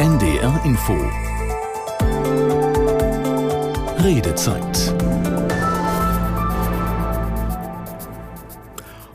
NDR 0.00 0.58
Info 0.64 0.96
Redezeit 4.02 4.94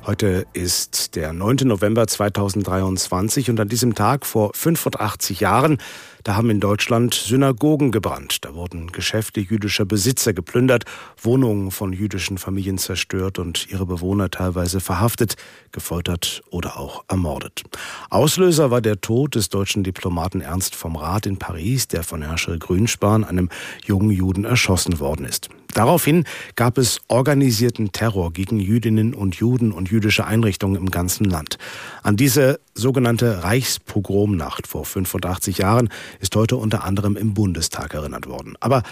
Heute 0.06 0.46
ist 0.54 1.16
der 1.16 1.34
9. 1.34 1.56
November 1.64 2.06
2023 2.06 3.50
und 3.50 3.60
an 3.60 3.68
diesem 3.68 3.96
Tag 3.96 4.28
vor 4.28 4.52
85 4.54 5.40
Jahren 5.40 5.80
da 6.26 6.36
haben 6.36 6.50
in 6.50 6.60
Deutschland 6.60 7.14
Synagogen 7.14 7.92
gebrannt. 7.92 8.44
Da 8.46 8.56
wurden 8.56 8.92
Geschäfte 8.92 9.42
jüdischer 9.42 9.86
Besitzer 9.86 10.34
geplündert, 10.34 10.84
Wohnungen 11.22 11.70
von 11.70 11.94
jüdischen 11.94 12.40
Familien 12.40 12.80
zerstört 12.80 13.38
und 13.38 13.70
ihre 13.70 13.86
Bewohner 13.86 14.32
teilweise 14.32 14.80
verhaftet, 14.80 15.36
gefoltert 15.72 16.42
oder 16.50 16.80
auch 16.80 17.06
ermordet. 17.08 17.62
Auslöser 18.10 18.72
war 18.72 18.82
der 18.82 19.02
Tod 19.02 19.36
des 19.36 19.50
deutschen 19.50 19.84
Diplomaten 19.84 20.42
Ernst 20.42 20.74
vom 20.74 20.96
Rath 20.96 21.28
in 21.28 21.38
Paris, 21.38 21.88
der 21.88 22.02
von 22.02 22.24
Herrscher 22.24 22.58
Grünspan, 22.58 23.24
einem 23.24 23.50
jungen 23.86 24.10
Juden, 24.10 24.46
erschossen 24.46 25.00
worden 25.00 25.28
ist. 25.28 25.50
Daraufhin 25.74 26.24
gab 26.56 26.78
es 26.78 27.02
organisierten 27.08 27.92
Terror 27.92 28.32
gegen 28.32 28.60
Jüdinnen 28.60 29.14
und 29.14 29.36
Juden 29.36 29.72
und 29.72 29.90
jüdische 29.90 30.26
Einrichtungen 30.26 30.76
im 30.76 30.92
ganzen 30.92 31.26
Land. 31.26 31.58
An 32.04 32.16
diese 32.16 32.60
sogenannte 32.74 33.44
Reichspogromnacht 33.44 34.68
vor 34.68 34.86
85 34.86 35.58
Jahren 35.58 35.90
ist 36.20 36.36
heute 36.36 36.56
unter 36.58 36.84
anderem 36.84 37.18
im 37.18 37.34
Bundestag 37.34 37.94
erinnert 37.94 38.28
worden. 38.28 38.56
Aber 38.60 38.84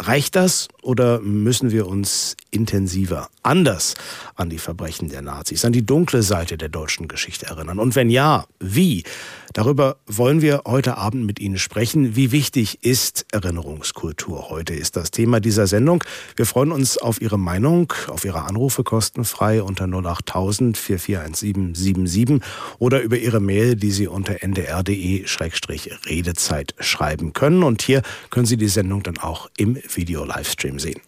Reicht 0.00 0.34
das 0.34 0.66
oder 0.82 1.20
müssen 1.20 1.70
wir 1.70 1.86
uns 1.86 2.36
intensiver, 2.50 3.28
anders 3.42 3.94
an 4.34 4.50
die 4.50 4.58
Verbrechen 4.58 5.08
der 5.08 5.22
Nazis, 5.22 5.64
an 5.64 5.72
die 5.72 5.86
dunkle 5.86 6.22
Seite 6.22 6.58
der 6.58 6.68
deutschen 6.68 7.06
Geschichte 7.06 7.46
erinnern? 7.46 7.78
Und 7.78 7.94
wenn 7.94 8.10
ja, 8.10 8.46
wie? 8.58 9.04
Darüber 9.52 9.98
wollen 10.06 10.42
wir 10.42 10.62
heute 10.66 10.98
Abend 10.98 11.24
mit 11.26 11.38
Ihnen 11.38 11.58
sprechen. 11.58 12.16
Wie 12.16 12.32
wichtig 12.32 12.82
ist 12.82 13.24
Erinnerungskultur? 13.30 14.50
Heute 14.50 14.74
ist 14.74 14.96
das 14.96 15.12
Thema 15.12 15.38
dieser 15.38 15.68
Sendung. 15.68 16.02
Wir 16.34 16.44
freuen 16.44 16.72
uns 16.72 16.98
auf 16.98 17.22
Ihre 17.22 17.38
Meinung, 17.38 17.92
auf 18.08 18.24
Ihre 18.24 18.42
Anrufe 18.42 18.82
kostenfrei 18.82 19.62
unter 19.62 19.84
08000 19.84 20.76
441777 20.76 22.40
oder 22.80 23.00
über 23.00 23.16
Ihre 23.16 23.38
Mail, 23.38 23.76
die 23.76 23.92
Sie 23.92 24.08
unter 24.08 24.42
ndr.de-redezeit 24.42 26.74
schreiben 26.80 27.32
können. 27.32 27.62
Und 27.62 27.80
hier 27.80 28.02
können 28.30 28.46
Sie 28.46 28.56
die 28.56 28.66
Sendung 28.66 29.04
dann 29.04 29.18
auch 29.18 29.48
im 29.56 29.78
Video-Livestream 29.88 30.78
sehen. 30.78 31.00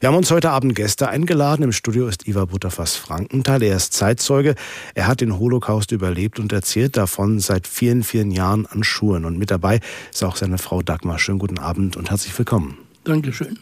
Wir 0.00 0.08
haben 0.08 0.16
uns 0.16 0.30
heute 0.30 0.50
Abend 0.50 0.74
Gäste 0.74 1.08
eingeladen. 1.08 1.62
Im 1.62 1.72
Studio 1.72 2.06
ist 2.08 2.26
Iva 2.28 2.44
Butterfass 2.44 2.96
Frankenthal. 2.96 3.62
Er 3.62 3.76
ist 3.76 3.92
Zeitzeuge. 3.92 4.54
Er 4.94 5.06
hat 5.06 5.20
den 5.20 5.38
Holocaust 5.38 5.92
überlebt 5.92 6.38
und 6.38 6.52
erzählt 6.52 6.96
davon 6.96 7.40
seit 7.40 7.66
vielen, 7.66 8.02
vielen 8.02 8.30
Jahren 8.30 8.66
an 8.66 8.84
Schulen. 8.84 9.24
Und 9.24 9.38
mit 9.38 9.50
dabei 9.50 9.80
ist 10.12 10.22
auch 10.24 10.36
seine 10.36 10.58
Frau 10.58 10.82
Dagmar. 10.82 11.18
Schönen 11.18 11.38
guten 11.38 11.58
Abend 11.58 11.96
und 11.96 12.10
herzlich 12.10 12.36
willkommen. 12.38 12.78
Dankeschön. 13.04 13.58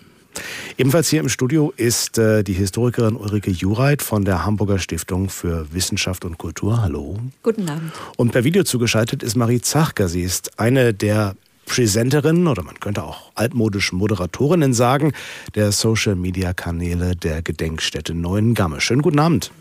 Ebenfalls 0.79 1.09
hier 1.09 1.21
im 1.21 1.29
Studio 1.29 1.73
ist 1.77 2.19
äh, 2.19 2.43
die 2.43 2.53
Historikerin 2.53 3.17
Ulrike 3.17 3.51
Jureit 3.51 4.03
von 4.03 4.25
der 4.25 4.45
Hamburger 4.45 4.79
Stiftung 4.79 5.31
für 5.31 5.73
Wissenschaft 5.73 6.25
und 6.25 6.39
Kultur. 6.39 6.83
Hallo. 6.83 7.19
Guten 7.43 7.69
Abend. 7.69 7.93
Und 8.17 8.33
per 8.33 8.45
Video 8.45 8.63
zugeschaltet 8.65 9.23
ist 9.23 9.37
Marie 9.37 9.61
Zachker. 9.61 10.09
Sie 10.09 10.23
ist 10.23 10.59
eine 10.59 10.93
der 10.93 11.35
Präsenterinnen 11.67 12.47
oder 12.47 12.63
man 12.63 12.81
könnte 12.81 13.05
auch 13.05 13.33
altmodisch 13.35 13.93
Moderatorinnen 13.93 14.73
sagen, 14.73 15.13
der 15.55 15.73
Social-Media-Kanäle 15.73 17.15
der 17.15 17.43
Gedenkstätte 17.43 18.15
Neuengamme. 18.15 18.81
Schönen 18.81 19.03
guten 19.03 19.19
Abend. 19.19 19.53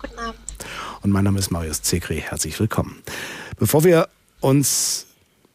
Guten 0.00 0.18
Abend 0.18 0.40
und 1.02 1.10
mein 1.10 1.24
Name 1.24 1.38
ist 1.38 1.50
Marius 1.50 1.82
Zekri. 1.82 2.20
Herzlich 2.20 2.58
willkommen. 2.60 3.02
Bevor 3.58 3.84
wir 3.84 4.08
uns 4.40 5.06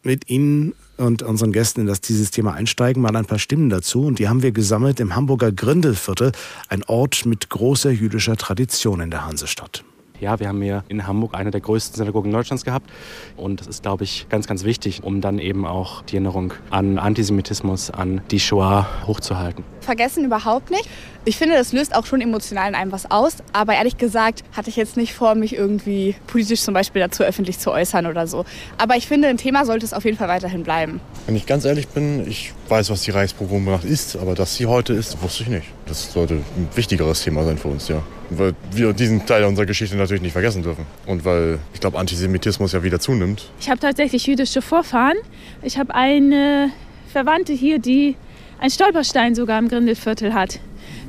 mit 0.03 0.29
Ihnen 0.29 0.73
und 0.97 1.23
unseren 1.23 1.51
Gästen 1.51 1.81
in 1.81 1.87
das, 1.87 2.01
dieses 2.01 2.31
Thema 2.31 2.53
einsteigen, 2.53 3.01
mal 3.01 3.15
ein 3.15 3.25
paar 3.25 3.39
Stimmen 3.39 3.69
dazu. 3.69 4.05
Und 4.05 4.19
die 4.19 4.29
haben 4.29 4.43
wir 4.43 4.51
gesammelt 4.51 4.99
im 4.99 5.15
Hamburger 5.15 5.51
Grindelviertel, 5.51 6.31
ein 6.69 6.83
Ort 6.85 7.25
mit 7.25 7.49
großer 7.49 7.91
jüdischer 7.91 8.37
Tradition 8.37 9.01
in 9.01 9.11
der 9.11 9.25
Hansestadt. 9.25 9.83
Ja, 10.25 10.39
wir 10.39 10.47
haben 10.47 10.59
hier 10.59 10.83
in 10.87 11.05
Hamburg 11.05 11.35
eine 11.35 11.51
der 11.51 11.61
größten 11.61 11.97
Synagogen 11.97 12.31
Deutschlands 12.31 12.65
gehabt. 12.65 12.89
Und 13.37 13.59
das 13.59 13.67
ist, 13.67 13.83
glaube 13.83 14.05
ich, 14.05 14.25
ganz, 14.27 14.47
ganz 14.47 14.63
wichtig, 14.63 15.03
um 15.03 15.21
dann 15.21 15.37
eben 15.37 15.67
auch 15.67 16.01
die 16.01 16.15
Erinnerung 16.15 16.51
an 16.71 16.97
Antisemitismus, 16.97 17.91
an 17.91 18.21
die 18.31 18.39
Shoah 18.39 18.87
hochzuhalten. 19.05 19.63
Vergessen 19.85 20.25
überhaupt 20.25 20.71
nicht. 20.71 20.89
Ich 21.27 21.37
finde, 21.37 21.55
das 21.55 21.73
löst 21.73 21.95
auch 21.95 22.05
schon 22.05 22.21
emotional 22.21 22.67
in 22.69 22.75
einem 22.75 22.91
was 22.91 23.09
aus. 23.09 23.37
Aber 23.53 23.73
ehrlich 23.73 23.97
gesagt 23.97 24.43
hatte 24.55 24.69
ich 24.69 24.75
jetzt 24.75 24.97
nicht 24.97 25.13
vor, 25.13 25.33
mich 25.35 25.55
irgendwie 25.55 26.15
politisch 26.27 26.61
zum 26.61 26.73
Beispiel 26.73 27.01
dazu 27.01 27.23
öffentlich 27.23 27.57
zu 27.57 27.71
äußern 27.71 28.05
oder 28.05 28.27
so. 28.27 28.45
Aber 28.77 28.95
ich 28.95 29.07
finde, 29.07 29.27
ein 29.27 29.37
Thema 29.37 29.65
sollte 29.65 29.85
es 29.85 29.93
auf 29.93 30.05
jeden 30.05 30.17
Fall 30.17 30.27
weiterhin 30.27 30.63
bleiben. 30.63 30.99
Wenn 31.25 31.35
ich 31.35 31.45
ganz 31.45 31.65
ehrlich 31.65 31.87
bin, 31.87 32.27
ich 32.27 32.53
weiß, 32.67 32.89
was 32.89 33.01
die 33.01 33.11
Reichspogromnacht 33.11 33.85
ist. 33.85 34.17
Aber 34.17 34.35
dass 34.35 34.55
sie 34.55 34.65
heute 34.65 34.93
ist, 34.93 35.21
wusste 35.21 35.43
ich 35.43 35.49
nicht. 35.49 35.67
Das 35.87 36.11
sollte 36.11 36.35
ein 36.35 36.67
wichtigeres 36.75 37.23
Thema 37.23 37.43
sein 37.43 37.57
für 37.57 37.69
uns, 37.69 37.87
ja. 37.87 38.01
Weil 38.31 38.53
wir 38.71 38.93
diesen 38.93 39.25
Teil 39.25 39.43
unserer 39.45 39.65
Geschichte 39.65 39.95
natürlich 39.95 40.21
nicht 40.21 40.33
vergessen 40.33 40.63
dürfen. 40.63 40.85
Und 41.05 41.25
weil 41.25 41.59
ich 41.73 41.79
glaube, 41.79 41.97
Antisemitismus 41.97 42.73
ja 42.73 42.83
wieder 42.83 42.99
zunimmt. 42.99 43.51
Ich 43.59 43.69
habe 43.69 43.79
tatsächlich 43.79 44.25
jüdische 44.25 44.61
Vorfahren. 44.61 45.17
Ich 45.61 45.77
habe 45.77 45.93
eine 45.93 46.71
Verwandte 47.11 47.53
hier, 47.53 47.79
die 47.79 48.15
einen 48.59 48.71
Stolperstein 48.71 49.35
sogar 49.35 49.59
im 49.59 49.67
Grindelviertel 49.67 50.33
hat. 50.33 50.59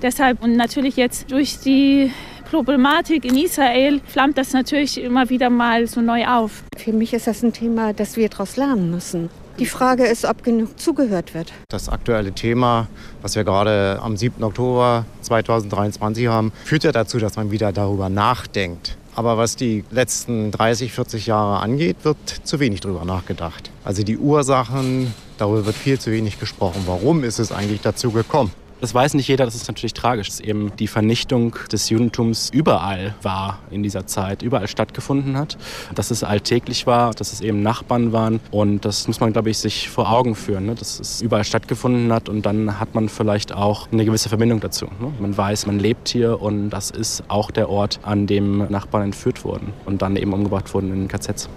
Deshalb 0.02 0.42
und 0.42 0.56
natürlich 0.56 0.96
jetzt 0.96 1.30
durch 1.30 1.58
die 1.58 2.10
Problematik 2.50 3.24
in 3.24 3.36
Israel 3.36 4.00
flammt 4.06 4.38
das 4.38 4.52
natürlich 4.52 5.02
immer 5.02 5.30
wieder 5.30 5.50
mal 5.50 5.86
so 5.86 6.00
neu 6.00 6.26
auf. 6.26 6.62
Für 6.76 6.92
mich 6.92 7.12
ist 7.12 7.26
das 7.26 7.42
ein 7.42 7.52
Thema, 7.52 7.92
das 7.92 8.16
wir 8.16 8.28
daraus 8.28 8.56
lernen 8.56 8.90
müssen. 8.90 9.30
Die 9.58 9.66
Frage 9.66 10.04
ist, 10.04 10.26
ob 10.26 10.44
genug 10.44 10.78
zugehört 10.78 11.32
wird. 11.32 11.52
Das 11.68 11.88
aktuelle 11.88 12.32
Thema, 12.32 12.88
was 13.22 13.36
wir 13.36 13.44
gerade 13.44 13.98
am 14.02 14.16
7. 14.16 14.44
Oktober 14.44 15.06
2023 15.22 16.26
haben, 16.28 16.52
führt 16.64 16.84
ja 16.84 16.92
dazu, 16.92 17.18
dass 17.18 17.36
man 17.36 17.50
wieder 17.50 17.72
darüber 17.72 18.10
nachdenkt. 18.10 18.98
Aber 19.14 19.38
was 19.38 19.56
die 19.56 19.82
letzten 19.90 20.50
30, 20.50 20.92
40 20.92 21.26
Jahre 21.26 21.60
angeht, 21.60 21.96
wird 22.02 22.18
zu 22.44 22.60
wenig 22.60 22.80
darüber 22.80 23.06
nachgedacht. 23.06 23.70
Also 23.82 24.02
die 24.02 24.18
Ursachen, 24.18 25.14
darüber 25.38 25.66
wird 25.66 25.76
viel 25.76 25.98
zu 25.98 26.10
wenig 26.10 26.38
gesprochen. 26.38 26.82
Warum 26.86 27.24
ist 27.24 27.38
es 27.38 27.52
eigentlich 27.52 27.80
dazu 27.80 28.10
gekommen? 28.10 28.50
Das 28.78 28.94
weiß 28.94 29.14
nicht 29.14 29.26
jeder, 29.26 29.47
das 29.47 29.54
ist 29.54 29.69
natürlich 29.69 29.94
tragisch, 29.94 30.28
dass 30.28 30.41
eben 30.41 30.70
die 30.76 30.86
Vernichtung 30.86 31.56
des 31.72 31.88
Judentums 31.88 32.50
überall 32.50 33.14
war 33.22 33.58
in 33.70 33.82
dieser 33.82 34.06
Zeit, 34.06 34.42
überall 34.42 34.69
stattgefunden 34.69 35.38
hat, 35.38 35.56
dass 35.94 36.10
es 36.10 36.22
alltäglich 36.22 36.86
war, 36.86 37.12
dass 37.14 37.32
es 37.32 37.41
eben 37.41 37.62
Nachbarn 37.62 38.12
waren 38.12 38.38
und 38.50 38.84
das 38.84 39.08
muss 39.08 39.19
man, 39.19 39.32
glaube 39.32 39.48
ich, 39.48 39.56
sich 39.56 39.88
vor 39.88 40.10
Augen 40.12 40.34
führen, 40.34 40.66
ne? 40.66 40.74
dass 40.74 41.00
es 41.00 41.22
überall 41.22 41.44
stattgefunden 41.44 42.12
hat 42.12 42.28
und 42.28 42.44
dann 42.44 42.78
hat 42.78 42.94
man 42.94 43.08
vielleicht 43.08 43.54
auch 43.54 43.91
eine 43.91 44.04
gewisse 44.04 44.28
Verbindung 44.28 44.60
dazu. 44.60 44.84
Ne? 45.00 45.10
Man 45.20 45.34
weiß, 45.34 45.64
man 45.64 45.78
lebt 45.78 46.08
hier 46.10 46.42
und 46.42 46.68
das 46.68 46.91
ist 46.91 47.24
auch 47.28 47.50
der 47.50 47.70
Ort, 47.70 48.00
an 48.03 48.26
dem 48.26 48.58
Nachbarn 48.70 49.04
entführt 49.04 49.42
wurden 49.42 49.72
und 49.86 50.03
dann 50.03 50.16
eben 50.16 50.34
umgebracht 50.34 50.74
wurden 50.74 50.92
in 50.92 51.08
KZs. 51.08 51.48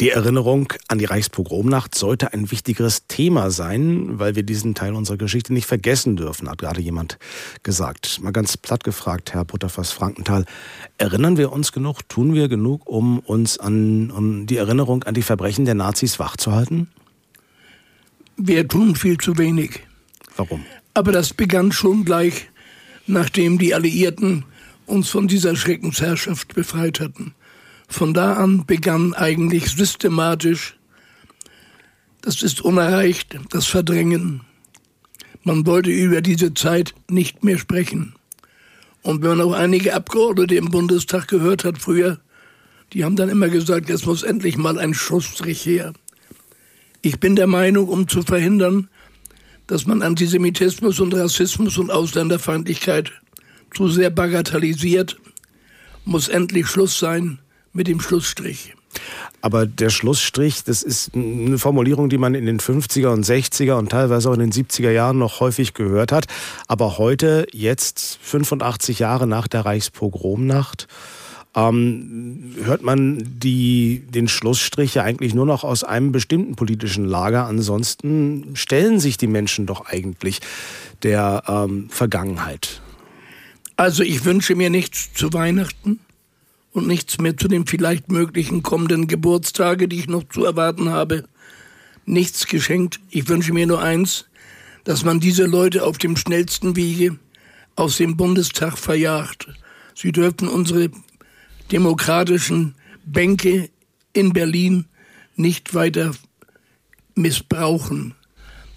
Die 0.00 0.08
Erinnerung 0.08 0.72
an 0.88 0.96
die 0.96 1.04
Reichspogromnacht 1.04 1.94
sollte 1.94 2.32
ein 2.32 2.50
wichtigeres 2.50 3.06
Thema 3.06 3.50
sein, 3.50 4.18
weil 4.18 4.34
wir 4.34 4.42
diesen 4.44 4.74
Teil 4.74 4.94
unserer 4.94 5.18
Geschichte 5.18 5.52
nicht 5.52 5.66
vergessen 5.66 6.16
dürfen, 6.16 6.48
hat 6.48 6.56
gerade 6.56 6.80
jemand 6.80 7.18
gesagt. 7.64 8.18
Mal 8.22 8.30
ganz 8.30 8.56
platt 8.56 8.82
gefragt, 8.82 9.34
Herr 9.34 9.44
Butterfass 9.44 9.92
Frankenthal, 9.92 10.46
erinnern 10.96 11.36
wir 11.36 11.52
uns 11.52 11.72
genug, 11.72 12.08
tun 12.08 12.32
wir 12.32 12.48
genug, 12.48 12.88
um 12.88 13.18
uns 13.18 13.58
an 13.58 14.10
um 14.10 14.46
die 14.46 14.56
Erinnerung 14.56 15.04
an 15.04 15.12
die 15.12 15.20
Verbrechen 15.20 15.66
der 15.66 15.74
Nazis 15.74 16.18
wachzuhalten? 16.18 16.88
Wir 18.38 18.66
tun 18.66 18.96
viel 18.96 19.18
zu 19.18 19.36
wenig. 19.36 19.80
Warum? 20.34 20.64
Aber 20.94 21.12
das 21.12 21.34
begann 21.34 21.72
schon 21.72 22.06
gleich, 22.06 22.48
nachdem 23.06 23.58
die 23.58 23.74
Alliierten 23.74 24.46
uns 24.86 25.10
von 25.10 25.28
dieser 25.28 25.56
Schreckensherrschaft 25.56 26.54
befreit 26.54 27.00
hatten. 27.00 27.34
Von 27.90 28.14
da 28.14 28.34
an 28.34 28.64
begann 28.66 29.14
eigentlich 29.14 29.68
systematisch, 29.70 30.76
das 32.22 32.40
ist 32.40 32.60
unerreicht, 32.60 33.36
das 33.50 33.66
Verdrängen. 33.66 34.42
Man 35.42 35.66
wollte 35.66 35.90
über 35.90 36.20
diese 36.20 36.54
Zeit 36.54 36.94
nicht 37.10 37.42
mehr 37.42 37.58
sprechen. 37.58 38.14
Und 39.02 39.22
wenn 39.22 39.30
man 39.30 39.40
auch 39.40 39.54
einige 39.54 39.92
Abgeordnete 39.92 40.54
im 40.54 40.70
Bundestag 40.70 41.26
gehört 41.26 41.64
hat 41.64 41.78
früher, 41.78 42.20
die 42.92 43.04
haben 43.04 43.16
dann 43.16 43.28
immer 43.28 43.48
gesagt, 43.48 43.90
es 43.90 44.06
muss 44.06 44.22
endlich 44.22 44.56
mal 44.56 44.78
ein 44.78 44.94
Schlussstrich 44.94 45.66
her. 45.66 45.92
Ich 47.02 47.18
bin 47.18 47.34
der 47.34 47.48
Meinung, 47.48 47.88
um 47.88 48.06
zu 48.06 48.22
verhindern, 48.22 48.88
dass 49.66 49.86
man 49.86 50.02
Antisemitismus 50.02 51.00
und 51.00 51.12
Rassismus 51.14 51.76
und 51.76 51.90
Ausländerfeindlichkeit 51.90 53.12
zu 53.74 53.88
sehr 53.88 54.10
bagatellisiert, 54.10 55.18
muss 56.04 56.28
endlich 56.28 56.68
Schluss 56.68 56.98
sein 56.98 57.40
mit 57.72 57.86
dem 57.86 58.00
Schlussstrich. 58.00 58.74
Aber 59.40 59.66
der 59.66 59.90
Schlussstrich, 59.90 60.64
das 60.64 60.82
ist 60.82 61.14
eine 61.14 61.58
Formulierung, 61.58 62.10
die 62.10 62.18
man 62.18 62.34
in 62.34 62.44
den 62.44 62.60
50er 62.60 63.08
und 63.08 63.24
60er 63.24 63.74
und 63.74 63.90
teilweise 63.90 64.28
auch 64.28 64.34
in 64.34 64.40
den 64.40 64.52
70er 64.52 64.90
Jahren 64.90 65.18
noch 65.18 65.40
häufig 65.40 65.74
gehört 65.74 66.12
hat. 66.12 66.26
Aber 66.66 66.98
heute, 66.98 67.46
jetzt 67.52 68.18
85 68.22 68.98
Jahre 68.98 69.26
nach 69.26 69.48
der 69.48 69.64
Reichspogromnacht, 69.64 70.88
ähm, 71.56 72.54
hört 72.62 72.82
man 72.82 73.24
die, 73.24 74.04
den 74.08 74.28
Schlussstrich 74.28 74.94
ja 74.94 75.02
eigentlich 75.02 75.34
nur 75.34 75.46
noch 75.46 75.64
aus 75.64 75.84
einem 75.84 76.12
bestimmten 76.12 76.54
politischen 76.54 77.04
Lager. 77.04 77.46
Ansonsten 77.46 78.50
stellen 78.54 79.00
sich 79.00 79.16
die 79.16 79.26
Menschen 79.26 79.66
doch 79.66 79.86
eigentlich 79.86 80.40
der 81.02 81.42
ähm, 81.48 81.88
Vergangenheit. 81.90 82.82
Also 83.76 84.02
ich 84.02 84.24
wünsche 84.24 84.54
mir 84.54 84.68
nichts 84.68 85.12
zu 85.14 85.32
Weihnachten 85.32 86.00
und 86.72 86.86
nichts 86.86 87.18
mehr 87.18 87.36
zu 87.36 87.48
den 87.48 87.66
vielleicht 87.66 88.10
möglichen 88.10 88.62
kommenden 88.62 89.06
Geburtstage, 89.06 89.88
die 89.88 89.98
ich 89.98 90.08
noch 90.08 90.24
zu 90.28 90.44
erwarten 90.44 90.90
habe. 90.90 91.24
Nichts 92.06 92.46
geschenkt. 92.46 93.00
Ich 93.10 93.28
wünsche 93.28 93.52
mir 93.52 93.66
nur 93.66 93.82
eins, 93.82 94.26
dass 94.84 95.04
man 95.04 95.20
diese 95.20 95.46
Leute 95.46 95.84
auf 95.84 95.98
dem 95.98 96.16
schnellsten 96.16 96.76
Wege 96.76 97.18
aus 97.76 97.96
dem 97.96 98.16
Bundestag 98.16 98.78
verjagt. 98.78 99.48
Sie 99.94 100.12
dürften 100.12 100.48
unsere 100.48 100.90
demokratischen 101.72 102.74
Bänke 103.04 103.70
in 104.12 104.32
Berlin 104.32 104.86
nicht 105.36 105.74
weiter 105.74 106.12
missbrauchen. 107.14 108.14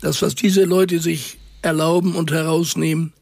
Das, 0.02 0.22
was 0.22 0.36
diese 0.36 0.66
Leute 0.66 1.00
sich 1.00 1.38
erlauben 1.62 2.16
und 2.16 2.32
herausnehmen, 2.32 3.14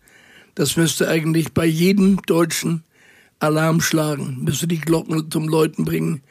das 0.55 0.77
müsste 0.77 1.07
eigentlich 1.07 1.53
bei 1.53 1.65
jedem 1.65 2.21
Deutschen 2.23 2.83
Alarm 3.41 3.81
schlagen, 3.81 4.37
müsste 4.41 4.67
die 4.67 4.79
Glocken 4.79 5.31
zum 5.31 5.47
Läuten 5.47 5.83
bringen. 5.83 6.21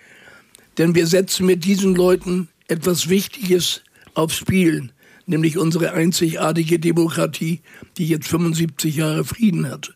Denn 0.78 0.94
wir 0.94 1.06
setzen 1.06 1.44
mit 1.44 1.64
diesen 1.64 1.94
Leuten 1.94 2.48
etwas 2.68 3.08
Wichtiges 3.08 3.82
aufs 4.14 4.36
Spiel, 4.36 4.90
nämlich 5.26 5.58
unsere 5.58 5.92
einzigartige 5.92 6.78
Demokratie, 6.78 7.60
die 7.98 8.06
jetzt 8.06 8.28
75 8.28 8.96
Jahre 8.96 9.24
Frieden 9.24 9.68
hat. 9.68 9.94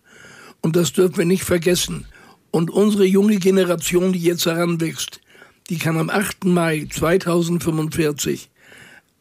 Und 0.61 0.76
das 0.76 0.93
dürfen 0.93 1.19
wir 1.19 1.25
nicht 1.25 1.44
vergessen. 1.44 2.06
Und 2.50 2.70
unsere 2.70 3.05
junge 3.05 3.37
Generation, 3.37 4.12
die 4.12 4.22
jetzt 4.22 4.46
heranwächst, 4.46 5.20
die 5.70 5.78
kann 5.78 5.96
am 5.96 6.10
8. 6.10 6.46
Mai 6.46 6.87
2045 6.90 8.50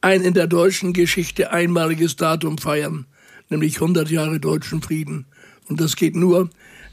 ein 0.02 0.22
in 0.22 0.34
der 0.34 0.48
deutschen 0.48 0.94
Geschichte 0.94 1.52
einmaliges 1.52 2.16
Datum 2.16 2.58
feiern, 2.58 3.06
nämlich 3.50 3.76
100 3.76 4.10
Jahre 4.10 4.40
deutschen 4.40 4.82
Frieden. 4.82 5.26
Und 5.70 5.80
das 5.80 5.96
geht 5.96 6.16
nur, 6.16 6.50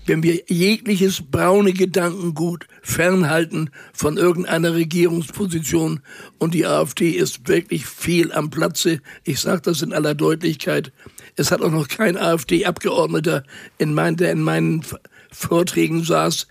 wenn 0.06 0.23
wir 0.23 0.43
jegliches 0.49 1.23
braune 1.23 1.73
Gedankengut 1.73 2.67
fernhalten 2.82 3.70
von 3.93 4.17
irgendeiner 4.17 4.75
Regierungsposition. 4.75 6.00
Und 6.38 6.55
die 6.55 6.67
AfD 6.67 7.11
ist 7.11 7.47
wirklich 7.49 7.87
viel 7.87 8.32
am 8.32 8.50
Platze. 8.50 9.00
Ich 9.25 9.41
sage 9.41 9.62
das 9.62 9.82
in 9.82 9.93
aller 9.93 10.14
Deutlichkeit. 10.14 10.93
Es 11.37 11.50
hat 11.50 11.62
auch 11.62 11.70
noch 11.70 11.88
kein 11.88 12.17
AfD-Abgeordneter, 12.17 13.44
in 13.79 13.94
mein, 13.94 14.17
der 14.17 14.32
in 14.32 14.43
meinen 14.43 14.85
Vorträgen 15.31 16.03
saß, 16.03 16.46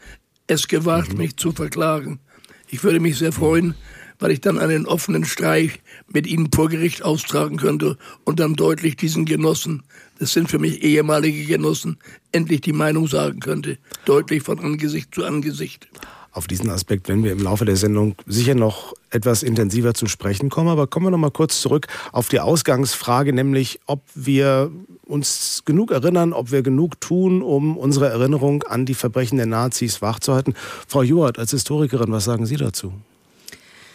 es 0.48 0.68
gewagt, 0.68 1.14
mhm. 1.14 1.20
mich 1.20 1.38
zu 1.38 1.52
verklagen. 1.52 2.20
Ich 2.68 2.84
würde 2.84 3.00
mich 3.00 3.18
sehr 3.18 3.32
freuen, 3.32 3.76
weil 4.20 4.32
ich 4.32 4.42
dann 4.42 4.60
einen 4.60 4.86
offenen 4.86 5.26
Streich 5.26 5.80
mit 6.08 6.28
ihnen 6.28 6.50
vor 6.54 6.70
Gericht 6.70 7.04
austragen 7.04 7.58
könnte 7.58 7.98
und 8.26 8.40
dann 8.40 8.56
deutlich 8.56 8.96
diesen 8.96 9.26
Genossen, 9.26 9.84
das 10.20 10.34
sind 10.34 10.50
für 10.50 10.60
mich 10.60 10.84
ehemalige 10.84 11.46
Genossen, 11.46 11.98
endlich 12.32 12.62
die 12.62 12.74
Meinung 12.74 13.08
sagen 13.08 13.40
könnte, 13.40 13.78
deutlich 14.06 14.44
von 14.44 14.60
Angesicht 14.60 15.16
zu 15.16 15.24
Angesicht. 15.26 15.88
Auf 16.32 16.46
diesen 16.46 16.70
Aspekt 16.70 17.08
werden 17.08 17.24
wir 17.24 17.32
im 17.32 17.42
Laufe 17.42 17.66
der 17.66 17.76
Sendung 17.76 18.16
sicher 18.28 18.54
noch 18.54 18.94
etwas 19.10 19.42
intensiver 19.42 19.96
zu 19.96 20.06
sprechen 20.08 20.50
kommen. 20.50 20.70
Aber 20.70 20.86
kommen 20.86 21.08
wir 21.08 21.12
noch 21.12 21.18
mal 21.18 21.32
kurz 21.32 21.60
zurück 21.60 21.88
auf 22.12 22.30
die 22.30 22.40
Ausgangsfrage, 22.40 23.34
nämlich 23.34 23.80
ob 23.88 24.04
wir 24.14 24.72
uns 25.06 25.64
genug 25.66 25.92
erinnern, 25.92 26.34
ob 26.34 26.52
wir 26.52 26.62
genug 26.62 27.02
tun, 27.02 27.42
um 27.42 27.78
unsere 27.78 28.10
Erinnerung 28.10 28.62
an 28.64 28.86
die 28.86 28.94
Verbrechen 28.94 29.38
der 29.38 29.48
Nazis 29.48 30.04
wachzuhalten. 30.04 30.54
Frau 30.88 31.02
Juart, 31.02 31.40
als 31.40 31.52
Historikerin, 31.52 32.12
was 32.12 32.26
sagen 32.26 32.46
Sie 32.46 32.58
dazu? 32.58 32.94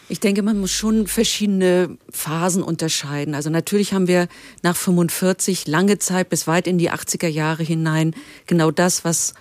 Ich 0.09 0.21
denke, 0.21 0.43
man 0.43 0.61
muss 0.61 0.71
schon 0.71 1.07
verschiedene 1.07 1.97
Phasen 2.11 2.63
unterscheiden. 2.63 3.35
Also 3.35 3.49
natürlich 3.49 3.95
haben 3.95 4.07
wir 4.07 4.29
nach 4.63 4.77
45 4.77 5.67
lange 5.67 5.99
Zeit 5.99 6.29
bis 6.29 6.47
weit 6.47 6.67
in 6.67 6.77
die 6.77 6.91
80er 6.91 7.27
Jahre 7.29 7.63
hinein 7.63 8.15
genau 8.47 8.71
das, 8.71 9.05
was 9.05 9.33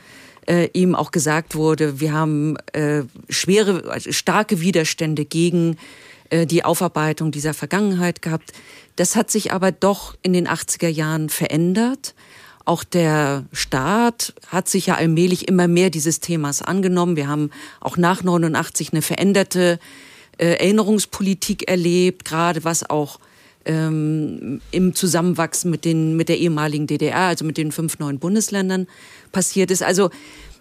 äh, 0.47 0.69
ihm 0.73 0.95
auch 0.95 1.11
gesagt 1.11 1.55
wurde. 1.55 1.99
Wir 1.99 2.13
haben 2.13 2.55
äh, 2.71 3.03
schwere, 3.29 3.91
also 3.91 4.11
starke 4.13 4.61
Widerstände 4.61 5.25
gegen 5.25 5.77
äh, 6.29 6.45
die 6.45 6.63
Aufarbeitung 6.63 7.31
dieser 7.31 7.53
Vergangenheit 7.53 8.21
gehabt. 8.21 8.53
Das 8.95 9.15
hat 9.17 9.31
sich 9.31 9.51
aber 9.51 9.71
doch 9.71 10.15
in 10.21 10.31
den 10.31 10.47
80er 10.47 10.87
Jahren 10.87 11.27
verändert. 11.29 12.15
Auch 12.65 12.85
der 12.85 13.43
Staat 13.51 14.33
hat 14.47 14.69
sich 14.69 14.87
ja 14.87 14.95
allmählich 14.95 15.49
immer 15.49 15.67
mehr 15.67 15.89
dieses 15.89 16.21
Themas 16.21 16.61
angenommen. 16.61 17.17
Wir 17.17 17.27
haben 17.27 17.49
auch 17.81 17.97
nach 17.97 18.23
89 18.23 18.93
eine 18.93 19.01
veränderte 19.01 19.79
äh, 20.37 20.53
Erinnerungspolitik 20.55 21.69
erlebt, 21.69 22.25
gerade 22.25 22.63
was 22.63 22.89
auch 22.89 23.19
ähm, 23.65 24.61
im 24.71 24.93
Zusammenwachsen 24.95 25.71
mit, 25.71 25.85
den, 25.85 26.15
mit 26.15 26.29
der 26.29 26.37
ehemaligen 26.37 26.87
DDR, 26.87 27.27
also 27.27 27.45
mit 27.45 27.57
den 27.57 27.71
fünf 27.71 27.99
neuen 27.99 28.19
Bundesländern 28.19 28.87
passiert 29.31 29.71
ist. 29.71 29.83
Also 29.83 30.09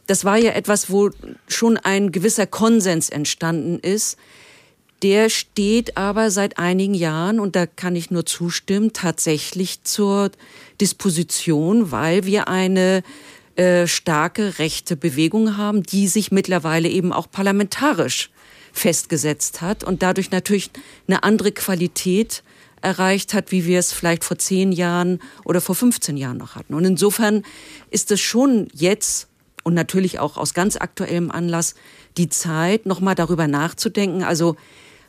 das 0.07 0.25
war 0.25 0.37
ja 0.37 0.53
etwas, 0.53 0.91
wo 0.91 1.11
schon 1.49 1.77
ein 1.77 2.13
gewisser 2.13 2.47
Konsens 2.47 3.09
entstanden 3.09 3.79
ist. 3.79 4.17
Der 5.03 5.31
steht 5.31 5.97
aber 5.97 6.31
seit 6.31 6.59
einigen 6.59 6.95
Jahren, 6.95 7.41
und 7.41 7.57
da 7.57 7.67
kann 7.67 7.97
ich 7.97 8.11
nur 8.11 8.25
zustimmen, 8.25 8.93
tatsächlich 8.93 9.83
zur 9.83 10.31
Disposition, 10.81 11.91
weil 11.91 12.25
wir 12.25 12.47
eine 12.47 13.03
äh, 13.57 13.89
starke 13.89 14.59
rechte 14.61 14.97
Bewegung 14.97 15.57
haben, 15.57 15.83
die 15.83 16.07
sich 16.07 16.31
mittlerweile 16.31 16.89
eben 16.89 17.13
auch 17.13 17.29
parlamentarisch 17.31 18.31
festgesetzt 18.73 19.61
hat 19.61 19.85
und 19.85 20.03
dadurch 20.03 20.31
natürlich 20.31 20.71
eine 21.07 21.23
andere 21.23 21.53
Qualität 21.53 22.43
erreicht 22.83 23.33
hat, 23.33 23.53
wie 23.53 23.65
wir 23.65 23.79
es 23.79 23.93
vielleicht 23.93 24.25
vor 24.25 24.39
zehn 24.39 24.73
Jahren 24.73 25.21
oder 25.45 25.61
vor 25.61 25.75
15 25.75 26.17
Jahren 26.17 26.37
noch 26.37 26.57
hatten. 26.57 26.75
Und 26.75 26.85
insofern 26.85 27.45
ist 27.91 28.11
es 28.11 28.21
schon 28.21 28.69
jetzt 28.75 29.29
und 29.63 29.75
natürlich 29.75 30.19
auch 30.19 30.37
aus 30.37 30.55
ganz 30.55 30.77
aktuellem 30.77 31.31
Anlass 31.31 31.75
die 32.17 32.29
Zeit, 32.29 32.85
nochmal 32.85 33.15
darüber 33.15 33.47
nachzudenken. 33.47 34.25
Also, 34.25 34.57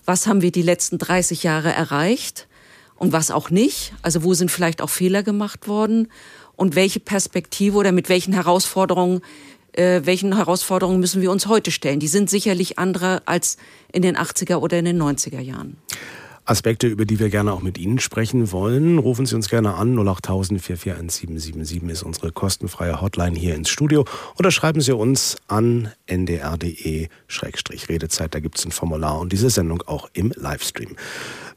was 0.05 0.27
haben 0.27 0.41
wir 0.41 0.51
die 0.51 0.61
letzten 0.61 0.97
30 0.97 1.43
Jahre 1.43 1.71
erreicht 1.71 2.47
und 2.95 3.11
was 3.11 3.31
auch 3.31 3.49
nicht? 3.49 3.93
Also, 4.01 4.23
wo 4.23 4.33
sind 4.33 4.51
vielleicht 4.51 4.81
auch 4.81 4.89
Fehler 4.89 5.23
gemacht 5.23 5.67
worden? 5.67 6.09
Und 6.55 6.75
welche 6.75 6.99
Perspektive 6.99 7.77
oder 7.77 7.91
mit 7.91 8.09
welchen 8.09 8.31
Herausforderungen 8.31 9.21
äh, 9.73 10.01
welchen 10.05 10.35
Herausforderungen 10.35 10.99
müssen 10.99 11.21
wir 11.21 11.31
uns 11.31 11.47
heute 11.47 11.71
stellen? 11.71 11.99
Die 11.99 12.07
sind 12.07 12.29
sicherlich 12.29 12.79
andere 12.79 13.21
als 13.25 13.57
in 13.91 14.01
den 14.01 14.17
80er 14.17 14.57
oder 14.57 14.79
in 14.79 14.85
den 14.85 15.01
90er 15.01 15.39
Jahren. 15.39 15.77
Aspekte, 16.45 16.87
über 16.87 17.05
die 17.05 17.19
wir 17.19 17.29
gerne 17.29 17.53
auch 17.53 17.61
mit 17.61 17.77
Ihnen 17.77 17.99
sprechen 17.99 18.51
wollen. 18.51 18.97
Rufen 18.97 19.25
Sie 19.25 19.35
uns 19.35 19.47
gerne 19.49 19.75
an. 19.75 19.97
08000 19.97 20.61
441 20.61 21.89
ist 21.89 22.03
unsere 22.03 22.33
kostenfreie 22.33 22.99
Hotline 22.99 23.39
hier 23.39 23.55
ins 23.55 23.69
Studio. 23.69 24.03
Oder 24.37 24.51
schreiben 24.51 24.81
Sie 24.81 24.93
uns 24.93 25.37
an 25.47 25.93
ndr.de-redezeit. 26.05 28.35
Da 28.35 28.41
gibt 28.41 28.57
es 28.57 28.65
ein 28.65 28.71
Formular 28.71 29.21
und 29.21 29.31
diese 29.31 29.49
Sendung 29.49 29.83
auch 29.83 30.09
im 30.11 30.33
Livestream. 30.35 30.97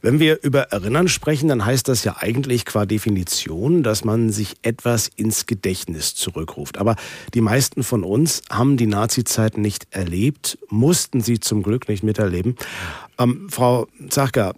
Wenn 0.06 0.20
wir 0.20 0.38
über 0.44 0.70
Erinnern 0.70 1.08
sprechen, 1.08 1.48
dann 1.48 1.64
heißt 1.64 1.88
das 1.88 2.04
ja 2.04 2.18
eigentlich 2.20 2.64
qua 2.64 2.86
Definition, 2.86 3.82
dass 3.82 4.04
man 4.04 4.30
sich 4.30 4.54
etwas 4.62 5.10
ins 5.16 5.46
Gedächtnis 5.46 6.14
zurückruft. 6.14 6.78
Aber 6.78 6.94
die 7.34 7.40
meisten 7.40 7.82
von 7.82 8.04
uns 8.04 8.42
haben 8.48 8.76
die 8.76 8.86
Nazi-Zeit 8.86 9.58
nicht 9.58 9.88
erlebt, 9.90 10.58
mussten 10.68 11.22
sie 11.22 11.40
zum 11.40 11.64
Glück 11.64 11.88
nicht 11.88 12.04
miterleben. 12.04 12.54
Ähm, 13.18 13.48
Frau 13.50 13.88
Zachka, 14.08 14.54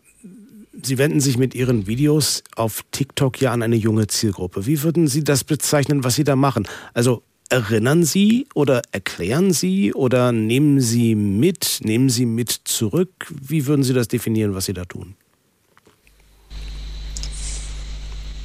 Sie 0.82 0.98
wenden 0.98 1.20
sich 1.20 1.38
mit 1.38 1.54
Ihren 1.54 1.86
Videos 1.86 2.44
auf 2.54 2.84
TikTok 2.92 3.40
ja 3.40 3.50
an 3.50 3.62
eine 3.62 3.76
junge 3.76 4.06
Zielgruppe. 4.06 4.66
Wie 4.66 4.82
würden 4.82 5.08
Sie 5.08 5.24
das 5.24 5.44
bezeichnen, 5.44 6.04
was 6.04 6.16
Sie 6.16 6.24
da 6.24 6.36
machen? 6.36 6.68
Also 6.92 7.22
erinnern 7.48 8.04
Sie 8.04 8.46
oder 8.54 8.82
erklären 8.92 9.54
Sie 9.54 9.94
oder 9.94 10.30
nehmen 10.30 10.82
Sie 10.82 11.14
mit, 11.14 11.78
nehmen 11.84 12.10
Sie 12.10 12.26
mit 12.26 12.50
zurück? 12.50 13.32
Wie 13.40 13.66
würden 13.66 13.82
Sie 13.82 13.94
das 13.94 14.08
definieren, 14.08 14.54
was 14.54 14.66
Sie 14.66 14.74
da 14.74 14.84
tun? 14.84 15.16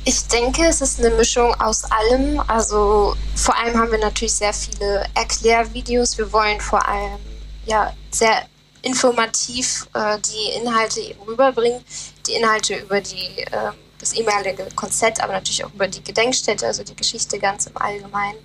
Ich 0.06 0.28
denke, 0.28 0.66
es 0.66 0.82
ist 0.82 1.00
eine 1.00 1.16
Mischung 1.16 1.54
aus 1.62 1.86
allem. 1.86 2.42
Also 2.48 3.16
vor 3.36 3.58
allem 3.58 3.78
haben 3.78 3.92
wir 3.92 4.00
natürlich 4.00 4.34
sehr 4.34 4.54
viele 4.54 5.06
Erklärvideos. 5.14 6.18
Wir 6.18 6.32
wollen 6.34 6.60
vor 6.60 6.86
allem 6.86 7.20
ja 7.66 7.94
sehr 8.12 8.46
informativ 8.82 9.88
äh, 9.94 10.18
die 10.20 10.60
Inhalte 10.60 11.00
eben 11.00 11.22
rüberbringen. 11.22 11.86
Die 12.28 12.34
Inhalte 12.34 12.76
über 12.76 13.00
die, 13.00 13.44
äh, 13.44 13.72
das 13.98 14.12
ehemalige 14.12 14.68
Konzept, 14.76 15.24
aber 15.24 15.34
natürlich 15.34 15.64
auch 15.64 15.74
über 15.74 15.88
die 15.88 16.04
Gedenkstätte, 16.04 16.68
also 16.68 16.84
die 16.84 16.96
Geschichte 16.96 17.40
ganz 17.40 17.68
im 17.68 17.78
Allgemeinen. 17.78 18.40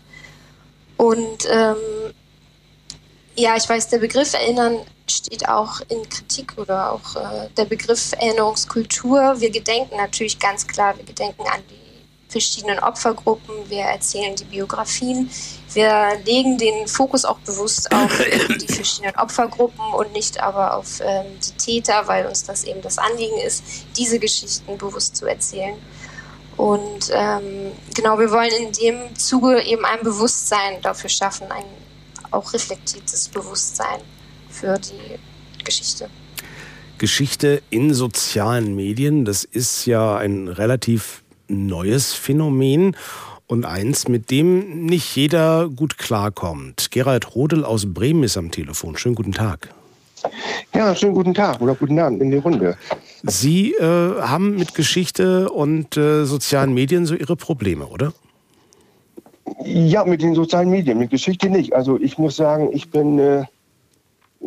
Und 0.96 1.48
ähm, 1.50 2.14
ja, 3.38 3.56
ich 3.56 3.68
weiß, 3.68 3.88
der 3.88 3.98
Begriff 3.98 4.34
Erinnern 4.34 4.80
steht 5.08 5.48
auch 5.48 5.80
in 5.88 6.08
Kritik 6.08 6.54
oder 6.56 6.92
auch 6.92 7.14
äh, 7.14 7.48
der 7.56 7.66
Begriff 7.66 8.12
Erinnerungskultur. 8.18 9.36
Wir 9.38 9.50
gedenken 9.50 9.96
natürlich 9.96 10.40
ganz 10.40 10.66
klar, 10.66 10.96
wir 10.96 11.04
gedenken 11.04 11.42
an 11.42 11.60
die 11.70 11.78
verschiedenen 12.28 12.80
Opfergruppen, 12.80 13.54
wir 13.70 13.84
erzählen 13.84 14.34
die 14.34 14.44
Biografien, 14.44 15.30
wir 15.72 16.18
legen 16.26 16.58
den 16.58 16.88
Fokus 16.88 17.24
auch 17.24 17.38
bewusst 17.38 17.90
auf 17.94 18.10
die 18.60 18.72
verschiedenen 18.72 19.14
Opfergruppen 19.16 19.94
und 19.94 20.12
nicht 20.12 20.42
aber 20.42 20.76
auf 20.76 21.00
ähm, 21.00 21.26
die 21.40 21.52
Täter, 21.52 22.06
weil 22.06 22.26
uns 22.26 22.42
das 22.42 22.64
eben 22.64 22.82
das 22.82 22.98
Anliegen 22.98 23.38
ist, 23.38 23.62
diese 23.96 24.18
Geschichten 24.18 24.76
bewusst 24.76 25.16
zu 25.16 25.26
erzählen. 25.26 25.76
Und 26.56 27.10
ähm, 27.12 27.70
genau, 27.94 28.18
wir 28.18 28.32
wollen 28.32 28.50
in 28.50 28.72
dem 28.72 29.16
Zuge 29.16 29.62
eben 29.62 29.84
ein 29.84 30.02
Bewusstsein 30.02 30.82
dafür 30.82 31.08
schaffen, 31.08 31.50
ein 31.52 31.64
auch 32.30 32.52
reflektiertes 32.52 33.28
Bewusstsein 33.28 34.00
für 34.48 34.78
die 34.78 35.18
Geschichte. 35.64 36.08
Geschichte 36.98 37.62
in 37.70 37.94
sozialen 37.94 38.74
Medien, 38.74 39.24
das 39.24 39.44
ist 39.44 39.86
ja 39.86 40.16
ein 40.16 40.48
relativ 40.48 41.22
neues 41.46 42.12
Phänomen 42.12 42.96
und 43.46 43.64
eins, 43.64 44.08
mit 44.08 44.30
dem 44.30 44.86
nicht 44.86 45.16
jeder 45.16 45.68
gut 45.68 45.96
klarkommt. 45.96 46.90
Gerald 46.90 47.34
Rodel 47.34 47.64
aus 47.64 47.92
Bremen 47.92 48.24
ist 48.24 48.36
am 48.36 48.50
Telefon. 48.50 48.96
Schönen 48.96 49.14
guten 49.14 49.32
Tag. 49.32 49.72
Ja, 50.74 50.94
schönen 50.94 51.14
guten 51.14 51.34
Tag 51.34 51.60
oder 51.60 51.74
guten 51.74 51.98
Abend 51.98 52.20
in 52.20 52.30
die 52.30 52.38
Runde. 52.38 52.76
Sie 53.22 53.72
äh, 53.74 54.20
haben 54.20 54.56
mit 54.56 54.74
Geschichte 54.74 55.48
und 55.48 55.96
äh, 55.96 56.24
sozialen 56.24 56.74
Medien 56.74 57.06
so 57.06 57.14
Ihre 57.14 57.36
Probleme, 57.36 57.86
oder? 57.86 58.12
Ja, 59.64 60.04
mit 60.04 60.22
den 60.22 60.34
sozialen 60.34 60.70
Medien, 60.70 60.98
mit 60.98 61.10
Geschichte 61.10 61.48
nicht. 61.48 61.72
Also 61.72 61.98
ich 62.00 62.18
muss 62.18 62.36
sagen, 62.36 62.70
ich 62.72 62.90
bin 62.90 63.18
äh, 63.18 63.44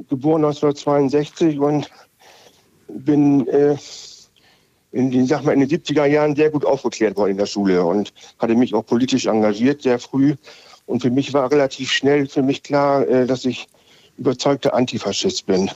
geboren 0.10 0.44
1962 0.44 1.60
und 1.60 1.90
bin 2.88 3.48
äh, 3.48 3.78
in 4.92 5.12
den, 5.12 5.26
sag 5.26 5.44
mal, 5.44 5.54
in 5.54 5.62
den 5.62 5.70
70er 5.70 6.06
Jahren 6.06 6.36
sehr 6.36 6.50
gut 6.50 6.66
aufgeklärt 6.66 7.16
worden 7.18 7.32
in 7.32 7.38
der 7.38 7.46
Schule 7.46 7.84
und 7.86 8.14
hatte 8.40 8.56
mich 8.56 8.74
auch 8.74 8.86
politisch 8.86 9.26
engagiert, 9.26 9.82
sehr 9.82 10.00
früh. 10.00 10.36
Und 10.86 11.02
für 11.02 11.10
mich 11.10 11.34
war 11.34 11.50
relativ 11.52 11.92
schnell 11.92 12.28
für 12.28 12.44
mich 12.44 12.64
klar, 12.64 13.08
äh, 13.08 13.26
dass 13.26 13.46
ich 13.46 13.68
überzeugter 14.18 14.74
Antifaschist 14.74 15.46
bin. 15.46 15.72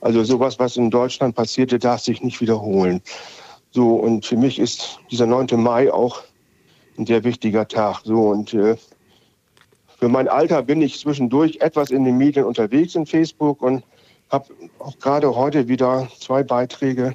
Also 0.00 0.22
sowas, 0.24 0.58
was 0.58 0.76
in 0.76 0.90
Deutschland 0.90 1.34
passierte, 1.34 1.78
darf 1.78 2.02
sich 2.02 2.22
nicht 2.22 2.40
wiederholen. 2.40 3.00
So, 3.70 3.94
und 3.94 4.26
für 4.26 4.36
mich 4.36 4.58
ist 4.58 5.00
dieser 5.10 5.26
9. 5.26 5.48
Mai 5.54 5.92
auch 5.92 6.22
ein 6.98 7.06
sehr 7.06 7.24
wichtiger 7.24 7.66
Tag. 7.66 8.02
So, 8.04 8.28
und 8.30 8.54
äh, 8.54 8.76
für 9.98 10.08
mein 10.08 10.28
Alter 10.28 10.62
bin 10.62 10.82
ich 10.82 10.98
zwischendurch 10.98 11.58
etwas 11.60 11.90
in 11.90 12.04
den 12.04 12.18
Medien 12.18 12.44
unterwegs 12.44 12.94
in 12.94 13.06
Facebook 13.06 13.62
und 13.62 13.84
habe 14.30 14.46
auch 14.78 14.98
gerade 14.98 15.36
heute 15.36 15.68
wieder 15.68 16.08
zwei 16.18 16.42
Beiträge 16.42 17.14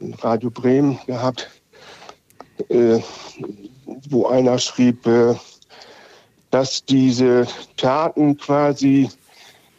in 0.00 0.14
Radio 0.14 0.50
Bremen 0.50 0.98
gehabt, 1.06 1.50
äh, 2.68 3.00
wo 4.08 4.26
einer 4.26 4.58
schrieb, 4.58 5.06
äh, 5.06 5.34
dass 6.50 6.84
diese 6.84 7.46
Taten 7.76 8.36
quasi 8.38 9.10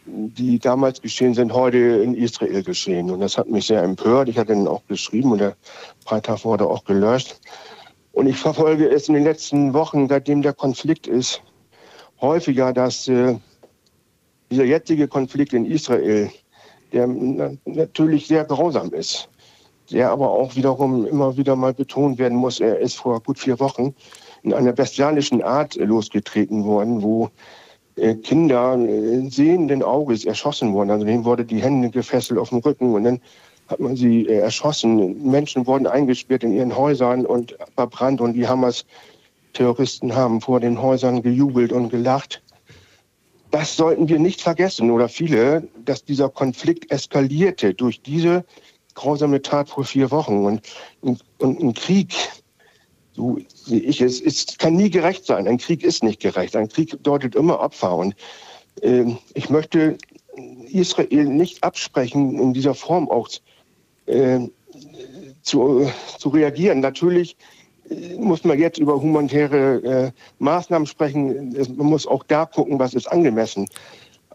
die 0.06 0.58
damals 0.58 1.00
geschehen 1.00 1.34
sind, 1.34 1.52
heute 1.52 1.78
in 1.78 2.14
Israel 2.14 2.62
geschehen. 2.62 3.10
Und 3.10 3.20
das 3.20 3.38
hat 3.38 3.48
mich 3.48 3.66
sehr 3.66 3.82
empört. 3.82 4.28
Ich 4.28 4.38
hatte 4.38 4.52
ihn 4.52 4.66
auch 4.66 4.82
geschrieben 4.88 5.32
und 5.32 5.38
der 5.38 5.56
Beitrag 6.08 6.44
wurde 6.44 6.66
auch 6.66 6.84
gelöscht. 6.84 7.38
Und 8.12 8.26
ich 8.26 8.36
verfolge 8.36 8.88
es 8.88 9.08
in 9.08 9.14
den 9.14 9.24
letzten 9.24 9.72
Wochen, 9.72 10.08
seitdem 10.08 10.42
der 10.42 10.52
Konflikt 10.52 11.06
ist, 11.06 11.42
häufiger, 12.20 12.72
dass 12.72 13.08
äh, 13.08 13.36
dieser 14.50 14.64
jetzige 14.64 15.08
Konflikt 15.08 15.52
in 15.52 15.64
Israel, 15.64 16.30
der 16.92 17.06
natürlich 17.64 18.26
sehr 18.26 18.44
grausam 18.44 18.92
ist, 18.92 19.28
der 19.90 20.10
aber 20.10 20.30
auch 20.30 20.56
wiederum 20.56 21.06
immer 21.06 21.36
wieder 21.36 21.56
mal 21.56 21.72
betont 21.72 22.18
werden 22.18 22.36
muss, 22.36 22.60
er 22.60 22.78
ist 22.78 22.96
vor 22.96 23.20
gut 23.22 23.38
vier 23.38 23.58
Wochen 23.60 23.94
in 24.42 24.52
einer 24.52 24.72
bestialischen 24.72 25.42
Art 25.42 25.76
losgetreten 25.76 26.64
worden, 26.64 27.02
wo 27.02 27.30
äh, 27.96 28.14
Kinder 28.14 28.76
äh, 28.78 29.28
sehenden 29.28 29.82
Auges 29.82 30.24
erschossen 30.24 30.72
wurden. 30.72 30.90
Also 30.90 31.04
denen 31.04 31.24
wurde 31.24 31.44
die 31.44 31.62
Hände 31.62 31.90
gefesselt 31.90 32.38
auf 32.38 32.50
dem 32.50 32.58
Rücken 32.58 32.94
und 32.94 33.04
dann 33.04 33.20
hat 33.70 33.80
man 33.80 33.96
sie 33.96 34.26
äh, 34.26 34.38
erschossen. 34.38 35.30
Menschen 35.30 35.66
wurden 35.66 35.86
eingesperrt 35.86 36.42
in 36.42 36.52
ihren 36.52 36.76
Häusern 36.76 37.24
und 37.24 37.56
verbrannt 37.76 38.20
und 38.20 38.34
die 38.34 38.48
Hamas-Terroristen 38.48 40.14
haben 40.14 40.40
vor 40.40 40.60
den 40.60 40.82
Häusern 40.82 41.22
gejubelt 41.22 41.72
und 41.72 41.88
gelacht. 41.88 42.42
Das 43.52 43.76
sollten 43.76 44.08
wir 44.08 44.18
nicht 44.18 44.42
vergessen 44.42 44.90
oder 44.90 45.08
viele, 45.08 45.68
dass 45.84 46.04
dieser 46.04 46.28
Konflikt 46.28 46.90
eskalierte 46.90 47.74
durch 47.74 48.02
diese 48.02 48.44
grausame 48.94 49.40
Tat 49.42 49.68
vor 49.68 49.84
vier 49.84 50.10
Wochen. 50.10 50.44
Und, 50.44 50.62
und, 51.00 51.22
und 51.38 51.60
ein 51.60 51.74
Krieg, 51.74 52.14
so 53.12 53.38
sehe 53.54 53.80
ich 53.80 54.00
es, 54.00 54.20
ist, 54.20 54.58
kann 54.58 54.74
nie 54.74 54.90
gerecht 54.90 55.26
sein. 55.26 55.48
Ein 55.48 55.58
Krieg 55.58 55.82
ist 55.82 56.02
nicht 56.02 56.20
gerecht. 56.20 56.54
Ein 56.56 56.68
Krieg 56.68 56.90
bedeutet 56.90 57.34
immer 57.34 57.60
Opfer. 57.60 57.96
Und 57.96 58.14
äh, 58.82 59.04
ich 59.34 59.50
möchte 59.50 59.96
Israel 60.68 61.24
nicht 61.24 61.64
absprechen, 61.64 62.38
in 62.38 62.52
dieser 62.52 62.74
Form 62.74 63.10
auch 63.10 63.28
äh, 64.10 64.48
zu, 65.42 65.90
zu 66.18 66.28
reagieren. 66.28 66.80
Natürlich 66.80 67.36
äh, 67.88 68.16
muss 68.16 68.44
man 68.44 68.58
jetzt 68.58 68.78
über 68.78 69.00
humanitäre 69.00 69.82
äh, 69.82 70.12
Maßnahmen 70.38 70.86
sprechen. 70.86 71.54
Man 71.76 71.86
muss 71.86 72.06
auch 72.06 72.24
da 72.24 72.46
gucken, 72.46 72.78
was 72.78 72.94
ist 72.94 73.10
angemessen. 73.10 73.66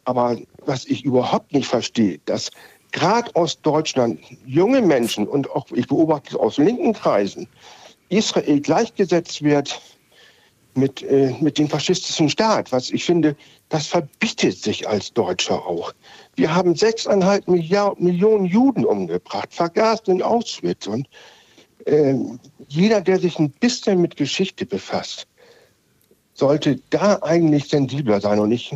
Aber 0.05 0.37
was 0.65 0.85
ich 0.85 1.03
überhaupt 1.03 1.53
nicht 1.53 1.67
verstehe, 1.67 2.19
dass 2.25 2.51
gerade 2.91 3.35
aus 3.35 3.61
Deutschland 3.61 4.19
junge 4.45 4.81
Menschen 4.81 5.27
und 5.27 5.49
auch 5.51 5.65
ich 5.71 5.87
beobachte 5.87 6.29
es 6.29 6.35
aus 6.35 6.57
linken 6.57 6.93
Kreisen 6.93 7.47
Israel 8.09 8.61
gleichgesetzt 8.61 9.43
wird 9.43 9.81
mit, 10.77 11.01
äh, 11.03 11.33
mit 11.39 11.57
dem 11.57 11.69
faschistischen 11.69 12.29
Staat. 12.29 12.71
Was 12.71 12.91
ich 12.91 13.05
finde, 13.05 13.35
das 13.69 13.87
verbietet 13.87 14.57
sich 14.57 14.87
als 14.87 15.13
Deutscher 15.13 15.65
auch. 15.65 15.93
Wir 16.35 16.53
haben 16.53 16.75
sechseinhalb 16.75 17.47
Millionen 17.47 18.45
Juden 18.45 18.85
umgebracht, 18.85 19.53
vergast 19.53 20.07
in 20.07 20.21
Auschwitz. 20.21 20.87
Und 20.87 21.07
äh, 21.85 22.15
jeder, 22.67 23.01
der 23.01 23.19
sich 23.19 23.39
ein 23.39 23.51
bisschen 23.51 24.01
mit 24.01 24.17
Geschichte 24.17 24.65
befasst, 24.65 25.27
sollte 26.33 26.79
da 26.89 27.19
eigentlich 27.21 27.69
sensibler 27.69 28.19
sein. 28.19 28.39
Und 28.39 28.51
ich, 28.51 28.75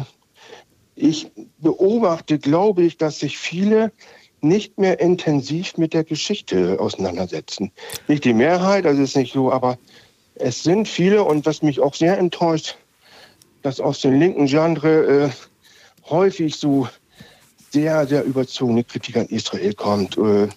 ich 0.96 1.32
beobachte, 1.60 2.39
glaube 2.39 2.84
ich, 2.84 2.98
dass 2.98 3.20
sich 3.20 3.38
viele 3.38 3.91
nicht 4.41 4.77
mehr 4.77 5.00
intensiv 5.00 5.77
mit 5.77 5.94
der 5.94 6.03
Geschichte 6.03 6.79
auseinandersetzen. 6.79 7.72
Nicht 8.08 8.24
die 8.24 8.34
Mehrheit, 8.34 8.86
das 8.86 8.98
ist 8.98 9.18
nicht 9.18 9.34
so, 9.34 9.51
aber 9.51 9.77
es 10.39 10.63
sind 10.63 10.88
viele 10.88 11.24
und 11.24 11.46
was 11.46 11.62
mich 11.62 11.79
auch 11.79 11.93
sehr 11.93 12.17
enttäuscht, 12.17 12.77
dass 13.62 13.79
aus 13.79 14.01
dem 14.01 14.19
linken 14.19 14.48
Genre 14.48 15.25
äh, 15.25 15.29
häufig 16.10 16.55
so 16.55 16.88
sehr, 17.72 18.08
sehr 18.08 18.24
überzogene 18.24 18.84
Kritik 18.84 19.17
an 19.17 19.27
Israel 19.27 19.74
kommt, 19.74 20.17
äh, 20.17 20.48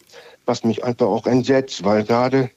was 0.47 0.65
mich 0.65 0.85
einfach 0.85 1.07
auch 1.07 1.27
entsetzt, 1.27 1.85
weil 1.85 2.05
gerade 2.05 2.51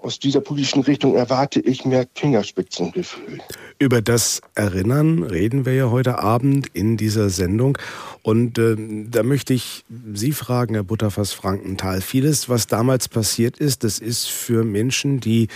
aus 0.00 0.18
dieser 0.18 0.40
politischen 0.40 0.82
Richtung 0.82 1.14
erwarte 1.14 1.60
ich 1.60 1.84
mehr 1.86 2.06
Fingerspitzengefühl. 2.14 3.40
Über 3.78 4.02
das 4.02 4.42
Erinnern 4.54 5.22
reden 5.22 5.64
wir 5.64 5.74
ja 5.74 5.90
heute 5.90 6.18
Abend 6.18 6.68
in 6.74 6.98
dieser 6.98 7.30
Sendung. 7.30 7.78
Und 8.22 8.58
äh, 8.58 8.76
da 9.10 9.22
möchte 9.22 9.54
ich 9.54 9.84
Sie 10.12 10.32
fragen, 10.32 10.74
Herr 10.74 10.84
Butterfass 10.84 11.32
Frankenthal. 11.32 12.02
Vieles, 12.02 12.50
was 12.50 12.66
damals 12.66 13.08
passiert 13.08 13.58
ist, 13.58 13.82
das 13.82 13.98
ist 13.98 14.26
für 14.26 14.62
Menschen, 14.62 15.20
die 15.20 15.48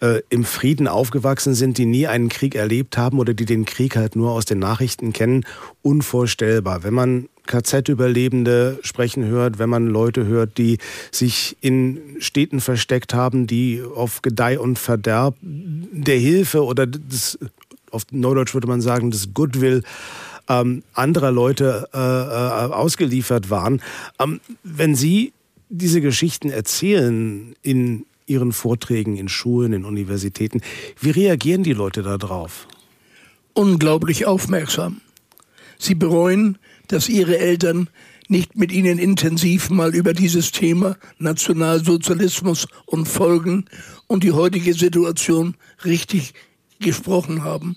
äh, 0.00 0.22
im 0.28 0.44
Frieden 0.44 0.88
aufgewachsen 0.88 1.54
sind, 1.54 1.78
die 1.78 1.86
nie 1.86 2.06
einen 2.06 2.28
Krieg 2.28 2.54
erlebt 2.54 2.96
haben 2.96 3.18
oder 3.18 3.34
die 3.34 3.44
den 3.44 3.64
Krieg 3.64 3.96
halt 3.96 4.16
nur 4.16 4.32
aus 4.32 4.44
den 4.44 4.58
Nachrichten 4.58 5.12
kennen, 5.12 5.44
unvorstellbar. 5.82 6.82
Wenn 6.82 6.94
man 6.94 7.28
KZ-Überlebende 7.46 8.78
sprechen 8.82 9.24
hört, 9.24 9.58
wenn 9.58 9.70
man 9.70 9.86
Leute 9.86 10.26
hört, 10.26 10.58
die 10.58 10.78
sich 11.10 11.56
in 11.60 12.00
Städten 12.20 12.60
versteckt 12.60 13.14
haben, 13.14 13.46
die 13.46 13.82
auf 13.82 14.22
Gedeih 14.22 14.60
und 14.60 14.78
Verderb 14.78 15.36
der 15.40 16.18
Hilfe 16.18 16.64
oder 16.64 16.86
des, 16.86 17.38
auf 17.90 18.04
Neudeutsch 18.10 18.54
würde 18.54 18.68
man 18.68 18.80
sagen, 18.80 19.10
des 19.10 19.34
Goodwill 19.34 19.82
ähm, 20.48 20.82
anderer 20.92 21.32
Leute 21.32 21.88
äh, 21.92 21.98
äh, 21.98 22.72
ausgeliefert 22.72 23.50
waren. 23.50 23.82
Ähm, 24.18 24.40
wenn 24.62 24.94
Sie 24.94 25.32
diese 25.70 26.00
Geschichten 26.00 26.50
erzählen 26.50 27.54
in 27.62 28.06
Ihren 28.28 28.52
Vorträgen 28.52 29.16
in 29.16 29.28
Schulen, 29.28 29.72
in 29.72 29.84
Universitäten. 29.84 30.60
Wie 31.00 31.10
reagieren 31.10 31.62
die 31.62 31.72
Leute 31.72 32.02
darauf? 32.02 32.68
Unglaublich 33.54 34.26
aufmerksam. 34.26 35.00
Sie 35.78 35.94
bereuen, 35.94 36.58
dass 36.88 37.08
ihre 37.08 37.38
Eltern 37.38 37.88
nicht 38.28 38.56
mit 38.56 38.72
ihnen 38.72 38.98
intensiv 38.98 39.70
mal 39.70 39.94
über 39.94 40.12
dieses 40.12 40.52
Thema 40.52 40.96
Nationalsozialismus 41.18 42.66
und 42.84 43.06
Folgen 43.06 43.64
und 44.06 44.22
die 44.22 44.32
heutige 44.32 44.74
Situation 44.74 45.54
richtig 45.84 46.34
gesprochen 46.78 47.42
haben. 47.42 47.76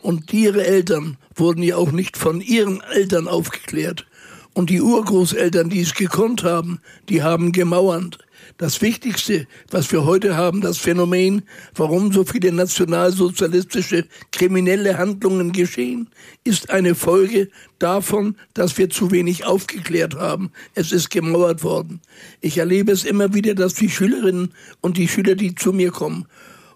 Und 0.00 0.32
ihre 0.32 0.66
Eltern 0.66 1.18
wurden 1.34 1.62
ja 1.62 1.76
auch 1.76 1.92
nicht 1.92 2.16
von 2.16 2.40
ihren 2.40 2.80
Eltern 2.80 3.28
aufgeklärt. 3.28 4.06
Und 4.54 4.68
die 4.70 4.82
Urgroßeltern, 4.82 5.70
die 5.70 5.80
es 5.80 5.94
gekonnt 5.94 6.42
haben, 6.42 6.80
die 7.08 7.22
haben 7.22 7.52
gemauert. 7.52 8.18
Das 8.58 8.82
Wichtigste, 8.82 9.46
was 9.70 9.90
wir 9.92 10.04
heute 10.04 10.36
haben, 10.36 10.60
das 10.60 10.78
Phänomen, 10.78 11.42
warum 11.74 12.12
so 12.12 12.24
viele 12.24 12.52
nationalsozialistische 12.52 14.06
kriminelle 14.30 14.98
Handlungen 14.98 15.52
geschehen, 15.52 16.10
ist 16.44 16.70
eine 16.70 16.94
Folge 16.94 17.48
davon, 17.78 18.36
dass 18.54 18.76
wir 18.78 18.90
zu 18.90 19.10
wenig 19.10 19.44
aufgeklärt 19.44 20.14
haben. 20.16 20.50
Es 20.74 20.92
ist 20.92 21.10
gemauert 21.10 21.62
worden. 21.62 22.00
Ich 22.40 22.58
erlebe 22.58 22.92
es 22.92 23.04
immer 23.04 23.34
wieder, 23.34 23.54
dass 23.54 23.74
die 23.74 23.90
Schülerinnen 23.90 24.52
und 24.80 24.96
die 24.96 25.08
Schüler, 25.08 25.34
die 25.34 25.54
zu 25.54 25.72
mir 25.72 25.90
kommen, 25.90 26.26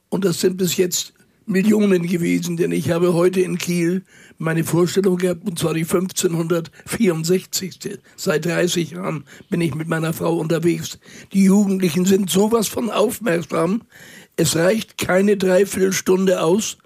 und 0.09 0.25
das 0.25 0.41
sind 0.41 0.57
bis 0.57 0.77
jetzt 0.77 1.16
Millionen 1.47 2.07
gewesen, 2.07 2.57
denn 2.57 2.73
ich 2.73 2.91
habe 2.91 3.15
heute 3.15 3.41
in 3.41 3.57
Kiel 3.57 4.05
meine 4.37 4.65
Vorstellung 4.65 5.17
gehabt, 5.17 5.47
und 5.47 5.59
zwar 5.59 5.75
die 5.75 5.85
1564. 5.85 8.01
Seit 8.17 8.45
30 8.45 8.91
Jahren 8.91 9.25
bin 9.49 9.61
ich 9.61 9.77
mit 9.77 9.89
meiner 9.89 10.13
Frau 10.13 10.37
unterwegs. 10.37 10.99
Die 11.33 11.45
Jugendlichen 11.45 12.05
sind 12.05 12.31
sowas 12.31 12.67
von 12.67 12.91
aufmerksam. 12.91 13.83
Es 14.35 14.57
reicht 14.57 14.99
keine 14.99 15.37
Dreiviertelstunde 15.37 16.43
aus, 16.43 16.79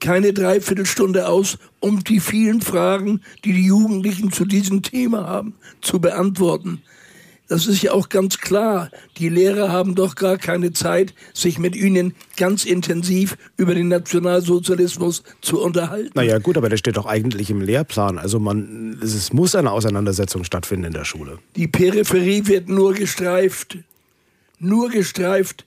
keine 0.00 0.34
Dreiviertelstunde 0.34 1.28
aus, 1.28 1.56
um 1.80 2.04
die 2.04 2.20
vielen 2.20 2.60
Fragen, 2.60 3.22
die 3.44 3.54
die 3.54 3.66
Jugendlichen 3.66 4.30
zu 4.30 4.44
diesem 4.44 4.82
Thema 4.82 5.26
haben, 5.26 5.54
zu 5.80 5.98
beantworten. 5.98 6.82
Das 7.48 7.66
ist 7.66 7.82
ja 7.82 7.92
auch 7.92 8.10
ganz 8.10 8.38
klar. 8.38 8.90
Die 9.16 9.30
Lehrer 9.30 9.72
haben 9.72 9.94
doch 9.94 10.14
gar 10.14 10.36
keine 10.36 10.72
Zeit, 10.72 11.14
sich 11.32 11.58
mit 11.58 11.74
ihnen 11.74 12.14
ganz 12.36 12.66
intensiv 12.66 13.38
über 13.56 13.74
den 13.74 13.88
Nationalsozialismus 13.88 15.22
zu 15.40 15.60
unterhalten. 15.60 16.10
Naja 16.14 16.38
gut, 16.38 16.58
aber 16.58 16.68
der 16.68 16.76
steht 16.76 16.98
doch 16.98 17.06
eigentlich 17.06 17.48
im 17.48 17.62
Lehrplan. 17.62 18.18
Also 18.18 18.38
man, 18.38 18.98
es 19.02 19.32
muss 19.32 19.54
eine 19.54 19.72
Auseinandersetzung 19.72 20.44
stattfinden 20.44 20.84
in 20.84 20.92
der 20.92 21.06
Schule. 21.06 21.38
Die 21.56 21.66
Peripherie 21.66 22.46
wird 22.46 22.68
nur 22.68 22.92
gestreift. 22.92 23.78
Nur 24.58 24.90
gestreift. 24.90 25.64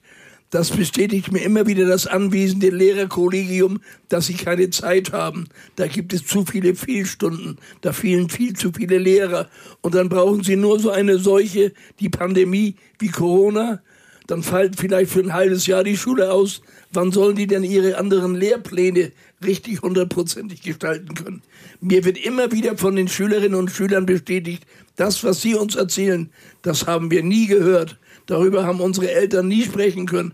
Das 0.51 0.69
bestätigt 0.69 1.31
mir 1.31 1.39
immer 1.43 1.65
wieder 1.65 1.85
das 1.87 2.07
anwesende 2.07 2.71
Lehrerkollegium, 2.71 3.79
dass 4.09 4.27
sie 4.27 4.33
keine 4.33 4.69
Zeit 4.69 5.13
haben. 5.13 5.45
Da 5.77 5.87
gibt 5.87 6.11
es 6.11 6.25
zu 6.27 6.45
viele 6.45 6.75
Fehlstunden, 6.75 7.57
da 7.79 7.93
fehlen 7.93 8.29
viel 8.29 8.53
zu 8.53 8.73
viele 8.73 8.97
Lehrer. 8.97 9.49
Und 9.79 9.95
dann 9.95 10.09
brauchen 10.09 10.43
sie 10.43 10.57
nur 10.57 10.77
so 10.77 10.91
eine 10.91 11.19
Seuche, 11.19 11.71
die 12.01 12.09
Pandemie 12.09 12.75
wie 12.99 13.07
Corona. 13.07 13.81
Dann 14.27 14.43
fällt 14.43 14.75
vielleicht 14.75 15.11
für 15.11 15.21
ein 15.21 15.33
halbes 15.33 15.67
Jahr 15.67 15.85
die 15.85 15.95
Schule 15.95 16.33
aus. 16.33 16.61
Wann 16.91 17.13
sollen 17.13 17.37
die 17.37 17.47
denn 17.47 17.63
ihre 17.63 17.97
anderen 17.97 18.35
Lehrpläne 18.35 19.13
richtig 19.43 19.81
hundertprozentig 19.81 20.61
gestalten 20.61 21.13
können? 21.13 21.41
Mir 21.79 22.05
wird 22.05 22.17
immer 22.17 22.51
wieder 22.51 22.77
von 22.77 22.95
den 22.95 23.07
Schülerinnen 23.07 23.59
und 23.59 23.71
Schülern 23.71 24.05
bestätigt, 24.05 24.65
das, 24.95 25.23
was 25.23 25.41
sie 25.41 25.55
uns 25.55 25.75
erzählen, 25.75 26.29
das 26.61 26.87
haben 26.87 27.11
wir 27.11 27.23
nie 27.23 27.47
gehört. 27.47 27.97
Darüber 28.25 28.65
haben 28.65 28.81
unsere 28.81 29.11
Eltern 29.11 29.47
nie 29.47 29.63
sprechen 29.63 30.05
können. 30.05 30.33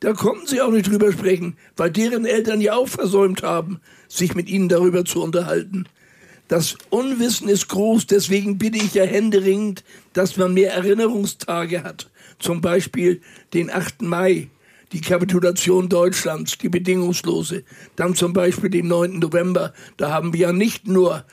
Da 0.00 0.12
konnten 0.12 0.46
sie 0.46 0.60
auch 0.60 0.70
nicht 0.70 0.90
drüber 0.90 1.10
sprechen, 1.12 1.56
weil 1.76 1.90
deren 1.90 2.26
Eltern 2.26 2.60
ja 2.60 2.74
auch 2.74 2.88
versäumt 2.88 3.42
haben, 3.42 3.80
sich 4.08 4.34
mit 4.34 4.48
ihnen 4.48 4.68
darüber 4.68 5.04
zu 5.04 5.22
unterhalten. 5.22 5.86
Das 6.48 6.76
Unwissen 6.90 7.48
ist 7.48 7.68
groß, 7.68 8.06
deswegen 8.06 8.58
bitte 8.58 8.76
ich 8.76 8.92
ja 8.92 9.04
händeringend, 9.04 9.82
dass 10.12 10.36
man 10.36 10.52
mehr 10.52 10.74
Erinnerungstage 10.74 11.82
hat. 11.82 12.10
Zum 12.38 12.60
Beispiel 12.60 13.22
den 13.54 13.70
8. 13.70 14.02
Mai, 14.02 14.48
die 14.94 15.00
Kapitulation 15.00 15.88
Deutschlands, 15.88 16.56
die 16.56 16.68
bedingungslose. 16.68 17.64
Dann 17.96 18.14
zum 18.14 18.32
Beispiel 18.32 18.70
den 18.70 18.86
9. 18.86 19.18
November. 19.18 19.74
Da 19.96 20.10
haben 20.10 20.32
wir 20.32 20.40
ja 20.40 20.52
nicht 20.52 20.86
nur 20.86 21.24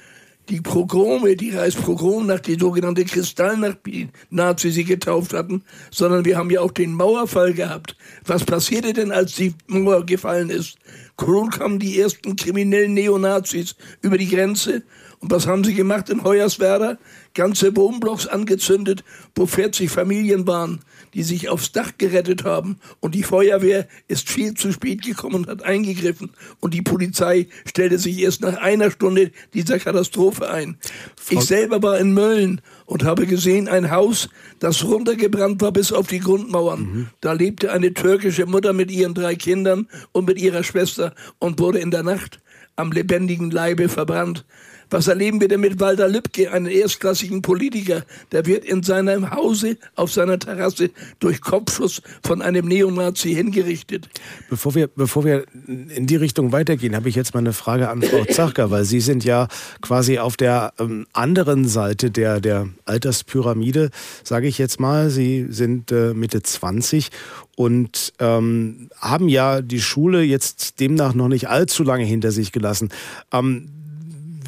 die 0.49 0.61
Progrome, 0.61 1.35
die 1.35 1.51
Reichspogromnacht, 1.51 2.47
die 2.47 2.57
sogenannte 2.59 3.05
Kristallnacht, 3.05 3.77
wie 3.83 4.09
Nazis 4.31 4.73
sie 4.73 4.83
getauft 4.83 5.33
hatten, 5.33 5.63
sondern 5.91 6.25
wir 6.25 6.37
haben 6.37 6.49
ja 6.49 6.61
auch 6.61 6.71
den 6.71 6.93
Mauerfall 6.93 7.53
gehabt. 7.53 7.95
Was 8.25 8.43
passierte 8.43 8.93
denn, 8.93 9.11
als 9.11 9.35
die 9.35 9.53
Mauer 9.67 10.05
gefallen 10.05 10.49
ist? 10.49 10.77
Nun 11.23 11.51
kamen 11.51 11.77
die 11.77 11.99
ersten 11.99 12.35
kriminellen 12.35 12.95
Neonazis 12.95 13.75
über 14.01 14.17
die 14.17 14.27
Grenze. 14.27 14.81
Und 15.19 15.29
was 15.29 15.45
haben 15.45 15.63
sie 15.63 15.75
gemacht 15.75 16.09
in 16.09 16.23
Hoyerswerda? 16.23 16.97
Ganze 17.35 17.75
Wohnblocks 17.77 18.25
angezündet, 18.25 19.03
wo 19.35 19.45
40 19.45 19.91
Familien 19.91 20.47
waren 20.47 20.81
die 21.13 21.23
sich 21.23 21.49
aufs 21.49 21.71
Dach 21.71 21.91
gerettet 21.97 22.43
haben. 22.43 22.77
Und 22.99 23.15
die 23.15 23.23
Feuerwehr 23.23 23.87
ist 24.07 24.29
viel 24.29 24.53
zu 24.53 24.71
spät 24.71 25.03
gekommen 25.03 25.35
und 25.35 25.47
hat 25.47 25.63
eingegriffen. 25.63 26.31
Und 26.59 26.73
die 26.73 26.81
Polizei 26.81 27.47
stellte 27.65 27.99
sich 27.99 28.19
erst 28.19 28.41
nach 28.41 28.57
einer 28.57 28.91
Stunde 28.91 29.31
dieser 29.53 29.79
Katastrophe 29.79 30.49
ein. 30.49 30.77
Frau 31.15 31.39
ich 31.39 31.45
selber 31.45 31.81
war 31.83 31.99
in 31.99 32.13
Mölln 32.13 32.61
und 32.85 33.03
habe 33.03 33.25
gesehen 33.25 33.67
ein 33.67 33.91
Haus, 33.91 34.29
das 34.59 34.83
runtergebrannt 34.83 35.61
war 35.61 35.71
bis 35.71 35.91
auf 35.91 36.07
die 36.07 36.19
Grundmauern. 36.19 36.81
Mhm. 36.81 37.07
Da 37.21 37.33
lebte 37.33 37.71
eine 37.71 37.93
türkische 37.93 38.45
Mutter 38.45 38.73
mit 38.73 38.91
ihren 38.91 39.13
drei 39.13 39.35
Kindern 39.35 39.87
und 40.11 40.27
mit 40.27 40.39
ihrer 40.39 40.63
Schwester 40.63 41.13
und 41.39 41.59
wurde 41.59 41.79
in 41.79 41.91
der 41.91 42.03
Nacht 42.03 42.39
am 42.75 42.91
lebendigen 42.91 43.51
Leibe 43.51 43.89
verbrannt. 43.89 44.45
Was 44.91 45.07
erleben 45.07 45.39
wir 45.39 45.47
denn 45.47 45.61
mit 45.61 45.79
Walter 45.79 46.09
Lübcke, 46.09 46.51
einem 46.51 46.67
erstklassigen 46.67 47.41
Politiker? 47.41 48.03
Der 48.33 48.45
wird 48.45 48.65
in 48.65 48.83
seinem 48.83 49.31
Hause 49.31 49.77
auf 49.95 50.11
seiner 50.11 50.37
Terrasse 50.37 50.91
durch 51.19 51.39
Kopfschuss 51.39 52.01
von 52.23 52.41
einem 52.41 52.67
Neonazi 52.67 53.33
hingerichtet. 53.33 54.09
Bevor 54.49 54.75
wir, 54.75 54.89
bevor 54.89 55.23
wir 55.23 55.45
in 55.65 56.07
die 56.07 56.17
Richtung 56.17 56.51
weitergehen, 56.51 56.93
habe 56.93 57.07
ich 57.07 57.15
jetzt 57.15 57.33
mal 57.33 57.39
eine 57.39 57.53
Frage 57.53 57.89
an 57.89 58.01
Frau 58.01 58.25
Zachka, 58.29 58.69
weil 58.69 58.83
Sie 58.83 58.99
sind 58.99 59.23
ja 59.23 59.47
quasi 59.79 60.19
auf 60.19 60.35
der 60.35 60.73
ähm, 60.77 61.07
anderen 61.13 61.69
Seite 61.69 62.11
der, 62.11 62.41
der 62.41 62.67
Alterspyramide, 62.83 63.91
sage 64.25 64.47
ich 64.47 64.57
jetzt 64.57 64.81
mal. 64.81 65.09
Sie 65.09 65.47
sind 65.49 65.93
äh, 65.93 66.13
Mitte 66.13 66.43
20 66.43 67.11
und 67.55 68.11
ähm, 68.19 68.89
haben 68.99 69.29
ja 69.29 69.61
die 69.61 69.79
Schule 69.79 70.21
jetzt 70.21 70.81
demnach 70.81 71.13
noch 71.13 71.29
nicht 71.29 71.47
allzu 71.47 71.83
lange 71.83 72.03
hinter 72.03 72.31
sich 72.31 72.51
gelassen. 72.51 72.89
Ähm, 73.31 73.69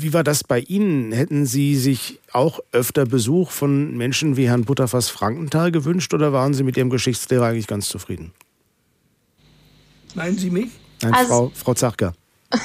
wie 0.03 0.13
war 0.13 0.23
das 0.23 0.43
bei 0.43 0.59
Ihnen? 0.59 1.11
Hätten 1.11 1.45
Sie 1.45 1.75
sich 1.75 2.19
auch 2.31 2.59
öfter 2.71 3.05
Besuch 3.05 3.51
von 3.51 3.95
Menschen 3.95 4.37
wie 4.37 4.49
Herrn 4.49 4.65
Butterfass 4.65 5.09
Frankenthal 5.09 5.71
gewünscht 5.71 6.13
oder 6.13 6.33
waren 6.33 6.53
Sie 6.53 6.63
mit 6.63 6.77
Ihrem 6.77 6.89
Geschichtslehrer 6.89 7.47
eigentlich 7.47 7.67
ganz 7.67 7.87
zufrieden? 7.87 8.33
Meinen 10.13 10.37
Sie 10.37 10.49
mich? 10.49 10.69
Nein, 11.01 11.13
also, 11.13 11.27
Frau, 11.27 11.51
Frau 11.55 11.73
Zachka. 11.73 12.13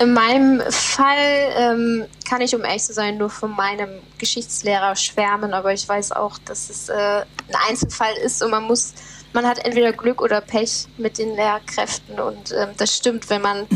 In 0.00 0.12
meinem 0.12 0.60
Fall 0.70 1.52
ähm, 1.56 2.04
kann 2.28 2.40
ich, 2.40 2.54
um 2.54 2.64
ehrlich 2.64 2.82
zu 2.82 2.92
sein, 2.92 3.16
nur 3.16 3.30
von 3.30 3.52
meinem 3.52 3.88
Geschichtslehrer 4.18 4.96
schwärmen, 4.96 5.54
aber 5.54 5.72
ich 5.72 5.88
weiß 5.88 6.12
auch, 6.12 6.36
dass 6.38 6.68
es 6.68 6.88
äh, 6.88 6.94
ein 6.94 7.24
Einzelfall 7.68 8.14
ist 8.24 8.42
und 8.42 8.50
man 8.50 8.64
muss, 8.64 8.92
man 9.32 9.46
hat 9.46 9.64
entweder 9.64 9.92
Glück 9.92 10.20
oder 10.20 10.40
Pech 10.40 10.86
mit 10.98 11.18
den 11.18 11.36
Lehrkräften 11.36 12.18
und 12.18 12.50
ähm, 12.52 12.70
das 12.76 12.96
stimmt, 12.96 13.30
wenn 13.30 13.42
man 13.42 13.66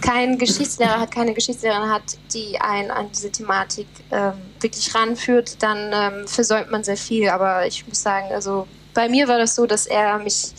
kein 0.00 0.38
Geschichtslehrer 0.38 1.00
hat, 1.00 1.10
keine 1.10 1.34
Geschichtslehrerin 1.34 1.90
hat, 1.90 2.02
die 2.32 2.60
einen 2.60 2.90
an 2.90 3.08
diese 3.12 3.30
Thematik 3.30 3.86
ähm, 4.10 4.34
wirklich 4.60 4.94
ranführt, 4.94 5.62
dann 5.62 5.90
ähm, 5.92 6.28
versäumt 6.28 6.70
man 6.70 6.84
sehr 6.84 6.96
viel. 6.96 7.28
Aber 7.28 7.66
ich 7.66 7.86
muss 7.86 8.02
sagen, 8.02 8.28
also 8.32 8.66
bei 8.94 9.08
mir 9.08 9.28
war 9.28 9.38
das 9.38 9.54
so, 9.54 9.66
dass 9.66 9.86
er 9.86 10.18
mich 10.18 10.52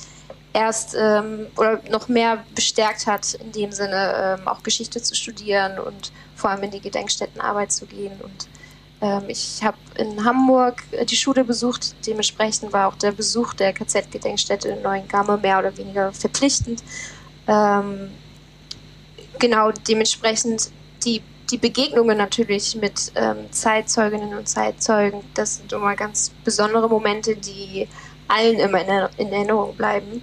erst 0.53 0.95
ähm, 0.99 1.47
oder 1.57 1.81
noch 1.89 2.07
mehr 2.07 2.43
bestärkt 2.55 3.07
hat, 3.07 3.35
in 3.35 3.51
dem 3.51 3.71
Sinne 3.71 4.37
ähm, 4.39 4.47
auch 4.47 4.63
Geschichte 4.63 5.01
zu 5.01 5.15
studieren 5.15 5.79
und 5.79 6.11
vor 6.35 6.49
allem 6.49 6.63
in 6.63 6.71
die 6.71 6.81
Gedenkstättenarbeit 6.81 7.71
zu 7.71 7.85
gehen. 7.85 8.19
Und 8.21 8.47
ähm, 9.01 9.23
ich 9.27 9.63
habe 9.63 9.77
in 9.97 10.23
Hamburg 10.23 10.83
äh, 10.91 11.05
die 11.05 11.15
Schule 11.15 11.43
besucht, 11.43 11.95
dementsprechend 12.05 12.73
war 12.73 12.87
auch 12.87 12.95
der 12.95 13.11
Besuch 13.11 13.53
der 13.53 13.73
KZ-Gedenkstätte 13.73 14.69
in 14.69 14.81
Neuengamme 14.81 15.37
mehr 15.37 15.59
oder 15.59 15.75
weniger 15.77 16.11
verpflichtend. 16.11 16.83
Ähm, 17.47 18.11
genau, 19.41 19.71
dementsprechend 19.71 20.71
die, 21.03 21.21
die 21.49 21.57
Begegnungen 21.57 22.17
natürlich 22.17 22.75
mit 22.75 23.11
ähm, 23.15 23.51
Zeitzeuginnen 23.51 24.37
und 24.37 24.47
Zeitzeugen, 24.47 25.21
das 25.33 25.57
sind 25.57 25.73
immer 25.73 25.95
ganz 25.97 26.31
besondere 26.45 26.87
Momente, 26.87 27.35
die 27.35 27.89
allen 28.29 28.59
immer 28.59 28.79
in, 28.79 29.25
in 29.25 29.33
Erinnerung 29.33 29.75
bleiben. 29.75 30.21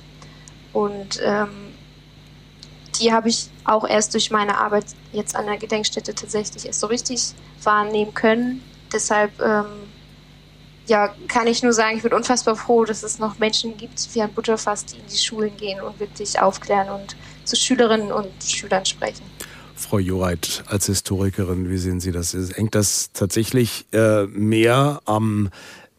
Und 0.73 1.21
ähm, 1.23 1.75
die 2.99 3.13
habe 3.13 3.29
ich 3.29 3.51
auch 3.65 3.87
erst 3.87 4.15
durch 4.15 4.31
meine 4.31 4.57
Arbeit 4.57 4.87
jetzt 5.13 5.37
an 5.37 5.47
der 5.47 5.59
Gedenkstätte 5.59 6.15
tatsächlich 6.15 6.65
erst 6.65 6.81
so 6.81 6.87
richtig 6.87 7.35
wahrnehmen 7.63 8.15
können. 8.15 8.63
Deshalb 8.93 9.39
ähm, 9.41 9.67
ja, 10.89 11.15
kann 11.29 11.47
ich 11.47 11.63
nur 11.63 11.73
sagen, 11.73 11.99
ich 11.99 12.03
bin 12.03 12.13
unfassbar 12.13 12.57
froh, 12.57 12.85
dass 12.85 13.03
es 13.03 13.19
noch 13.19 13.39
Menschen 13.39 13.77
gibt 13.77 14.15
wie 14.15 14.23
ein 14.23 14.33
Butterfass, 14.33 14.87
die 14.87 14.97
in 14.97 15.07
die 15.11 15.19
Schulen 15.19 15.57
gehen 15.57 15.81
und 15.81 16.01
wirklich 16.01 16.41
aufklären 16.41 16.89
und 16.89 17.17
zu 17.45 17.57
Schülerinnen 17.57 18.11
und 18.11 18.29
Schülern 18.43 18.85
sprechen. 18.85 19.23
Frau 19.77 19.99
Joreit, 19.99 20.65
als 20.67 20.87
Historikerin, 20.87 21.71
wie 21.71 21.77
sehen 21.77 22.01
Sie 22.01 22.11
das? 22.11 22.35
Hängt 22.35 22.75
das 22.75 23.13
tatsächlich 23.13 23.87
äh, 23.93 24.27
mehr 24.27 25.01
am 25.05 25.51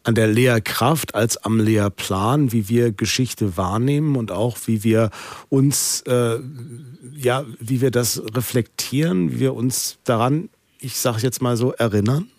an 0.02 0.14
der 0.14 0.28
Lehrkraft 0.28 1.14
als 1.14 1.36
am 1.36 1.60
Lehrplan, 1.60 2.52
wie 2.52 2.70
wir 2.70 2.90
Geschichte 2.90 3.58
wahrnehmen 3.58 4.16
und 4.16 4.32
auch 4.32 4.56
wie 4.64 4.82
wir 4.82 5.10
uns, 5.50 6.00
äh, 6.06 6.38
ja, 7.14 7.44
wie 7.58 7.82
wir 7.82 7.90
das 7.90 8.22
reflektieren, 8.34 9.30
wie 9.30 9.40
wir 9.40 9.54
uns 9.54 9.98
daran, 10.04 10.48
ich 10.80 10.96
sage 10.96 11.18
jetzt 11.20 11.42
mal 11.42 11.58
so, 11.58 11.72
erinnern? 11.72 12.30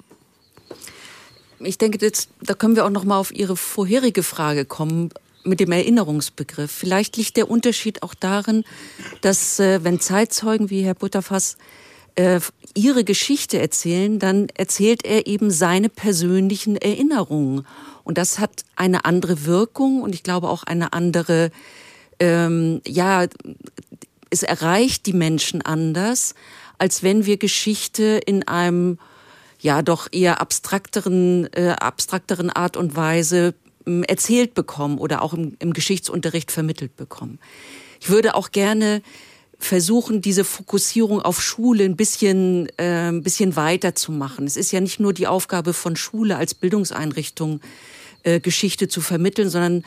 Ich 1.63 1.77
denke, 1.77 1.97
das, 1.97 2.27
da 2.41 2.53
können 2.53 2.75
wir 2.75 2.85
auch 2.85 2.89
noch 2.89 3.03
mal 3.03 3.17
auf 3.17 3.33
Ihre 3.33 3.55
vorherige 3.55 4.23
Frage 4.23 4.65
kommen 4.65 5.09
mit 5.43 5.59
dem 5.59 5.71
Erinnerungsbegriff. 5.71 6.71
Vielleicht 6.71 7.17
liegt 7.17 7.37
der 7.37 7.49
Unterschied 7.49 8.03
auch 8.03 8.13
darin, 8.13 8.63
dass 9.21 9.59
äh, 9.59 9.83
wenn 9.83 9.99
Zeitzeugen 9.99 10.69
wie 10.69 10.83
Herr 10.83 10.93
Butterfass 10.93 11.57
äh, 12.15 12.39
ihre 12.73 13.03
Geschichte 13.03 13.59
erzählen, 13.59 14.19
dann 14.19 14.47
erzählt 14.55 15.05
er 15.05 15.27
eben 15.27 15.51
seine 15.51 15.89
persönlichen 15.89 16.75
Erinnerungen. 16.77 17.65
Und 18.03 18.17
das 18.17 18.39
hat 18.39 18.63
eine 18.75 19.05
andere 19.05 19.45
Wirkung 19.45 20.01
und 20.01 20.13
ich 20.13 20.23
glaube 20.23 20.49
auch 20.49 20.63
eine 20.63 20.93
andere, 20.93 21.51
ähm, 22.19 22.81
ja, 22.87 23.25
es 24.29 24.43
erreicht 24.43 25.05
die 25.05 25.13
Menschen 25.13 25.61
anders, 25.61 26.35
als 26.77 27.03
wenn 27.03 27.25
wir 27.25 27.37
Geschichte 27.37 28.21
in 28.25 28.47
einem 28.47 28.97
ja 29.61 29.81
doch 29.81 30.07
eher 30.11 30.41
abstrakteren, 30.41 31.51
äh, 31.53 31.75
abstrakteren 31.79 32.49
Art 32.49 32.75
und 32.75 32.95
Weise 32.95 33.53
äh, 33.85 34.01
erzählt 34.07 34.53
bekommen 34.53 34.97
oder 34.97 35.21
auch 35.21 35.33
im, 35.33 35.55
im 35.59 35.73
Geschichtsunterricht 35.73 36.51
vermittelt 36.51 36.95
bekommen. 36.97 37.39
Ich 37.99 38.09
würde 38.09 38.35
auch 38.35 38.51
gerne 38.51 39.01
versuchen, 39.59 40.21
diese 40.21 40.43
Fokussierung 40.43 41.21
auf 41.21 41.41
Schule 41.41 41.83
ein 41.85 41.95
bisschen, 41.95 42.67
äh, 42.77 43.09
ein 43.09 43.21
bisschen 43.21 43.55
weiter 43.55 43.93
zu 43.93 44.11
machen. 44.11 44.47
Es 44.47 44.57
ist 44.57 44.71
ja 44.71 44.81
nicht 44.81 44.99
nur 44.99 45.13
die 45.13 45.27
Aufgabe 45.27 45.73
von 45.73 45.95
Schule 45.95 46.35
als 46.35 46.55
Bildungseinrichtung, 46.55 47.61
äh, 48.23 48.39
Geschichte 48.39 48.87
zu 48.87 49.01
vermitteln, 49.01 49.49
sondern 49.49 49.83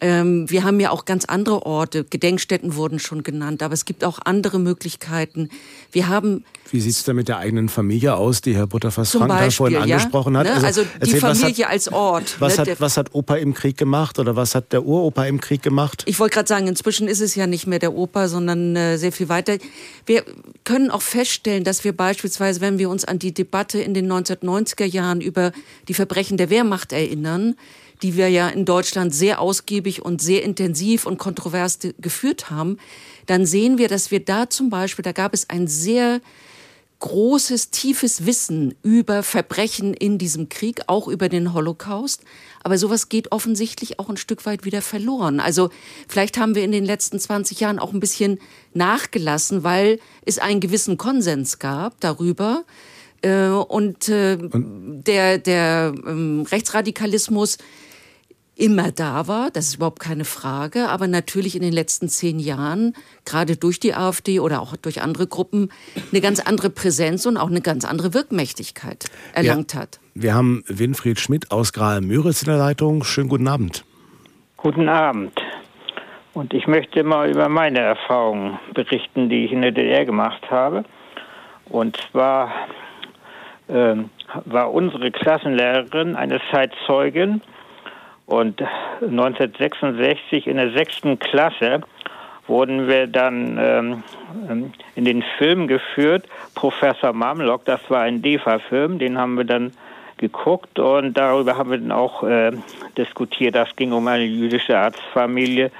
ähm, 0.00 0.48
wir 0.50 0.64
haben 0.64 0.80
ja 0.80 0.90
auch 0.90 1.04
ganz 1.04 1.24
andere 1.24 1.66
Orte. 1.66 2.04
Gedenkstätten 2.04 2.74
wurden 2.74 2.98
schon 2.98 3.22
genannt, 3.22 3.62
aber 3.62 3.74
es 3.74 3.84
gibt 3.84 4.04
auch 4.04 4.18
andere 4.24 4.58
Möglichkeiten. 4.58 5.50
Wir 5.92 6.08
haben. 6.08 6.44
Wie 6.70 6.80
sieht 6.80 6.92
es 6.92 7.04
da 7.04 7.12
mit 7.12 7.28
der 7.28 7.38
eigenen 7.38 7.68
Familie 7.68 8.14
aus, 8.14 8.40
die 8.40 8.54
Herr 8.54 8.66
Butterfass 8.66 9.12
Frank 9.12 9.52
vorhin 9.52 9.76
ja? 9.76 9.82
angesprochen 9.82 10.36
hat? 10.36 10.46
Ne? 10.46 10.52
Also, 10.52 10.66
also 10.66 10.82
die 10.82 11.00
erzählt, 11.00 11.20
Familie 11.20 11.64
hat, 11.64 11.72
als 11.72 11.92
Ort. 11.92 12.36
Was, 12.40 12.56
ne? 12.56 12.66
hat, 12.66 12.80
was 12.80 12.96
hat 12.96 13.14
Opa 13.14 13.36
im 13.36 13.54
Krieg 13.54 13.76
gemacht 13.76 14.18
oder 14.18 14.36
was 14.36 14.54
hat 14.54 14.72
der 14.72 14.84
Uropa 14.84 15.24
im 15.24 15.40
Krieg 15.40 15.62
gemacht? 15.62 16.04
Ich 16.06 16.18
wollte 16.18 16.34
gerade 16.34 16.48
sagen, 16.48 16.66
inzwischen 16.66 17.08
ist 17.08 17.20
es 17.20 17.34
ja 17.34 17.46
nicht 17.46 17.66
mehr 17.66 17.78
der 17.78 17.94
Opa, 17.94 18.28
sondern 18.28 18.76
äh, 18.76 18.96
sehr 18.96 19.12
viel 19.12 19.28
weiter. 19.28 19.58
Wir 20.06 20.24
können 20.64 20.90
auch 20.90 21.02
feststellen, 21.02 21.64
dass 21.64 21.84
wir 21.84 21.94
beispielsweise, 21.96 22.60
wenn 22.60 22.78
wir 22.78 22.88
uns 22.88 23.04
an 23.04 23.18
die 23.18 23.34
Debatte 23.34 23.80
in 23.80 23.94
den 23.94 24.10
1990er 24.10 24.84
Jahren 24.84 25.20
über 25.20 25.52
die 25.88 25.94
Verbrechen 25.94 26.36
der 26.36 26.50
Wehrmacht 26.50 26.92
erinnern, 26.92 27.56
die 28.02 28.16
wir 28.16 28.28
ja 28.28 28.48
in 28.48 28.64
Deutschland 28.64 29.14
sehr 29.14 29.40
ausgiebig 29.40 30.02
und 30.02 30.20
sehr 30.20 30.42
intensiv 30.42 31.06
und 31.06 31.18
kontrovers 31.18 31.78
geführt 31.98 32.50
haben, 32.50 32.78
dann 33.26 33.46
sehen 33.46 33.78
wir, 33.78 33.88
dass 33.88 34.10
wir 34.10 34.24
da 34.24 34.50
zum 34.50 34.70
Beispiel, 34.70 35.02
da 35.02 35.12
gab 35.12 35.34
es 35.34 35.48
ein 35.50 35.66
sehr 35.68 36.20
großes, 37.00 37.70
tiefes 37.70 38.26
Wissen 38.26 38.74
über 38.82 39.22
Verbrechen 39.22 39.94
in 39.94 40.18
diesem 40.18 40.48
Krieg, 40.48 40.82
auch 40.86 41.08
über 41.08 41.28
den 41.28 41.54
Holocaust. 41.54 42.22
Aber 42.62 42.76
sowas 42.76 43.08
geht 43.08 43.32
offensichtlich 43.32 43.98
auch 43.98 44.10
ein 44.10 44.18
Stück 44.18 44.44
weit 44.44 44.64
wieder 44.64 44.82
verloren. 44.82 45.40
Also 45.40 45.70
vielleicht 46.08 46.38
haben 46.38 46.54
wir 46.54 46.62
in 46.62 46.72
den 46.72 46.84
letzten 46.84 47.18
20 47.18 47.58
Jahren 47.58 47.78
auch 47.78 47.94
ein 47.94 48.00
bisschen 48.00 48.38
nachgelassen, 48.74 49.64
weil 49.64 49.98
es 50.26 50.38
einen 50.38 50.60
gewissen 50.60 50.98
Konsens 50.98 51.58
gab 51.58 51.98
darüber. 52.00 52.64
Äh, 53.22 53.48
und, 53.48 54.08
äh, 54.08 54.38
der, 54.38 55.38
der 55.38 55.94
ähm, 56.06 56.46
Rechtsradikalismus 56.50 57.58
immer 58.56 58.92
da 58.92 59.26
war, 59.26 59.50
das 59.50 59.68
ist 59.68 59.76
überhaupt 59.76 60.00
keine 60.00 60.24
Frage, 60.24 60.88
aber 60.88 61.06
natürlich 61.06 61.56
in 61.56 61.62
den 61.62 61.72
letzten 61.72 62.08
zehn 62.08 62.38
Jahren, 62.38 62.94
gerade 63.24 63.56
durch 63.56 63.80
die 63.80 63.94
AfD 63.94 64.40
oder 64.40 64.60
auch 64.60 64.76
durch 64.76 65.02
andere 65.02 65.26
Gruppen, 65.26 65.70
eine 66.12 66.20
ganz 66.20 66.40
andere 66.40 66.70
Präsenz 66.70 67.26
und 67.26 67.36
auch 67.36 67.48
eine 67.48 67.60
ganz 67.60 67.84
andere 67.84 68.12
Wirkmächtigkeit 68.14 69.06
erlangt 69.32 69.74
ja, 69.74 69.80
hat. 69.80 70.00
Wir 70.14 70.34
haben 70.34 70.62
Winfried 70.66 71.18
Schmidt 71.18 71.50
aus 71.50 71.72
Graal-Müritz 71.72 72.42
in 72.42 72.48
der 72.48 72.58
Leitung. 72.58 73.04
Schönen 73.04 73.28
guten 73.28 73.48
Abend. 73.48 73.84
Guten 74.56 74.88
Abend. 74.88 75.32
Und 76.34 76.54
ich 76.54 76.66
möchte 76.66 77.02
mal 77.02 77.30
über 77.30 77.48
meine 77.48 77.80
Erfahrungen 77.80 78.58
berichten, 78.74 79.28
die 79.28 79.46
ich 79.46 79.52
in 79.52 79.62
der 79.62 79.72
DDR 79.72 80.04
gemacht 80.04 80.50
habe. 80.50 80.84
Und 81.68 81.96
zwar 82.10 82.52
äh, 83.68 83.96
war 84.44 84.72
unsere 84.72 85.10
Klassenlehrerin 85.10 86.16
eine 86.16 86.40
Zeitzeugin, 86.50 87.40
und 88.30 88.62
1966 89.02 90.46
in 90.46 90.56
der 90.56 90.70
sechsten 90.70 91.18
Klasse 91.18 91.80
wurden 92.46 92.86
wir 92.86 93.08
dann 93.08 93.58
ähm, 93.60 94.02
ähm, 94.48 94.72
in 94.94 95.04
den 95.04 95.24
Film 95.36 95.66
geführt. 95.66 96.26
Professor 96.54 97.12
Mamlock, 97.12 97.64
das 97.64 97.80
war 97.90 98.02
ein 98.02 98.22
DEFA-Film, 98.22 99.00
den 99.00 99.18
haben 99.18 99.36
wir 99.36 99.44
dann 99.44 99.72
geguckt 100.18 100.78
und 100.78 101.14
darüber 101.18 101.56
haben 101.56 101.70
wir 101.72 101.78
dann 101.78 101.90
auch 101.90 102.22
äh, 102.22 102.52
diskutiert. 102.96 103.56
Das 103.56 103.74
ging 103.74 103.90
um 103.90 104.06
eine 104.06 104.24
jüdische 104.24 104.78
Arztfamilie, 104.78 105.72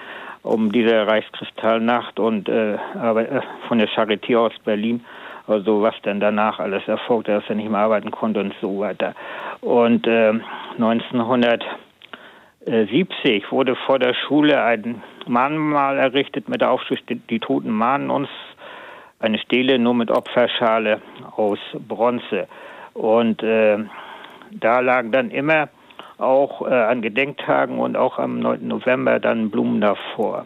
um 0.43 0.73
diese 0.73 1.07
Reichskristallnacht 1.07 2.19
und 2.19 2.49
äh, 2.49 2.79
aber, 3.01 3.31
äh, 3.31 3.43
von 3.69 3.79
der 3.79 3.89
Charité 3.89 4.37
aus 4.37 4.59
Berlin. 4.65 5.05
Also 5.47 5.83
was 5.83 5.95
dann 6.03 6.19
danach 6.19 6.59
alles 6.59 6.87
erfolgte, 6.89 7.31
dass 7.33 7.45
er 7.49 7.55
nicht 7.55 7.71
mehr 7.71 7.81
arbeiten 7.81 8.11
konnte 8.11 8.41
und 8.41 8.55
so 8.61 8.81
weiter. 8.81 9.15
Und 9.61 10.09
äh, 10.09 10.33
1900 10.79 11.65
70 12.71 13.51
wurde 13.51 13.75
vor 13.75 13.99
der 13.99 14.15
Schule 14.15 14.63
ein 14.63 15.03
Mahnmal 15.27 15.99
errichtet 15.99 16.49
mit 16.49 16.61
der 16.61 16.71
Aufschrift 16.71 17.05
Die 17.09 17.41
Toten 17.41 17.71
mahnen 17.71 18.11
uns. 18.11 18.29
Eine 19.19 19.39
Stele 19.39 19.79
nur 19.79 19.95
mit 19.95 20.11
Opferschale 20.11 21.01
aus 21.37 21.59
Bronze. 21.89 22.47
Und 22.95 23.43
äh, 23.43 23.79
da 24.53 24.81
lagen 24.81 25.11
dann 25.11 25.31
immer 25.33 25.69
auch 26.19 26.67
äh, 26.67 26.73
an 26.73 27.03
Gedenktagen 27.03 27.79
und 27.79 27.97
auch 27.97 28.19
am 28.19 28.39
9. 28.39 28.69
November 28.69 29.19
dann 29.19 29.51
Blumen 29.51 29.81
davor. 29.81 30.45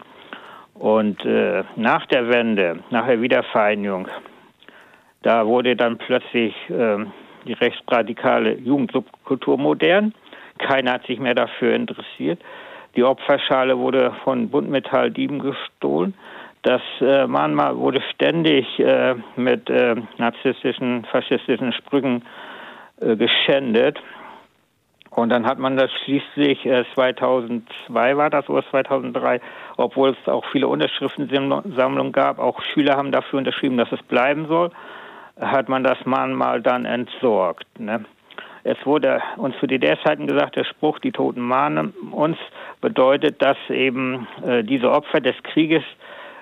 Und 0.75 1.25
äh, 1.27 1.63
nach 1.77 2.07
der 2.07 2.31
Wende, 2.31 2.81
nach 2.91 3.07
der 3.07 3.21
Wiedervereinigung, 3.21 4.09
da 5.23 5.47
wurde 5.47 5.77
dann 5.77 5.99
plötzlich 5.99 6.55
äh, 6.71 7.05
die 7.45 7.53
rechtsradikale 7.53 8.55
Jugendsubkultur 8.55 9.59
modern 9.59 10.15
keiner 10.59 10.93
hat 10.93 11.07
sich 11.07 11.19
mehr 11.19 11.35
dafür 11.35 11.75
interessiert. 11.75 12.41
Die 12.97 13.05
Opferschale 13.05 13.79
wurde 13.79 14.13
von 14.23 14.49
Buntmetalldieben 14.51 15.41
gestohlen. 15.41 16.15
Das 16.63 16.81
äh, 17.01 17.27
Mahnmal 17.27 17.77
wurde 17.77 18.01
ständig 18.15 18.79
äh, 18.79 19.15
mit 19.37 19.69
äh, 19.69 19.97
narzisstischen, 20.17 21.05
faschistischen 21.05 21.73
Sprüchen 21.73 22.25
äh, 23.01 23.17
geschändet. 23.17 24.01
Und 25.11 25.29
dann 25.29 25.47
hat 25.47 25.59
man 25.59 25.77
das 25.77 25.91
schließlich, 26.05 26.65
äh, 26.67 26.85
2002 26.95 28.17
war 28.17 28.31
das 28.31 28.49
oder 28.49 28.65
2003, 28.71 29.41
obwohl 29.77 30.11
es 30.11 30.29
auch 30.29 30.45
viele 30.51 30.67
Unterschriftensammlungen 30.67 32.13
gab, 32.13 32.39
auch 32.39 32.61
Schüler 32.63 32.97
haben 32.97 33.13
dafür 33.13 33.39
unterschrieben, 33.39 33.77
dass 33.77 33.93
es 33.93 34.03
bleiben 34.03 34.47
soll, 34.49 34.71
hat 35.41 35.69
man 35.69 35.85
das 35.85 35.99
Mahnmal 36.05 36.63
dann 36.63 36.85
entsorgt. 36.85 37.67
Ne? 37.79 38.05
Es 38.65 38.79
wurde 38.87 39.23
uns 39.37 39.55
zu 39.61 39.67
DDR-Zeiten 39.67 40.27
gesagt, 40.27 40.57
der 40.57 40.65
Spruch, 40.65 40.99
die 40.99 41.13
Toten 41.13 41.43
mahnen 41.43 41.93
uns, 42.11 42.39
bedeutet, 42.81 43.41
dass 43.43 43.59
eben 43.69 44.27
äh, 44.45 44.65
diese 44.65 44.91
Opfer 44.91 45.21
des 45.21 45.37
Krieges 45.43 45.83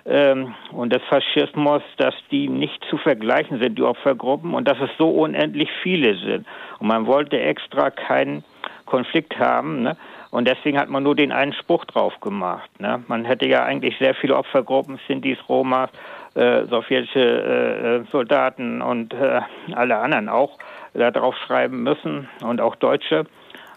ähm, 0.06 0.54
und 0.70 0.92
des 0.92 1.02
Faschismus, 1.08 1.82
dass 1.96 2.14
die 2.30 2.48
nicht 2.48 2.84
zu 2.88 2.96
vergleichen 2.96 3.60
sind, 3.60 3.76
die 3.76 3.82
Opfergruppen, 3.82 4.54
und 4.54 4.68
dass 4.68 4.78
es 4.80 4.90
so 4.98 5.10
unendlich 5.10 5.68
viele 5.82 6.16
sind. 6.16 6.46
Und 6.78 6.86
man 6.86 7.06
wollte 7.06 7.40
extra 7.40 7.90
keinen 7.90 8.44
Konflikt 8.86 9.38
haben. 9.38 9.82
Ne? 9.82 9.96
Und 10.30 10.46
deswegen 10.46 10.78
hat 10.78 10.88
man 10.88 11.02
nur 11.02 11.16
den 11.16 11.32
einen 11.32 11.52
Spruch 11.52 11.84
drauf 11.86 12.20
gemacht. 12.20 12.70
Ne? 12.80 13.02
Man 13.08 13.24
hätte 13.24 13.48
ja 13.48 13.64
eigentlich 13.64 13.96
sehr 13.98 14.14
viele 14.14 14.36
Opfergruppen, 14.36 14.98
Sintis, 15.08 15.38
Roma, 15.48 15.88
äh, 16.34 16.64
sowjetische 16.66 17.20
äh, 17.20 17.96
äh 17.96 18.04
Soldaten 18.10 18.80
und 18.80 19.12
äh, 19.12 19.40
alle 19.74 19.98
anderen 19.98 20.28
auch 20.28 20.58
da 20.94 21.10
drauf 21.10 21.36
schreiben 21.46 21.82
müssen 21.82 22.28
und 22.42 22.60
auch 22.60 22.76
Deutsche. 22.76 23.24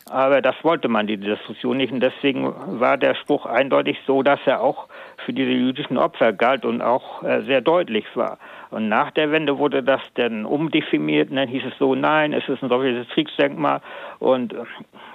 Aber 0.08 0.40
das 0.40 0.56
wollte 0.62 0.88
man, 0.88 1.08
die 1.08 1.18
Diskussion 1.18 1.78
nicht. 1.78 1.92
Und 1.92 2.00
deswegen 2.00 2.54
war 2.80 2.96
der 2.96 3.16
Spruch 3.16 3.48
eindeutig 3.48 3.98
so, 4.06 4.22
dass 4.22 4.40
er 4.46 4.62
auch 4.62 4.88
für 5.26 5.34
diese 5.34 5.50
jüdischen 5.50 5.98
Opfer 5.98 6.32
galt 6.32 6.64
und 6.64 6.84
auch 6.84 7.24
äh, 7.24 7.42
sehr 7.42 7.62
deutlich 7.62 8.06
war. 8.14 8.38
Und 8.70 8.88
nach 8.88 9.10
der 9.12 9.32
Wende 9.32 9.58
wurde 9.58 9.82
das 9.82 10.02
dann 10.14 10.46
umdefiniert 10.46 11.32
und 11.32 11.38
dann 11.38 11.48
hieß 11.48 11.64
es 11.66 11.78
so, 11.80 11.96
nein, 11.96 12.34
es 12.34 12.48
ist 12.48 12.62
ein 12.62 12.70
sowjetisches 12.70 13.12
Kriegsdenkmal 13.14 13.82
und 14.20 14.54
äh, 14.54 14.58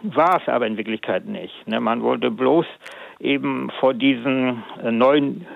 war 0.02 0.40
es 0.40 0.48
aber 0.48 0.66
in 0.66 0.76
Wirklichkeit 0.76 1.24
nicht. 1.24 1.68
Ne? 1.68 1.78
Man 1.78 2.02
wollte 2.02 2.32
bloß 2.32 2.66
eben 3.20 3.70
vor 3.78 3.94
diesen 3.94 4.62
äh, 4.82 4.90
neuen 4.90 5.46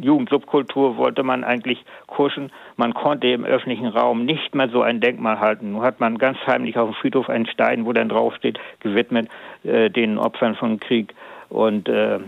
Jugendsubkultur 0.00 0.96
wollte 0.96 1.22
man 1.22 1.44
eigentlich 1.44 1.84
kuschen. 2.06 2.50
Man 2.76 2.92
konnte 2.92 3.28
im 3.28 3.44
öffentlichen 3.44 3.86
Raum 3.86 4.24
nicht 4.24 4.54
mehr 4.54 4.68
so 4.68 4.82
ein 4.82 5.00
Denkmal 5.00 5.40
halten. 5.40 5.72
Nun 5.72 5.82
hat 5.82 6.00
man 6.00 6.18
ganz 6.18 6.38
heimlich 6.46 6.76
auf 6.76 6.90
dem 6.90 6.94
Friedhof 6.94 7.28
einen 7.28 7.46
Stein, 7.46 7.86
wo 7.86 7.92
dann 7.92 8.08
draufsteht, 8.08 8.58
gewidmet 8.80 9.28
äh, 9.62 9.90
den 9.90 10.18
Opfern 10.18 10.56
von 10.56 10.80
Krieg 10.80 11.14
und 11.48 11.88
äh, 11.88 12.16
äh 12.16 12.20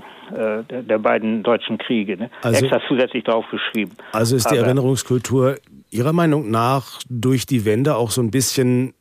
der 0.68 0.98
beiden 0.98 1.42
deutschen 1.42 1.78
Kriege. 1.78 2.16
Ne? 2.16 2.30
Also, 2.42 2.64
Extra 2.64 2.80
zusätzlich 2.86 3.24
draufgeschrieben. 3.24 3.94
Also 4.12 4.36
ist 4.36 4.50
die 4.50 4.58
Aber, 4.58 4.66
Erinnerungskultur 4.66 5.56
Ihrer 5.90 6.12
Meinung 6.12 6.50
nach 6.50 7.00
durch 7.08 7.46
die 7.46 7.64
Wende 7.64 7.96
auch 7.96 8.10
so 8.10 8.20
ein 8.20 8.30
bisschen 8.30 8.92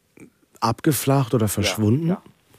abgeflacht 0.61 1.33
oder 1.33 1.47
verschwunden? 1.47 2.07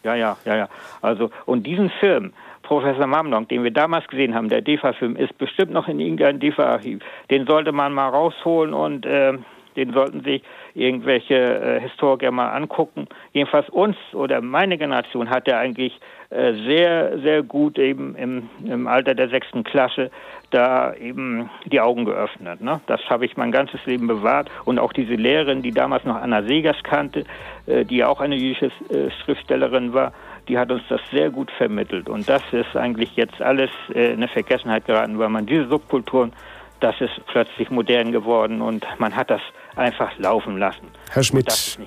Ja, 0.04 0.14
ja, 0.14 0.14
ja, 0.16 0.36
ja. 0.44 0.56
ja. 0.56 0.68
Also, 1.00 1.30
und 1.46 1.66
diesen 1.66 1.90
Film, 2.00 2.32
Professor 2.66 3.06
Mamlong, 3.06 3.46
den 3.46 3.62
wir 3.62 3.70
damals 3.70 4.08
gesehen 4.08 4.34
haben, 4.34 4.48
der 4.48 4.60
DEFA-Film, 4.60 5.14
ist 5.14 5.38
bestimmt 5.38 5.72
noch 5.72 5.86
in 5.86 6.00
irgendeinem 6.00 6.40
DEFA-Archiv. 6.40 7.00
Den 7.30 7.46
sollte 7.46 7.70
man 7.70 7.92
mal 7.92 8.08
rausholen 8.08 8.74
und 8.74 9.06
äh, 9.06 9.34
den 9.76 9.92
sollten 9.92 10.22
sich 10.22 10.42
irgendwelche 10.74 11.36
äh, 11.36 11.80
Historiker 11.80 12.30
mal 12.32 12.50
angucken. 12.50 13.06
Jedenfalls 13.32 13.68
uns 13.68 13.96
oder 14.14 14.40
meine 14.40 14.78
Generation 14.78 15.30
hat 15.30 15.46
er 15.46 15.58
eigentlich 15.58 16.00
äh, 16.30 16.54
sehr, 16.66 17.18
sehr 17.20 17.42
gut 17.42 17.78
eben 17.78 18.16
im, 18.16 18.48
im 18.64 18.88
Alter 18.88 19.14
der 19.14 19.28
sechsten 19.28 19.62
Klasse 19.62 20.10
da 20.50 20.94
eben 20.94 21.50
die 21.66 21.80
Augen 21.80 22.04
geöffnet. 22.04 22.60
Ne? 22.60 22.80
Das 22.86 23.00
habe 23.08 23.26
ich 23.26 23.36
mein 23.36 23.52
ganzes 23.52 23.84
Leben 23.86 24.06
bewahrt. 24.06 24.50
Und 24.64 24.78
auch 24.78 24.92
diese 24.92 25.14
Lehrerin, 25.14 25.62
die 25.62 25.72
damals 25.72 26.04
noch 26.04 26.16
Anna 26.16 26.42
Segers 26.42 26.82
kannte, 26.82 27.24
äh, 27.66 27.84
die 27.84 28.02
auch 28.04 28.20
eine 28.20 28.36
jüdische 28.36 28.72
äh, 28.90 29.10
Schriftstellerin 29.22 29.92
war, 29.92 30.12
die 30.48 30.58
hat 30.58 30.70
uns 30.70 30.82
das 30.88 31.00
sehr 31.10 31.30
gut 31.30 31.50
vermittelt. 31.50 32.08
Und 32.08 32.28
das 32.28 32.42
ist 32.52 32.76
eigentlich 32.76 33.16
jetzt 33.16 33.40
alles 33.40 33.70
äh, 33.94 34.08
in 34.08 34.14
eine 34.14 34.28
Vergessenheit 34.28 34.86
geraten, 34.86 35.18
weil 35.18 35.28
man 35.28 35.46
diese 35.46 35.68
Subkulturen, 35.68 36.32
das 36.80 37.00
ist 37.00 37.12
plötzlich 37.26 37.70
modern 37.70 38.12
geworden 38.12 38.60
und 38.60 38.86
man 38.98 39.16
hat 39.16 39.30
das 39.30 39.40
einfach 39.76 40.16
laufen 40.18 40.58
lassen. 40.58 40.88
Herr 41.10 41.22
Schmidt. 41.22 41.78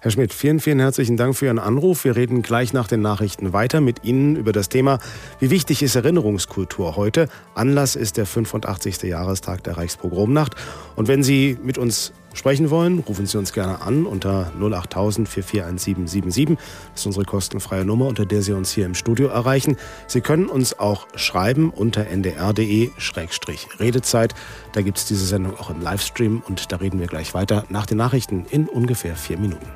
Herr 0.00 0.10
Schmidt, 0.10 0.32
vielen, 0.32 0.60
vielen 0.60 0.80
herzlichen 0.80 1.16
Dank 1.16 1.36
für 1.36 1.46
Ihren 1.46 1.58
Anruf. 1.58 2.04
Wir 2.04 2.16
reden 2.16 2.42
gleich 2.42 2.72
nach 2.72 2.88
den 2.88 3.00
Nachrichten 3.00 3.52
weiter 3.52 3.80
mit 3.80 4.04
Ihnen 4.04 4.36
über 4.36 4.52
das 4.52 4.68
Thema, 4.68 4.98
wie 5.38 5.50
wichtig 5.50 5.82
ist 5.82 5.94
Erinnerungskultur 5.94 6.96
heute. 6.96 7.28
Anlass 7.54 7.96
ist 7.96 8.16
der 8.16 8.26
85. 8.26 9.02
Jahrestag 9.02 9.62
der 9.64 9.76
Reichspogromnacht. 9.76 10.54
Und 10.96 11.08
wenn 11.08 11.22
Sie 11.22 11.58
mit 11.62 11.78
uns 11.78 12.12
sprechen 12.38 12.70
wollen, 12.70 13.00
rufen 13.00 13.26
Sie 13.26 13.36
uns 13.36 13.52
gerne 13.52 13.82
an 13.82 14.06
unter 14.06 14.52
08000 14.58 15.28
441777. 15.28 16.56
Das 16.92 17.02
ist 17.02 17.06
unsere 17.06 17.24
kostenfreie 17.24 17.84
Nummer, 17.84 18.06
unter 18.06 18.24
der 18.24 18.42
Sie 18.42 18.52
uns 18.52 18.70
hier 18.72 18.86
im 18.86 18.94
Studio 18.94 19.26
erreichen. 19.28 19.76
Sie 20.06 20.20
können 20.20 20.46
uns 20.46 20.78
auch 20.78 21.08
schreiben 21.14 21.70
unter 21.70 22.06
ndr.de-redezeit. 22.06 24.34
Da 24.72 24.82
gibt 24.82 24.98
es 24.98 25.06
diese 25.06 25.26
Sendung 25.26 25.58
auch 25.58 25.70
im 25.70 25.82
Livestream 25.82 26.44
und 26.46 26.70
da 26.72 26.76
reden 26.76 27.00
wir 27.00 27.08
gleich 27.08 27.34
weiter 27.34 27.64
nach 27.68 27.86
den 27.86 27.98
Nachrichten 27.98 28.46
in 28.50 28.68
ungefähr 28.68 29.16
vier 29.16 29.38
Minuten. 29.38 29.66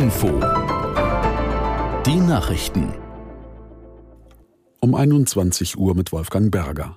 Info. 0.00 0.28
Die 2.06 2.20
Nachrichten. 2.20 2.94
Um 4.80 4.94
21 4.94 5.76
Uhr 5.76 5.94
mit 5.94 6.10
Wolfgang 6.10 6.50
Berger. 6.50 6.96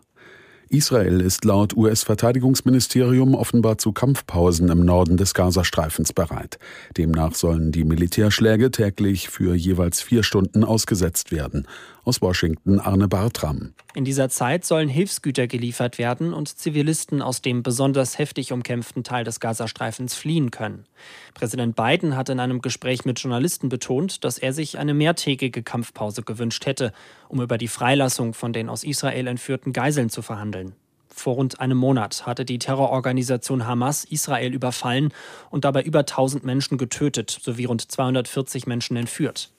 Israel 0.70 1.20
ist 1.20 1.44
laut 1.44 1.76
US-Verteidigungsministerium 1.76 3.36
offenbar 3.36 3.78
zu 3.78 3.92
Kampfpausen 3.92 4.70
im 4.70 4.86
Norden 4.86 5.18
des 5.18 5.34
Gazastreifens 5.34 6.14
bereit. 6.14 6.60
Demnach 6.96 7.36
sollen 7.36 7.74
die 7.74 7.84
Militärschläge 7.84 8.72
täglich 8.72 9.28
für 9.28 9.54
jeweils 9.54 10.02
vier 10.02 10.24
Stunden 10.24 10.64
ausgesetzt 10.64 11.34
werden. 11.34 11.68
Aus 12.06 12.22
Washington 12.22 12.80
Arne 12.80 13.08
Bartram. 13.08 13.74
In 13.96 14.04
dieser 14.04 14.28
Zeit 14.28 14.66
sollen 14.66 14.90
Hilfsgüter 14.90 15.48
geliefert 15.48 15.98
werden 15.98 16.34
und 16.34 16.50
Zivilisten 16.50 17.22
aus 17.22 17.42
dem 17.42 17.64
besonders 17.64 18.18
heftig 18.18 18.52
umkämpften 18.52 19.06
Teil 19.06 19.24
des 19.24 19.40
Gazastreifens 19.40 20.14
fliehen 20.14 20.52
können. 20.52 20.86
Präsident 21.34 21.78
Biden 21.78 22.18
hat 22.18 22.28
in 22.28 22.42
einem 22.42 22.62
Gespräch 22.62 23.06
mit 23.06 23.20
Journalisten 23.20 23.70
betont, 23.70 24.26
dass 24.26 24.38
er 24.38 24.52
sich 24.52 24.78
eine 24.78 24.94
mehrtägige 24.94 25.64
Kampfpause 25.64 26.24
gewünscht 26.24 26.66
hätte, 26.66 26.92
um 27.30 27.42
über 27.42 27.58
die 27.58 27.70
Freilassung 27.70 28.34
von 28.34 28.52
den 28.52 28.68
aus 28.68 28.84
Israel 28.84 29.28
entführten 29.28 29.72
Geiseln 29.72 30.10
zu 30.10 30.22
verhandeln. 30.22 30.76
Vor 31.16 31.36
rund 31.36 31.62
einem 31.62 31.78
Monat 31.78 32.26
hatte 32.26 32.44
die 32.44 32.60
Terrororganisation 32.60 33.66
Hamas 33.66 34.04
Israel 34.04 34.52
überfallen 34.52 35.14
und 35.52 35.64
dabei 35.64 35.84
über 35.84 36.00
1000 36.00 36.44
Menschen 36.44 36.78
getötet 36.78 37.30
sowie 37.30 37.66
rund 37.66 37.90
240 37.90 38.68
Menschen 38.68 38.98
entführt. 38.98 39.53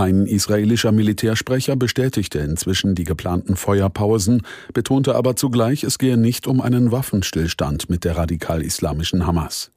Ein 0.00 0.24
israelischer 0.24 0.92
Militärsprecher 0.92 1.76
bestätigte 1.76 2.38
inzwischen 2.38 2.94
die 2.94 3.04
geplanten 3.04 3.54
Feuerpausen, 3.54 4.40
betonte 4.72 5.14
aber 5.14 5.36
zugleich, 5.36 5.84
es 5.84 5.98
gehe 5.98 6.16
nicht 6.16 6.46
um 6.46 6.62
einen 6.62 6.90
Waffenstillstand 6.90 7.90
mit 7.90 8.04
der 8.04 8.16
radikal-islamischen 8.16 9.26
Hamas. 9.26 9.72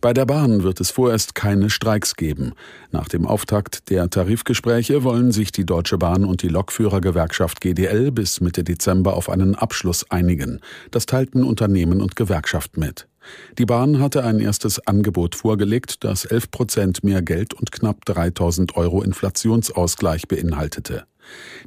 Bei 0.00 0.14
der 0.14 0.24
Bahn 0.24 0.62
wird 0.62 0.80
es 0.80 0.90
vorerst 0.90 1.34
keine 1.34 1.68
Streiks 1.68 2.16
geben. 2.16 2.54
Nach 2.90 3.06
dem 3.06 3.26
Auftakt 3.26 3.90
der 3.90 4.08
Tarifgespräche 4.08 5.04
wollen 5.04 5.30
sich 5.30 5.52
die 5.52 5.66
Deutsche 5.66 5.98
Bahn 5.98 6.24
und 6.24 6.40
die 6.40 6.48
Lokführergewerkschaft 6.48 7.60
GDL 7.60 8.12
bis 8.12 8.40
Mitte 8.40 8.64
Dezember 8.64 9.14
auf 9.14 9.28
einen 9.28 9.54
Abschluss 9.54 10.10
einigen. 10.10 10.60
Das 10.90 11.04
teilten 11.04 11.44
Unternehmen 11.44 12.00
und 12.00 12.16
Gewerkschaft 12.16 12.78
mit. 12.78 13.08
Die 13.58 13.66
Bahn 13.66 14.00
hatte 14.00 14.24
ein 14.24 14.40
erstes 14.40 14.86
Angebot 14.86 15.34
vorgelegt, 15.34 16.04
das 16.04 16.24
11 16.24 16.50
Prozent 16.50 17.04
mehr 17.04 17.22
Geld 17.22 17.54
und 17.54 17.72
knapp 17.72 18.04
3000 18.04 18.76
Euro 18.76 19.02
Inflationsausgleich 19.02 20.28
beinhaltete. 20.28 21.04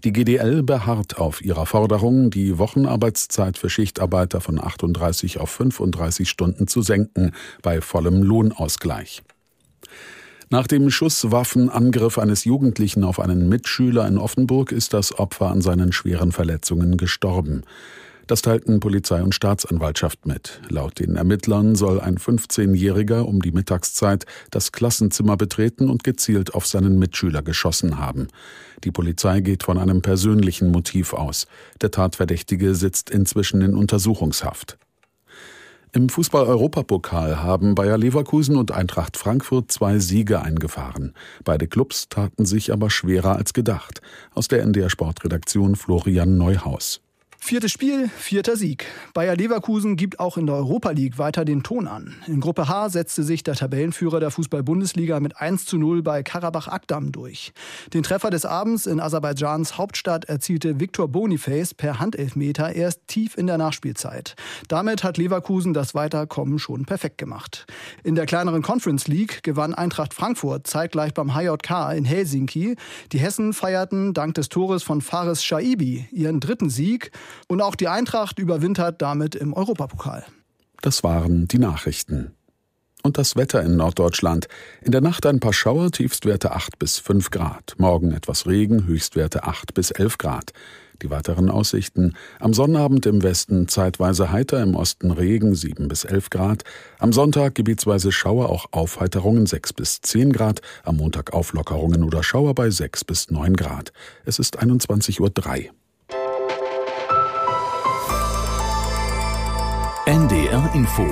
Die 0.04 0.13
GDL 0.13 0.63
beharrt 0.63 1.17
auf 1.17 1.43
ihrer 1.43 1.65
Forderung, 1.65 2.30
die 2.30 2.58
Wochenarbeitszeit 2.58 3.58
für 3.58 3.70
Schichtarbeiter 3.70 4.41
von 4.41 4.63
38 4.63 5.39
auf 5.39 5.50
35 5.50 6.30
Stunden 6.30 6.67
zu 6.67 6.82
senken, 6.82 7.32
bei 7.62 7.82
vollem 7.82 8.22
Lohnausgleich. 8.22 9.24
Nach 10.50 10.65
dem 10.65 10.89
Schusswaffenangriff 10.89 12.17
eines 12.17 12.46
Jugendlichen 12.46 13.04
auf 13.04 13.20
einen 13.20 13.50
Mitschüler 13.50 14.08
in 14.08 14.17
Offenburg 14.17 14.72
ist 14.72 14.93
das 14.93 15.17
Opfer 15.20 15.48
an 15.48 15.62
seinen 15.62 15.91
schweren 15.91 16.32
Verletzungen 16.32 16.96
gestorben. 16.96 17.63
Das 18.28 18.42
teilten 18.42 18.82
Polizei 18.82 19.24
und 19.24 19.34
Staatsanwaltschaft 19.34 20.26
mit. 20.26 20.62
Laut 20.68 21.00
den 21.00 21.16
Ermittlern 21.16 21.76
soll 21.76 22.02
ein 22.02 22.18
15-Jähriger 22.18 23.22
um 23.22 23.42
die 23.42 23.54
Mittagszeit 23.54 24.26
das 24.52 24.74
Klassenzimmer 24.74 25.38
betreten 25.38 25.90
und 25.90 26.04
gezielt 26.04 26.54
auf 26.54 26.68
seinen 26.68 27.00
Mitschüler 27.00 27.42
geschossen 27.42 27.98
haben. 27.98 28.28
Die 28.84 28.92
Polizei 28.92 29.40
geht 29.40 29.63
von 29.63 29.78
einem 29.78 30.02
persönlichen 30.02 30.72
Motiv 30.72 31.13
aus. 31.13 31.48
Der 31.82 31.90
Tatverdächtige 31.90 32.76
sitzt 32.76 33.10
inzwischen 33.10 33.62
in 33.62 33.76
Untersuchungshaft. 33.76 34.78
Im 35.94 36.10
Fußball-Europapokal 36.10 37.42
haben 37.42 37.76
Bayer 37.76 37.98
Leverkusen 37.98 38.58
und 38.58 38.74
Eintracht 38.74 39.16
Frankfurt 39.16 39.72
zwei 39.72 40.00
Siege 40.00 40.42
eingefahren. 40.42 41.13
Beide 41.46 41.68
Clubs 41.68 42.10
taten 42.10 42.46
sich 42.46 42.74
aber 42.74 42.90
schwerer 42.90 43.38
als 43.38 43.54
gedacht. 43.54 44.02
Aus 44.34 44.50
der 44.50 44.63
NDR 44.63 44.90
Sportredaktion 44.90 45.78
Florian 45.78 46.38
Neuhaus. 46.38 47.00
Viertes 47.39 47.71
Spiel, 47.71 48.10
vierter 48.10 48.58
Sieg. 48.58 48.88
Bayer 49.13 49.36
Leverkusen 49.36 49.95
gibt 49.95 50.19
auch 50.19 50.36
in 50.38 50.47
der 50.47 50.56
Europa 50.56 50.89
League 50.91 51.17
weiter 51.17 51.45
den 51.45 51.63
Ton 51.63 51.88
an. 51.88 52.15
In 52.28 52.41
Gruppe 52.41 52.67
H 52.67 52.89
setzte 52.89 53.23
sich 53.23 53.41
der 53.41 53.56
Tabellenführer 53.56 54.19
der 54.19 54.32
Fußball-Bundesliga 54.32 55.21
mit 55.21 55.39
1 55.39 55.65
zu 55.65 55.78
0 55.78 56.04
bei 56.04 56.23
Karabach 56.23 56.67
Akdam 56.67 57.13
durch. 57.13 57.54
Den 57.93 58.04
Treffer 58.04 58.32
des 58.32 58.43
Abends 58.43 58.86
in 58.86 59.00
Aserbaidschans 59.00 59.78
Hauptstadt 59.78 60.26
erzielte 60.26 60.82
Viktor 60.82 61.08
Boniface 61.08 61.73
per 61.73 62.00
Handelfmeter 62.00 62.73
erst 62.73 63.08
tief 63.08 63.38
in 63.38 63.47
der 63.47 63.58
Nachspielzeit. 63.58 64.36
Damit 64.67 65.06
hat 65.06 65.17
Leverkusen 65.17 65.73
das 65.73 65.95
Weiterkommen 65.95 66.60
schon 66.60 66.86
perfekt 66.86 67.17
gemacht. 67.17 67.65
In 68.04 68.15
der 68.15 68.26
kleineren 68.26 68.62
Conference 68.62 69.08
League 69.08 69.41
gewann 69.43 69.73
Eintracht 69.73 70.13
Frankfurt 70.13 70.67
zeitgleich 70.67 71.13
beim 71.13 71.34
HJK 71.34 71.93
in 71.95 72.04
Helsinki. 72.04 72.76
Die 73.13 73.19
Hessen 73.19 73.54
feierten 73.54 74.13
dank 74.13 74.34
des 74.34 74.50
Tores 74.50 74.84
von 74.84 75.00
Fares 75.00 75.45
Shaibi 75.45 76.08
ihren 76.12 76.41
dritten 76.41 76.69
Sieg 76.69 77.12
und 77.48 77.62
auch 77.62 77.76
die 77.76 77.88
Eintracht 77.88 78.40
überwintert 78.40 79.02
damit 79.02 79.36
im 79.36 79.54
Europapokal. 79.54 80.26
Das 80.82 81.04
waren 81.04 81.48
die 81.48 81.60
Nachrichten. 81.60 82.34
Und 83.04 83.18
das 83.18 83.36
Wetter 83.36 83.62
in 83.63 83.78
Norddeutschland. 83.78 84.48
In 84.82 84.92
der 84.92 85.02
Nacht 85.02 85.26
ein 85.26 85.40
paar 85.40 85.54
Schauer, 85.54 85.92
Tiefstwerte 85.92 86.52
8 86.52 86.78
bis 86.78 87.00
5 87.00 87.32
Grad. 87.32 87.76
Morgen 87.78 88.12
etwas 88.12 88.48
Regen, 88.48 88.86
Höchstwerte 88.86 89.46
8 89.46 89.74
bis 89.74 89.92
11 89.92 90.18
Grad. 90.18 90.52
Die 91.02 91.10
weiteren 91.10 91.50
Aussichten. 91.50 92.16
Am 92.40 92.54
Sonnabend 92.54 93.06
im 93.06 93.22
Westen 93.22 93.68
zeitweise 93.68 94.32
heiter, 94.32 94.62
im 94.62 94.76
Osten 94.76 95.12
Regen 95.12 95.56
7 95.56 95.88
bis 95.88 96.06
11 96.06 96.32
Grad. 96.32 96.63
Am 96.98 97.13
Sonntag 97.13 97.56
gebietsweise 97.56 98.12
Schauer, 98.12 98.50
auch 98.50 98.66
Aufheiterungen 98.72 99.46
6 99.46 99.74
bis 99.74 100.02
10 100.02 100.34
Grad. 100.34 100.62
Am 100.84 100.98
Montag 100.98 101.34
Auflockerungen 101.34 102.04
oder 102.04 102.24
Schauer 102.24 102.56
bei 102.56 102.70
6 102.70 103.06
bis 103.06 103.30
9 103.30 103.56
Grad. 103.56 103.94
Es 104.26 104.40
ist 104.40 104.60
21.03 104.60 105.20
Uhr. 105.22 105.74
NDR 110.68 110.76
Info 110.76 111.06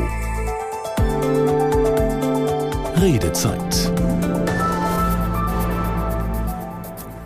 Redezeit 3.01 3.91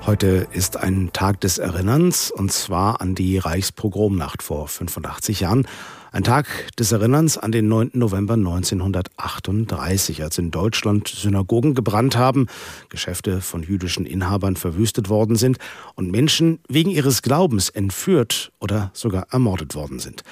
Heute 0.05 0.47
ist 0.51 0.77
ein 0.77 1.11
Tag 1.13 1.39
des 1.41 1.57
Erinnerns 1.57 2.31
und 2.31 2.51
zwar 2.51 3.01
an 3.01 3.15
die 3.15 3.37
Reichspogromnacht 3.37 4.43
vor 4.43 4.67
85 4.67 5.41
Jahren. 5.41 5.67
Ein 6.11 6.23
Tag 6.23 6.47
des 6.77 6.91
Erinnerns 6.91 7.37
an 7.37 7.51
den 7.51 7.67
9. 7.67 7.91
November 7.93 8.33
1938, 8.33 10.23
als 10.23 10.37
in 10.39 10.49
Deutschland 10.49 11.07
Synagogen 11.07 11.75
gebrannt 11.75 12.17
haben, 12.17 12.47
Geschäfte 12.89 13.41
von 13.41 13.61
jüdischen 13.61 14.05
Inhabern 14.05 14.55
verwüstet 14.55 15.09
worden 15.09 15.35
sind 15.35 15.57
und 15.95 16.11
Menschen 16.11 16.59
wegen 16.67 16.89
ihres 16.89 17.21
Glaubens 17.21 17.69
entführt 17.69 18.51
oder 18.59 18.89
sogar 18.93 19.27
ermordet 19.31 19.75
worden 19.75 19.99
sind. 19.99 20.23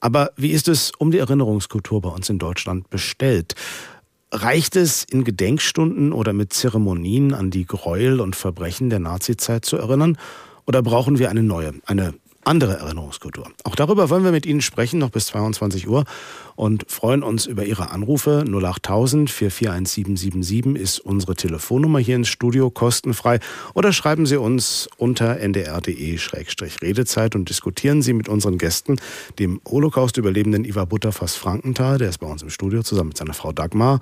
Aber 0.00 0.32
wie 0.36 0.50
ist 0.50 0.68
es 0.68 0.92
um 0.98 1.10
die 1.10 1.18
Erinnerungskultur 1.18 2.00
bei 2.00 2.08
uns 2.08 2.28
in 2.30 2.38
Deutschland 2.38 2.88
bestellt? 2.90 3.54
Reicht 4.32 4.76
es, 4.76 5.04
in 5.04 5.24
Gedenkstunden 5.24 6.12
oder 6.12 6.32
mit 6.32 6.52
Zeremonien 6.52 7.34
an 7.34 7.50
die 7.50 7.66
Gräuel 7.66 8.20
und 8.20 8.36
Verbrechen 8.36 8.88
der 8.88 9.00
Nazizeit 9.00 9.64
zu 9.64 9.76
erinnern? 9.76 10.16
Oder 10.66 10.82
brauchen 10.82 11.18
wir 11.18 11.30
eine 11.30 11.42
neue, 11.42 11.74
eine 11.86 12.14
andere 12.44 12.78
Erinnerungskultur. 12.78 13.50
Auch 13.64 13.76
darüber 13.76 14.10
wollen 14.10 14.24
wir 14.24 14.32
mit 14.32 14.46
Ihnen 14.46 14.62
sprechen, 14.62 14.98
noch 14.98 15.10
bis 15.10 15.26
22 15.26 15.88
Uhr 15.88 16.04
und 16.56 16.84
freuen 16.88 17.22
uns 17.22 17.46
über 17.46 17.64
Ihre 17.64 17.90
Anrufe. 17.90 18.44
08000 18.46 19.30
441777 19.30 20.76
ist 20.76 21.00
unsere 21.00 21.34
Telefonnummer 21.34 21.98
hier 21.98 22.16
ins 22.16 22.28
Studio, 22.28 22.70
kostenfrei. 22.70 23.40
Oder 23.74 23.92
schreiben 23.92 24.26
Sie 24.26 24.36
uns 24.36 24.88
unter 24.96 25.38
ndr.de-redezeit 25.38 27.34
und 27.34 27.48
diskutieren 27.48 28.02
Sie 28.02 28.12
mit 28.12 28.28
unseren 28.28 28.58
Gästen, 28.58 28.96
dem 29.38 29.60
Holocaust-Überlebenden 29.68 30.64
Ivar 30.64 30.86
Butterfass 30.86 31.36
Frankenthal, 31.36 31.98
der 31.98 32.08
ist 32.08 32.18
bei 32.18 32.26
uns 32.26 32.42
im 32.42 32.50
Studio 32.50 32.82
zusammen 32.82 33.08
mit 33.08 33.18
seiner 33.18 33.34
Frau 33.34 33.52
Dagmar 33.52 34.00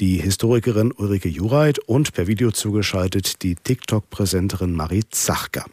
die 0.00 0.16
Historikerin 0.16 0.90
Ulrike 0.90 1.28
Jureit 1.28 1.78
und 1.78 2.14
per 2.14 2.26
Video 2.26 2.50
zugeschaltet 2.50 3.42
die 3.42 3.54
TikTok-Präsenterin 3.54 4.74
Marie 4.74 5.04
Zachka. 5.10 5.66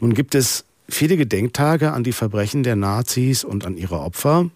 Nun 0.00 0.14
gibt 0.14 0.34
es 0.34 0.64
viele 0.90 1.16
Gedenktage 1.16 1.92
an 1.92 2.04
die 2.04 2.12
Verbrechen 2.12 2.62
der 2.62 2.76
Nazis 2.76 3.44
und 3.44 3.64
an 3.64 3.76
ihre 3.76 4.00
Opfer. 4.00 4.50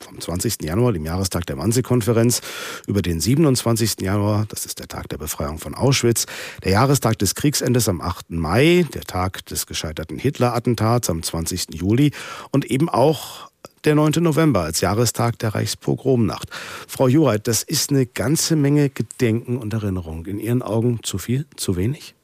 Vom 0.00 0.20
20. 0.20 0.62
Januar, 0.62 0.92
dem 0.92 1.04
Jahrestag 1.04 1.44
der 1.46 1.58
Wannsee-Konferenz, 1.58 2.40
über 2.86 3.02
den 3.02 3.20
27. 3.20 4.00
Januar, 4.00 4.46
das 4.48 4.64
ist 4.64 4.78
der 4.78 4.86
Tag 4.86 5.08
der 5.08 5.18
Befreiung 5.18 5.58
von 5.58 5.74
Auschwitz, 5.74 6.26
der 6.62 6.70
Jahrestag 6.70 7.18
des 7.18 7.34
Kriegsendes 7.34 7.88
am 7.88 8.00
8. 8.00 8.30
Mai, 8.30 8.86
der 8.94 9.02
Tag 9.02 9.44
des 9.46 9.66
gescheiterten 9.66 10.16
Hitler-Attentats 10.16 11.10
am 11.10 11.22
20. 11.22 11.74
Juli 11.74 12.12
und 12.52 12.64
eben 12.66 12.88
auch 12.88 13.50
der 13.84 13.96
9. 13.96 14.22
November 14.22 14.62
als 14.62 14.80
Jahrestag 14.80 15.38
der 15.40 15.54
Reichspogromnacht. 15.54 16.48
Frau 16.86 17.08
Jureit, 17.08 17.48
das 17.48 17.62
ist 17.64 17.90
eine 17.90 18.06
ganze 18.06 18.54
Menge 18.54 18.90
Gedenken 18.90 19.56
und 19.58 19.72
Erinnerung. 19.72 20.26
In 20.26 20.38
Ihren 20.38 20.62
Augen 20.62 21.00
zu 21.02 21.18
viel, 21.18 21.46
zu 21.56 21.76
wenig? 21.76 22.14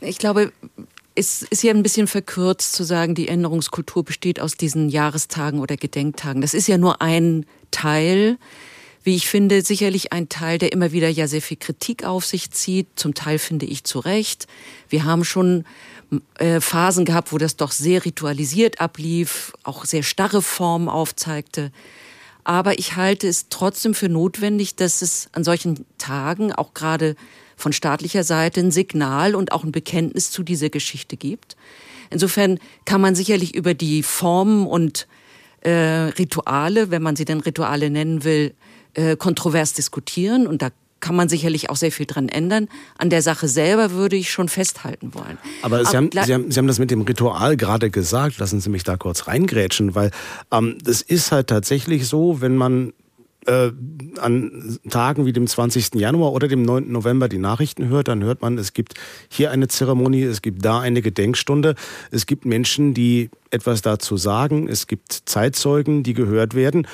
Ich 0.00 0.18
glaube, 0.18 0.52
es 1.14 1.42
ist 1.42 1.62
ja 1.62 1.72
ein 1.72 1.82
bisschen 1.82 2.06
verkürzt 2.06 2.74
zu 2.74 2.84
sagen, 2.84 3.14
die 3.14 3.28
Änderungskultur 3.28 4.04
besteht 4.04 4.40
aus 4.40 4.56
diesen 4.56 4.88
Jahrestagen 4.88 5.60
oder 5.60 5.76
Gedenktagen. 5.76 6.40
Das 6.40 6.54
ist 6.54 6.68
ja 6.68 6.78
nur 6.78 7.02
ein 7.02 7.46
Teil, 7.70 8.38
wie 9.04 9.16
ich 9.16 9.28
finde, 9.28 9.62
sicherlich 9.62 10.12
ein 10.12 10.28
Teil, 10.28 10.58
der 10.58 10.72
immer 10.72 10.92
wieder 10.92 11.08
ja 11.08 11.26
sehr 11.26 11.42
viel 11.42 11.56
Kritik 11.56 12.04
auf 12.04 12.24
sich 12.24 12.50
zieht. 12.50 12.86
Zum 12.96 13.14
Teil 13.14 13.38
finde 13.38 13.66
ich 13.66 13.84
zu 13.84 13.98
Recht. 13.98 14.46
Wir 14.88 15.04
haben 15.04 15.24
schon 15.24 15.64
äh, 16.38 16.60
Phasen 16.60 17.04
gehabt, 17.04 17.32
wo 17.32 17.38
das 17.38 17.56
doch 17.56 17.72
sehr 17.72 18.04
ritualisiert 18.04 18.80
ablief, 18.80 19.52
auch 19.64 19.84
sehr 19.84 20.02
starre 20.02 20.40
Formen 20.40 20.88
aufzeigte. 20.88 21.72
Aber 22.44 22.78
ich 22.78 22.96
halte 22.96 23.28
es 23.28 23.48
trotzdem 23.48 23.94
für 23.94 24.08
notwendig, 24.08 24.76
dass 24.76 25.02
es 25.02 25.28
an 25.32 25.44
solchen 25.44 25.84
Tagen 25.98 26.52
auch 26.52 26.74
gerade 26.74 27.16
von 27.56 27.72
staatlicher 27.72 28.24
Seite 28.24 28.60
ein 28.60 28.70
Signal 28.70 29.34
und 29.34 29.52
auch 29.52 29.64
ein 29.64 29.72
Bekenntnis 29.72 30.30
zu 30.30 30.42
dieser 30.42 30.70
Geschichte 30.70 31.16
gibt. 31.16 31.56
Insofern 32.10 32.58
kann 32.84 33.00
man 33.00 33.14
sicherlich 33.14 33.54
über 33.54 33.74
die 33.74 34.02
Formen 34.02 34.66
und 34.66 35.06
äh, 35.60 35.70
Rituale, 35.70 36.90
wenn 36.90 37.02
man 37.02 37.16
sie 37.16 37.24
denn 37.24 37.40
Rituale 37.40 37.90
nennen 37.90 38.24
will, 38.24 38.54
äh, 38.94 39.16
kontrovers 39.16 39.72
diskutieren 39.72 40.46
und 40.46 40.60
da 40.60 40.70
kann 41.02 41.16
man 41.16 41.28
sicherlich 41.28 41.68
auch 41.68 41.76
sehr 41.76 41.92
viel 41.92 42.06
dran 42.06 42.28
ändern. 42.28 42.68
An 42.96 43.10
der 43.10 43.22
Sache 43.22 43.48
selber 43.48 43.90
würde 43.90 44.16
ich 44.16 44.30
schon 44.30 44.48
festhalten 44.48 45.12
wollen. 45.14 45.36
Aber 45.60 45.84
Sie, 45.84 45.96
haben, 45.96 46.10
Sie, 46.12 46.32
haben, 46.32 46.50
Sie 46.50 46.58
haben 46.58 46.68
das 46.68 46.78
mit 46.78 46.90
dem 46.90 47.02
Ritual 47.02 47.56
gerade 47.56 47.90
gesagt. 47.90 48.38
Lassen 48.38 48.60
Sie 48.60 48.70
mich 48.70 48.84
da 48.84 48.96
kurz 48.96 49.26
reingrätschen, 49.26 49.94
weil 49.94 50.12
ähm, 50.52 50.78
das 50.82 51.02
ist 51.02 51.32
halt 51.32 51.48
tatsächlich 51.48 52.06
so, 52.06 52.40
wenn 52.40 52.56
man 52.56 52.92
äh, 53.46 53.70
an 54.18 54.78
Tagen 54.88 55.26
wie 55.26 55.32
dem 55.32 55.46
20. 55.46 55.94
Januar 55.94 56.32
oder 56.32 56.48
dem 56.48 56.62
9. 56.62 56.90
November 56.90 57.28
die 57.28 57.38
Nachrichten 57.38 57.88
hört, 57.88 58.08
dann 58.08 58.22
hört 58.22 58.42
man, 58.42 58.58
es 58.58 58.72
gibt 58.72 58.94
hier 59.28 59.50
eine 59.50 59.68
Zeremonie, 59.68 60.22
es 60.22 60.42
gibt 60.42 60.64
da 60.64 60.80
eine 60.80 61.02
Gedenkstunde, 61.02 61.74
es 62.10 62.26
gibt 62.26 62.44
Menschen, 62.44 62.94
die 62.94 63.30
etwas 63.50 63.82
dazu 63.82 64.16
sagen, 64.16 64.68
es 64.68 64.86
gibt 64.86 65.12
Zeitzeugen, 65.26 66.02
die 66.02 66.14
gehört 66.14 66.54
werden. 66.54 66.86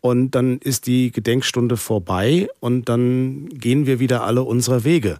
Und 0.00 0.32
dann 0.32 0.58
ist 0.58 0.88
die 0.88 1.12
Gedenkstunde 1.12 1.76
vorbei 1.76 2.48
und 2.58 2.88
dann 2.88 3.48
gehen 3.50 3.86
wir 3.86 4.00
wieder 4.00 4.24
alle 4.24 4.42
unserer 4.42 4.82
Wege. 4.82 5.18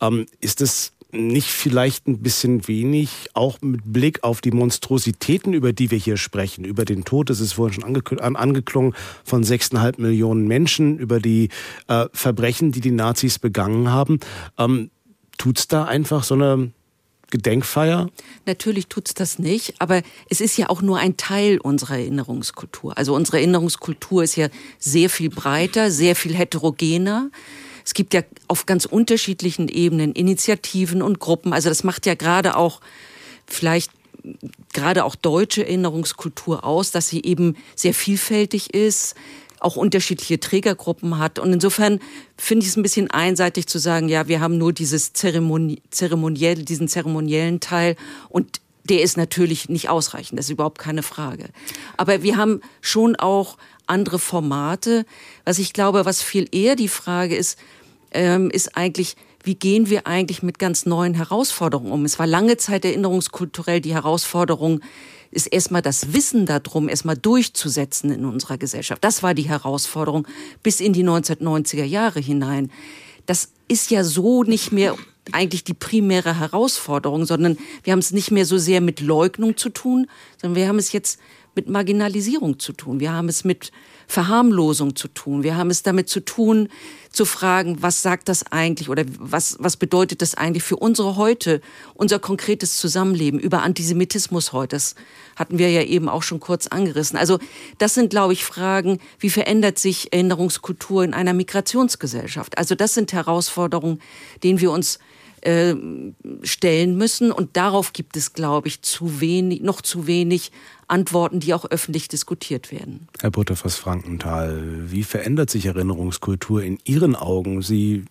Ähm, 0.00 0.26
ist 0.40 0.60
es 0.60 0.92
nicht 1.12 1.48
vielleicht 1.48 2.06
ein 2.06 2.22
bisschen 2.22 2.66
wenig, 2.68 3.28
auch 3.34 3.60
mit 3.60 3.80
Blick 3.84 4.22
auf 4.22 4.40
die 4.40 4.50
Monstrositäten, 4.50 5.52
über 5.52 5.72
die 5.72 5.90
wir 5.90 5.98
hier 5.98 6.16
sprechen, 6.16 6.64
über 6.64 6.84
den 6.84 7.04
Tod, 7.04 7.30
das 7.30 7.40
ist 7.40 7.54
vorhin 7.54 7.80
schon 7.80 8.36
angeklungen, 8.36 8.94
von 9.24 9.44
6,5 9.44 10.00
Millionen 10.00 10.46
Menschen, 10.46 10.98
über 10.98 11.20
die 11.20 11.48
äh, 11.88 12.06
Verbrechen, 12.12 12.72
die 12.72 12.80
die 12.80 12.90
Nazis 12.90 13.38
begangen 13.38 13.90
haben. 13.90 14.20
Ähm, 14.58 14.90
tut's 15.38 15.68
da 15.68 15.84
einfach 15.84 16.24
so 16.24 16.34
eine 16.34 16.72
Gedenkfeier? 17.30 18.10
Natürlich 18.46 18.88
tut's 18.88 19.14
das 19.14 19.38
nicht, 19.38 19.74
aber 19.78 20.02
es 20.28 20.40
ist 20.40 20.56
ja 20.56 20.68
auch 20.68 20.82
nur 20.82 20.98
ein 20.98 21.16
Teil 21.16 21.58
unserer 21.58 21.98
Erinnerungskultur. 21.98 22.98
Also 22.98 23.14
unsere 23.14 23.38
Erinnerungskultur 23.38 24.24
ist 24.24 24.36
ja 24.36 24.48
sehr 24.78 25.08
viel 25.08 25.30
breiter, 25.30 25.90
sehr 25.90 26.16
viel 26.16 26.34
heterogener. 26.34 27.30
Es 27.84 27.94
gibt 27.94 28.14
ja 28.14 28.22
auf 28.48 28.66
ganz 28.66 28.84
unterschiedlichen 28.84 29.68
Ebenen 29.68 30.12
Initiativen 30.12 31.02
und 31.02 31.18
Gruppen. 31.18 31.52
Also 31.52 31.68
das 31.68 31.84
macht 31.84 32.06
ja 32.06 32.14
gerade 32.14 32.56
auch 32.56 32.80
vielleicht 33.46 33.90
gerade 34.72 35.04
auch 35.04 35.14
deutsche 35.14 35.62
Erinnerungskultur 35.62 36.64
aus, 36.64 36.90
dass 36.90 37.08
sie 37.08 37.22
eben 37.22 37.56
sehr 37.74 37.94
vielfältig 37.94 38.74
ist, 38.74 39.14
auch 39.60 39.76
unterschiedliche 39.76 40.40
Trägergruppen 40.40 41.18
hat. 41.18 41.38
Und 41.38 41.52
insofern 41.52 42.00
finde 42.36 42.64
ich 42.64 42.70
es 42.70 42.76
ein 42.76 42.82
bisschen 42.82 43.10
einseitig 43.10 43.66
zu 43.66 43.78
sagen, 43.78 44.08
ja, 44.08 44.28
wir 44.28 44.40
haben 44.40 44.58
nur 44.58 44.72
dieses 44.72 45.12
Zeremoni 45.12 45.82
zeremoniell, 45.90 46.64
diesen 46.64 46.88
zeremoniellen 46.88 47.60
Teil 47.60 47.96
und 48.28 48.60
der 48.84 49.02
ist 49.02 49.16
natürlich 49.16 49.68
nicht 49.68 49.88
ausreichend, 49.88 50.38
das 50.38 50.46
ist 50.46 50.52
überhaupt 50.52 50.78
keine 50.78 51.02
Frage. 51.02 51.50
Aber 51.96 52.22
wir 52.22 52.36
haben 52.36 52.60
schon 52.80 53.14
auch 53.16 53.58
andere 53.90 54.18
Formate. 54.18 55.04
Was 55.44 55.58
ich 55.58 55.72
glaube, 55.72 56.06
was 56.06 56.22
viel 56.22 56.48
eher 56.52 56.76
die 56.76 56.88
Frage 56.88 57.36
ist, 57.36 57.58
ähm, 58.12 58.50
ist 58.50 58.76
eigentlich, 58.76 59.16
wie 59.42 59.54
gehen 59.54 59.90
wir 59.90 60.06
eigentlich 60.06 60.42
mit 60.42 60.58
ganz 60.58 60.86
neuen 60.86 61.14
Herausforderungen 61.14 61.92
um? 61.92 62.04
Es 62.04 62.18
war 62.18 62.26
lange 62.26 62.56
Zeit 62.56 62.84
erinnerungskulturell 62.84 63.80
die 63.80 63.94
Herausforderung, 63.94 64.80
ist 65.30 65.46
erstmal 65.46 65.82
das 65.82 66.12
Wissen 66.12 66.46
darum 66.46 66.88
erstmal 66.88 67.16
durchzusetzen 67.16 68.10
in 68.10 68.24
unserer 68.24 68.58
Gesellschaft. 68.58 69.04
Das 69.04 69.22
war 69.22 69.34
die 69.34 69.48
Herausforderung 69.48 70.26
bis 70.62 70.80
in 70.80 70.92
die 70.92 71.04
1990er 71.04 71.84
Jahre 71.84 72.20
hinein. 72.20 72.70
Das 73.26 73.50
ist 73.68 73.90
ja 73.90 74.02
so 74.02 74.42
nicht 74.42 74.72
mehr 74.72 74.96
eigentlich 75.32 75.62
die 75.62 75.74
primäre 75.74 76.38
Herausforderung, 76.38 77.24
sondern 77.26 77.58
wir 77.84 77.92
haben 77.92 78.00
es 78.00 78.10
nicht 78.10 78.32
mehr 78.32 78.44
so 78.44 78.58
sehr 78.58 78.80
mit 78.80 79.00
Leugnung 79.00 79.56
zu 79.56 79.68
tun, 79.68 80.08
sondern 80.40 80.56
wir 80.56 80.68
haben 80.68 80.78
es 80.78 80.92
jetzt 80.92 81.20
mit 81.54 81.68
Marginalisierung 81.68 82.58
zu 82.58 82.72
tun. 82.72 83.00
Wir 83.00 83.12
haben 83.12 83.28
es 83.28 83.44
mit 83.44 83.72
Verharmlosung 84.06 84.96
zu 84.96 85.08
tun. 85.08 85.42
Wir 85.42 85.56
haben 85.56 85.70
es 85.70 85.82
damit 85.82 86.08
zu 86.08 86.20
tun, 86.20 86.68
zu 87.10 87.24
fragen, 87.24 87.80
was 87.80 88.02
sagt 88.02 88.28
das 88.28 88.50
eigentlich 88.50 88.88
oder 88.88 89.04
was, 89.18 89.56
was 89.60 89.76
bedeutet 89.76 90.20
das 90.20 90.34
eigentlich 90.34 90.64
für 90.64 90.76
unsere 90.76 91.16
heute, 91.16 91.60
unser 91.94 92.18
konkretes 92.18 92.76
Zusammenleben 92.76 93.38
über 93.38 93.62
Antisemitismus 93.62 94.52
heute. 94.52 94.76
Das 94.76 94.94
hatten 95.36 95.58
wir 95.58 95.70
ja 95.70 95.82
eben 95.82 96.08
auch 96.08 96.22
schon 96.22 96.40
kurz 96.40 96.66
angerissen. 96.66 97.18
Also 97.18 97.38
das 97.78 97.94
sind, 97.94 98.10
glaube 98.10 98.32
ich, 98.32 98.44
Fragen, 98.44 98.98
wie 99.18 99.30
verändert 99.30 99.78
sich 99.78 100.12
Erinnerungskultur 100.12 101.04
in 101.04 101.14
einer 101.14 101.32
Migrationsgesellschaft? 101.32 102.58
Also 102.58 102.74
das 102.74 102.94
sind 102.94 103.12
Herausforderungen, 103.12 104.00
denen 104.42 104.60
wir 104.60 104.72
uns 104.72 104.98
äh, 105.42 105.74
stellen 106.42 106.96
müssen. 106.96 107.32
Und 107.32 107.56
darauf 107.56 107.92
gibt 107.92 108.16
es, 108.16 108.34
glaube 108.34 108.68
ich, 108.68 108.82
zu 108.82 109.20
wenig, 109.20 109.62
noch 109.62 109.80
zu 109.80 110.06
wenig 110.06 110.52
Antworten, 110.90 111.40
die 111.40 111.54
auch 111.54 111.64
öffentlich 111.70 112.08
diskutiert 112.08 112.72
werden. 112.72 113.08
Herr 113.20 113.30
Butterfass 113.30 113.76
Frankenthal, 113.76 114.62
wie 114.86 115.04
verändert 115.04 115.48
sich 115.48 115.66
Erinnerungskultur 115.66 116.62
in 116.62 116.78
Ihren 116.84 117.14
Augen? 117.14 117.62
Sie 117.62 118.04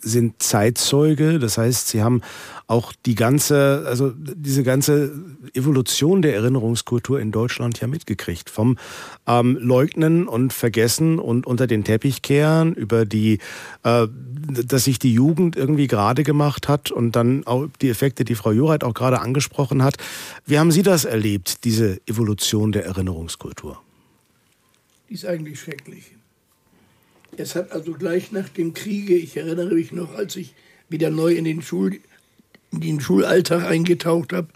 sind 0.00 0.40
Zeitzeuge, 0.40 1.38
das 1.38 1.58
heißt, 1.58 1.88
Sie 1.88 2.02
haben 2.02 2.22
auch 2.68 2.92
die 3.04 3.16
ganze, 3.16 3.84
also 3.86 4.12
diese 4.14 4.62
ganze 4.62 5.12
Evolution 5.54 6.22
der 6.22 6.36
Erinnerungskultur 6.36 7.18
in 7.18 7.32
Deutschland 7.32 7.80
ja 7.80 7.88
mitgekriegt. 7.88 8.48
Vom 8.48 8.78
ähm, 9.26 9.58
Leugnen 9.60 10.28
und 10.28 10.52
Vergessen 10.52 11.18
und 11.18 11.46
unter 11.48 11.66
den 11.66 11.82
Teppich 11.82 12.22
kehren 12.22 12.74
über 12.74 13.06
die, 13.06 13.40
äh, 13.82 14.06
dass 14.64 14.84
sich 14.84 15.00
die 15.00 15.12
Jugend 15.12 15.56
irgendwie 15.56 15.88
gerade 15.88 16.22
gemacht 16.22 16.68
hat 16.68 16.92
und 16.92 17.16
dann 17.16 17.44
auch 17.46 17.66
die 17.80 17.90
Effekte, 17.90 18.24
die 18.24 18.36
Frau 18.36 18.52
Jureit 18.52 18.84
auch 18.84 18.94
gerade 18.94 19.20
angesprochen 19.20 19.82
hat. 19.82 19.96
Wie 20.46 20.58
haben 20.58 20.70
Sie 20.70 20.82
das 20.82 21.04
erlebt, 21.04 21.64
diese 21.64 22.00
Evolution? 22.06 22.19
Evolution 22.20 22.70
der 22.70 22.84
Erinnerungskultur? 22.84 23.82
Die 25.08 25.14
ist 25.14 25.24
eigentlich 25.24 25.58
schrecklich. 25.58 26.12
Es 27.38 27.54
hat 27.54 27.72
also 27.72 27.94
gleich 27.94 28.30
nach 28.30 28.50
dem 28.50 28.74
Kriege, 28.74 29.14
ich 29.14 29.38
erinnere 29.38 29.74
mich 29.74 29.90
noch, 29.90 30.14
als 30.14 30.36
ich 30.36 30.54
wieder 30.90 31.08
neu 31.08 31.32
in 31.32 31.46
den, 31.46 31.62
Schul, 31.62 31.98
in 32.72 32.82
den 32.82 33.00
Schulalltag 33.00 33.64
eingetaucht 33.64 34.34
habe, 34.34 34.48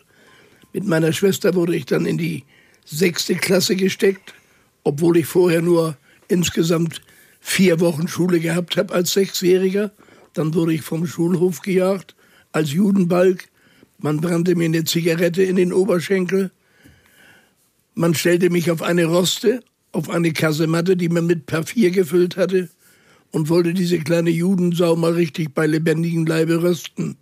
mit 0.75 0.85
meiner 0.85 1.15
Schwester 1.15 1.55
wurde 1.55 1.75
ich 1.75 1.87
dann 1.87 2.05
in 2.05 2.19
die 2.19 2.45
sechste 2.85 3.35
Klasse 3.35 3.77
gesteckt, 3.77 4.35
obwohl 4.83 5.17
ich 5.17 5.27
vorher 5.27 5.63
nur 5.63 5.97
insgesamt 6.29 7.01
vier 7.41 7.81
Wochen 7.81 8.09
Schule 8.09 8.41
gehabt 8.41 8.77
habe 8.77 8.93
als 8.93 9.15
Sechsjähriger. 9.15 9.91
Dann 10.35 10.53
wurde 10.53 10.75
ich 10.75 10.83
vom 10.83 11.07
Schulhof 11.07 11.63
gejagt 11.63 12.15
als 12.53 12.73
Judenbalg. 12.73 13.49
Man 13.97 14.21
brannte 14.21 14.55
mir 14.55 14.67
eine 14.67 14.85
Zigarette 14.85 15.43
in 15.43 15.57
den 15.57 15.73
Oberschenkel. 15.73 16.51
Man 17.95 18.15
stellte 18.15 18.51
mich 18.51 18.71
auf 18.71 18.83
eine 18.83 19.05
Roste, 19.07 19.63
auf 19.93 20.11
eine 20.11 20.33
Kasematte, 20.33 20.97
die 20.97 21.09
man 21.09 21.27
mit 21.27 21.47
Papier 21.47 21.91
gefüllt 21.91 22.37
hatte, 22.37 22.69
und 23.31 23.49
wollte 23.49 23.75
diese 23.75 23.99
kleine 23.99 24.31
Judensau 24.31 24.95
mal 24.95 25.13
richtig 25.13 25.55
bei 25.55 25.67
lebendigem 25.67 26.27
Leibe 26.27 26.63
rösten. 26.63 27.17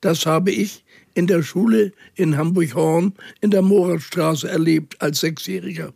Das 0.00 0.26
habe 0.26 0.52
ich 0.52 0.84
in 1.14 1.26
der 1.26 1.42
Schule 1.42 1.92
in 2.14 2.36
Hamburg-Horn 2.36 3.14
in 3.40 3.50
der 3.50 3.62
Moratstraße 3.62 4.48
erlebt 4.48 5.00
als 5.00 5.20
Sechsjähriger. 5.20 5.92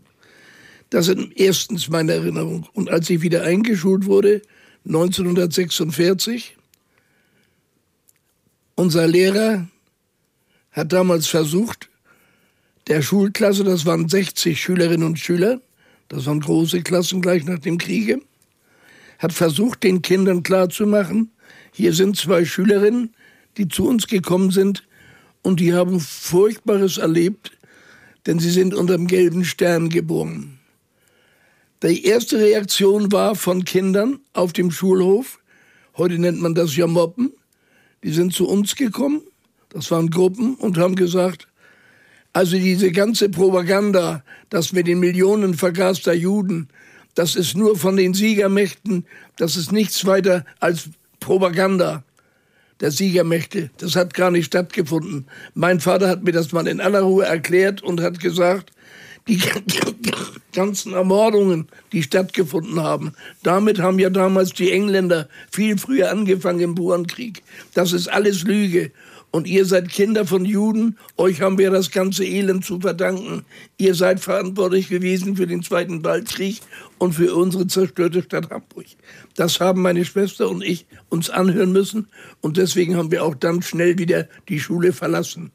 Das 0.88 1.06
sind 1.06 1.38
erstens 1.38 1.88
meine 1.88 2.12
Erinnerungen. 2.14 2.66
Und 2.72 2.90
als 2.90 3.08
ich 3.10 3.22
wieder 3.22 3.44
eingeschult 3.44 4.06
wurde, 4.06 4.42
1946, 4.86 6.56
unser 8.74 9.06
Lehrer 9.06 9.68
hat 10.72 10.92
damals 10.92 11.26
versucht, 11.26 11.89
der 12.90 13.02
Schulklasse, 13.02 13.62
das 13.62 13.86
waren 13.86 14.08
60 14.08 14.60
Schülerinnen 14.60 15.06
und 15.06 15.18
Schüler, 15.18 15.60
das 16.08 16.26
waren 16.26 16.40
große 16.40 16.82
Klassen 16.82 17.22
gleich 17.22 17.44
nach 17.44 17.60
dem 17.60 17.78
Kriege, 17.78 18.20
hat 19.20 19.32
versucht, 19.32 19.84
den 19.84 20.02
Kindern 20.02 20.42
klarzumachen, 20.42 21.30
hier 21.72 21.92
sind 21.92 22.16
zwei 22.16 22.44
Schülerinnen, 22.44 23.14
die 23.56 23.68
zu 23.68 23.86
uns 23.86 24.08
gekommen 24.08 24.50
sind 24.50 24.82
und 25.42 25.60
die 25.60 25.72
haben 25.72 26.00
Furchtbares 26.00 26.98
erlebt, 26.98 27.52
denn 28.26 28.40
sie 28.40 28.50
sind 28.50 28.74
unter 28.74 28.96
dem 28.96 29.06
gelben 29.06 29.44
Stern 29.44 29.88
geboren. 29.88 30.58
Die 31.84 32.04
erste 32.04 32.40
Reaktion 32.40 33.12
war 33.12 33.36
von 33.36 33.64
Kindern 33.64 34.18
auf 34.32 34.52
dem 34.52 34.72
Schulhof, 34.72 35.38
heute 35.96 36.18
nennt 36.18 36.40
man 36.40 36.56
das 36.56 36.74
ja 36.74 36.88
Moppen, 36.88 37.32
die 38.02 38.10
sind 38.10 38.34
zu 38.34 38.48
uns 38.48 38.74
gekommen, 38.74 39.22
das 39.68 39.92
waren 39.92 40.10
Gruppen 40.10 40.56
und 40.56 40.76
haben 40.76 40.96
gesagt, 40.96 41.46
also 42.32 42.56
diese 42.56 42.92
ganze 42.92 43.28
Propaganda, 43.28 44.22
das 44.50 44.72
mit 44.72 44.86
den 44.86 45.00
Millionen 45.00 45.54
vergaster 45.54 46.14
Juden, 46.14 46.68
das 47.14 47.34
ist 47.34 47.56
nur 47.56 47.76
von 47.76 47.96
den 47.96 48.14
Siegermächten, 48.14 49.04
das 49.36 49.56
ist 49.56 49.72
nichts 49.72 50.06
weiter 50.06 50.44
als 50.60 50.90
Propaganda 51.18 52.04
der 52.80 52.90
Siegermächte. 52.90 53.70
Das 53.78 53.96
hat 53.96 54.14
gar 54.14 54.30
nicht 54.30 54.46
stattgefunden. 54.46 55.26
Mein 55.54 55.80
Vater 55.80 56.08
hat 56.08 56.24
mir 56.24 56.32
das 56.32 56.52
mal 56.52 56.66
in 56.66 56.80
aller 56.80 57.02
Ruhe 57.02 57.24
erklärt 57.24 57.82
und 57.82 58.00
hat 58.00 58.20
gesagt, 58.20 58.70
die 59.28 59.40
ganzen 60.52 60.94
Ermordungen, 60.94 61.68
die 61.92 62.02
stattgefunden 62.02 62.80
haben, 62.80 63.12
damit 63.42 63.78
haben 63.78 63.98
ja 63.98 64.10
damals 64.10 64.54
die 64.54 64.72
Engländer 64.72 65.28
viel 65.50 65.78
früher 65.78 66.10
angefangen 66.10 66.60
im 66.60 66.74
Burenkrieg. 66.74 67.42
Das 67.74 67.92
ist 67.92 68.08
alles 68.08 68.44
Lüge. 68.44 68.92
Und 69.32 69.46
ihr 69.46 69.64
seid 69.64 69.88
Kinder 69.88 70.26
von 70.26 70.44
Juden, 70.44 70.98
euch 71.16 71.40
haben 71.40 71.56
wir 71.56 71.70
das 71.70 71.92
ganze 71.92 72.24
Elend 72.24 72.64
zu 72.64 72.80
verdanken. 72.80 73.44
Ihr 73.78 73.94
seid 73.94 74.18
verantwortlich 74.18 74.88
gewesen 74.88 75.36
für 75.36 75.46
den 75.46 75.62
Zweiten 75.62 76.04
Weltkrieg 76.04 76.60
und 76.98 77.12
für 77.12 77.34
unsere 77.34 77.68
zerstörte 77.68 78.22
Stadt 78.22 78.50
Hamburg. 78.50 78.86
Das 79.36 79.60
haben 79.60 79.82
meine 79.82 80.04
Schwester 80.04 80.50
und 80.50 80.64
ich 80.64 80.86
uns 81.10 81.30
anhören 81.30 81.70
müssen 81.70 82.08
und 82.40 82.56
deswegen 82.56 82.96
haben 82.96 83.12
wir 83.12 83.24
auch 83.24 83.36
dann 83.36 83.62
schnell 83.62 83.98
wieder 83.98 84.26
die 84.48 84.58
Schule 84.58 84.92
verlassen. 84.92 85.52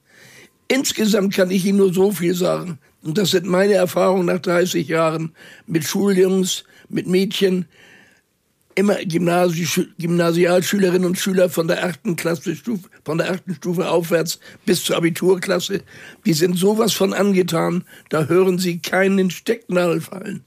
Insgesamt 0.70 1.34
kann 1.34 1.52
ich 1.52 1.66
Ihnen 1.66 1.78
nur 1.78 1.94
so 1.94 2.12
viel 2.12 2.34
sagen. 2.34 2.80
Und 3.04 3.18
das 3.18 3.32
sind 3.32 3.46
meine 3.46 3.74
Erfahrungen 3.74 4.26
nach 4.26 4.40
30 4.40 4.88
Jahren 4.88 5.34
mit 5.68 5.84
Schuljungs, 5.84 6.64
mit 6.90 7.08
Mädchen, 7.08 7.66
immer 8.76 8.96
Gymnasi 9.06 9.68
Gymnasialschülerinnen 9.98 11.08
und 11.08 11.18
Schüler 11.18 11.50
von 11.50 11.68
der 11.68 11.86
achten 11.86 12.16
Klasse, 12.16 12.56
von 13.04 13.18
der 13.18 13.32
achten 13.32 13.56
Stufe 13.56 13.90
aufwärts 13.90 14.40
bis 14.66 14.84
zur 14.84 14.98
Abiturklasse. 14.98 15.82
Die 16.26 16.34
sind 16.34 16.58
sowas 16.58 16.94
von 16.94 17.14
angetan, 17.14 17.86
da 18.10 18.26
hören 18.26 18.60
sie 18.60 18.80
keinen 18.80 19.32
Stecknadel 19.32 20.02
fallen. 20.02 20.44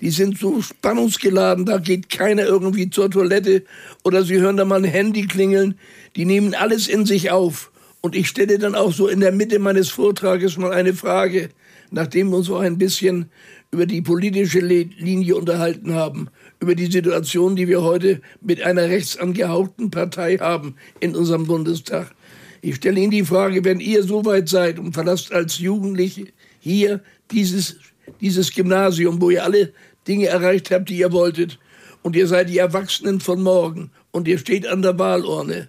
Die 0.00 0.10
sind 0.10 0.38
so 0.38 0.60
spannungsgeladen, 0.60 1.64
da 1.64 1.78
geht 1.78 2.10
keiner 2.10 2.44
irgendwie 2.44 2.90
zur 2.90 3.10
Toilette 3.10 3.64
oder 4.04 4.24
sie 4.24 4.38
hören 4.38 4.56
da 4.56 4.64
mal 4.64 4.84
ein 4.84 4.90
Handy 4.90 5.26
klingeln. 5.26 5.78
Die 6.16 6.24
nehmen 6.24 6.54
alles 6.54 6.88
in 6.88 7.06
sich 7.06 7.30
auf. 7.30 7.70
Und 8.02 8.14
ich 8.14 8.28
stelle 8.28 8.58
dann 8.58 8.74
auch 8.74 8.92
so 8.92 9.08
in 9.08 9.20
der 9.20 9.32
Mitte 9.32 9.58
meines 9.58 9.88
Vortrages 9.88 10.58
mal 10.58 10.72
eine 10.72 10.92
Frage, 10.92 11.48
nachdem 11.90 12.30
wir 12.30 12.36
uns 12.36 12.50
auch 12.50 12.60
ein 12.60 12.78
bisschen 12.78 13.30
über 13.70 13.86
die 13.86 14.02
politische 14.02 14.60
Linie 14.60 15.34
unterhalten 15.34 15.94
haben 15.94 16.28
über 16.60 16.74
die 16.74 16.90
Situation, 16.90 17.56
die 17.56 17.68
wir 17.68 17.82
heute 17.82 18.20
mit 18.40 18.62
einer 18.62 18.84
rechtsangehauchten 18.84 19.90
Partei 19.90 20.38
haben 20.38 20.76
in 21.00 21.14
unserem 21.14 21.46
Bundestag. 21.46 22.14
Ich 22.62 22.76
stelle 22.76 23.00
Ihnen 23.00 23.10
die 23.10 23.24
Frage, 23.24 23.64
wenn 23.64 23.80
ihr 23.80 24.02
so 24.02 24.24
weit 24.24 24.48
seid 24.48 24.78
und 24.78 24.94
verlasst 24.94 25.32
als 25.32 25.58
Jugendliche 25.58 26.28
hier 26.58 27.00
dieses, 27.30 27.76
dieses 28.20 28.52
Gymnasium, 28.52 29.20
wo 29.20 29.30
ihr 29.30 29.44
alle 29.44 29.72
Dinge 30.08 30.26
erreicht 30.26 30.70
habt, 30.70 30.88
die 30.88 30.98
ihr 30.98 31.12
wolltet, 31.12 31.58
und 32.02 32.14
ihr 32.14 32.28
seid 32.28 32.48
die 32.48 32.58
Erwachsenen 32.58 33.20
von 33.20 33.42
morgen 33.42 33.90
und 34.12 34.28
ihr 34.28 34.38
steht 34.38 34.66
an 34.66 34.80
der 34.80 34.96
Wahlurne, 34.96 35.68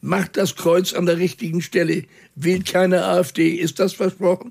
macht 0.00 0.36
das 0.36 0.56
Kreuz 0.56 0.92
an 0.92 1.06
der 1.06 1.18
richtigen 1.18 1.62
Stelle, 1.62 2.04
wählt 2.34 2.66
keine 2.66 3.04
AfD, 3.04 3.50
ist 3.50 3.78
das 3.78 3.92
versprochen? 3.92 4.50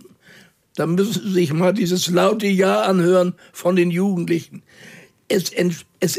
Dann 0.76 0.96
müssen 0.96 1.24
Sie 1.24 1.34
sich 1.34 1.54
mal 1.54 1.74
dieses 1.74 2.08
laute 2.08 2.48
Ja 2.48 2.84
anhören 2.84 3.34
von 3.52 3.76
den 3.76 3.92
Jugendlichen 3.92 4.64
es, 5.28 5.52
es 6.00 6.18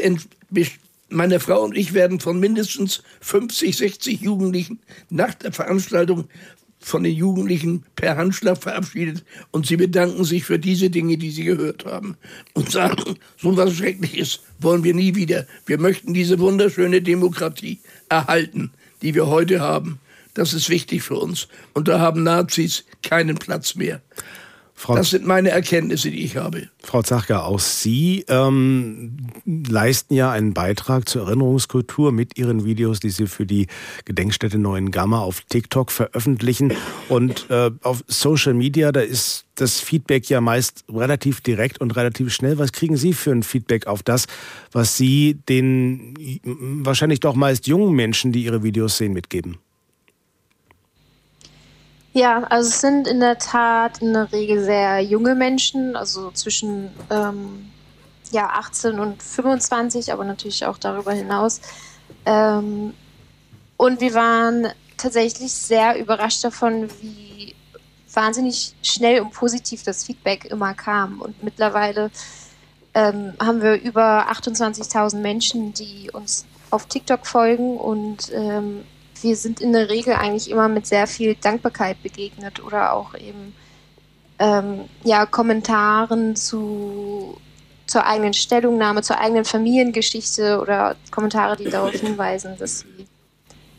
meine 1.09 1.39
Frau 1.39 1.63
und 1.63 1.77
ich 1.77 1.93
werden 1.93 2.19
von 2.19 2.39
mindestens 2.39 3.03
50, 3.21 3.77
60 3.77 4.21
Jugendlichen 4.21 4.79
nach 5.09 5.33
der 5.35 5.51
Veranstaltung 5.51 6.27
von 6.79 7.03
den 7.03 7.15
Jugendlichen 7.15 7.83
per 7.95 8.17
Handschlag 8.17 8.57
verabschiedet 8.57 9.23
und 9.51 9.65
sie 9.65 9.77
bedanken 9.77 10.23
sich 10.23 10.45
für 10.45 10.59
diese 10.59 10.89
Dinge, 10.89 11.17
die 11.17 11.31
sie 11.31 11.43
gehört 11.43 11.85
haben 11.85 12.17
und 12.53 12.71
sagen, 12.71 13.15
so 13.37 13.57
was 13.57 13.73
Schreckliches 13.73 14.41
wollen 14.59 14.83
wir 14.83 14.93
nie 14.93 15.15
wieder. 15.15 15.47
Wir 15.65 15.79
möchten 15.79 16.13
diese 16.13 16.39
wunderschöne 16.39 17.01
Demokratie 17.01 17.79
erhalten, 18.09 18.71
die 19.01 19.15
wir 19.15 19.27
heute 19.27 19.59
haben. 19.59 19.99
Das 20.33 20.53
ist 20.53 20.69
wichtig 20.69 21.01
für 21.01 21.15
uns 21.15 21.47
und 21.73 21.87
da 21.87 21.99
haben 21.99 22.23
Nazis 22.23 22.85
keinen 23.01 23.37
Platz 23.37 23.75
mehr. 23.75 24.01
Frau 24.79 24.95
das 24.95 25.09
sind 25.09 25.25
meine 25.25 25.49
Erkenntnisse, 25.49 26.11
die 26.11 26.23
ich 26.23 26.37
habe. 26.37 26.69
Frau 26.83 27.01
Zachka, 27.01 27.41
auch 27.41 27.59
Sie 27.59 28.23
ähm, 28.29 29.17
leisten 29.43 30.13
ja 30.13 30.29
einen 30.29 30.53
Beitrag 30.53 31.09
zur 31.09 31.23
Erinnerungskultur 31.23 32.11
mit 32.11 32.37
Ihren 32.37 32.63
Videos, 32.63 32.99
die 32.99 33.09
Sie 33.09 33.25
für 33.25 33.47
die 33.47 33.65
Gedenkstätte 34.05 34.59
Neuen 34.59 34.91
Gamma 34.91 35.21
auf 35.21 35.41
TikTok 35.49 35.91
veröffentlichen. 35.91 36.73
Und 37.09 37.47
äh, 37.49 37.71
auf 37.81 38.03
Social 38.07 38.53
Media, 38.53 38.91
da 38.91 38.99
ist 38.99 39.47
das 39.55 39.79
Feedback 39.79 40.29
ja 40.29 40.41
meist 40.41 40.83
relativ 40.87 41.41
direkt 41.41 41.81
und 41.81 41.95
relativ 41.95 42.31
schnell. 42.31 42.59
Was 42.59 42.71
kriegen 42.71 42.97
Sie 42.97 43.13
für 43.13 43.31
ein 43.31 43.41
Feedback 43.41 43.87
auf 43.87 44.03
das, 44.03 44.27
was 44.71 44.95
Sie 44.95 45.39
den 45.49 46.13
wahrscheinlich 46.43 47.19
doch 47.19 47.33
meist 47.33 47.65
jungen 47.65 47.95
Menschen, 47.95 48.31
die 48.31 48.43
Ihre 48.43 48.61
Videos 48.61 48.97
sehen, 48.97 49.13
mitgeben? 49.13 49.57
Ja, 52.17 52.41
also 52.45 52.69
es 52.69 52.81
sind 52.81 53.07
in 53.07 53.19
der 53.19 53.37
Tat 53.37 53.99
in 54.01 54.11
der 54.13 54.31
Regel 54.31 54.63
sehr 54.63 55.01
junge 55.01 55.35
Menschen, 55.35 55.95
also 55.95 56.31
zwischen 56.31 56.89
ähm, 57.11 57.71
ja, 58.31 58.47
18 58.47 58.99
und 58.99 59.21
25, 59.21 60.11
aber 60.11 60.23
natürlich 60.23 60.65
auch 60.65 60.79
darüber 60.79 61.11
hinaus. 61.11 61.61
Ähm, 62.25 62.95
und 63.77 64.01
wir 64.01 64.15
waren 64.15 64.69
tatsächlich 64.97 65.53
sehr 65.53 65.99
überrascht 65.99 66.43
davon, 66.43 66.89
wie 67.01 67.53
wahnsinnig 68.11 68.73
schnell 68.81 69.21
und 69.21 69.31
positiv 69.31 69.83
das 69.83 70.03
Feedback 70.03 70.45
immer 70.45 70.73
kam. 70.73 71.21
Und 71.21 71.43
mittlerweile 71.43 72.09
ähm, 72.95 73.33
haben 73.39 73.61
wir 73.61 73.79
über 73.79 74.27
28.000 74.31 75.17
Menschen, 75.17 75.71
die 75.71 76.09
uns 76.11 76.47
auf 76.71 76.87
TikTok 76.87 77.27
folgen 77.27 77.77
und 77.77 78.31
ähm, 78.33 78.85
wir 79.23 79.35
sind 79.35 79.61
in 79.61 79.73
der 79.73 79.89
Regel 79.89 80.13
eigentlich 80.13 80.49
immer 80.49 80.67
mit 80.67 80.87
sehr 80.87 81.07
viel 81.07 81.35
Dankbarkeit 81.35 82.01
begegnet 82.03 82.63
oder 82.63 82.93
auch 82.93 83.13
eben 83.15 83.53
ähm, 84.39 84.85
ja, 85.03 85.25
Kommentaren 85.25 86.35
zu, 86.35 87.37
zur 87.85 88.05
eigenen 88.05 88.33
Stellungnahme, 88.33 89.01
zur 89.01 89.19
eigenen 89.19 89.45
Familiengeschichte 89.45 90.59
oder 90.59 90.95
Kommentare, 91.11 91.57
die 91.57 91.69
darauf 91.69 91.91
hinweisen, 91.99 92.55
dass 92.59 92.79
sie 92.79 93.07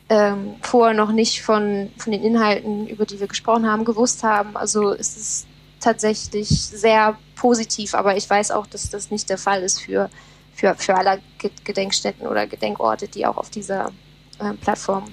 ähm, 0.09 0.57
vorher 0.63 0.95
noch 0.95 1.13
nicht 1.13 1.43
von, 1.43 1.91
von 1.99 2.13
den 2.13 2.23
Inhalten, 2.23 2.87
über 2.89 3.05
die 3.05 3.21
wir 3.21 3.27
gesprochen 3.27 3.71
haben, 3.71 3.85
gewusst 3.85 4.23
haben. 4.23 4.57
Also 4.57 4.93
es 4.93 5.17
ist 5.17 5.47
tatsächlich 5.81 6.49
sehr 6.49 7.17
positiv, 7.37 7.95
aber 7.95 8.17
ich 8.17 8.29
weiß 8.29 8.51
auch, 8.51 8.67
dass 8.67 8.91
das 8.91 9.11
nicht 9.11 9.29
der 9.31 9.39
Fall 9.39 9.63
ist 9.63 9.81
für, 9.81 10.11
für, 10.55 10.75
für 10.75 10.97
alle 10.97 11.21
Gedenkstätten 11.65 12.27
oder 12.27 12.47
Gedenkorte, 12.47 13.07
die 13.07 13.27
auch 13.27 13.37
auf 13.37 13.51
dieser 13.51 13.93
äh, 14.41 14.55
Plattform 14.55 15.05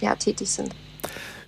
ja, 0.00 0.14
tätig 0.14 0.50
sind. 0.50 0.74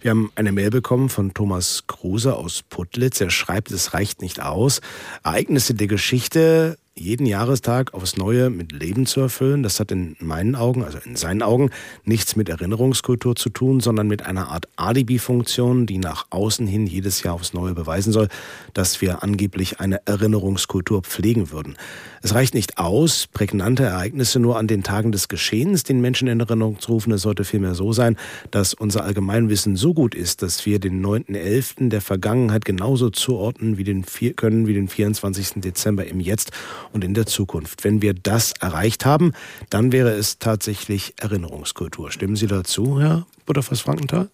Wir 0.01 0.13
haben 0.13 0.31
eine 0.37 0.53
Mail 0.53 0.71
bekommen 0.71 1.09
von 1.09 1.35
Thomas 1.35 1.85
Kruse 1.89 2.37
aus 2.37 2.63
Putlitz. 2.63 3.21
Er 3.21 3.31
schreibt, 3.31 3.73
es 3.73 3.95
reicht 3.95 4.23
nicht 4.23 4.41
aus. 4.41 4.81
Ereignisse 5.25 5.75
der 5.75 5.89
Geschichte 5.89 6.79
jeden 6.99 7.27
Jahrestag 7.27 7.95
aufs 7.95 8.17
Neue 8.17 8.51
mit 8.51 8.73
Leben 8.73 9.07
zu 9.07 9.21
erfüllen. 9.21 9.63
Das 9.63 9.81
hat 9.81 9.91
in 9.91 10.17
meinen 10.21 10.55
Augen, 10.55 10.85
also 10.85 10.99
in 11.05 11.17
seinen 11.17 11.43
Augen, 11.43 11.71
nichts 12.05 12.37
mit 12.37 12.49
Erinnerungskultur 12.49 13.37
zu 13.37 13.51
tun, 13.51 13.81
sondern 13.81 14.07
mit 14.07 14.27
einer 14.27 14.49
Art 14.49 14.67
Alibi-Funktion, 14.77 15.87
die 15.87 15.99
nach 15.99 16.27
außen 16.31 16.67
hin 16.67 16.87
jedes 16.87 17.23
Jahr 17.23 17.35
aufs 17.35 17.55
Neue 17.55 17.75
beweisen 17.75 18.13
soll, 18.13 18.29
dass 18.75 19.01
wir 19.01 19.23
angeblich 19.23 19.81
eine 19.81 20.07
Erinnerungskultur 20.07 21.03
pflegen 21.03 21.51
würden. 21.51 21.77
Es 22.23 22.35
reicht 22.35 22.55
nicht 22.55 22.79
aus, 22.79 23.27
prägnante 23.27 23.85
Ereignisse 23.85 24.41
nur 24.41 24.59
an 24.59 24.67
den 24.67 24.83
Tagen 24.83 25.13
des 25.13 25.29
Geschehens 25.29 25.85
den 25.85 26.01
Menschen 26.01 26.29
in 26.29 26.41
Erinnerung 26.41 26.81
zu 26.81 26.93
rufen. 26.93 27.13
Es 27.13 27.23
sollte 27.23 27.45
vielmehr 27.45 27.75
so 27.75 27.93
sein, 27.93 28.17
dass 28.51 28.75
unser 28.75 29.05
Allgemeinwissen 29.05 29.77
so 29.77 29.95
gut 29.95 30.15
ist, 30.15 30.43
dass 30.43 30.67
wir 30.67 30.81
den 30.81 31.05
9.11. 31.05 31.91
der 31.91 32.01
Vergangenheit 32.01 32.65
genauso 32.65 33.11
zuordnen 33.11 33.79
wie 33.79 33.85
den, 33.85 34.05
können 34.37 34.67
wie 34.67 34.75
den 34.75 34.89
24. 34.89 35.61
Dezember 35.63 36.07
im 36.07 36.21
Jetzt 36.21 36.51
und 36.93 37.05
in 37.05 37.15
der 37.15 37.27
Zukunft. 37.27 37.85
Wenn 37.85 38.03
wir 38.03 38.15
das 38.15 38.53
erreicht 38.61 39.05
haben, 39.05 39.33
dann 39.71 39.93
wäre 39.93 40.11
es 40.11 40.39
tatsächlich 40.39 41.15
Erinnerungskultur. 41.19 42.11
Stimmen 42.11 42.37
Sie 42.37 42.47
dazu, 42.47 43.01
Herr 43.01 43.27
Butterfass-Frankenthal? 43.47 44.31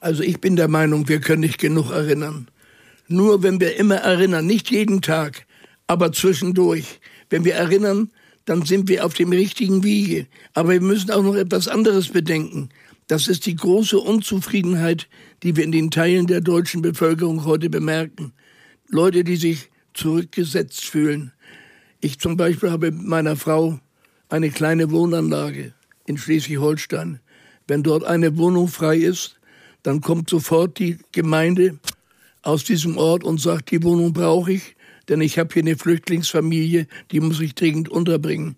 Also 0.00 0.22
ich 0.22 0.40
bin 0.40 0.56
der 0.56 0.68
Meinung, 0.68 1.08
wir 1.08 1.20
können 1.20 1.40
nicht 1.40 1.58
genug 1.58 1.90
erinnern. 1.90 2.48
Nur 3.08 3.42
wenn 3.42 3.60
wir 3.60 3.76
immer 3.76 3.96
erinnern, 3.96 4.46
nicht 4.46 4.70
jeden 4.70 5.02
Tag, 5.02 5.46
aber 5.86 6.12
zwischendurch. 6.12 7.00
Wenn 7.28 7.44
wir 7.44 7.54
erinnern, 7.54 8.10
dann 8.44 8.62
sind 8.64 8.88
wir 8.88 9.04
auf 9.04 9.14
dem 9.14 9.30
richtigen 9.30 9.84
Wege. 9.84 10.26
Aber 10.54 10.70
wir 10.70 10.80
müssen 10.80 11.10
auch 11.10 11.22
noch 11.22 11.34
etwas 11.34 11.68
anderes 11.68 12.08
bedenken. 12.08 12.70
Das 13.08 13.28
ist 13.28 13.46
die 13.46 13.56
große 13.56 13.98
Unzufriedenheit, 13.98 15.08
die 15.42 15.56
wir 15.56 15.64
in 15.64 15.72
den 15.72 15.90
Teilen 15.90 16.26
der 16.26 16.40
deutschen 16.40 16.80
Bevölkerung 16.80 17.44
heute 17.44 17.68
bemerken. 17.68 18.32
Leute, 18.88 19.24
die 19.24 19.36
sich 19.36 19.69
zurückgesetzt 19.94 20.84
fühlen. 20.84 21.32
Ich 22.00 22.18
zum 22.18 22.36
Beispiel 22.36 22.70
habe 22.70 22.90
mit 22.90 23.04
meiner 23.04 23.36
Frau 23.36 23.78
eine 24.28 24.50
kleine 24.50 24.90
Wohnanlage 24.90 25.74
in 26.06 26.16
Schleswig-Holstein. 26.16 27.20
Wenn 27.66 27.82
dort 27.82 28.04
eine 28.04 28.36
Wohnung 28.36 28.68
frei 28.68 28.96
ist, 28.96 29.38
dann 29.82 30.00
kommt 30.00 30.30
sofort 30.30 30.78
die 30.78 30.98
Gemeinde 31.12 31.78
aus 32.42 32.64
diesem 32.64 32.96
Ort 32.96 33.24
und 33.24 33.40
sagt, 33.40 33.70
die 33.70 33.82
Wohnung 33.82 34.12
brauche 34.12 34.52
ich, 34.52 34.76
denn 35.08 35.20
ich 35.20 35.38
habe 35.38 35.52
hier 35.52 35.62
eine 35.62 35.76
Flüchtlingsfamilie, 35.76 36.86
die 37.10 37.20
muss 37.20 37.40
ich 37.40 37.54
dringend 37.54 37.88
unterbringen. 37.88 38.56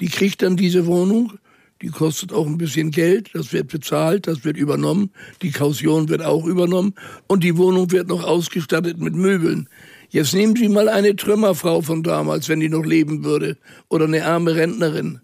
Die 0.00 0.08
kriegt 0.08 0.42
dann 0.42 0.56
diese 0.56 0.86
Wohnung, 0.86 1.38
die 1.80 1.88
kostet 1.88 2.32
auch 2.32 2.46
ein 2.46 2.58
bisschen 2.58 2.90
Geld, 2.90 3.30
das 3.34 3.52
wird 3.52 3.68
bezahlt, 3.68 4.26
das 4.26 4.44
wird 4.44 4.56
übernommen, 4.56 5.10
die 5.42 5.50
Kaution 5.50 6.08
wird 6.08 6.22
auch 6.22 6.46
übernommen 6.46 6.94
und 7.26 7.42
die 7.42 7.56
Wohnung 7.56 7.90
wird 7.90 8.08
noch 8.08 8.22
ausgestattet 8.22 8.98
mit 8.98 9.14
Möbeln. 9.14 9.68
Jetzt 10.12 10.34
nehmen 10.34 10.54
Sie 10.54 10.68
mal 10.68 10.90
eine 10.90 11.16
Trümmerfrau 11.16 11.80
von 11.80 12.02
damals, 12.02 12.50
wenn 12.50 12.60
die 12.60 12.68
noch 12.68 12.84
leben 12.84 13.24
würde, 13.24 13.56
oder 13.88 14.04
eine 14.04 14.26
arme 14.26 14.54
Rentnerin, 14.54 15.22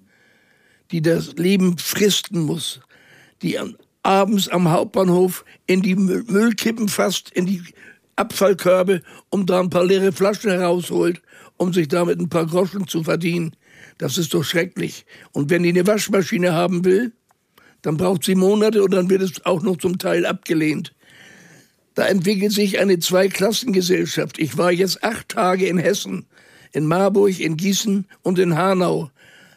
die 0.91 1.03
das 1.03 1.35
Leben 1.35 1.77
fristen 1.77 2.41
muss, 2.41 2.81
die 3.43 3.59
abends 4.03 4.49
am 4.49 4.71
Hauptbahnhof 4.71 5.45
in 5.67 5.83
die 5.83 5.95
Müllkippen 5.95 6.89
fasst, 6.89 7.31
in 7.35 7.45
die 7.45 7.63
Abfallkörbe, 8.17 9.03
um 9.29 9.45
da 9.45 9.61
ein 9.61 9.69
paar 9.69 9.85
leere 9.85 10.11
Flaschen 10.11 10.51
herausholt, 10.51 11.21
um 11.59 11.75
sich 11.75 11.89
damit 11.89 12.19
ein 12.19 12.31
paar 12.31 12.47
Groschen 12.47 12.89
zu 12.89 13.05
verdienen. 13.05 13.55
Das 13.99 14.17
ist 14.17 14.33
doch 14.33 14.43
schrecklich. 14.43 15.05
Und 15.33 15.51
wenn 15.51 15.65
die 15.65 15.69
eine 15.69 15.87
Waschmaschine 15.87 16.55
haben 16.55 16.87
will, 16.87 17.13
dann 17.83 17.99
braucht 17.99 18.25
sie 18.25 18.35
Monate 18.35 18.83
und 18.83 18.93
dann 18.93 19.11
wird 19.11 19.21
es 19.21 19.45
auch 19.45 19.63
noch 19.63 19.77
zum 19.77 19.99
Teil 19.99 20.25
abgelehnt. 20.25 20.95
Da 21.99 22.07
entwickelt 22.07 22.53
sich 22.53 22.79
eine 22.79 23.01
Zweiklassengesellschaft. 23.01 24.39
Ich 24.39 24.57
war 24.57 24.71
jetzt 24.71 25.03
acht 25.03 25.31
Tage 25.31 25.67
in 25.67 25.79
Hessen, 25.79 26.27
in 26.71 26.87
Marburg, 26.87 27.41
in 27.41 27.57
Gießen 27.57 28.07
und 28.23 28.39
in 28.39 28.57
Hanau. 28.57 29.11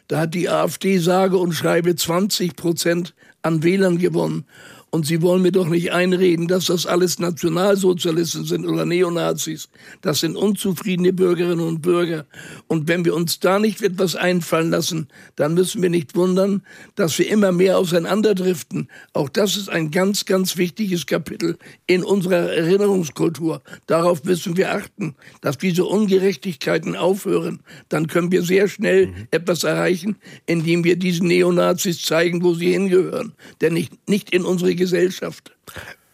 Da 0.08 0.22
hat 0.22 0.34
die 0.34 0.50
AfD 0.50 0.98
sage 0.98 1.38
und 1.38 1.52
schreibe 1.52 1.96
20 1.96 2.56
Prozent 2.56 3.14
an 3.44 3.62
Wählern 3.62 4.00
gewonnen. 4.00 4.46
Und 4.94 5.06
Sie 5.06 5.22
wollen 5.22 5.42
mir 5.42 5.54
doch 5.54 5.70
nicht 5.70 5.94
einreden, 5.94 6.50
dass 6.50 6.66
das 6.66 6.86
alles 6.86 7.18
Nationalsozialisten 7.18 8.44
sind 8.44 8.66
oder 8.68 8.86
Neonazis. 8.86 9.70
Das 10.02 10.20
sind 10.20 10.36
unzufriedene 10.36 11.14
Bürgerinnen 11.14 11.66
und 11.66 11.82
Bürger. 11.82 12.26
Und 12.68 12.90
wenn 12.90 13.06
wir 13.06 13.16
uns 13.16 13.40
da 13.40 13.58
nicht 13.58 13.82
etwas 13.82 14.18
einfallen 14.18 14.70
lassen, 14.70 15.08
dann 15.38 15.54
müssen 15.54 15.82
wir 15.82 15.90
nicht 15.90 16.18
wundern, 16.18 16.64
dass 16.96 17.18
wir 17.18 17.30
immer 17.30 17.54
mehr 17.54 17.78
auseinanderdriften. 17.78 18.90
Auch 19.14 19.30
das 19.30 19.56
ist 19.56 19.70
ein 19.70 19.92
ganz, 19.92 20.26
ganz 20.26 20.58
wichtiges 20.58 21.06
Kapitel 21.06 21.58
in 21.88 22.04
unserer 22.04 22.52
Erinnerungskultur. 22.52 23.62
Darauf 23.88 24.26
müssen 24.26 24.58
wir 24.58 24.74
achten, 24.74 25.16
dass 25.40 25.58
diese 25.58 25.86
Ungerechtigkeiten 25.86 26.98
aufhören. 26.98 27.62
Dann 27.88 28.08
können 28.08 28.34
wir 28.34 28.44
sehr 28.44 28.68
schnell 28.68 29.08
mhm. 29.08 29.28
etwas 29.32 29.64
erreichen, 29.64 30.18
indem 30.48 30.84
wir 30.84 30.98
diesen 30.98 31.28
Neonazis 31.28 32.02
zeigen, 32.02 32.44
wo 32.44 32.56
sie 32.56 32.74
hingehören. 32.74 33.32
Denn 33.62 33.74
nicht, 33.74 33.94
nicht 34.10 34.32
in 34.32 34.44
unsere 34.44 34.81
Gesellschaft. 34.82 35.52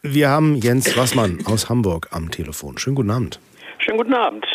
Wir 0.01 0.27
haben 0.27 0.57
Jens 0.57 0.97
Wassmann 0.97 1.39
aus 1.45 1.69
Hamburg 1.69 2.09
am 2.11 2.31
Telefon. 2.31 2.77
Schönen 2.77 2.97
guten 2.97 3.11
Abend. 3.11 3.39
Schönen 3.77 3.97
guten 3.97 4.13
Abend. 4.13 4.45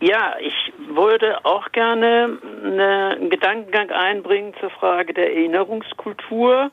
Ja, 0.00 0.36
ich 0.40 0.72
würde 0.88 1.44
auch 1.44 1.70
gerne 1.72 2.38
einen 2.64 3.28
Gedankengang 3.28 3.90
einbringen 3.90 4.54
zur 4.58 4.70
Frage 4.70 5.12
der 5.12 5.34
Erinnerungskultur 5.34 6.70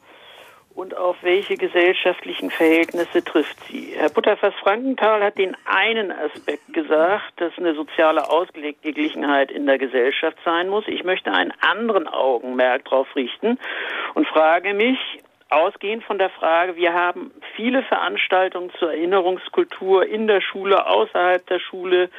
und 0.73 0.95
auf 0.95 1.17
welche 1.21 1.55
gesellschaftlichen 1.55 2.49
Verhältnisse 2.49 3.21
trifft 3.23 3.57
sie. 3.67 3.93
Herr 3.97 4.09
Butterfass-Frankenthal 4.09 5.21
hat 5.21 5.37
den 5.37 5.57
einen 5.65 6.13
Aspekt 6.13 6.73
gesagt, 6.73 7.33
dass 7.37 7.51
eine 7.57 7.75
soziale 7.75 8.29
Ausgeglichenheit 8.29 9.51
in 9.51 9.65
der 9.65 9.77
Gesellschaft 9.77 10.37
sein 10.45 10.69
muss. 10.69 10.85
Ich 10.87 11.03
möchte 11.03 11.33
einen 11.33 11.51
anderen 11.59 12.07
Augenmerk 12.07 12.85
darauf 12.85 13.13
richten 13.17 13.59
und 14.13 14.27
frage 14.27 14.73
mich, 14.73 14.97
ausgehend 15.51 16.03
von 16.03 16.17
der 16.17 16.29
Frage, 16.29 16.75
wir 16.75 16.93
haben 16.93 17.31
viele 17.55 17.83
Veranstaltungen 17.83 18.71
zur 18.79 18.91
Erinnerungskultur 18.91 20.05
in 20.05 20.27
der 20.27 20.41
Schule, 20.41 20.85
außerhalb 20.87 21.45
der 21.47 21.59
Schule, 21.59 22.09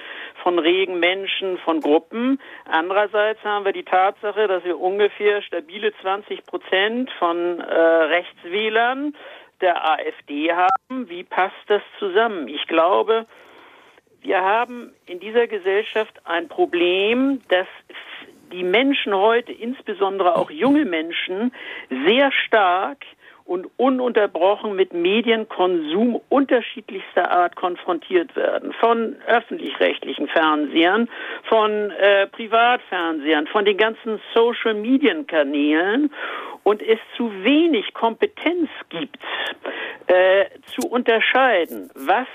von 0.42 0.58
regen 0.58 0.98
Menschen, 0.98 1.58
von 1.58 1.80
Gruppen. 1.80 2.40
Andererseits 2.64 3.42
haben 3.44 3.64
wir 3.64 3.72
die 3.72 3.84
Tatsache, 3.84 4.48
dass 4.48 4.64
wir 4.64 4.78
ungefähr 4.78 5.42
stabile 5.42 5.92
20 6.02 6.44
Prozent 6.44 7.10
von 7.18 7.60
äh, 7.60 7.74
Rechtswählern 7.74 9.14
der 9.60 9.88
AfD 9.88 10.52
haben. 10.52 11.08
Wie 11.08 11.22
passt 11.22 11.54
das 11.68 11.82
zusammen? 11.98 12.48
Ich 12.48 12.66
glaube, 12.66 13.26
wir 14.20 14.40
haben 14.40 14.92
in 15.06 15.20
dieser 15.20 15.46
Gesellschaft 15.46 16.20
ein 16.24 16.48
Problem, 16.48 17.40
dass 17.48 17.66
die 18.52 18.64
Menschen 18.64 19.14
heute, 19.14 19.52
insbesondere 19.52 20.36
auch 20.36 20.50
junge 20.50 20.84
Menschen, 20.84 21.52
sehr 21.88 22.30
stark 22.32 22.98
und 23.52 23.68
ununterbrochen 23.76 24.74
mit 24.74 24.94
Medienkonsum 24.94 26.18
unterschiedlichster 26.30 27.30
Art 27.30 27.54
konfrontiert 27.54 28.34
werden. 28.34 28.72
Von 28.72 29.16
öffentlich-rechtlichen 29.26 30.26
Fernsehern, 30.28 31.06
von 31.50 31.90
äh, 31.90 32.28
Privatfernsehern, 32.28 33.46
von 33.48 33.66
den 33.66 33.76
ganzen 33.76 34.22
Social-Medien-Kanälen 34.32 36.10
und 36.62 36.80
es 36.80 36.98
zu 37.14 37.30
wenig 37.44 37.92
Kompetenz 37.92 38.70
gibt, 38.88 39.18
äh, 40.06 40.46
zu 40.64 40.88
unterscheiden, 40.88 41.90
was 41.94 42.28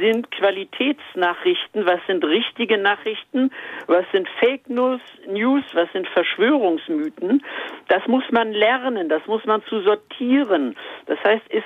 sind 0.00 0.30
Qualitätsnachrichten, 0.30 1.86
was 1.86 2.00
sind 2.06 2.24
richtige 2.24 2.78
Nachrichten, 2.78 3.50
was 3.86 4.04
sind 4.12 4.28
Fake 4.40 4.68
News, 4.68 5.00
News, 5.26 5.64
was 5.72 5.90
sind 5.92 6.08
Verschwörungsmythen. 6.08 7.42
Das 7.88 8.06
muss 8.06 8.24
man 8.30 8.52
lernen, 8.52 9.08
das 9.08 9.26
muss 9.26 9.44
man 9.44 9.62
zu 9.64 9.80
sortieren. 9.82 10.76
Das 11.06 11.18
heißt, 11.24 11.44
es 11.50 11.64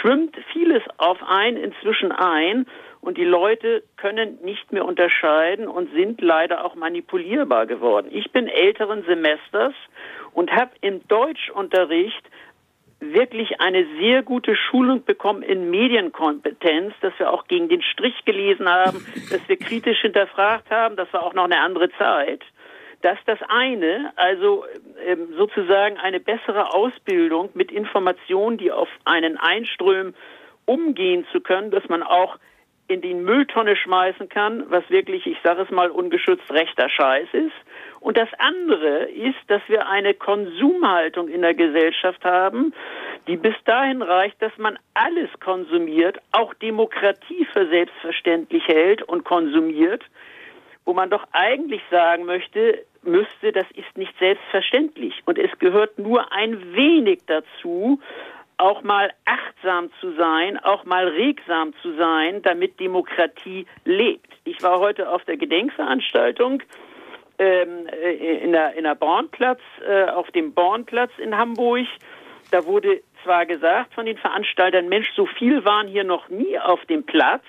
schwimmt 0.00 0.36
vieles 0.52 0.82
auf 0.98 1.18
ein 1.26 1.56
inzwischen 1.56 2.12
ein 2.12 2.66
und 3.00 3.16
die 3.16 3.24
Leute 3.24 3.82
können 3.96 4.38
nicht 4.42 4.72
mehr 4.72 4.84
unterscheiden 4.84 5.68
und 5.68 5.92
sind 5.92 6.20
leider 6.20 6.64
auch 6.64 6.74
manipulierbar 6.74 7.66
geworden. 7.66 8.08
Ich 8.10 8.30
bin 8.32 8.46
älteren 8.46 9.04
Semesters 9.04 9.74
und 10.32 10.50
habe 10.52 10.70
im 10.80 11.06
Deutschunterricht 11.08 12.22
wirklich 13.00 13.60
eine 13.60 13.86
sehr 13.98 14.22
gute 14.22 14.54
Schulung 14.54 15.04
bekommen 15.04 15.42
in 15.42 15.70
Medienkompetenz, 15.70 16.94
dass 17.00 17.12
wir 17.18 17.32
auch 17.32 17.46
gegen 17.48 17.68
den 17.68 17.82
Strich 17.82 18.24
gelesen 18.24 18.68
haben, 18.68 19.04
dass 19.30 19.40
wir 19.48 19.56
kritisch 19.56 20.00
hinterfragt 20.02 20.70
haben. 20.70 20.96
Das 20.96 21.12
war 21.12 21.22
auch 21.24 21.34
noch 21.34 21.44
eine 21.44 21.60
andere 21.60 21.90
Zeit. 21.92 22.42
Dass 23.02 23.18
das 23.24 23.38
eine, 23.48 24.12
also 24.16 24.66
ähm, 25.06 25.32
sozusagen 25.36 25.96
eine 25.96 26.20
bessere 26.20 26.74
Ausbildung 26.74 27.48
mit 27.54 27.72
Informationen, 27.72 28.58
die 28.58 28.70
auf 28.70 28.88
einen 29.04 29.38
einströmen, 29.38 30.14
umgehen 30.66 31.26
zu 31.32 31.40
können, 31.40 31.70
dass 31.70 31.88
man 31.88 32.02
auch 32.02 32.38
in 32.88 33.00
die 33.00 33.14
Mülltonne 33.14 33.76
schmeißen 33.76 34.28
kann, 34.28 34.64
was 34.68 34.88
wirklich, 34.90 35.26
ich 35.26 35.38
sage 35.42 35.62
es 35.62 35.70
mal 35.70 35.90
ungeschützt, 35.90 36.50
rechter 36.52 36.88
Scheiß 36.90 37.28
ist. 37.32 37.54
Und 38.00 38.16
das 38.16 38.28
andere 38.38 39.04
ist, 39.10 39.38
dass 39.48 39.60
wir 39.68 39.86
eine 39.88 40.14
Konsumhaltung 40.14 41.28
in 41.28 41.42
der 41.42 41.54
Gesellschaft 41.54 42.24
haben, 42.24 42.72
die 43.26 43.36
bis 43.36 43.54
dahin 43.66 44.00
reicht, 44.00 44.40
dass 44.40 44.56
man 44.56 44.78
alles 44.94 45.28
konsumiert, 45.40 46.18
auch 46.32 46.54
Demokratie 46.54 47.46
für 47.52 47.68
selbstverständlich 47.68 48.66
hält 48.66 49.02
und 49.02 49.24
konsumiert, 49.24 50.02
wo 50.86 50.94
man 50.94 51.10
doch 51.10 51.26
eigentlich 51.32 51.82
sagen 51.90 52.24
möchte, 52.24 52.84
müsste, 53.02 53.52
das 53.52 53.66
ist 53.74 53.96
nicht 53.96 54.18
selbstverständlich. 54.18 55.22
Und 55.26 55.38
es 55.38 55.50
gehört 55.58 55.98
nur 55.98 56.32
ein 56.32 56.74
wenig 56.74 57.20
dazu, 57.26 58.00
auch 58.56 58.82
mal 58.82 59.10
achtsam 59.24 59.90
zu 60.00 60.12
sein, 60.12 60.58
auch 60.58 60.84
mal 60.84 61.08
regsam 61.08 61.72
zu 61.82 61.94
sein, 61.96 62.42
damit 62.42 62.78
Demokratie 62.78 63.66
lebt. 63.84 64.32
Ich 64.44 64.62
war 64.62 64.80
heute 64.80 65.10
auf 65.10 65.24
der 65.24 65.36
Gedenkveranstaltung 65.36 66.62
ähm, 67.40 67.86
äh, 67.86 68.44
in 68.44 68.52
der, 68.52 68.74
in 68.74 68.84
der 68.84 68.94
Bornplatz, 68.94 69.60
äh, 69.86 70.04
auf 70.10 70.30
dem 70.32 70.52
Bornplatz 70.52 71.10
in 71.16 71.36
Hamburg. 71.36 71.86
Da 72.50 72.66
wurde 72.66 73.00
zwar 73.24 73.46
gesagt 73.46 73.94
von 73.94 74.04
den 74.04 74.18
Veranstaltern, 74.18 74.90
Mensch, 74.90 75.08
so 75.16 75.24
viel 75.24 75.64
waren 75.64 75.88
hier 75.88 76.04
noch 76.04 76.28
nie 76.28 76.58
auf 76.58 76.84
dem 76.84 77.04
Platz 77.04 77.44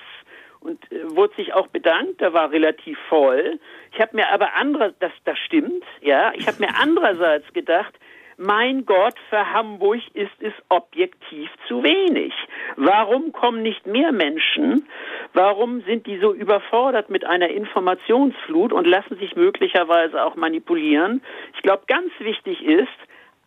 und 0.61 0.79
äh, 0.93 1.13
wurde 1.13 1.35
sich 1.35 1.53
auch 1.53 1.67
bedankt, 1.67 2.21
da 2.21 2.31
war 2.31 2.51
relativ 2.51 2.97
voll. 3.09 3.59
Ich 3.91 3.99
habe 3.99 4.15
mir 4.15 4.31
aber 4.31 4.53
andere, 4.55 4.93
das, 4.99 5.11
das 5.25 5.37
stimmt, 5.39 5.83
ja, 5.99 6.31
ich 6.35 6.47
habe 6.47 6.59
mir 6.59 6.69
andererseits 6.81 7.51
gedacht, 7.51 7.93
mein 8.37 8.85
Gott, 8.85 9.15
für 9.29 9.53
Hamburg 9.53 10.01
ist 10.13 10.31
es 10.39 10.53
objektiv 10.69 11.49
zu 11.67 11.83
wenig. 11.83 12.33
Warum 12.75 13.33
kommen 13.33 13.61
nicht 13.61 13.85
mehr 13.85 14.11
Menschen? 14.11 14.87
Warum 15.33 15.81
sind 15.81 16.07
die 16.07 16.17
so 16.19 16.33
überfordert 16.33 17.09
mit 17.09 17.25
einer 17.25 17.49
Informationsflut 17.49 18.73
und 18.73 18.85
lassen 18.85 19.17
sich 19.17 19.35
möglicherweise 19.35 20.23
auch 20.23 20.35
manipulieren? 20.35 21.21
Ich 21.55 21.61
glaube, 21.61 21.83
ganz 21.87 22.11
wichtig 22.19 22.63
ist, 22.63 22.89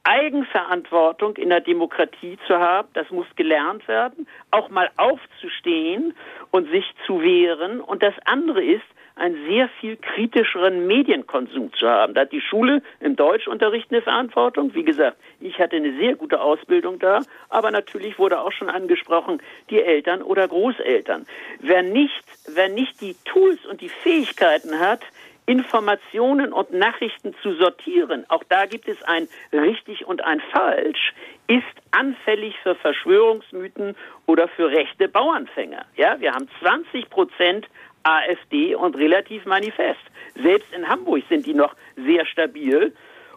Eigenverantwortung 0.04 1.36
in 1.36 1.48
der 1.48 1.60
Demokratie 1.60 2.38
zu 2.46 2.58
haben, 2.58 2.88
das 2.92 3.10
muss 3.10 3.26
gelernt 3.36 3.88
werden, 3.88 4.26
auch 4.50 4.68
mal 4.68 4.90
aufzustehen 4.96 6.14
und 6.50 6.70
sich 6.70 6.84
zu 7.06 7.22
wehren. 7.22 7.80
Und 7.80 8.02
das 8.02 8.14
andere 8.26 8.62
ist, 8.62 8.84
einen 9.16 9.46
sehr 9.46 9.68
viel 9.80 9.96
kritischeren 9.96 10.86
Medienkonsum 10.86 11.72
zu 11.74 11.88
haben. 11.88 12.14
Da 12.14 12.22
hat 12.22 12.32
die 12.32 12.40
Schule 12.40 12.82
im 13.00 13.14
Deutschunterricht 13.16 13.90
eine 13.90 14.02
Verantwortung. 14.02 14.74
Wie 14.74 14.84
gesagt, 14.84 15.16
ich 15.40 15.58
hatte 15.58 15.76
eine 15.76 15.96
sehr 15.98 16.16
gute 16.16 16.40
Ausbildung 16.40 16.98
da, 16.98 17.20
aber 17.48 17.70
natürlich 17.70 18.18
wurde 18.18 18.40
auch 18.40 18.52
schon 18.52 18.68
angesprochen, 18.68 19.40
die 19.70 19.80
Eltern 19.80 20.22
oder 20.22 20.48
Großeltern. 20.48 21.26
Wer 21.60 21.82
nicht, 21.82 22.24
wer 22.52 22.68
nicht 22.68 23.00
die 23.00 23.14
Tools 23.24 23.64
und 23.66 23.80
die 23.80 23.88
Fähigkeiten 23.88 24.80
hat, 24.80 25.00
Informationen 25.46 26.52
und 26.52 26.72
Nachrichten 26.72 27.34
zu 27.42 27.52
sortieren, 27.56 28.24
auch 28.28 28.42
da 28.48 28.64
gibt 28.64 28.88
es 28.88 29.02
ein 29.02 29.28
richtig 29.52 30.06
und 30.06 30.24
ein 30.24 30.40
falsch, 30.40 31.12
ist 31.46 31.64
anfällig 31.90 32.56
für 32.62 32.74
Verschwörungsmythen 32.74 33.94
oder 34.26 34.48
für 34.48 34.70
rechte 34.70 35.06
Bauernfänger. 35.06 35.84
Ja, 35.96 36.18
wir 36.18 36.32
haben 36.32 36.48
20 36.60 37.10
Prozent 37.10 37.68
AfD 38.04 38.74
und 38.74 38.96
relativ 38.96 39.44
manifest. 39.44 40.00
Selbst 40.40 40.72
in 40.72 40.88
Hamburg 40.88 41.24
sind 41.28 41.46
die 41.46 41.54
noch 41.54 41.74
sehr 41.96 42.24
stabil. 42.26 42.92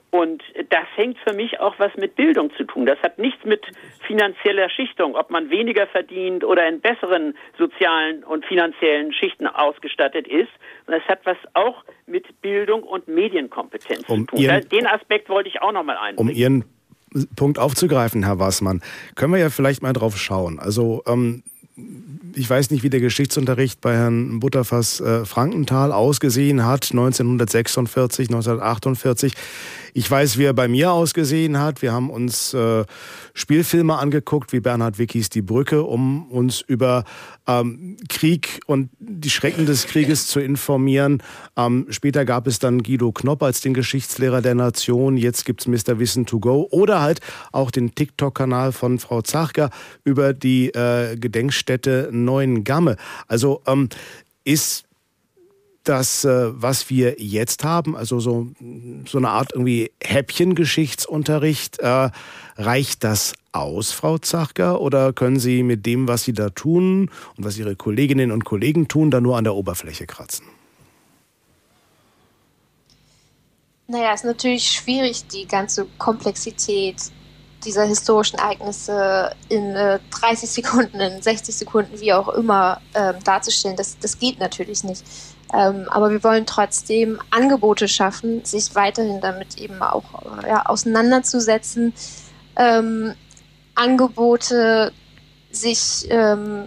Und 0.09 0.41
das 0.69 0.85
hängt 0.95 1.17
für 1.19 1.33
mich 1.33 1.59
auch 1.59 1.77
was 1.79 1.91
mit 1.97 2.15
Bildung 2.15 2.49
zu 2.55 2.63
tun. 2.63 2.85
Das 2.85 2.97
hat 3.01 3.19
nichts 3.19 3.43
mit 3.43 3.65
finanzieller 4.07 4.69
Schichtung, 4.69 5.15
ob 5.15 5.29
man 5.29 5.49
weniger 5.49 5.85
verdient 5.85 6.45
oder 6.45 6.67
in 6.67 6.79
besseren 6.79 7.35
sozialen 7.57 8.23
und 8.23 8.45
finanziellen 8.45 9.11
Schichten 9.11 9.47
ausgestattet 9.47 10.25
ist. 10.27 10.49
Das 10.87 11.03
hat 11.09 11.19
was 11.25 11.37
auch 11.55 11.83
mit 12.05 12.41
Bildung 12.41 12.83
und 12.83 13.09
Medienkompetenz 13.09 14.07
um 14.07 14.21
zu 14.21 14.25
tun. 14.27 14.39
Ihren, 14.39 14.69
Den 14.69 14.87
Aspekt 14.87 15.27
wollte 15.27 15.49
ich 15.49 15.61
auch 15.61 15.73
noch 15.73 15.83
mal 15.83 15.97
einbringen. 15.97 16.29
Um 16.29 16.33
Ihren 16.33 16.63
Punkt 17.35 17.59
aufzugreifen, 17.59 18.23
Herr 18.23 18.39
Wassmann, 18.39 18.81
können 19.15 19.33
wir 19.33 19.39
ja 19.39 19.49
vielleicht 19.49 19.81
mal 19.81 19.93
drauf 19.93 20.17
schauen. 20.17 20.59
Also 20.59 21.03
ähm, 21.05 21.43
ich 22.33 22.49
weiß 22.49 22.71
nicht, 22.71 22.83
wie 22.83 22.89
der 22.89 22.99
Geschichtsunterricht 22.99 23.81
bei 23.81 23.95
Herrn 23.95 24.39
Butterfass 24.39 24.99
äh, 24.99 25.25
Frankenthal 25.25 25.91
ausgesehen 25.91 26.65
hat, 26.65 26.91
1946, 26.91 28.29
1948. 28.29 29.33
Ich 29.97 30.11
weiß, 30.11 30.37
wie 30.37 30.43
er 30.43 30.53
bei 30.53 30.67
mir 30.67 30.91
ausgesehen 30.91 31.57
hat. 31.57 31.81
Wir 31.81 31.91
haben 31.91 32.11
uns 32.11 32.53
äh, 32.53 32.85
Spielfilme 33.33 33.97
angeguckt, 33.97 34.53
wie 34.53 34.59
Bernhard 34.59 34.99
Wickis 34.99 35.31
Die 35.31 35.41
Brücke, 35.41 35.81
um 35.81 36.29
uns 36.29 36.61
über 36.61 37.03
ähm, 37.47 37.97
Krieg 38.07 38.59
und 38.67 38.91
die 38.99 39.31
Schrecken 39.31 39.65
des 39.65 39.87
Krieges 39.87 40.27
zu 40.27 40.39
informieren. 40.39 41.23
Ähm, 41.55 41.87
später 41.89 42.25
gab 42.25 42.45
es 42.45 42.59
dann 42.59 42.83
Guido 42.83 43.11
Knopp 43.11 43.41
als 43.41 43.61
den 43.61 43.73
Geschichtslehrer 43.73 44.43
der 44.43 44.53
Nation. 44.53 45.17
Jetzt 45.17 45.45
gibt 45.45 45.61
es 45.61 45.67
Mr. 45.67 45.97
Wissen 45.97 46.27
to 46.27 46.39
go. 46.39 46.67
Oder 46.69 47.01
halt 47.01 47.19
auch 47.51 47.71
den 47.71 47.95
TikTok-Kanal 47.95 48.73
von 48.73 48.99
Frau 48.99 49.23
Zachger 49.23 49.71
über 50.03 50.35
die 50.35 50.67
äh, 50.75 51.15
Gedenkstätte 51.15 52.09
Neuen 52.11 52.63
Gamme. 52.63 52.97
Also 53.27 53.63
ähm, 53.65 53.89
ist 54.43 54.86
das, 55.89 56.25
äh, 56.25 56.49
was 56.51 56.89
wir 56.89 57.15
jetzt 57.19 57.63
haben, 57.63 57.95
also 57.95 58.19
so, 58.19 58.47
so 59.05 59.17
eine 59.17 59.29
Art 59.29 59.53
irgendwie 59.53 59.91
Häppchengeschichtsunterricht, 60.03 61.79
äh, 61.79 62.09
reicht 62.57 63.03
das 63.03 63.33
aus, 63.51 63.91
Frau 63.91 64.17
Zachger, 64.17 64.81
oder 64.81 65.13
können 65.13 65.39
Sie 65.39 65.63
mit 65.63 65.85
dem, 65.85 66.07
was 66.07 66.23
Sie 66.23 66.33
da 66.33 66.49
tun 66.49 67.09
und 67.37 67.45
was 67.45 67.57
Ihre 67.57 67.75
Kolleginnen 67.75 68.31
und 68.31 68.45
Kollegen 68.45 68.87
tun, 68.87 69.11
da 69.11 69.21
nur 69.21 69.37
an 69.37 69.43
der 69.43 69.55
Oberfläche 69.55 70.05
kratzen? 70.05 70.45
Naja, 73.87 74.11
es 74.13 74.21
ist 74.21 74.25
natürlich 74.25 74.69
schwierig, 74.69 75.25
die 75.27 75.47
ganze 75.47 75.87
Komplexität 75.97 76.97
dieser 77.63 77.85
historischen 77.85 78.37
Ereignisse 78.37 79.33
in 79.49 79.75
äh, 79.75 79.99
30 80.11 80.49
Sekunden, 80.49 80.99
in 80.99 81.21
60 81.21 81.55
Sekunden, 81.55 81.99
wie 81.99 82.13
auch 82.13 82.27
immer, 82.29 82.81
äh, 82.93 83.13
darzustellen. 83.23 83.77
Das, 83.77 83.97
das 83.99 84.19
geht 84.19 84.39
natürlich 84.39 84.83
nicht. 84.83 85.03
Ähm, 85.53 85.87
aber 85.89 86.11
wir 86.11 86.23
wollen 86.23 86.45
trotzdem 86.45 87.21
Angebote 87.29 87.87
schaffen, 87.87 88.43
sich 88.43 88.75
weiterhin 88.75 89.21
damit 89.21 89.57
eben 89.57 89.81
auch 89.81 90.43
äh, 90.43 90.49
ja, 90.49 90.65
auseinanderzusetzen. 90.65 91.93
Ähm, 92.55 93.13
Angebote, 93.75 94.91
sich 95.51 96.07
ähm, 96.09 96.65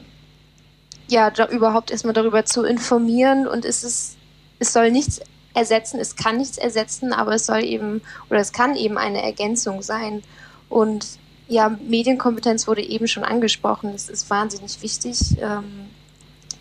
ja 1.09 1.31
da 1.31 1.47
überhaupt 1.49 1.91
erstmal 1.91 2.15
darüber 2.15 2.45
zu 2.45 2.65
informieren 2.65 3.47
und 3.47 3.65
es 3.65 3.85
ist, 3.85 4.17
es 4.59 4.73
soll 4.73 4.91
nichts 4.91 5.21
ersetzen, 5.55 6.01
es 6.01 6.17
kann 6.17 6.37
nichts 6.37 6.57
ersetzen, 6.57 7.13
aber 7.13 7.35
es 7.35 7.47
soll 7.47 7.65
eben 7.65 8.03
oder 8.31 8.41
es 8.41 8.53
kann 8.53 8.77
eben 8.77 8.97
eine 8.97 9.23
Ergänzung 9.23 9.83
sein. 9.83 10.23
Und 10.69 11.19
ja, 11.49 11.77
Medienkompetenz 11.83 12.69
wurde 12.69 12.83
eben 12.83 13.09
schon 13.09 13.25
angesprochen. 13.25 13.93
Das 13.93 14.09
ist 14.09 14.31
wahnsinnig 14.31 14.81
wichtig, 14.83 15.37
ähm, 15.41 15.89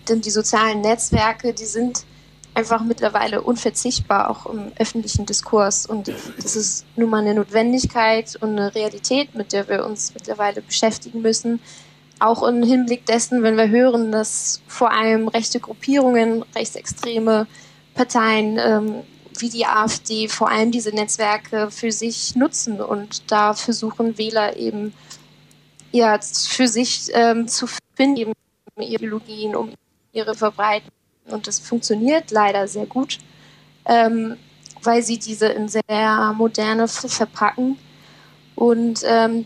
denn 0.09 0.21
die 0.21 0.31
sozialen 0.31 0.81
Netzwerke, 0.81 1.53
die 1.53 1.65
sind 1.65 2.05
einfach 2.53 2.83
mittlerweile 2.83 3.41
unverzichtbar, 3.41 4.29
auch 4.29 4.45
im 4.45 4.71
öffentlichen 4.77 5.25
Diskurs. 5.25 5.85
Und 5.85 6.11
das 6.41 6.55
ist 6.55 6.85
nun 6.95 7.09
mal 7.09 7.21
eine 7.21 7.35
Notwendigkeit 7.35 8.37
und 8.41 8.57
eine 8.57 8.73
Realität, 8.75 9.35
mit 9.35 9.53
der 9.53 9.67
wir 9.67 9.85
uns 9.85 10.13
mittlerweile 10.13 10.61
beschäftigen 10.61 11.21
müssen. 11.21 11.59
Auch 12.19 12.43
im 12.43 12.63
Hinblick 12.63 13.05
dessen, 13.05 13.43
wenn 13.43 13.55
wir 13.55 13.69
hören, 13.69 14.11
dass 14.11 14.61
vor 14.67 14.91
allem 14.91 15.29
rechte 15.29 15.59
Gruppierungen, 15.59 16.43
rechtsextreme 16.53 17.47
Parteien 17.93 18.57
ähm, 18.57 18.95
wie 19.37 19.49
die 19.49 19.65
AfD 19.65 20.27
vor 20.27 20.49
allem 20.49 20.71
diese 20.71 20.89
Netzwerke 20.89 21.71
für 21.71 21.91
sich 21.93 22.35
nutzen 22.35 22.81
und 22.81 23.31
da 23.31 23.53
versuchen 23.53 24.17
Wähler 24.17 24.57
eben 24.57 24.93
ja 25.91 26.19
für 26.19 26.67
sich 26.67 27.09
ähm, 27.13 27.47
zu 27.47 27.67
finden, 27.95 28.17
ihre 28.17 28.33
Ideologien, 28.77 29.55
um 29.55 29.73
ihre 30.13 30.35
verbreiten. 30.35 30.89
Und 31.25 31.47
das 31.47 31.59
funktioniert 31.59 32.31
leider 32.31 32.67
sehr 32.67 32.85
gut, 32.85 33.19
ähm, 33.85 34.37
weil 34.83 35.03
sie 35.03 35.19
diese 35.19 35.47
in 35.47 35.67
sehr 35.67 36.33
moderne 36.35 36.87
verpacken. 36.87 37.77
Und 38.55 39.01
ähm, 39.05 39.45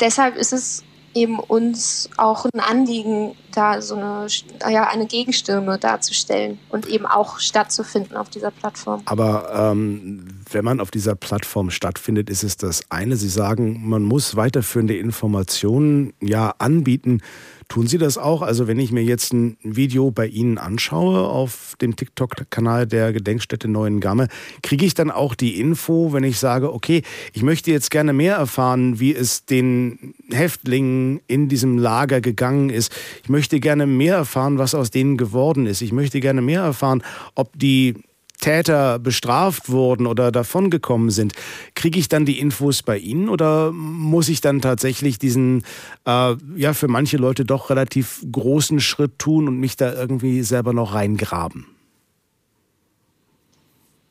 deshalb 0.00 0.36
ist 0.36 0.52
es 0.52 0.84
eben 1.14 1.38
uns 1.40 2.08
auch 2.16 2.46
ein 2.52 2.60
Anliegen, 2.60 3.34
da 3.52 3.82
so 3.82 3.96
eine, 3.96 4.26
ja, 4.68 4.88
eine 4.88 5.06
Gegenstimme 5.06 5.76
darzustellen 5.78 6.58
und 6.68 6.86
eben 6.86 7.04
auch 7.04 7.40
stattzufinden 7.40 8.16
auf 8.16 8.30
dieser 8.30 8.52
Plattform. 8.52 9.02
Aber 9.06 9.72
ähm, 9.72 10.24
wenn 10.50 10.64
man 10.64 10.80
auf 10.80 10.90
dieser 10.90 11.16
Plattform 11.16 11.70
stattfindet, 11.70 12.30
ist 12.30 12.44
es 12.44 12.56
das 12.56 12.82
eine. 12.90 13.16
Sie 13.16 13.28
sagen, 13.28 13.88
man 13.88 14.04
muss 14.04 14.36
weiterführende 14.36 14.96
Informationen 14.96 16.12
ja 16.20 16.54
anbieten 16.58 17.22
Tun 17.70 17.86
Sie 17.86 17.98
das 17.98 18.18
auch? 18.18 18.42
Also 18.42 18.66
wenn 18.66 18.80
ich 18.80 18.90
mir 18.90 19.04
jetzt 19.04 19.32
ein 19.32 19.56
Video 19.62 20.10
bei 20.10 20.26
Ihnen 20.26 20.58
anschaue 20.58 21.20
auf 21.20 21.76
dem 21.80 21.94
TikTok-Kanal 21.94 22.88
der 22.88 23.12
Gedenkstätte 23.12 23.68
Neuen 23.68 24.00
Gamme, 24.00 24.26
kriege 24.64 24.84
ich 24.84 24.94
dann 24.94 25.12
auch 25.12 25.36
die 25.36 25.60
Info, 25.60 26.12
wenn 26.12 26.24
ich 26.24 26.40
sage, 26.40 26.74
okay, 26.74 27.02
ich 27.32 27.44
möchte 27.44 27.70
jetzt 27.70 27.92
gerne 27.92 28.12
mehr 28.12 28.34
erfahren, 28.34 28.98
wie 28.98 29.14
es 29.14 29.44
den 29.44 30.14
Häftlingen 30.32 31.20
in 31.28 31.48
diesem 31.48 31.78
Lager 31.78 32.20
gegangen 32.20 32.70
ist. 32.70 32.92
Ich 33.22 33.28
möchte 33.28 33.60
gerne 33.60 33.86
mehr 33.86 34.16
erfahren, 34.16 34.58
was 34.58 34.74
aus 34.74 34.90
denen 34.90 35.16
geworden 35.16 35.66
ist. 35.66 35.80
Ich 35.80 35.92
möchte 35.92 36.18
gerne 36.18 36.42
mehr 36.42 36.62
erfahren, 36.62 37.04
ob 37.36 37.56
die 37.56 37.94
Täter 38.40 38.98
bestraft 38.98 39.70
wurden 39.70 40.06
oder 40.06 40.32
davongekommen 40.32 41.10
sind, 41.10 41.34
kriege 41.74 41.98
ich 41.98 42.08
dann 42.08 42.24
die 42.24 42.38
Infos 42.38 42.82
bei 42.82 42.98
Ihnen 42.98 43.28
oder 43.28 43.72
muss 43.72 44.28
ich 44.28 44.40
dann 44.40 44.60
tatsächlich 44.60 45.18
diesen, 45.18 45.62
äh, 46.06 46.34
ja, 46.56 46.72
für 46.72 46.88
manche 46.88 47.16
Leute 47.16 47.44
doch 47.44 47.70
relativ 47.70 48.24
großen 48.30 48.80
Schritt 48.80 49.18
tun 49.18 49.48
und 49.48 49.58
mich 49.58 49.76
da 49.76 49.92
irgendwie 49.92 50.42
selber 50.42 50.72
noch 50.72 50.94
reingraben? 50.94 51.66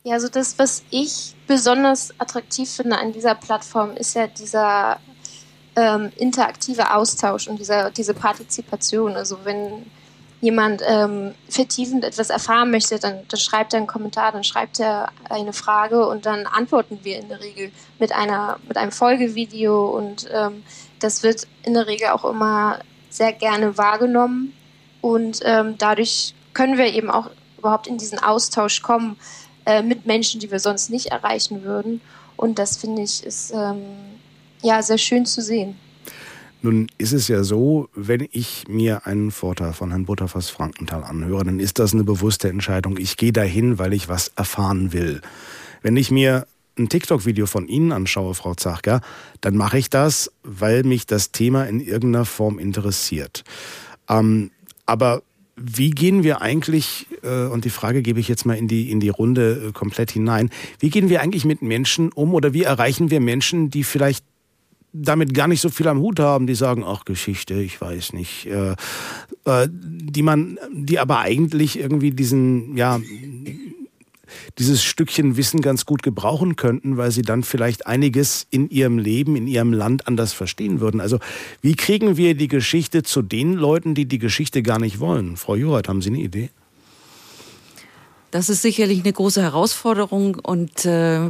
Ja, 0.03 0.13
also 0.13 0.29
das, 0.29 0.57
was 0.57 0.83
ich 0.91 1.35
besonders 1.45 2.13
attraktiv 2.19 2.69
finde 2.69 2.97
an 2.97 3.11
dieser 3.11 3.35
Plattform, 3.35 3.91
ist 3.97 4.15
ja 4.15 4.27
dieser 4.27 4.99
ähm, 5.75 6.11
interaktive 6.17 6.93
Austausch 6.93 7.47
und 7.47 7.59
dieser, 7.59 7.91
diese 7.91 8.13
Partizipation. 8.13 9.15
Also 9.15 9.39
wenn 9.43 9.85
jemand 10.41 10.81
ähm, 10.87 11.33
vertiefend 11.49 12.03
etwas 12.05 12.29
erfahren 12.29 12.71
möchte, 12.71 12.97
dann, 12.97 13.19
dann 13.27 13.39
schreibt 13.39 13.73
er 13.73 13.77
einen 13.77 13.87
Kommentar, 13.87 14.31
dann 14.31 14.43
schreibt 14.43 14.79
er 14.79 15.09
eine 15.29 15.53
Frage 15.53 16.07
und 16.07 16.25
dann 16.25 16.45
antworten 16.45 16.99
wir 17.03 17.19
in 17.19 17.27
der 17.27 17.41
Regel 17.41 17.71
mit, 17.99 18.13
einer, 18.13 18.57
mit 18.67 18.77
einem 18.77 18.91
Folgevideo 18.91 19.89
und 19.89 20.29
ähm, 20.33 20.63
das 20.99 21.23
wird 21.23 21.47
in 21.63 21.73
der 21.73 21.87
Regel 21.87 22.09
auch 22.09 22.23
immer 22.23 22.79
sehr 23.09 23.33
gerne 23.33 23.77
wahrgenommen 23.77 24.53
und 25.01 25.41
ähm, 25.43 25.75
dadurch 25.77 26.33
können 26.53 26.77
wir 26.77 26.85
eben 26.85 27.11
auch 27.11 27.29
überhaupt 27.57 27.87
in 27.87 27.97
diesen 27.97 28.19
Austausch 28.19 28.81
kommen 28.81 29.17
äh, 29.65 29.81
mit 29.81 30.05
Menschen, 30.05 30.39
die 30.39 30.51
wir 30.51 30.59
sonst 30.59 30.89
nicht 30.89 31.07
erreichen 31.07 31.63
würden 31.63 31.99
und 32.37 32.59
das 32.59 32.77
finde 32.77 33.01
ich 33.01 33.25
ist 33.25 33.51
ähm, 33.53 33.81
ja 34.61 34.81
sehr 34.81 34.97
schön 34.97 35.25
zu 35.25 35.41
sehen. 35.41 35.77
Nun 36.61 36.87
ist 36.97 37.13
es 37.13 37.29
ja 37.29 37.43
so, 37.43 37.89
wenn 37.95 38.27
ich 38.31 38.65
mir 38.67 39.07
einen 39.07 39.31
Vortrag 39.31 39.75
von 39.75 39.91
Herrn 39.91 40.05
Butterfass 40.05 40.49
Frankenthal 40.49 41.03
anhöre, 41.03 41.45
dann 41.45 41.59
ist 41.59 41.79
das 41.79 41.93
eine 41.93 42.03
bewusste 42.03 42.49
Entscheidung. 42.49 42.97
Ich 42.97 43.15
gehe 43.15 43.31
dahin, 43.31 43.79
weil 43.79 43.93
ich 43.93 44.09
was 44.09 44.29
erfahren 44.35 44.91
will. 44.91 45.21
Wenn 45.81 45.95
ich 45.95 46.11
mir 46.11 46.45
ein 46.77 46.89
TikTok-Video 46.89 47.45
von 47.45 47.67
Ihnen 47.67 47.93
anschaue, 47.93 48.33
Frau 48.33 48.55
Zachka, 48.55 49.01
dann 49.39 49.55
mache 49.55 49.77
ich 49.77 49.89
das, 49.89 50.31
weil 50.43 50.83
mich 50.83 51.05
das 51.05 51.31
Thema 51.31 51.63
in 51.63 51.79
irgendeiner 51.79 52.25
Form 52.25 52.59
interessiert. 52.59 53.43
Ähm, 54.09 54.51
aber 54.85 55.21
wie 55.55 55.91
gehen 55.91 56.23
wir 56.23 56.41
eigentlich, 56.41 57.07
äh, 57.21 57.45
und 57.45 57.65
die 57.65 57.69
Frage 57.69 58.01
gebe 58.01 58.19
ich 58.19 58.27
jetzt 58.27 58.45
mal 58.45 58.55
in 58.55 58.67
die, 58.67 58.91
in 58.91 58.99
die 58.99 59.09
Runde 59.09 59.67
äh, 59.67 59.71
komplett 59.71 60.11
hinein, 60.11 60.49
wie 60.79 60.89
gehen 60.89 61.09
wir 61.09 61.21
eigentlich 61.21 61.45
mit 61.45 61.61
Menschen 61.61 62.11
um 62.11 62.33
oder 62.33 62.53
wie 62.53 62.63
erreichen 62.63 63.11
wir 63.11 63.19
Menschen, 63.19 63.69
die 63.69 63.83
vielleicht 63.83 64.23
damit 64.93 65.33
gar 65.33 65.47
nicht 65.47 65.61
so 65.61 65.69
viel 65.69 65.87
am 65.87 65.99
Hut 65.99 66.19
haben, 66.19 66.47
die 66.47 66.55
sagen, 66.55 66.83
ach 66.85 67.05
Geschichte, 67.05 67.55
ich 67.55 67.79
weiß 67.79 68.13
nicht, 68.13 68.47
äh, 68.47 68.75
äh, 69.45 69.67
die 69.71 70.23
man, 70.23 70.57
die 70.73 70.99
aber 70.99 71.19
eigentlich 71.19 71.79
irgendwie 71.79 72.11
diesen, 72.11 72.75
ja, 72.75 72.99
dieses 74.57 74.83
Stückchen 74.83 75.37
Wissen 75.37 75.61
ganz 75.61 75.85
gut 75.85 76.03
gebrauchen 76.03 76.55
könnten, 76.55 76.97
weil 76.97 77.11
sie 77.11 77.21
dann 77.21 77.43
vielleicht 77.43 77.87
einiges 77.87 78.47
in 78.49 78.69
ihrem 78.69 78.97
Leben, 78.97 79.35
in 79.35 79.47
ihrem 79.47 79.73
Land 79.73 80.07
anders 80.07 80.33
verstehen 80.33 80.79
würden. 80.79 81.01
Also 81.01 81.19
wie 81.61 81.75
kriegen 81.75 82.17
wir 82.17 82.35
die 82.35 82.47
Geschichte 82.47 83.03
zu 83.03 83.21
den 83.21 83.53
Leuten, 83.53 83.95
die 83.95 84.05
die 84.05 84.19
Geschichte 84.19 84.63
gar 84.63 84.79
nicht 84.79 84.99
wollen? 84.99 85.37
Frau 85.37 85.55
Jurat, 85.55 85.87
haben 85.87 86.01
Sie 86.01 86.09
eine 86.09 86.19
Idee? 86.19 86.49
Das 88.31 88.49
ist 88.49 88.61
sicherlich 88.61 88.99
eine 88.99 89.13
große 89.13 89.41
Herausforderung 89.41 90.35
und 90.35 90.85
äh, 90.85 91.21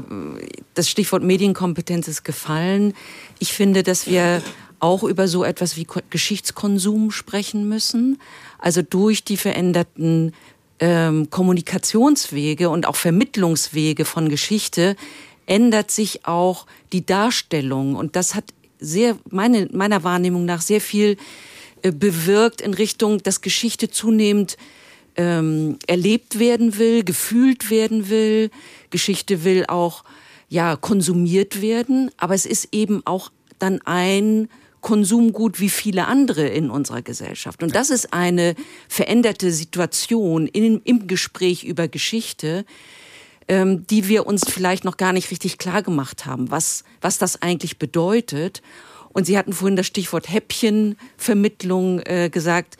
das 0.73 0.89
Stichwort 0.89 1.23
Medienkompetenz 1.23 2.07
ist 2.07 2.23
gefallen. 2.23 2.93
Ich 3.39 3.53
finde, 3.53 3.83
dass 3.83 4.05
wir 4.07 4.41
auch 4.79 5.03
über 5.03 5.27
so 5.27 5.43
etwas 5.43 5.77
wie 5.77 5.87
Geschichtskonsum 6.09 7.11
sprechen 7.11 7.67
müssen. 7.69 8.19
Also 8.57 8.81
durch 8.81 9.23
die 9.23 9.37
veränderten 9.37 10.33
ähm, 10.79 11.29
Kommunikationswege 11.29 12.69
und 12.69 12.87
auch 12.87 12.95
Vermittlungswege 12.95 14.05
von 14.05 14.29
Geschichte 14.29 14.95
ändert 15.45 15.91
sich 15.91 16.25
auch 16.25 16.65
die 16.93 17.05
Darstellung. 17.05 17.95
Und 17.95 18.15
das 18.15 18.35
hat 18.35 18.45
sehr, 18.79 19.17
meine, 19.29 19.67
meiner 19.71 20.03
Wahrnehmung 20.03 20.45
nach 20.45 20.61
sehr 20.61 20.79
viel 20.81 21.17
äh, 21.81 21.91
bewirkt 21.91 22.61
in 22.61 22.73
Richtung, 22.73 23.21
dass 23.23 23.41
Geschichte 23.41 23.89
zunehmend 23.89 24.57
ähm, 25.19 25.77
erlebt 25.85 26.39
werden 26.39 26.77
will, 26.77 27.03
gefühlt 27.03 27.69
werden 27.69 28.09
will. 28.09 28.49
Geschichte 28.89 29.43
will 29.43 29.65
auch 29.67 30.05
ja 30.47 30.77
konsumiert 30.77 31.61
werden, 31.61 32.09
aber 32.15 32.35
es 32.35 32.45
ist 32.45 32.69
eben 32.71 33.01
auch 33.05 33.29
dann 33.59 33.81
ein 33.83 34.47
Konsumgut 34.79 35.59
wie 35.59 35.67
viele 35.67 36.07
andere 36.07 36.47
in 36.47 36.69
unserer 36.69 37.01
Gesellschaft. 37.01 37.61
Und 37.61 37.75
das 37.75 37.89
ist 37.89 38.13
eine 38.13 38.55
veränderte 38.87 39.51
Situation 39.51 40.47
in, 40.47 40.79
im 40.85 41.05
Gespräch 41.07 41.65
über 41.65 41.89
Geschichte, 41.89 42.63
ähm, 43.49 43.85
die 43.87 44.07
wir 44.07 44.25
uns 44.25 44.49
vielleicht 44.49 44.85
noch 44.85 44.95
gar 44.95 45.11
nicht 45.11 45.31
richtig 45.31 45.57
klar 45.57 45.83
gemacht 45.83 46.25
haben, 46.25 46.49
was, 46.49 46.85
was 47.01 47.17
das 47.17 47.41
eigentlich 47.41 47.77
bedeutet. 47.77 48.61
Und 49.11 49.25
Sie 49.25 49.37
hatten 49.37 49.51
vorhin 49.51 49.75
das 49.75 49.87
Stichwort 49.87 50.31
Häppchenvermittlung 50.31 51.99
äh, 52.05 52.29
gesagt. 52.31 52.77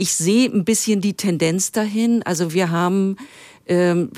Ich 0.00 0.14
sehe 0.14 0.48
ein 0.48 0.64
bisschen 0.64 1.00
die 1.00 1.14
Tendenz 1.14 1.72
dahin. 1.72 2.22
Also 2.22 2.52
wir 2.52 2.70
haben 2.70 3.16
ähm, 3.66 4.12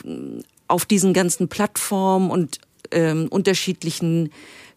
auf 0.68 0.84
diesen 0.84 1.14
ganzen 1.14 1.48
Plattformen 1.48 2.30
und 2.30 2.58
ähm, 2.90 3.28
unterschiedlichen 3.30 4.30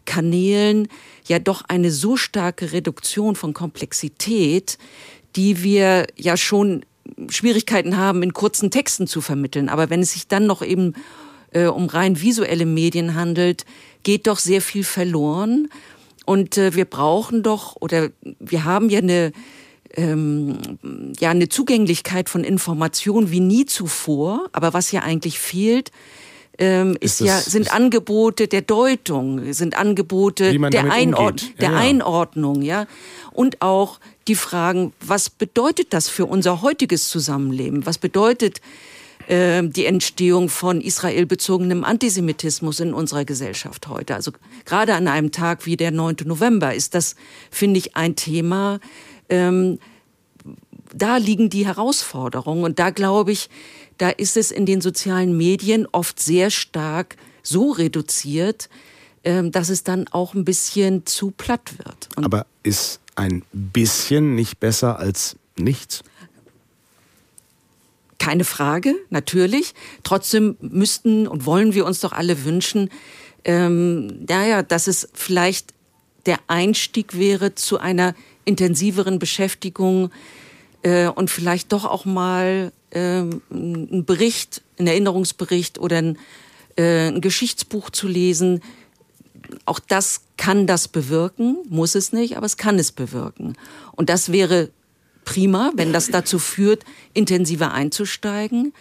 Kanälen 0.05 0.87
ja 1.27 1.39
doch 1.39 1.63
eine 1.67 1.91
so 1.91 2.15
starke 2.15 2.71
Reduktion 2.71 3.35
von 3.35 3.53
Komplexität, 3.53 4.77
die 5.35 5.61
wir 5.61 6.07
ja 6.15 6.37
schon 6.37 6.85
Schwierigkeiten 7.27 7.97
haben, 7.97 8.23
in 8.23 8.31
kurzen 8.31 8.71
Texten 8.71 9.05
zu 9.05 9.19
vermitteln. 9.19 9.67
Aber 9.67 9.89
wenn 9.89 9.99
es 9.99 10.13
sich 10.13 10.29
dann 10.29 10.45
noch 10.45 10.61
eben 10.61 10.93
äh, 11.51 11.65
um 11.65 11.87
rein 11.87 12.21
visuelle 12.21 12.65
Medien 12.65 13.13
handelt, 13.13 13.65
geht 14.03 14.27
doch 14.27 14.39
sehr 14.39 14.61
viel 14.61 14.85
verloren. 14.85 15.67
Und 16.25 16.57
äh, 16.57 16.75
wir 16.75 16.85
brauchen 16.85 17.43
doch, 17.43 17.75
oder 17.81 18.09
wir 18.39 18.63
haben 18.63 18.89
ja 18.89 18.99
eine 18.99 19.33
ähm, 19.95 20.57
ja 21.19 21.31
eine 21.31 21.49
Zugänglichkeit 21.49 22.29
von 22.29 22.43
Informationen 22.43 23.31
wie 23.31 23.39
nie 23.39 23.65
zuvor. 23.65 24.47
Aber 24.51 24.73
was 24.73 24.91
ja 24.91 25.01
eigentlich 25.01 25.39
fehlt, 25.39 25.91
ähm, 26.57 26.97
ist, 26.99 27.21
ist 27.21 27.27
ja 27.27 27.39
sind 27.39 27.73
Angebote 27.73 28.47
der 28.47 28.61
Deutung, 28.61 29.53
sind 29.53 29.77
Angebote 29.77 30.57
der, 30.69 30.91
Einord 30.91 31.41
ja, 31.41 31.47
der 31.59 31.71
ja. 31.71 31.77
Einordnung, 31.77 32.61
ja, 32.61 32.85
und 33.31 33.61
auch 33.61 33.99
die 34.27 34.35
Fragen, 34.35 34.93
was 34.99 35.29
bedeutet 35.29 35.93
das 35.93 36.09
für 36.09 36.25
unser 36.25 36.61
heutiges 36.61 37.09
Zusammenleben? 37.09 37.85
Was 37.85 37.97
bedeutet 37.97 38.61
äh, 39.27 39.63
die 39.63 39.85
Entstehung 39.85 40.49
von 40.49 40.81
israelbezogenem 40.81 41.83
Antisemitismus 41.83 42.79
in 42.79 42.93
unserer 42.93 43.25
Gesellschaft 43.25 43.87
heute. 43.87 44.15
Also 44.15 44.31
gerade 44.65 44.95
an 44.95 45.07
einem 45.07 45.31
Tag 45.31 45.65
wie 45.65 45.77
der 45.77 45.91
9. 45.91 46.17
November 46.25 46.73
ist 46.73 46.93
das, 46.93 47.15
finde 47.49 47.79
ich, 47.79 47.95
ein 47.95 48.15
Thema. 48.15 48.79
Ähm, 49.29 49.79
da 50.93 51.17
liegen 51.17 51.49
die 51.49 51.65
Herausforderungen 51.65 52.63
und 52.63 52.79
da 52.79 52.91
glaube 52.91 53.31
ich, 53.31 53.49
da 53.97 54.09
ist 54.09 54.37
es 54.37 54.51
in 54.51 54.65
den 54.65 54.81
sozialen 54.81 55.35
Medien 55.35 55.87
oft 55.91 56.19
sehr 56.19 56.49
stark 56.49 57.15
so 57.41 57.71
reduziert, 57.71 58.69
ähm, 59.23 59.51
dass 59.51 59.69
es 59.69 59.83
dann 59.83 60.07
auch 60.09 60.33
ein 60.33 60.45
bisschen 60.45 61.05
zu 61.05 61.31
platt 61.31 61.77
wird. 61.77 62.09
Und 62.15 62.25
Aber 62.25 62.45
ist 62.63 62.99
ein 63.15 63.43
bisschen 63.51 64.35
nicht 64.35 64.59
besser 64.59 64.99
als 64.99 65.35
nichts? 65.57 66.03
Keine 68.19 68.45
Frage, 68.45 68.95
natürlich. 69.09 69.73
Trotzdem 70.03 70.55
müssten 70.61 71.27
und 71.27 71.45
wollen 71.45 71.73
wir 71.73 71.85
uns 71.85 71.99
doch 71.99 72.13
alle 72.13 72.45
wünschen, 72.45 72.89
ähm, 73.43 74.23
naja, 74.25 74.63
dass 74.63 74.87
es 74.87 75.09
vielleicht 75.13 75.73
der 76.25 76.39
Einstieg 76.47 77.17
wäre 77.17 77.55
zu 77.55 77.79
einer 77.79 78.15
intensiveren 78.45 79.19
Beschäftigung 79.19 80.11
äh, 80.83 81.07
und 81.07 81.29
vielleicht 81.29 81.71
doch 81.71 81.85
auch 81.85 82.05
mal 82.05 82.71
äh, 82.91 82.99
einen 82.99 84.05
Bericht, 84.05 84.61
einen 84.77 84.87
Erinnerungsbericht 84.87 85.79
oder 85.79 85.97
ein, 85.97 86.17
äh, 86.77 87.07
ein 87.07 87.21
Geschichtsbuch 87.21 87.89
zu 87.89 88.07
lesen. 88.07 88.61
Auch 89.65 89.79
das 89.79 90.21
kann 90.37 90.67
das 90.67 90.87
bewirken, 90.87 91.57
muss 91.69 91.95
es 91.95 92.13
nicht, 92.13 92.37
aber 92.37 92.45
es 92.45 92.57
kann 92.57 92.79
es 92.79 92.91
bewirken. 92.91 93.55
Und 93.93 94.09
das 94.09 94.31
wäre 94.31 94.69
prima, 95.25 95.71
wenn 95.75 95.93
das 95.93 96.09
dazu 96.09 96.39
führt, 96.39 96.83
intensiver 97.13 97.73
einzusteigen. 97.73 98.73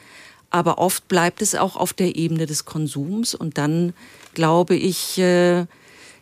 Aber 0.50 0.78
oft 0.78 1.08
bleibt 1.08 1.40
es 1.40 1.54
auch 1.54 1.76
auf 1.76 1.92
der 1.92 2.16
Ebene 2.16 2.46
des 2.46 2.64
Konsums. 2.64 3.34
Und 3.34 3.58
dann 3.58 3.94
glaube 4.34 4.74
ich, 4.74 5.18
äh, 5.18 5.66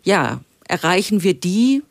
ja, 0.05 0.41
erreichen 0.68 1.22
wir 1.22 1.34
die, 1.34 1.82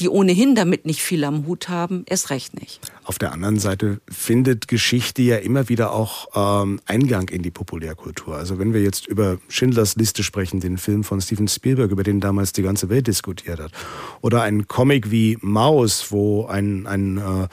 die 0.00 0.08
ohnehin 0.08 0.54
damit 0.54 0.86
nicht 0.86 1.02
viel 1.02 1.24
am 1.24 1.46
Hut 1.46 1.68
haben, 1.68 2.04
erst 2.06 2.30
recht 2.30 2.60
nicht. 2.60 2.80
Auf 3.04 3.18
der 3.18 3.32
anderen 3.32 3.58
Seite 3.58 4.00
findet 4.08 4.68
Geschichte 4.68 5.22
ja 5.22 5.36
immer 5.36 5.68
wieder 5.68 5.92
auch 5.92 6.28
ähm, 6.62 6.80
Eingang 6.86 7.28
in 7.28 7.42
die 7.42 7.50
Populärkultur. 7.50 8.36
Also 8.36 8.58
wenn 8.58 8.72
wir 8.72 8.82
jetzt 8.82 9.06
über 9.06 9.38
Schindlers 9.48 9.96
Liste 9.96 10.22
sprechen, 10.22 10.60
den 10.60 10.78
Film 10.78 11.04
von 11.04 11.20
Steven 11.20 11.48
Spielberg, 11.48 11.90
über 11.90 12.02
den 12.02 12.20
damals 12.20 12.52
die 12.52 12.62
ganze 12.62 12.88
Welt 12.88 13.06
diskutiert 13.06 13.60
hat, 13.60 13.72
oder 14.20 14.42
ein 14.42 14.68
Comic 14.68 15.10
wie 15.10 15.38
Maus, 15.40 16.10
wo 16.10 16.46
ein, 16.46 16.86
ein 16.86 17.18
äh, 17.18 17.48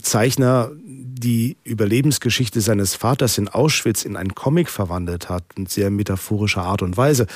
Zeichner 0.00 0.70
die 0.84 1.56
Überlebensgeschichte 1.64 2.60
seines 2.60 2.94
Vaters 2.94 3.38
in 3.38 3.48
Auschwitz 3.48 4.04
in 4.04 4.16
einen 4.16 4.34
Comic 4.34 4.68
verwandelt 4.68 5.28
hat, 5.28 5.44
in 5.56 5.66
sehr 5.66 5.90
metaphorischer 5.90 6.62
Art 6.62 6.82
und 6.82 6.96
Weise. 6.96 7.26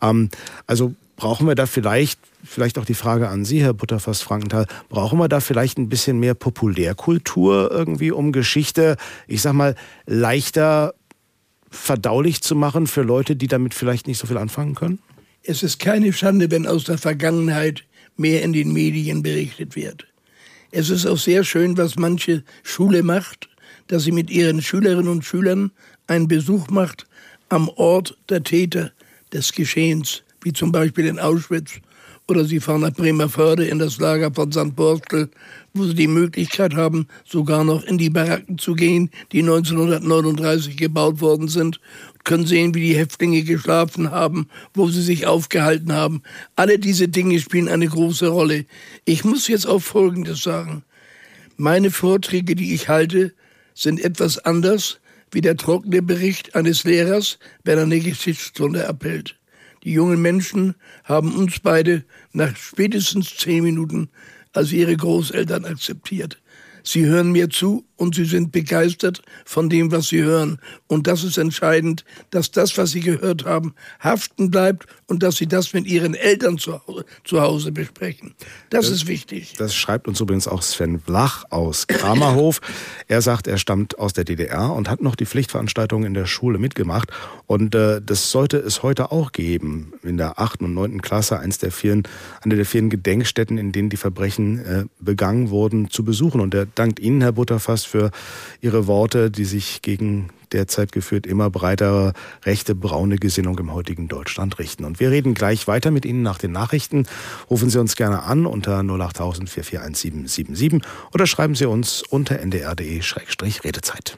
Ähm, 0.00 0.30
also 0.66 0.94
brauchen 1.16 1.46
wir 1.46 1.54
da 1.54 1.66
vielleicht, 1.66 2.18
vielleicht 2.44 2.78
auch 2.78 2.84
die 2.84 2.94
Frage 2.94 3.28
an 3.28 3.44
Sie, 3.44 3.62
Herr 3.62 3.74
Butterfass-Frankenthal, 3.74 4.66
brauchen 4.88 5.18
wir 5.18 5.28
da 5.28 5.40
vielleicht 5.40 5.78
ein 5.78 5.88
bisschen 5.88 6.18
mehr 6.18 6.34
Populärkultur 6.34 7.70
irgendwie, 7.70 8.10
um 8.10 8.32
Geschichte, 8.32 8.96
ich 9.26 9.42
sag 9.42 9.52
mal, 9.52 9.74
leichter 10.06 10.94
verdaulich 11.70 12.42
zu 12.42 12.54
machen 12.54 12.86
für 12.86 13.02
Leute, 13.02 13.36
die 13.36 13.48
damit 13.48 13.74
vielleicht 13.74 14.06
nicht 14.06 14.18
so 14.18 14.26
viel 14.26 14.38
anfangen 14.38 14.74
können? 14.74 14.98
Es 15.42 15.62
ist 15.62 15.78
keine 15.78 16.12
Schande, 16.12 16.50
wenn 16.50 16.66
aus 16.66 16.84
der 16.84 16.98
Vergangenheit 16.98 17.84
mehr 18.16 18.42
in 18.42 18.52
den 18.52 18.72
Medien 18.72 19.22
berichtet 19.22 19.76
wird. 19.76 20.06
Es 20.70 20.90
ist 20.90 21.06
auch 21.06 21.18
sehr 21.18 21.44
schön, 21.44 21.76
was 21.76 21.96
manche 21.96 22.42
Schule 22.62 23.02
macht, 23.02 23.48
dass 23.88 24.04
sie 24.04 24.12
mit 24.12 24.30
ihren 24.30 24.62
Schülerinnen 24.62 25.08
und 25.08 25.24
Schülern 25.24 25.70
einen 26.06 26.28
Besuch 26.28 26.68
macht 26.68 27.06
am 27.48 27.68
Ort 27.68 28.16
der 28.28 28.42
Täter 28.42 28.92
des 29.32 29.52
Geschehens 29.52 30.22
wie 30.44 30.52
zum 30.52 30.70
Beispiel 30.70 31.06
in 31.06 31.18
Auschwitz. 31.18 31.80
Oder 32.26 32.46
sie 32.46 32.60
fahren 32.60 32.80
nach 32.80 32.92
Bremerförde 32.92 33.66
in 33.66 33.78
das 33.78 33.98
Lager 33.98 34.32
von 34.32 34.50
St. 34.50 34.74
Borstel, 34.74 35.28
wo 35.74 35.84
sie 35.84 35.94
die 35.94 36.06
Möglichkeit 36.06 36.74
haben, 36.74 37.06
sogar 37.26 37.64
noch 37.64 37.84
in 37.84 37.98
die 37.98 38.08
Baracken 38.08 38.56
zu 38.56 38.74
gehen, 38.74 39.10
die 39.32 39.40
1939 39.40 40.78
gebaut 40.78 41.20
worden 41.20 41.48
sind, 41.48 41.80
können 42.24 42.46
sehen, 42.46 42.74
wie 42.74 42.80
die 42.80 42.96
Häftlinge 42.96 43.42
geschlafen 43.42 44.10
haben, 44.10 44.48
wo 44.72 44.88
sie 44.88 45.02
sich 45.02 45.26
aufgehalten 45.26 45.92
haben. 45.92 46.22
Alle 46.56 46.78
diese 46.78 47.08
Dinge 47.08 47.38
spielen 47.40 47.68
eine 47.68 47.88
große 47.88 48.28
Rolle. 48.28 48.64
Ich 49.04 49.24
muss 49.24 49.48
jetzt 49.48 49.66
auch 49.66 49.82
Folgendes 49.82 50.42
sagen. 50.42 50.82
Meine 51.58 51.90
Vorträge, 51.90 52.54
die 52.54 52.72
ich 52.72 52.88
halte, 52.88 53.34
sind 53.74 54.00
etwas 54.02 54.38
anders 54.38 54.98
wie 55.30 55.42
der 55.42 55.56
trockene 55.56 56.00
Bericht 56.00 56.54
eines 56.54 56.84
Lehrers, 56.84 57.38
wenn 57.64 57.76
er 57.76 57.84
eine 57.84 58.00
Geschichtsstunde 58.00 58.88
abhält. 58.88 59.36
Die 59.84 59.92
jungen 59.92 60.20
Menschen 60.22 60.74
haben 61.04 61.34
uns 61.34 61.60
beide 61.60 62.04
nach 62.32 62.56
spätestens 62.56 63.36
zehn 63.36 63.62
Minuten 63.62 64.08
als 64.52 64.72
ihre 64.72 64.96
Großeltern 64.96 65.64
akzeptiert. 65.64 66.40
Sie 66.86 67.06
hören 67.06 67.32
mir 67.32 67.48
zu 67.48 67.86
und 67.96 68.14
sie 68.14 68.26
sind 68.26 68.52
begeistert 68.52 69.22
von 69.46 69.70
dem, 69.70 69.90
was 69.90 70.08
sie 70.08 70.22
hören. 70.22 70.58
Und 70.86 71.06
das 71.06 71.24
ist 71.24 71.38
entscheidend, 71.38 72.04
dass 72.28 72.50
das, 72.50 72.76
was 72.76 72.90
sie 72.90 73.00
gehört 73.00 73.46
haben, 73.46 73.74
haften 74.00 74.50
bleibt 74.50 74.86
und 75.06 75.22
dass 75.22 75.36
sie 75.36 75.46
das 75.46 75.72
mit 75.72 75.86
ihren 75.86 76.14
Eltern 76.14 76.58
zu 76.58 76.86
Hause, 76.86 77.06
zu 77.24 77.40
Hause 77.40 77.72
besprechen. 77.72 78.34
Das, 78.68 78.86
das, 78.86 78.96
ist 78.96 79.06
wichtig. 79.06 79.54
Das 79.56 79.74
schreibt 79.74 80.08
uns 80.08 80.20
übrigens 80.20 80.46
auch 80.46 80.60
Sven 80.60 80.98
Blach 80.98 81.44
aus 81.48 81.86
Kramerhof. 81.86 82.60
er 83.08 83.22
sagt, 83.22 83.46
er 83.46 83.56
stammt 83.56 83.98
aus 83.98 84.12
der 84.12 84.24
DDR 84.24 84.70
und 84.70 84.90
hat 84.90 85.00
noch 85.00 85.16
die 85.16 85.26
Pflichtveranstaltungen 85.26 86.06
in 86.06 86.14
der 86.14 86.26
Schule 86.26 86.58
mitgemacht. 86.58 87.10
Und 87.46 87.74
äh, 87.74 88.00
das 88.04 88.30
sollte 88.30 88.56
es 88.56 88.82
heute 88.82 89.12
auch 89.12 89.32
geben. 89.32 89.92
In 90.02 90.16
der 90.16 90.38
achten 90.38 90.64
und 90.64 90.74
neunten 90.74 91.02
Klasse 91.02 91.38
eins 91.38 91.58
der 91.58 91.72
vielen, 91.72 92.04
eine 92.42 92.56
der 92.56 92.64
vielen 92.64 92.90
Gedenkstätten, 92.90 93.58
in 93.58 93.72
denen 93.72 93.90
die 93.90 93.96
Verbrechen 93.96 94.58
äh, 94.64 94.84
begangen 94.98 95.50
wurden, 95.50 95.90
zu 95.90 96.04
besuchen. 96.04 96.40
Und 96.40 96.54
er 96.54 96.66
dankt 96.66 97.00
Ihnen, 97.00 97.20
Herr 97.20 97.32
Butterfass, 97.32 97.84
für 97.84 98.10
Ihre 98.60 98.86
Worte, 98.86 99.30
die 99.30 99.44
sich 99.44 99.82
gegen 99.82 100.30
derzeit 100.52 100.92
geführt 100.92 101.26
immer 101.26 101.50
breitere 101.50 102.12
rechte 102.44 102.74
braune 102.74 103.16
Gesinnung 103.16 103.58
im 103.58 103.74
heutigen 103.74 104.08
Deutschland 104.08 104.58
richten. 104.58 104.84
Und 104.84 105.00
wir 105.00 105.10
reden 105.10 105.34
gleich 105.34 105.66
weiter 105.66 105.90
mit 105.90 106.06
Ihnen 106.06 106.22
nach 106.22 106.38
den 106.38 106.52
Nachrichten. 106.52 107.06
Rufen 107.50 107.68
Sie 107.68 107.80
uns 107.80 107.96
gerne 107.96 108.22
an 108.22 108.46
unter 108.46 108.78
08000 108.78 109.50
441777 109.50 110.80
oder 111.12 111.26
schreiben 111.26 111.54
Sie 111.54 111.66
uns 111.66 112.02
unter 112.08 112.38
ndr.de-redezeit. 112.38 114.16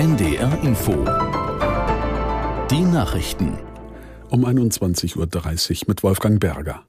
NDR 0.00 0.58
Info. 0.64 0.92
Die 2.70 2.80
Nachrichten. 2.80 3.58
Um 4.30 4.46
21.30 4.46 5.18
Uhr 5.18 5.88
mit 5.88 6.02
Wolfgang 6.02 6.40
Berger. 6.40 6.84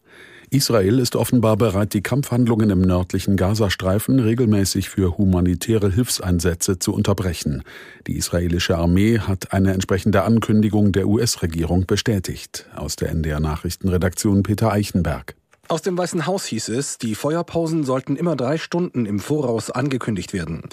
Israel 0.49 0.97
ist 0.97 1.17
offenbar 1.17 1.57
bereit, 1.57 1.93
die 1.93 2.03
Kampfhandlungen 2.03 2.69
im 2.69 2.79
nördlichen 2.79 3.35
Gazastreifen 3.35 4.21
regelmäßig 4.21 4.87
für 4.87 5.17
humanitäre 5.17 5.91
Hilfseinsätze 5.91 6.79
zu 6.79 6.93
unterbrechen. 6.93 7.63
Die 8.07 8.15
israelische 8.15 8.77
Armee 8.77 9.19
hat 9.19 9.51
eine 9.51 9.73
entsprechende 9.73 10.23
Ankündigung 10.23 10.93
der 10.93 11.09
US-Regierung 11.09 11.85
bestätigt. 11.85 12.69
Aus 12.73 12.95
der 12.95 13.09
NDR 13.09 13.41
Nachrichtenredaktion 13.41 14.41
Peter 14.41 14.71
Eichenberg. 14.71 15.35
Aus 15.71 15.81
dem 15.81 15.97
Weißen 15.97 16.25
Haus 16.25 16.43
hieß 16.47 16.67
es, 16.67 16.97
die 16.97 17.15
Feuerpausen 17.15 17.85
sollten 17.85 18.17
immer 18.17 18.35
drei 18.35 18.57
Stunden 18.57 19.05
im 19.05 19.19
Voraus 19.21 19.71
angekündigt 19.71 20.33
werden. 20.33 20.63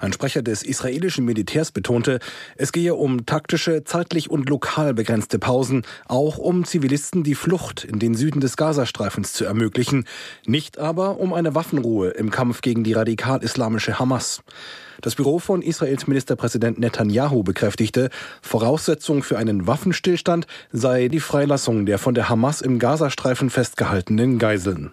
Ein 0.00 0.14
Sprecher 0.14 0.40
des 0.40 0.62
israelischen 0.62 1.26
Militärs 1.26 1.72
betonte, 1.72 2.20
es 2.56 2.72
gehe 2.72 2.94
um 2.94 3.26
taktische, 3.26 3.84
zeitlich 3.84 4.30
und 4.30 4.48
lokal 4.48 4.94
begrenzte 4.94 5.38
Pausen, 5.38 5.82
auch 6.08 6.38
um 6.38 6.64
Zivilisten 6.64 7.22
die 7.22 7.34
Flucht 7.34 7.84
in 7.84 7.98
den 7.98 8.14
Süden 8.14 8.40
des 8.40 8.56
Gazastreifens 8.56 9.34
zu 9.34 9.44
ermöglichen, 9.44 10.06
nicht 10.46 10.78
aber 10.78 11.20
um 11.20 11.34
eine 11.34 11.54
Waffenruhe 11.54 12.08
im 12.12 12.30
Kampf 12.30 12.62
gegen 12.62 12.82
die 12.82 12.94
radikal-islamische 12.94 13.98
Hamas. 13.98 14.42
Das 15.06 15.14
Büro 15.14 15.38
von 15.38 15.62
Israels 15.62 16.08
Ministerpräsident 16.08 16.80
Netanyahu 16.80 17.44
bekräftigte, 17.44 18.10
Voraussetzung 18.42 19.22
für 19.22 19.38
einen 19.38 19.68
Waffenstillstand 19.68 20.48
sei 20.72 21.06
die 21.06 21.20
Freilassung 21.20 21.86
der 21.86 21.98
von 21.98 22.14
der 22.14 22.28
Hamas 22.28 22.60
im 22.60 22.80
Gazastreifen 22.80 23.48
festgehaltenen 23.48 24.40
Geiseln. 24.40 24.90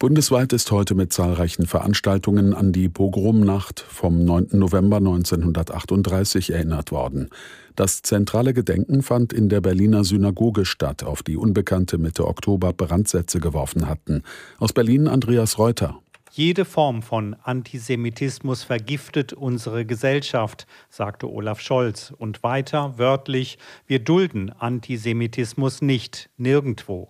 Bundesweit 0.00 0.52
ist 0.52 0.72
heute 0.72 0.96
mit 0.96 1.12
zahlreichen 1.12 1.66
Veranstaltungen 1.66 2.54
an 2.54 2.72
die 2.72 2.88
Pogromnacht 2.88 3.78
vom 3.88 4.24
9. 4.24 4.48
November 4.50 4.96
1938 4.96 6.52
erinnert 6.52 6.90
worden. 6.90 7.30
Das 7.76 8.02
zentrale 8.02 8.52
Gedenken 8.52 9.02
fand 9.02 9.32
in 9.32 9.48
der 9.48 9.60
Berliner 9.60 10.02
Synagoge 10.02 10.64
statt, 10.64 11.04
auf 11.04 11.22
die 11.22 11.36
Unbekannte 11.36 11.98
Mitte 11.98 12.26
Oktober 12.26 12.72
Brandsätze 12.72 13.38
geworfen 13.38 13.88
hatten. 13.88 14.22
Aus 14.58 14.72
Berlin 14.72 15.06
Andreas 15.06 15.56
Reuter. 15.56 16.00
Jede 16.36 16.66
Form 16.66 17.00
von 17.00 17.34
Antisemitismus 17.44 18.62
vergiftet 18.62 19.32
unsere 19.32 19.86
Gesellschaft, 19.86 20.66
sagte 20.90 21.30
Olaf 21.30 21.60
Scholz. 21.60 22.12
Und 22.14 22.42
weiter 22.42 22.98
wörtlich, 22.98 23.56
wir 23.86 24.00
dulden 24.00 24.50
Antisemitismus 24.50 25.80
nicht, 25.80 26.28
nirgendwo. 26.36 27.08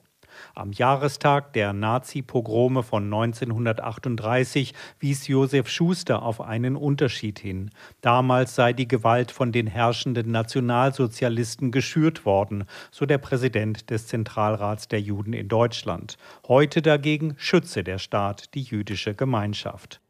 Am 0.59 0.73
Jahrestag 0.73 1.53
der 1.53 1.75
Nazi-Pogrome 1.75 2.83
von 2.83 3.05
1938 3.05 4.73
wies 4.99 5.29
Josef 5.29 5.69
Schuster 5.69 6.23
auf 6.23 6.41
einen 6.41 6.77
Unterschied 6.77 7.39
hin. 7.39 7.71
Damals 8.01 8.55
sei 8.55 8.73
die 8.73 8.89
Gewalt 8.89 9.33
von 9.33 9.53
den 9.53 9.67
herrschenden 9.67 10.31
Nationalsozialisten 10.31 11.73
geschürt 11.73 12.25
worden, 12.25 12.65
so 12.91 13.05
der 13.05 13.19
Präsident 13.19 13.91
des 13.91 14.07
Zentralrats 14.07 14.89
der 14.89 15.03
Juden 15.03 15.35
in 15.35 15.49
Deutschland. 15.49 16.17
Heute 16.49 16.81
dagegen 16.81 17.35
schütze 17.37 17.85
der 17.85 17.99
Staat 17.99 18.55
die 18.55 18.63
jüdische 18.63 19.15
Gemeinschaft. 19.15 20.01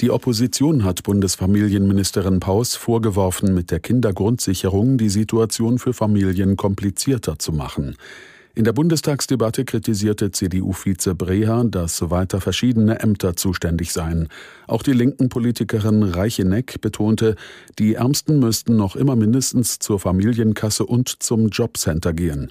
Die 0.00 0.10
Opposition 0.10 0.82
hat 0.82 1.04
Bundesfamilienministerin 1.04 2.40
Paus 2.40 2.74
vorgeworfen, 2.74 3.54
mit 3.54 3.70
der 3.70 3.78
Kindergrundsicherung 3.78 4.98
die 4.98 5.10
Situation 5.10 5.78
für 5.78 5.92
Familien 5.92 6.56
komplizierter 6.56 7.38
zu 7.38 7.52
machen. 7.52 7.96
In 8.58 8.64
der 8.64 8.72
Bundestagsdebatte 8.72 9.66
kritisierte 9.66 10.30
CDU-Vize 10.30 11.14
Breher, 11.14 11.62
dass 11.64 12.08
weiter 12.10 12.40
verschiedene 12.40 13.00
Ämter 13.00 13.36
zuständig 13.36 13.92
seien. 13.92 14.28
Auch 14.66 14.82
die 14.82 14.94
linken 14.94 15.28
Politikerin 15.28 16.02
Reicheneck 16.02 16.80
betonte, 16.80 17.36
die 17.78 17.96
Ärmsten 17.96 18.38
müssten 18.38 18.74
noch 18.74 18.96
immer 18.96 19.14
mindestens 19.14 19.78
zur 19.78 20.00
Familienkasse 20.00 20.86
und 20.86 21.22
zum 21.22 21.48
Jobcenter 21.48 22.14
gehen. 22.14 22.50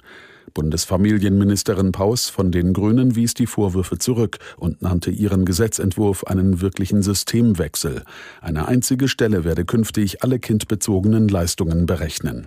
Bundesfamilienministerin 0.54 1.90
Paus 1.90 2.28
von 2.28 2.52
den 2.52 2.72
Grünen 2.72 3.16
wies 3.16 3.34
die 3.34 3.48
Vorwürfe 3.48 3.98
zurück 3.98 4.38
und 4.56 4.82
nannte 4.82 5.10
ihren 5.10 5.44
Gesetzentwurf 5.44 6.22
einen 6.22 6.60
wirklichen 6.60 7.02
Systemwechsel. 7.02 8.04
Eine 8.40 8.68
einzige 8.68 9.08
Stelle 9.08 9.42
werde 9.42 9.64
künftig 9.64 10.22
alle 10.22 10.38
kindbezogenen 10.38 11.26
Leistungen 11.26 11.86
berechnen. 11.86 12.46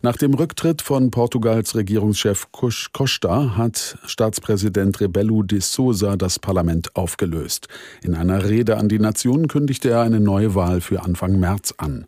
Nach 0.00 0.16
dem 0.16 0.32
Rücktritt 0.34 0.80
von 0.80 1.10
Portugals 1.10 1.74
Regierungschef 1.74 2.46
Costa 2.52 3.56
hat 3.56 3.98
Staatspräsident 4.06 5.00
Rebelo 5.00 5.42
de 5.42 5.58
Sousa 5.58 6.16
das 6.16 6.38
Parlament 6.38 6.94
aufgelöst. 6.94 7.66
In 8.04 8.14
einer 8.14 8.48
Rede 8.48 8.76
an 8.76 8.88
die 8.88 9.00
Nation 9.00 9.48
kündigte 9.48 9.90
er 9.90 10.02
eine 10.02 10.20
neue 10.20 10.54
Wahl 10.54 10.80
für 10.80 11.02
Anfang 11.02 11.40
März 11.40 11.74
an. 11.78 12.06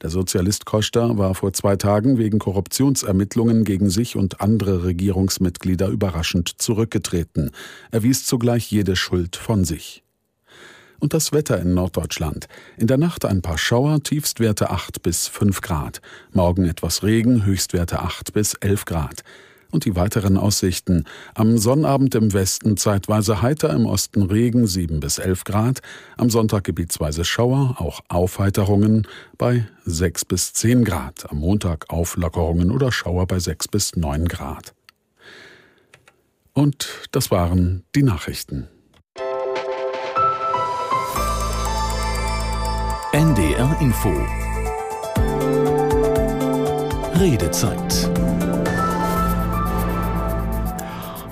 Der 0.00 0.08
Sozialist 0.08 0.64
Costa 0.64 1.18
war 1.18 1.34
vor 1.34 1.52
zwei 1.52 1.76
Tagen 1.76 2.16
wegen 2.16 2.38
Korruptionsermittlungen 2.38 3.64
gegen 3.64 3.90
sich 3.90 4.16
und 4.16 4.40
andere 4.40 4.84
Regierungsmitglieder 4.84 5.88
überraschend 5.88 6.54
zurückgetreten. 6.56 7.50
Er 7.90 8.02
wies 8.02 8.24
zugleich 8.24 8.70
jede 8.70 8.96
Schuld 8.96 9.36
von 9.36 9.64
sich. 9.64 10.05
Und 10.98 11.14
das 11.14 11.32
Wetter 11.32 11.60
in 11.60 11.74
Norddeutschland. 11.74 12.48
In 12.78 12.86
der 12.86 12.96
Nacht 12.96 13.24
ein 13.24 13.42
paar 13.42 13.58
Schauer, 13.58 14.02
Tiefstwerte 14.02 14.70
8 14.70 15.02
bis 15.02 15.28
5 15.28 15.60
Grad. 15.60 16.00
Morgen 16.32 16.64
etwas 16.64 17.02
Regen, 17.02 17.44
Höchstwerte 17.44 18.00
8 18.00 18.32
bis 18.32 18.54
11 18.54 18.84
Grad 18.84 19.22
und 19.70 19.84
die 19.84 19.96
weiteren 19.96 20.36
Aussichten. 20.36 21.04
Am 21.34 21.58
Sonnabend 21.58 22.14
im 22.14 22.32
Westen 22.32 22.76
zeitweise 22.76 23.42
heiter, 23.42 23.70
im 23.70 23.86
Osten 23.86 24.22
Regen 24.22 24.66
7 24.66 25.00
bis 25.00 25.18
11 25.18 25.44
Grad, 25.44 25.80
am 26.16 26.30
Sonntag 26.30 26.64
gebietsweise 26.64 27.24
Schauer, 27.24 27.76
auch 27.78 28.00
Aufheiterungen 28.08 29.06
bei 29.38 29.66
6 29.84 30.24
bis 30.24 30.52
10 30.54 30.84
Grad, 30.84 31.30
am 31.30 31.38
Montag 31.38 31.90
Auflockerungen 31.90 32.70
oder 32.70 32.92
Schauer 32.92 33.26
bei 33.26 33.38
6 33.38 33.68
bis 33.68 33.96
9 33.96 34.26
Grad. 34.26 34.74
Und 36.52 36.88
das 37.12 37.30
waren 37.30 37.84
die 37.94 38.02
Nachrichten. 38.02 38.68
NDR 43.16 43.74
Info 43.80 44.12
Redezeit 47.18 48.10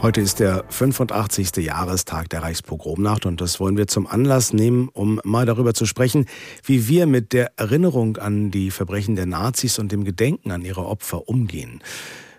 Heute 0.01 0.23
ist 0.23 0.41
der 0.41 0.65
85. 0.71 1.57
Jahrestag 1.57 2.31
der 2.31 2.43
Reichspogromnacht 2.43 3.27
und 3.27 3.43
das 3.43 3.61
wollen 3.61 3.77
wir 3.77 3.87
zum 3.87 4.07
Anlass 4.07 4.55
nehmen, 4.55 4.89
um 4.95 5.21
mal 5.25 5.45
darüber 5.45 5.75
zu 5.75 5.85
sprechen, 5.85 6.25
wie 6.63 6.89
wir 6.89 7.05
mit 7.05 7.35
der 7.35 7.53
Erinnerung 7.59 8.17
an 8.17 8.51
die 8.51 8.71
Verbrechen 8.71 9.15
der 9.15 9.27
Nazis 9.27 9.79
und 9.79 9.93
dem 9.93 10.05
Gedenken 10.05 10.53
an 10.53 10.63
ihre 10.63 10.87
Opfer 10.87 11.29
umgehen. 11.29 11.83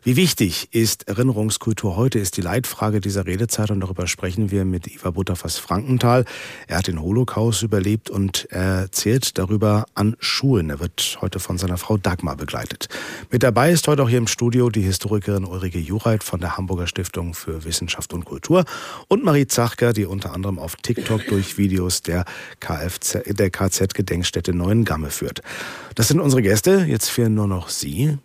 Wie 0.06 0.18
wichtig 0.18 0.68
ist 0.70 1.08
Erinnerungskultur 1.08 1.96
heute, 1.96 2.20
ist 2.20 2.38
die 2.38 2.42
Leitfrage 2.42 3.02
dieser 3.02 3.26
Redezeit 3.26 3.72
und 3.72 3.80
darüber 3.80 4.06
sprechen 4.06 4.52
wir 4.52 4.64
mit 4.64 4.86
Iva 4.86 5.10
Butterfass 5.10 5.58
Frankenthal. 5.58 6.26
Er 6.68 6.78
hat 6.78 6.86
den 6.86 7.02
Holocaust 7.02 7.64
überlebt 7.64 8.12
und 8.12 8.48
er 8.52 8.82
erzählt 8.82 9.40
darüber 9.40 9.88
an 9.96 10.16
Schulen. 10.20 10.70
Er 10.70 10.80
wird 10.80 11.18
heute 11.22 11.40
von 11.40 11.58
seiner 11.58 11.80
Frau 11.80 11.98
Dagmar 11.98 12.36
begleitet. 12.36 12.88
Mit 13.32 13.42
dabei 13.42 13.72
ist 13.72 13.88
heute 13.88 14.04
auch 14.04 14.10
hier 14.10 14.20
im 14.20 14.28
Studio 14.28 14.70
die 14.70 14.84
Historikerin 14.84 15.44
Ulrike 15.44 15.80
Jureit 15.80 16.24
von 16.24 16.40
der 16.40 16.56
Hamburger 16.56 16.86
Stiftung 16.86 17.34
für 17.34 17.66
Wissenschaft 17.66 18.14
und 18.14 18.26
Kultur 18.26 18.64
und 19.08 19.24
Marie 19.24 19.48
Zachker, 19.48 19.92
die 19.92 20.06
unter 20.06 20.36
anderem 20.36 20.60
auf 20.60 20.76
TikTok 20.76 21.26
durch 21.26 21.58
Videos 21.58 22.04
der, 22.04 22.26
KFZ, 22.60 23.24
der 23.26 23.50
KZ-Gedenkstätte 23.50 24.54
Neuengamme 24.54 25.10
führt. 25.10 25.42
Das 25.96 26.10
sind 26.10 26.20
unsere 26.20 26.44
Gäste. 26.44 26.86
Jetzt 26.88 27.10
fehlen 27.10 27.34
nur 27.34 27.48
noch 27.48 27.70
Sie. 27.70 28.20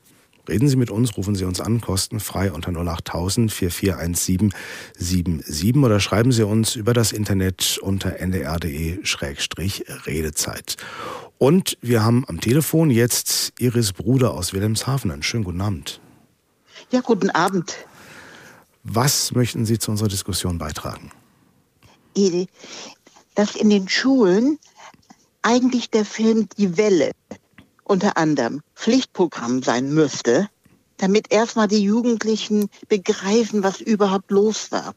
Reden 0.50 0.68
Sie 0.68 0.76
mit 0.76 0.90
uns, 0.90 1.16
rufen 1.16 1.34
Sie 1.36 1.44
uns 1.44 1.60
an, 1.60 1.80
kostenfrei 1.80 2.50
unter 2.50 2.72
08000 2.72 3.52
441777 3.52 5.76
oder 5.76 6.00
schreiben 6.00 6.32
Sie 6.32 6.44
uns 6.44 6.74
über 6.74 6.92
das 6.92 7.12
Internet 7.12 7.78
unter 7.80 8.18
ndr.de-redezeit. 8.18 10.76
Und 11.38 11.78
wir 11.80 12.02
haben 12.02 12.24
am 12.26 12.40
Telefon 12.40 12.90
jetzt 12.90 13.52
Iris 13.60 13.92
Bruder 13.92 14.34
aus 14.34 14.52
Wilhelmshaven. 14.52 15.12
Einen 15.12 15.22
schönen 15.22 15.44
guten 15.44 15.60
Abend. 15.60 16.00
Ja, 16.90 17.00
guten 17.00 17.30
Abend. 17.30 17.76
Was 18.82 19.30
möchten 19.32 19.64
Sie 19.64 19.78
zu 19.78 19.92
unserer 19.92 20.08
Diskussion 20.08 20.58
beitragen? 20.58 21.12
Dass 23.36 23.54
in 23.54 23.70
den 23.70 23.88
Schulen 23.88 24.58
eigentlich 25.42 25.90
der 25.90 26.04
Film 26.04 26.48
Die 26.58 26.76
Welle 26.76 27.12
unter 27.90 28.16
anderem 28.16 28.62
Pflichtprogramm 28.76 29.64
sein 29.64 29.92
müsste, 29.92 30.48
damit 30.96 31.32
erstmal 31.32 31.66
die 31.66 31.82
Jugendlichen 31.82 32.70
begreifen, 32.88 33.64
was 33.64 33.80
überhaupt 33.80 34.30
los 34.30 34.70
war. 34.70 34.94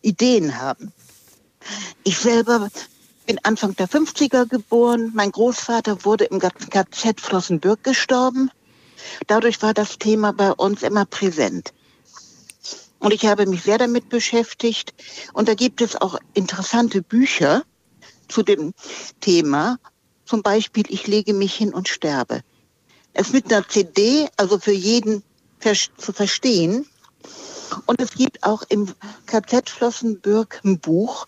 Ideen 0.00 0.60
haben. 0.60 0.92
Ich 2.04 2.18
selber 2.18 2.68
bin 3.26 3.40
Anfang 3.42 3.74
der 3.74 3.88
50er 3.88 4.46
geboren. 4.46 5.10
Mein 5.12 5.32
Großvater 5.32 6.04
wurde 6.04 6.26
im 6.26 6.38
KZ 6.38 7.20
Flossenbürg 7.20 7.82
gestorben. 7.82 8.52
Dadurch 9.26 9.60
war 9.60 9.74
das 9.74 9.98
Thema 9.98 10.32
bei 10.32 10.52
uns 10.52 10.84
immer 10.84 11.04
präsent. 11.04 11.74
Und 13.00 13.12
ich 13.12 13.26
habe 13.26 13.44
mich 13.46 13.64
sehr 13.64 13.78
damit 13.78 14.08
beschäftigt. 14.08 14.94
Und 15.32 15.48
da 15.48 15.54
gibt 15.54 15.80
es 15.80 15.96
auch 15.96 16.16
interessante 16.34 17.02
Bücher 17.02 17.64
zu 18.28 18.44
dem 18.44 18.72
Thema. 19.20 19.78
Zum 20.28 20.42
Beispiel, 20.42 20.84
ich 20.90 21.06
lege 21.06 21.32
mich 21.32 21.54
hin 21.54 21.72
und 21.72 21.88
sterbe. 21.88 22.42
Es 23.14 23.32
mit 23.32 23.50
einer 23.50 23.66
CD, 23.66 24.28
also 24.36 24.58
für 24.58 24.72
jeden 24.72 25.22
zu 25.96 26.12
verstehen. 26.12 26.86
Und 27.86 27.98
es 28.02 28.10
gibt 28.10 28.44
auch 28.44 28.62
im 28.68 28.92
KZ 29.24 29.70
Flossenbürg 29.70 30.60
ein 30.64 30.80
Buch, 30.80 31.26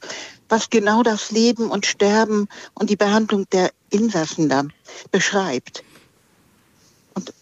was 0.51 0.69
genau 0.69 1.03
das 1.03 1.31
Leben 1.31 1.71
und 1.71 1.87
Sterben 1.87 2.47
und 2.75 2.91
die 2.91 2.97
Behandlung 2.97 3.49
der 3.51 3.71
Insassen 3.89 4.51
da 4.51 4.65
beschreibt. 5.11 5.83
Und 7.15 7.33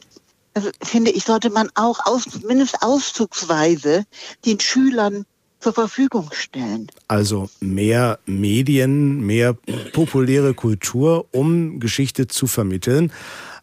das 0.54 0.70
finde 0.80 1.10
ich, 1.10 1.24
sollte 1.24 1.50
man 1.50 1.70
auch 1.74 2.06
aus, 2.06 2.24
mindestens 2.44 2.82
auszugsweise 2.82 4.04
den 4.44 4.60
Schülern 4.60 5.26
zur 5.60 5.72
Verfügung 5.72 6.30
stellen. 6.32 6.88
Also 7.08 7.48
mehr 7.60 8.18
Medien, 8.26 9.20
mehr 9.20 9.54
populäre 9.92 10.54
Kultur, 10.54 11.26
um 11.32 11.80
Geschichte 11.80 12.26
zu 12.26 12.46
vermitteln. 12.46 13.12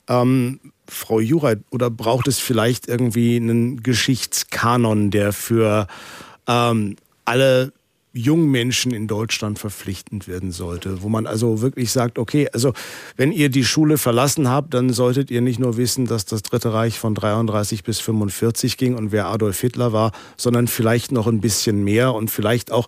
Ähm, 0.07 0.59
Frau 0.87 1.19
Jureit, 1.19 1.59
oder 1.71 1.89
braucht 1.89 2.27
es 2.27 2.39
vielleicht 2.39 2.87
irgendwie 2.87 3.37
einen 3.37 3.81
Geschichtskanon, 3.81 5.09
der 5.09 5.33
für 5.33 5.87
ähm, 6.47 6.95
alle 7.23 7.73
jungen 8.15 8.49
Menschen 8.49 8.93
in 8.93 9.07
Deutschland 9.07 9.59
verpflichtend 9.59 10.27
werden 10.27 10.51
sollte, 10.51 11.03
wo 11.03 11.09
man 11.09 11.27
also 11.27 11.61
wirklich 11.61 11.91
sagt, 11.91 12.17
okay, 12.17 12.47
also 12.53 12.71
wenn 13.17 13.33
ihr 13.33 13.49
die 13.49 13.65
Schule 13.65 13.97
verlassen 13.97 14.49
habt, 14.49 14.73
dann 14.73 14.91
solltet 14.91 15.29
ihr 15.31 15.41
nicht 15.41 15.59
nur 15.59 15.75
wissen, 15.75 16.07
dass 16.07 16.25
das 16.25 16.41
Dritte 16.41 16.71
Reich 16.71 16.97
von 16.97 17.13
33 17.13 17.83
bis 17.83 17.99
45 17.99 18.77
ging 18.77 18.95
und 18.95 19.11
wer 19.11 19.27
Adolf 19.27 19.59
Hitler 19.59 19.91
war, 19.91 20.13
sondern 20.37 20.67
vielleicht 20.67 21.11
noch 21.11 21.27
ein 21.27 21.41
bisschen 21.41 21.83
mehr 21.83 22.13
und 22.13 22.31
vielleicht 22.31 22.71
auch 22.71 22.87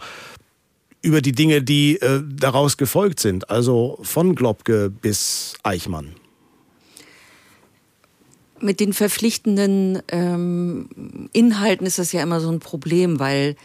über 1.02 1.22
die 1.22 1.34
Dinge, 1.34 1.62
die 1.62 2.00
äh, 2.00 2.22
daraus 2.26 2.78
gefolgt 2.78 3.20
sind, 3.20 3.50
also 3.50 4.00
von 4.04 4.34
Globke 4.34 4.90
bis 4.90 5.56
Eichmann. 5.62 6.16
Mit 8.62 8.80
den 8.80 8.94
verpflichtenden 8.94 10.02
ähm, 10.08 11.30
Inhalten 11.34 11.86
ist 11.86 12.00
das 12.00 12.14
ja 12.14 12.24
immer 12.24 12.40
so 12.40 12.50
ein 12.50 12.60
Problem, 12.60 13.20
weil 13.20 13.56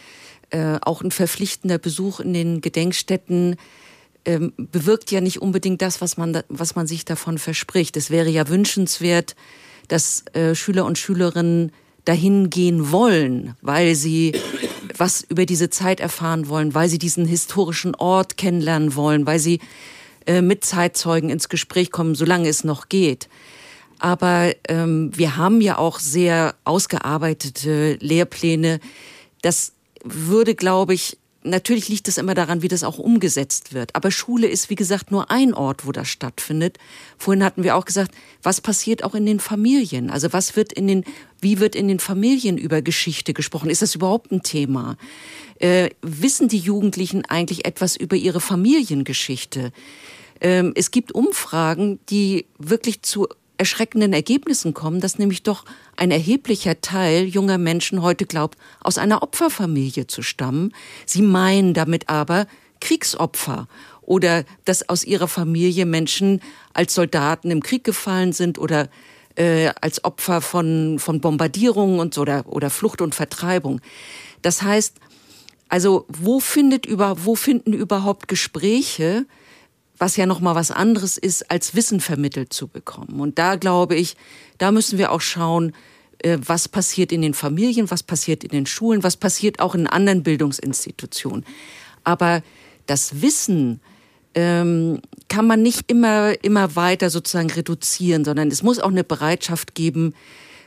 äh, 0.53 0.77
auch 0.81 1.01
ein 1.01 1.11
verpflichtender 1.11 1.79
Besuch 1.79 2.19
in 2.19 2.33
den 2.33 2.61
Gedenkstätten 2.61 3.55
ähm, 4.25 4.53
bewirkt 4.57 5.11
ja 5.11 5.19
nicht 5.19 5.41
unbedingt 5.41 5.81
das, 5.81 5.99
was 5.99 6.15
man, 6.15 6.43
was 6.47 6.75
man 6.75 6.87
sich 6.87 7.05
davon 7.05 7.37
verspricht. 7.37 7.97
Es 7.97 8.09
wäre 8.09 8.29
ja 8.29 8.47
wünschenswert, 8.47 9.35
dass 9.87 10.23
äh, 10.33 10.55
Schüler 10.55 10.85
und 10.85 10.97
Schülerinnen 10.97 11.71
dahin 12.05 12.49
gehen 12.49 12.91
wollen, 12.91 13.55
weil 13.61 13.95
sie 13.95 14.33
was 14.97 15.21
über 15.21 15.45
diese 15.45 15.69
Zeit 15.69 15.99
erfahren 15.99 16.47
wollen, 16.47 16.73
weil 16.73 16.87
sie 16.87 16.99
diesen 16.99 17.25
historischen 17.25 17.95
Ort 17.95 18.37
kennenlernen 18.37 18.95
wollen, 18.95 19.25
weil 19.25 19.39
sie 19.39 19.59
äh, 20.25 20.41
mit 20.41 20.63
Zeitzeugen 20.63 21.29
ins 21.29 21.49
Gespräch 21.49 21.91
kommen, 21.91 22.15
solange 22.15 22.47
es 22.47 22.63
noch 22.63 22.89
geht. 22.89 23.27
Aber 23.99 24.53
ähm, 24.67 25.11
wir 25.15 25.37
haben 25.37 25.61
ja 25.61 25.77
auch 25.77 25.99
sehr 25.99 26.55
ausgearbeitete 26.65 27.97
Lehrpläne. 28.01 28.79
Das 29.41 29.72
würde, 30.03 30.55
glaube 30.55 30.93
ich, 30.93 31.17
natürlich 31.43 31.89
liegt 31.89 32.07
es 32.07 32.17
immer 32.17 32.33
daran, 32.33 32.61
wie 32.61 32.67
das 32.67 32.83
auch 32.83 32.97
umgesetzt 32.97 33.73
wird. 33.73 33.95
Aber 33.95 34.11
Schule 34.11 34.47
ist, 34.47 34.69
wie 34.69 34.75
gesagt, 34.75 35.11
nur 35.11 35.29
ein 35.31 35.53
Ort, 35.53 35.85
wo 35.85 35.91
das 35.91 36.07
stattfindet. 36.07 36.77
Vorhin 37.17 37.43
hatten 37.43 37.63
wir 37.63 37.75
auch 37.75 37.85
gesagt, 37.85 38.11
was 38.41 38.61
passiert 38.61 39.03
auch 39.03 39.15
in 39.15 39.25
den 39.25 39.39
Familien? 39.39 40.09
Also 40.09 40.33
was 40.33 40.55
wird 40.55 40.73
in 40.73 40.87
den, 40.87 41.03
wie 41.41 41.59
wird 41.59 41.75
in 41.75 41.87
den 41.87 41.99
Familien 41.99 42.57
über 42.57 42.81
Geschichte 42.81 43.33
gesprochen? 43.33 43.69
Ist 43.69 43.81
das 43.81 43.95
überhaupt 43.95 44.31
ein 44.31 44.43
Thema? 44.43 44.97
Äh, 45.59 45.89
wissen 46.01 46.47
die 46.47 46.59
Jugendlichen 46.59 47.25
eigentlich 47.25 47.65
etwas 47.65 47.95
über 47.95 48.15
ihre 48.15 48.41
Familiengeschichte? 48.41 49.71
Ähm, 50.41 50.73
es 50.75 50.91
gibt 50.91 51.13
Umfragen, 51.13 51.99
die 52.09 52.45
wirklich 52.57 53.01
zu 53.01 53.27
erschreckenden 53.63 54.11
Ergebnissen 54.11 54.73
kommen, 54.73 54.99
dass 54.99 55.17
nämlich 55.17 55.41
doch 55.41 55.63
ein 55.95 56.11
erheblicher 56.11 56.81
Teil 56.81 57.23
junger 57.23 57.57
Menschen 57.57 58.01
heute 58.01 58.25
glaubt, 58.25 58.57
aus 58.81 58.97
einer 58.97 59.23
Opferfamilie 59.23 60.05
zu 60.05 60.21
stammen. 60.21 60.73
Sie 61.05 61.21
meinen 61.21 61.73
damit 61.73 62.09
aber 62.09 62.45
Kriegsopfer 62.81 63.69
oder 64.01 64.43
dass 64.65 64.89
aus 64.89 65.05
ihrer 65.05 65.29
Familie 65.29 65.85
Menschen 65.85 66.41
als 66.73 66.93
Soldaten 66.93 67.51
im 67.51 67.63
Krieg 67.63 67.85
gefallen 67.85 68.33
sind 68.33 68.59
oder 68.59 68.89
äh, 69.35 69.69
als 69.79 70.03
Opfer 70.03 70.41
von, 70.41 70.99
von 70.99 71.21
Bombardierungen 71.21 72.01
und 72.01 72.13
so 72.13 72.23
oder, 72.23 72.43
oder 72.47 72.69
Flucht 72.69 72.99
und 72.99 73.15
Vertreibung. 73.15 73.79
Das 74.41 74.61
heißt, 74.61 74.97
also 75.69 76.05
wo 76.09 76.41
findet 76.41 76.85
über, 76.85 77.23
wo 77.23 77.35
finden 77.35 77.71
überhaupt 77.71 78.27
Gespräche 78.27 79.25
was 80.03 80.17
ja 80.17 80.25
noch 80.25 80.41
mal 80.41 80.53
was 80.53 80.69
anderes 80.69 81.17
ist, 81.17 81.49
als 81.49 81.75
Wissen 81.75 82.01
vermittelt 82.01 82.51
zu 82.51 82.67
bekommen. 82.67 83.21
Und 83.21 83.39
da 83.39 83.55
glaube 83.55 83.95
ich, 83.95 84.17
da 84.57 84.73
müssen 84.73 84.97
wir 84.97 85.13
auch 85.13 85.21
schauen, 85.21 85.71
äh, 86.17 86.37
was 86.45 86.67
passiert 86.67 87.13
in 87.13 87.21
den 87.21 87.33
Familien, 87.33 87.89
was 87.89 88.03
passiert 88.03 88.43
in 88.43 88.49
den 88.49 88.65
Schulen, 88.65 89.01
was 89.01 89.15
passiert 89.15 89.61
auch 89.61 89.75
in 89.75 89.87
anderen 89.87 90.21
Bildungsinstitutionen. 90.21 91.45
Aber 92.03 92.43
das 92.85 93.21
Wissen 93.21 93.79
ähm, 94.35 94.99
kann 95.29 95.47
man 95.47 95.61
nicht 95.61 95.89
immer, 95.89 96.33
immer 96.43 96.75
weiter 96.75 97.09
sozusagen 97.09 97.51
reduzieren, 97.51 98.25
sondern 98.25 98.49
es 98.49 98.61
muss 98.61 98.79
auch 98.79 98.91
eine 98.91 99.05
Bereitschaft 99.05 99.73
geben, 99.73 100.15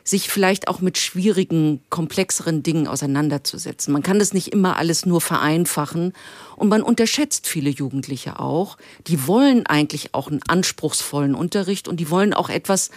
sich 0.07 0.31
vielleicht 0.31 0.69
auch 0.69 0.81
mit 0.81 0.99
schwierigen, 0.99 1.81
komplexeren 1.91 2.63
Dingen 2.63 2.87
auseinanderzusetzen. 2.87 3.93
Man 3.93 4.05
kann 4.05 4.21
das 4.21 4.33
nicht 4.33 4.53
immer 4.53 4.77
alles 4.77 5.05
nur 5.05 5.21
vereinfachen 5.21 6.13
und 6.55 6.69
man 6.69 6.83
unterschätzt 6.83 7.49
viele 7.49 7.71
Jugendliche 7.71 8.39
auch. 8.39 8.79
Die 9.09 9.27
wollen 9.27 9.67
eigentlich 9.67 10.15
auch 10.15 10.29
einen 10.29 10.43
anspruchsvollen 10.47 11.35
Unterricht 11.35 11.89
und 11.89 11.99
die 11.99 12.09
wollen 12.09 12.35
auch 12.35 12.49
etwas 12.49 12.91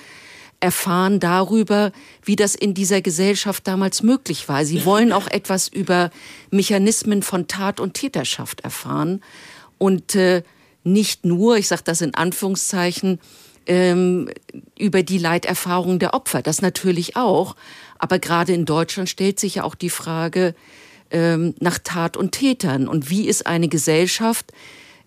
erfahren 0.59 1.19
darüber, 1.19 1.91
wie 2.23 2.35
das 2.35 2.53
in 2.53 2.75
dieser 2.75 3.01
Gesellschaft 3.01 3.65
damals 3.67 4.03
möglich 4.03 4.47
war. 4.47 4.63
Sie 4.63 4.85
wollen 4.85 5.11
auch 5.11 5.27
etwas 5.27 5.67
über 5.67 6.11
Mechanismen 6.51 7.23
von 7.23 7.47
Tat 7.47 7.79
und 7.79 7.95
Täterschaft 7.95 8.61
erfahren 8.61 9.23
und 9.79 10.13
äh, 10.13 10.43
nicht 10.83 11.25
nur, 11.25 11.57
ich 11.57 11.67
sage 11.67 11.81
das 11.85 12.01
in 12.01 12.13
Anführungszeichen, 12.13 13.19
ähm, 13.65 14.29
über 14.77 15.03
die 15.03 15.17
Leiterfahrung 15.17 15.99
der 15.99 16.13
Opfer. 16.13 16.41
Das 16.41 16.61
natürlich 16.61 17.15
auch. 17.15 17.55
Aber 17.97 18.19
gerade 18.19 18.53
in 18.53 18.65
Deutschland 18.65 19.09
stellt 19.09 19.39
sich 19.39 19.55
ja 19.55 19.63
auch 19.63 19.75
die 19.75 19.89
Frage 19.89 20.55
ähm, 21.11 21.53
nach 21.59 21.79
Tat 21.83 22.17
und 22.17 22.31
Tätern. 22.31 22.87
Und 22.87 23.09
wie 23.09 23.27
ist 23.27 23.45
eine 23.45 23.67
Gesellschaft 23.67 24.51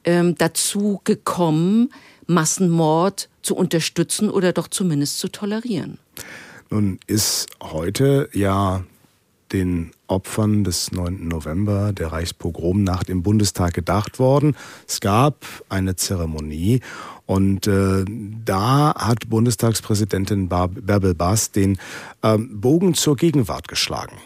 ähm, 0.04 0.36
dazu 0.36 1.00
gekommen, 1.04 1.92
Massenmord 2.26 3.28
zu 3.42 3.56
unterstützen 3.56 4.30
oder 4.30 4.52
doch 4.52 4.68
zumindest 4.68 5.18
zu 5.18 5.28
tolerieren? 5.28 5.98
Nun 6.70 6.98
ist 7.06 7.48
heute 7.60 8.28
ja 8.32 8.84
den 9.52 9.90
Opfern 10.06 10.64
des 10.64 10.92
9. 10.92 11.28
November, 11.28 11.92
der 11.92 12.12
Reichspogromnacht 12.12 13.10
im 13.10 13.22
Bundestag 13.22 13.74
gedacht 13.74 14.18
worden. 14.18 14.56
Es 14.88 15.00
gab 15.00 15.44
eine 15.68 15.96
Zeremonie 15.96 16.80
und 17.32 17.66
äh, 17.66 18.04
da 18.44 18.94
hat 18.94 19.30
Bundestagspräsidentin 19.30 20.50
Bärbel 20.50 21.14
Baas 21.14 21.50
den 21.50 21.78
äh, 22.20 22.36
Bogen 22.36 22.92
zur 22.92 23.16
Gegenwart 23.16 23.68
geschlagen. 23.68 24.18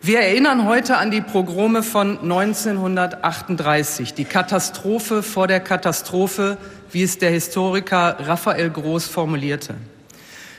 Wir 0.00 0.20
erinnern 0.20 0.64
heute 0.64 0.96
an 0.98 1.10
die 1.10 1.22
Pogrome 1.22 1.82
von 1.82 2.20
1938, 2.20 4.14
die 4.14 4.26
Katastrophe 4.26 5.24
vor 5.24 5.48
der 5.48 5.58
Katastrophe, 5.58 6.56
wie 6.92 7.02
es 7.02 7.18
der 7.18 7.30
Historiker 7.30 8.16
Raphael 8.20 8.70
Groß 8.70 9.06
formulierte. 9.06 9.74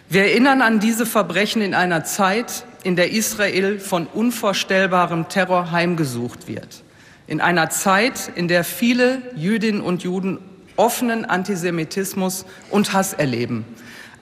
Wir 0.09 0.23
erinnern 0.23 0.61
an 0.61 0.81
diese 0.81 1.05
Verbrechen 1.05 1.61
in 1.61 1.73
einer 1.73 2.03
Zeit, 2.03 2.65
in 2.83 2.97
der 2.97 3.11
Israel 3.11 3.79
von 3.79 4.07
unvorstellbarem 4.07 5.29
Terror 5.29 5.71
heimgesucht 5.71 6.49
wird. 6.49 6.83
In 7.27 7.39
einer 7.39 7.69
Zeit, 7.69 8.29
in 8.35 8.49
der 8.49 8.65
viele 8.65 9.21
Jüdinnen 9.37 9.79
und 9.79 10.03
Juden 10.03 10.39
offenen 10.77 11.25
Antisemitismus 11.25 12.45
und 12.69 12.93
Hass 12.93 13.13
erleben. 13.13 13.65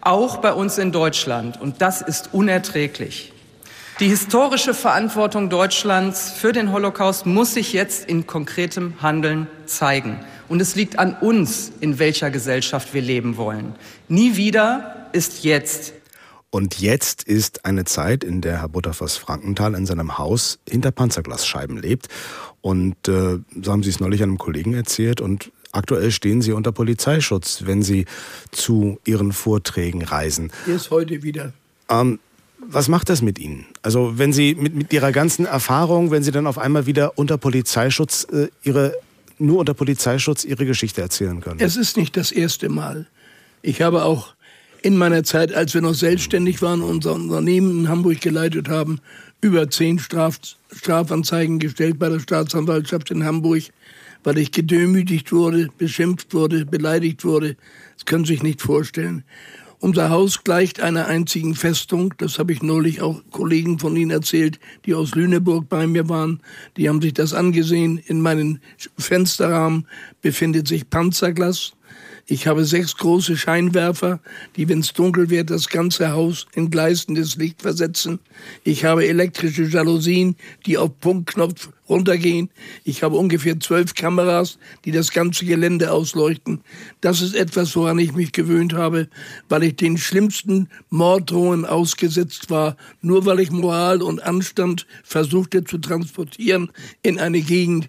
Auch 0.01 0.38
bei 0.38 0.53
uns 0.53 0.78
in 0.78 0.91
Deutschland. 0.91 1.60
Und 1.60 1.82
das 1.82 2.01
ist 2.01 2.34
unerträglich. 2.34 3.34
Die 4.01 4.10
historische 4.10 4.74
Verantwortung 4.74 5.49
Deutschlands 5.49 6.30
für 6.30 6.51
den 6.51 6.74
Holocaust 6.74 7.26
muss 7.26 7.53
sich 7.53 7.72
jetzt 7.72 8.10
in 8.10 8.28
konkretem 8.28 9.01
Handeln 9.01 9.47
zeigen. 9.66 10.20
Und 10.49 10.62
es 10.62 10.76
liegt 10.76 10.99
an 10.99 11.16
uns, 11.16 11.72
in 11.80 11.97
welcher 11.97 12.30
Gesellschaft 12.30 12.93
wir 12.93 13.01
leben 13.01 13.38
wollen. 13.38 13.74
Nie 14.10 14.36
wieder 14.36 15.08
ist 15.14 15.45
jetzt. 15.45 15.93
Und 16.49 16.80
jetzt 16.80 17.24
ist 17.24 17.66
eine 17.66 17.86
Zeit, 17.86 18.24
in 18.24 18.41
der 18.41 18.62
Herr 18.62 18.70
Butterfass 18.70 19.18
Frankenthal 19.18 19.76
in 19.76 19.86
seinem 19.86 20.18
Haus 20.18 20.60
hinter 20.70 20.91
Panzerglasscheiben 20.91 21.78
lebt. 21.78 22.08
Und 22.62 23.08
äh, 23.08 23.39
so 23.62 23.72
haben 23.72 23.84
Sie 23.84 23.89
es 23.89 23.99
neulich 23.99 24.24
einem 24.24 24.38
Kollegen 24.38 24.74
erzählt. 24.74 25.22
Und 25.22 25.51
Aktuell 25.76 26.11
stehen 26.11 26.41
Sie 26.41 26.53
unter 26.53 26.71
Polizeischutz, 26.71 27.63
wenn 27.65 27.84
Sie 27.84 28.05
zu 28.51 28.99
Ihren 29.03 29.34
Vorträgen 29.34 30.03
reisen. 30.03 30.51
Erst 30.67 30.89
heute 30.89 31.21
wieder. 31.21 31.51
Ähm, 31.89 32.19
was 32.59 32.88
macht 32.88 33.09
das 33.09 33.21
mit 33.21 33.39
Ihnen? 33.39 33.65
Also 33.82 34.17
wenn 34.17 34.32
Sie 34.32 34.55
mit, 34.55 34.73
mit 34.73 34.93
Ihrer 34.93 35.11
ganzen 35.11 35.45
Erfahrung, 35.45 36.11
wenn 36.11 36.23
Sie 36.23 36.32
dann 36.32 36.47
auf 36.47 36.57
einmal 36.57 36.86
wieder 36.86 37.17
unter 37.17 37.38
Polizeischutz 37.38 38.26
äh, 38.32 38.47
Ihre 38.63 38.93
nur 39.38 39.59
unter 39.59 39.73
Polizeischutz 39.73 40.45
Ihre 40.45 40.65
Geschichte 40.65 41.01
erzählen 41.01 41.41
können? 41.41 41.59
Es 41.59 41.76
ist 41.76 41.97
nicht 41.97 42.15
das 42.15 42.32
erste 42.32 42.69
Mal. 42.69 43.07
Ich 43.61 43.82
habe 43.82 44.05
auch 44.05 44.34
in 44.82 44.97
meiner 44.97 45.26
Zeit, 45.26 45.53
als 45.53 45.73
wir 45.73 45.82
noch 45.82 45.93
selbstständig 45.93 46.61
waren 46.61 46.82
und 46.82 46.89
unser 46.89 47.13
Unternehmen 47.15 47.80
in 47.80 47.89
Hamburg 47.89 48.21
geleitet 48.21 48.69
haben, 48.69 49.01
über 49.41 49.69
zehn 49.69 49.99
Straf 49.99 50.39
Strafanzeigen 50.71 51.59
gestellt 51.59 51.99
bei 51.99 52.07
der 52.07 52.19
Staatsanwaltschaft 52.19 53.11
in 53.11 53.26
Hamburg 53.26 53.63
weil 54.26 54.38
ich 54.39 54.51
gedemütigt 54.51 55.32
wurde, 55.32 55.69
beschimpft 55.78 56.34
wurde, 56.34 56.65
beleidigt 56.65 57.23
wurde. 57.23 57.55
Das 57.95 58.05
können 58.05 58.26
Sie 58.26 58.34
sich 58.34 58.43
nicht 58.43 58.61
vorstellen. 58.61 59.23
Unser 59.80 60.09
Haus 60.09 60.43
gleicht 60.43 60.80
einer 60.80 61.05
einzigen 61.05 61.53
Festung. 61.53 62.13
Das 62.17 62.39
habe 62.39 62.51
ich 62.53 62.63
neulich 62.63 63.01
auch 63.01 63.21
Kollegen 63.30 63.78
von 63.78 63.95
Ihnen 63.95 64.09
erzählt, 64.09 64.59
die 64.86 64.95
aus 64.95 65.13
Lüneburg 65.13 65.69
bei 65.69 65.86
mir 65.86 66.09
waren. 66.09 66.41
Die 66.76 66.89
haben 66.89 67.01
sich 67.01 67.13
das 67.13 67.34
angesehen. 67.34 67.99
In 67.99 68.19
meinen 68.19 68.61
Fensterrahmen 68.97 69.88
befindet 70.21 70.67
sich 70.67 70.89
Panzerglas. 70.89 71.74
Ich 72.28 72.47
habe 72.47 72.65
sechs 72.65 72.97
große 72.97 73.38
Scheinwerfer, 73.38 74.19
die, 74.55 74.67
wenn 74.67 74.80
es 74.80 74.93
dunkel 74.93 75.30
wird, 75.30 75.51
das 75.51 75.69
ganze 75.69 76.11
Haus 76.11 76.47
in 76.55 76.71
gleißendes 76.71 77.36
Licht 77.36 77.61
versetzen. 77.61 78.17
Ich 78.63 78.84
habe 78.84 79.07
elektrische 79.07 79.65
Jalousien, 79.65 80.36
die 80.65 80.80
auf 80.80 80.99
Punktknopf 80.99 81.69
runtergehen. 81.88 82.49
Ich 82.84 83.03
habe 83.03 83.15
ungefähr 83.15 83.59
zwölf 83.59 83.93
Kameras, 83.93 84.57
die 84.86 84.91
das 84.91 85.11
ganze 85.11 85.45
Gelände 85.45 85.91
ausleuchten. 85.91 86.61
Das 86.99 87.21
ist 87.21 87.36
etwas, 87.36 87.76
woran 87.76 87.99
ich 87.99 88.13
mich 88.13 88.32
gewöhnt 88.32 88.73
habe, 88.73 89.07
weil 89.47 89.61
ich 89.61 89.76
den 89.76 89.99
schlimmsten 89.99 90.67
Morddrohungen 90.89 91.63
ausgesetzt 91.63 92.49
war, 92.49 92.76
nur 93.01 93.28
weil 93.28 93.39
ich 93.39 93.51
Moral 93.51 94.01
und 94.01 94.23
Anstand 94.23 94.88
versuchte 95.03 95.63
zu 95.63 95.78
transportieren 95.78 96.71
in 97.03 97.19
eine 97.19 97.41
Gegend, 97.41 97.88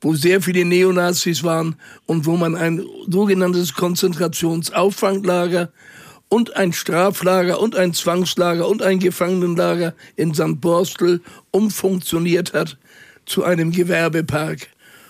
wo 0.00 0.14
sehr 0.14 0.40
viele 0.40 0.64
Neonazis 0.64 1.42
waren 1.42 1.76
und 2.06 2.26
wo 2.26 2.36
man 2.36 2.54
ein 2.54 2.84
sogenanntes 3.08 3.74
Konzentrationsauffanglager 3.74 5.70
und 6.28 6.56
ein 6.56 6.72
Straflager 6.72 7.60
und 7.60 7.76
ein 7.76 7.94
Zwangslager 7.94 8.68
und 8.68 8.82
ein 8.82 8.98
Gefangenenlager 8.98 9.94
in 10.16 10.34
St. 10.34 10.60
Borstel 10.60 11.20
umfunktioniert 11.50 12.52
hat 12.52 12.78
zu 13.26 13.44
einem 13.44 13.72
Gewerbepark. 13.72 14.68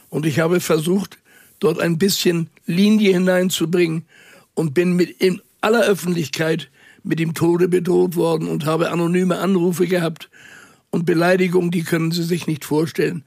Und 0.08 0.26
ich 0.26 0.38
habe 0.38 0.60
versucht, 0.60 1.18
dort 1.58 1.80
ein 1.80 1.98
bisschen 1.98 2.48
Linie 2.66 3.12
hineinzubringen 3.12 4.04
und 4.54 4.74
bin 4.74 4.94
mit 4.94 5.10
in 5.20 5.40
aller 5.60 5.84
Öffentlichkeit 5.84 6.70
mit 7.02 7.18
dem 7.18 7.34
Tode 7.34 7.68
bedroht 7.68 8.16
worden 8.16 8.48
und 8.48 8.66
habe 8.66 8.90
anonyme 8.90 9.38
Anrufe 9.38 9.86
gehabt 9.86 10.28
und 10.90 11.06
Beleidigungen, 11.06 11.70
die 11.70 11.82
können 11.82 12.10
Sie 12.10 12.22
sich 12.22 12.46
nicht 12.46 12.64
vorstellen. 12.64 13.24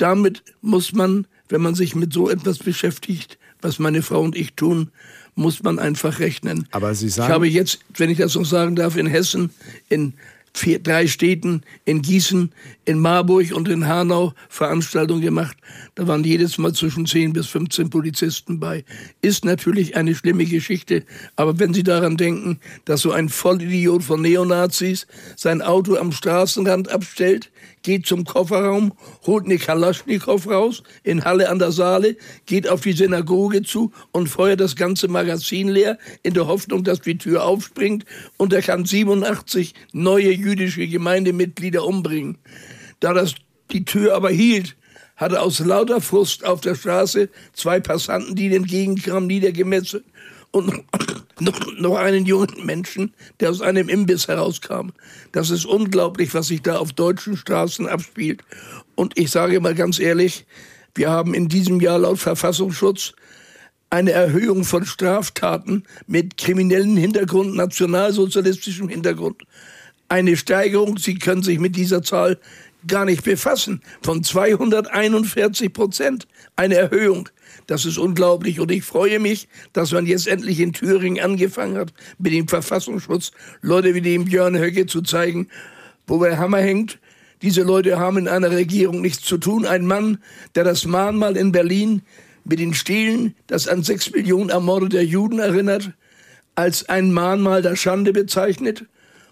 Damit 0.00 0.42
muss 0.62 0.92
man, 0.92 1.26
wenn 1.48 1.60
man 1.60 1.74
sich 1.74 1.94
mit 1.94 2.12
so 2.12 2.30
etwas 2.30 2.58
beschäftigt, 2.58 3.38
was 3.60 3.78
meine 3.78 4.02
Frau 4.02 4.22
und 4.22 4.34
ich 4.34 4.54
tun, 4.54 4.90
muss 5.34 5.62
man 5.62 5.78
einfach 5.78 6.18
rechnen. 6.20 6.66
Aber 6.70 6.94
Sie 6.94 7.08
sagen. 7.08 7.28
Ich 7.28 7.34
habe 7.34 7.48
jetzt, 7.48 7.80
wenn 7.96 8.08
ich 8.08 8.18
das 8.18 8.34
noch 8.34 8.46
sagen 8.46 8.76
darf, 8.76 8.96
in 8.96 9.06
Hessen, 9.06 9.50
in 9.88 10.14
vier, 10.54 10.78
drei 10.80 11.06
Städten, 11.06 11.62
in 11.84 12.02
Gießen, 12.02 12.50
in 12.84 12.98
Marburg 12.98 13.52
und 13.52 13.68
in 13.68 13.86
Hanau 13.86 14.32
Veranstaltungen 14.48 15.20
gemacht. 15.20 15.56
Da 15.94 16.06
waren 16.06 16.24
jedes 16.24 16.58
Mal 16.58 16.72
zwischen 16.72 17.06
10 17.06 17.32
bis 17.32 17.46
15 17.48 17.90
Polizisten 17.90 18.58
bei. 18.58 18.84
Ist 19.22 19.44
natürlich 19.44 19.96
eine 19.96 20.14
schlimme 20.14 20.44
Geschichte, 20.44 21.04
aber 21.36 21.58
wenn 21.58 21.74
Sie 21.74 21.82
daran 21.82 22.16
denken, 22.16 22.58
dass 22.84 23.02
so 23.02 23.12
ein 23.12 23.28
Vollidiot 23.28 24.02
von 24.02 24.22
Neonazis 24.22 25.06
sein 25.36 25.62
Auto 25.62 25.96
am 25.96 26.10
Straßenrand 26.10 26.90
abstellt, 26.90 27.50
geht 27.82 28.06
zum 28.06 28.24
Kofferraum, 28.24 28.92
holt 29.26 29.46
eine 29.46 29.58
Kalaschnikow 29.58 30.46
raus 30.46 30.82
in 31.02 31.24
Halle 31.24 31.48
an 31.48 31.58
der 31.58 31.72
Saale, 31.72 32.16
geht 32.46 32.68
auf 32.68 32.82
die 32.82 32.92
Synagoge 32.92 33.62
zu 33.62 33.92
und 34.12 34.28
feuert 34.28 34.60
das 34.60 34.76
ganze 34.76 35.08
Magazin 35.08 35.68
leer 35.68 35.98
in 36.22 36.34
der 36.34 36.46
Hoffnung, 36.46 36.84
dass 36.84 37.00
die 37.00 37.18
Tür 37.18 37.44
aufspringt 37.44 38.04
und 38.36 38.52
er 38.52 38.62
kann 38.62 38.84
87 38.84 39.74
neue 39.92 40.32
jüdische 40.32 40.86
Gemeindemitglieder 40.86 41.84
umbringen. 41.84 42.38
Da 43.00 43.14
das 43.14 43.34
die 43.70 43.84
Tür 43.84 44.14
aber 44.14 44.30
hielt, 44.30 44.76
hatte 45.16 45.42
aus 45.42 45.58
lauter 45.58 46.00
Frust 46.00 46.44
auf 46.44 46.60
der 46.62 46.74
Straße 46.74 47.28
zwei 47.52 47.78
Passanten, 47.78 48.34
die 48.34 48.46
ihm 48.46 48.54
entgegenkamen, 48.54 49.26
niedergemetzelt 49.26 50.04
und 50.52 50.84
noch, 51.78 51.96
einen 51.96 52.26
jungen 52.26 52.64
Menschen, 52.64 53.14
der 53.38 53.50
aus 53.50 53.60
einem 53.60 53.88
Imbiss 53.88 54.28
herauskam. 54.28 54.90
Das 55.32 55.50
ist 55.50 55.64
unglaublich, 55.64 56.34
was 56.34 56.48
sich 56.48 56.62
da 56.62 56.76
auf 56.76 56.92
deutschen 56.92 57.36
Straßen 57.36 57.88
abspielt. 57.88 58.42
Und 58.94 59.18
ich 59.18 59.30
sage 59.30 59.60
mal 59.60 59.74
ganz 59.74 59.98
ehrlich, 59.98 60.46
wir 60.94 61.10
haben 61.10 61.34
in 61.34 61.48
diesem 61.48 61.80
Jahr 61.80 61.98
laut 61.98 62.18
Verfassungsschutz 62.18 63.14
eine 63.90 64.12
Erhöhung 64.12 64.64
von 64.64 64.84
Straftaten 64.84 65.84
mit 66.06 66.36
kriminellen 66.36 66.96
Hintergrund, 66.96 67.56
nationalsozialistischem 67.56 68.88
Hintergrund. 68.88 69.42
Eine 70.08 70.36
Steigerung, 70.36 70.98
Sie 70.98 71.14
können 71.14 71.42
sich 71.42 71.58
mit 71.58 71.76
dieser 71.76 72.02
Zahl 72.02 72.38
gar 72.86 73.04
nicht 73.04 73.24
befassen, 73.24 73.82
von 74.02 74.22
241 74.22 75.72
Prozent. 75.72 76.26
Eine 76.56 76.76
Erhöhung. 76.76 77.28
Das 77.70 77.84
ist 77.84 77.98
unglaublich 77.98 78.58
und 78.58 78.72
ich 78.72 78.82
freue 78.82 79.20
mich, 79.20 79.46
dass 79.72 79.92
man 79.92 80.04
jetzt 80.04 80.26
endlich 80.26 80.58
in 80.58 80.72
Thüringen 80.72 81.22
angefangen 81.22 81.78
hat, 81.78 81.92
mit 82.18 82.32
dem 82.32 82.48
Verfassungsschutz 82.48 83.30
Leute 83.62 83.94
wie 83.94 84.00
dem 84.00 84.24
Björn 84.24 84.58
Höcke 84.58 84.86
zu 84.86 85.02
zeigen, 85.02 85.46
wo 86.04 86.20
der 86.20 86.38
Hammer 86.38 86.58
hängt. 86.58 86.98
Diese 87.42 87.62
Leute 87.62 87.96
haben 87.96 88.18
in 88.18 88.26
einer 88.26 88.50
Regierung 88.50 89.00
nichts 89.00 89.24
zu 89.24 89.38
tun. 89.38 89.66
Ein 89.66 89.86
Mann, 89.86 90.18
der 90.56 90.64
das 90.64 90.84
Mahnmal 90.84 91.36
in 91.36 91.52
Berlin 91.52 92.02
mit 92.42 92.58
den 92.58 92.74
Stelen, 92.74 93.36
das 93.46 93.68
an 93.68 93.84
sechs 93.84 94.10
Millionen 94.10 94.50
ermordeter 94.50 95.02
Juden 95.02 95.38
erinnert, 95.38 95.92
als 96.56 96.88
ein 96.88 97.12
Mahnmal 97.12 97.62
der 97.62 97.76
Schande 97.76 98.12
bezeichnet. 98.12 98.84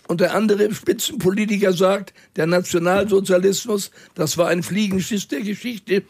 Und 0.06 0.20
der 0.20 0.36
andere 0.36 0.72
Spitzenpolitiker 0.72 1.72
sagt, 1.72 2.14
der 2.36 2.46
Nationalsozialismus, 2.46 3.90
das 4.14 4.38
war 4.38 4.46
ein 4.46 4.62
Fliegenschiss 4.62 5.26
der 5.26 5.40
Geschichte. 5.40 6.04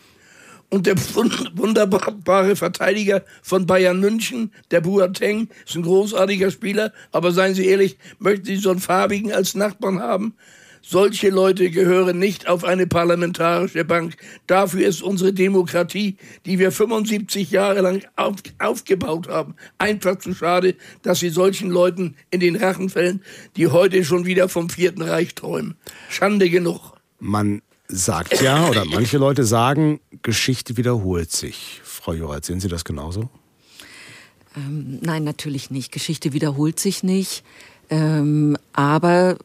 Und 0.70 0.86
der 0.86 0.96
wunderbare 0.96 2.54
Verteidiger 2.54 3.24
von 3.42 3.64
Bayern 3.66 4.00
München, 4.00 4.52
der 4.70 4.82
Boateng, 4.82 5.48
ist 5.66 5.76
ein 5.76 5.82
großartiger 5.82 6.50
Spieler. 6.50 6.92
Aber 7.10 7.32
seien 7.32 7.54
Sie 7.54 7.66
ehrlich, 7.66 7.96
möchten 8.18 8.44
Sie 8.44 8.56
so 8.56 8.70
einen 8.70 8.80
farbigen 8.80 9.32
als 9.32 9.54
Nachbarn 9.54 10.00
haben? 10.00 10.34
Solche 10.82 11.30
Leute 11.30 11.70
gehören 11.70 12.18
nicht 12.18 12.48
auf 12.48 12.64
eine 12.64 12.86
parlamentarische 12.86 13.84
Bank. 13.84 14.16
Dafür 14.46 14.86
ist 14.86 15.02
unsere 15.02 15.32
Demokratie, 15.32 16.16
die 16.46 16.58
wir 16.58 16.72
75 16.72 17.50
Jahre 17.50 17.80
lang 17.80 18.06
auf, 18.16 18.36
aufgebaut 18.58 19.28
haben, 19.28 19.54
einfach 19.78 20.18
zu 20.18 20.34
schade, 20.34 20.76
dass 21.02 21.20
sie 21.20 21.28
solchen 21.28 21.70
Leuten 21.70 22.16
in 22.30 22.40
den 22.40 22.56
Rachen 22.56 22.88
fällen, 22.88 23.22
die 23.56 23.66
heute 23.68 24.04
schon 24.04 24.24
wieder 24.24 24.48
vom 24.48 24.70
Vierten 24.70 25.02
Reich 25.02 25.34
träumen. 25.34 25.76
Schande 26.08 26.48
genug. 26.48 26.94
Man 27.18 27.60
sagt 27.88 28.40
ja, 28.40 28.68
oder 28.68 28.84
manche 28.90 29.18
Leute 29.18 29.44
sagen, 29.44 30.00
Geschichte 30.22 30.76
wiederholt 30.76 31.32
sich. 31.32 31.80
Frau 31.84 32.12
Jorat, 32.12 32.44
sehen 32.44 32.60
Sie 32.60 32.68
das 32.68 32.84
genauso? 32.84 33.28
Ähm, 34.56 34.98
nein, 35.02 35.24
natürlich 35.24 35.70
nicht. 35.70 35.92
Geschichte 35.92 36.32
wiederholt 36.32 36.78
sich 36.78 37.02
nicht. 37.02 37.42
Ähm, 37.90 38.56
aber 38.72 39.38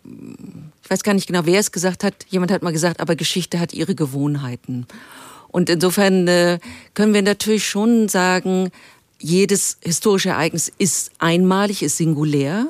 ich 0.84 0.90
weiß 0.90 1.03
gar 1.03 1.14
nicht 1.14 1.28
genau, 1.28 1.45
wer 1.45 1.60
es 1.60 1.72
gesagt 1.72 2.03
hat. 2.03 2.14
Jemand 2.30 2.52
hat 2.52 2.61
mal 2.61 2.74
gesagt, 2.74 2.99
aber 2.99 3.15
Geschichte 3.15 3.60
hat 3.60 3.74
ihre 3.74 3.95
Gewohnheiten. 3.95 4.86
Und 5.48 5.70
insofern 5.70 6.28
äh, 6.28 6.60
können 6.94 7.14
wir 7.14 7.22
natürlich 7.22 7.68
schon 7.68 8.10
sagen, 8.10 8.70
jedes 9.20 9.78
historische 9.82 10.30
Ereignis 10.30 10.72
ist 10.78 11.11
einmalig, 11.20 11.84
ist 11.84 11.98
singulär. 11.98 12.68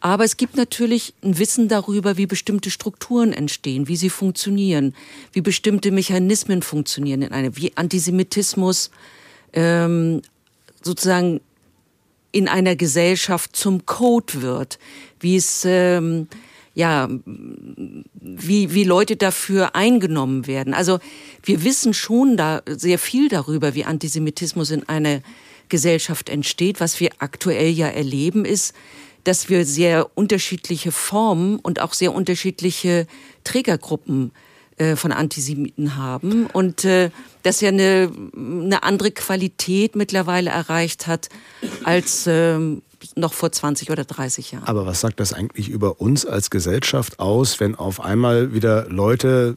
Aber 0.00 0.24
es 0.24 0.36
gibt 0.36 0.56
natürlich 0.56 1.14
ein 1.22 1.38
Wissen 1.38 1.68
darüber, 1.68 2.16
wie 2.16 2.26
bestimmte 2.26 2.70
Strukturen 2.70 3.32
entstehen, 3.32 3.88
wie 3.88 3.96
sie 3.96 4.10
funktionieren, 4.10 4.94
wie 5.32 5.40
bestimmte 5.40 5.90
Mechanismen 5.90 6.62
funktionieren 6.62 7.22
in 7.22 7.32
einer, 7.32 7.56
wie 7.56 7.72
Antisemitismus 7.76 8.90
ähm, 9.52 10.22
sozusagen 10.82 11.40
in 12.32 12.48
einer 12.48 12.76
Gesellschaft 12.76 13.56
zum 13.56 13.86
Code 13.86 14.42
wird, 14.42 14.78
wie 15.20 15.36
es 15.36 15.64
ähm, 15.64 16.28
ja, 16.74 17.08
wie, 17.24 18.74
wie 18.74 18.84
Leute 18.84 19.16
dafür 19.16 19.74
eingenommen 19.74 20.46
werden. 20.46 20.74
Also 20.74 20.98
wir 21.42 21.64
wissen 21.64 21.94
schon 21.94 22.36
da 22.36 22.60
sehr 22.66 22.98
viel 22.98 23.30
darüber, 23.30 23.74
wie 23.74 23.86
Antisemitismus 23.86 24.70
in 24.70 24.86
einer 24.86 25.22
Gesellschaft 25.70 26.28
entsteht. 26.28 26.78
Was 26.78 27.00
wir 27.00 27.12
aktuell 27.18 27.70
ja 27.70 27.86
erleben, 27.86 28.44
ist, 28.44 28.74
dass 29.26 29.48
wir 29.48 29.64
sehr 29.64 30.16
unterschiedliche 30.16 30.92
Formen 30.92 31.58
und 31.58 31.80
auch 31.80 31.92
sehr 31.92 32.14
unterschiedliche 32.14 33.06
Trägergruppen 33.42 34.30
äh, 34.76 34.94
von 34.94 35.10
Antisemiten 35.10 35.96
haben 35.96 36.46
und 36.46 36.84
äh, 36.84 37.10
dass 37.42 37.60
er 37.60 37.70
eine, 37.70 38.12
eine 38.36 38.82
andere 38.84 39.10
Qualität 39.10 39.96
mittlerweile 39.96 40.50
erreicht 40.50 41.06
hat 41.06 41.28
als 41.82 42.26
ähm, 42.28 42.82
noch 43.16 43.32
vor 43.32 43.50
20 43.50 43.90
oder 43.90 44.04
30 44.04 44.52
Jahren. 44.52 44.64
Aber 44.64 44.86
was 44.86 45.00
sagt 45.00 45.18
das 45.18 45.32
eigentlich 45.32 45.68
über 45.68 46.00
uns 46.00 46.24
als 46.24 46.50
Gesellschaft 46.50 47.18
aus, 47.18 47.58
wenn 47.58 47.74
auf 47.74 48.00
einmal 48.00 48.54
wieder 48.54 48.88
Leute 48.88 49.56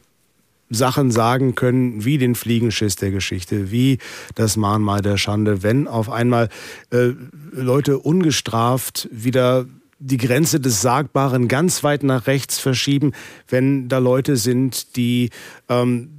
Sachen 0.70 1.10
sagen 1.10 1.54
können, 1.56 2.04
wie 2.04 2.16
den 2.16 2.34
Fliegenschiss 2.34 2.96
der 2.96 3.10
Geschichte, 3.10 3.70
wie 3.70 3.98
das 4.34 4.56
Mahnmal 4.56 5.02
der 5.02 5.16
Schande, 5.16 5.62
wenn 5.62 5.88
auf 5.88 6.08
einmal 6.08 6.48
äh, 6.90 7.10
Leute 7.52 7.98
ungestraft 7.98 9.08
wieder 9.10 9.66
die 9.98 10.16
Grenze 10.16 10.60
des 10.60 10.80
Sagbaren 10.80 11.46
ganz 11.46 11.84
weit 11.84 12.02
nach 12.04 12.26
rechts 12.26 12.58
verschieben, 12.58 13.12
wenn 13.48 13.88
da 13.88 13.98
Leute 13.98 14.36
sind, 14.36 14.96
die 14.96 15.30
ähm, 15.68 16.10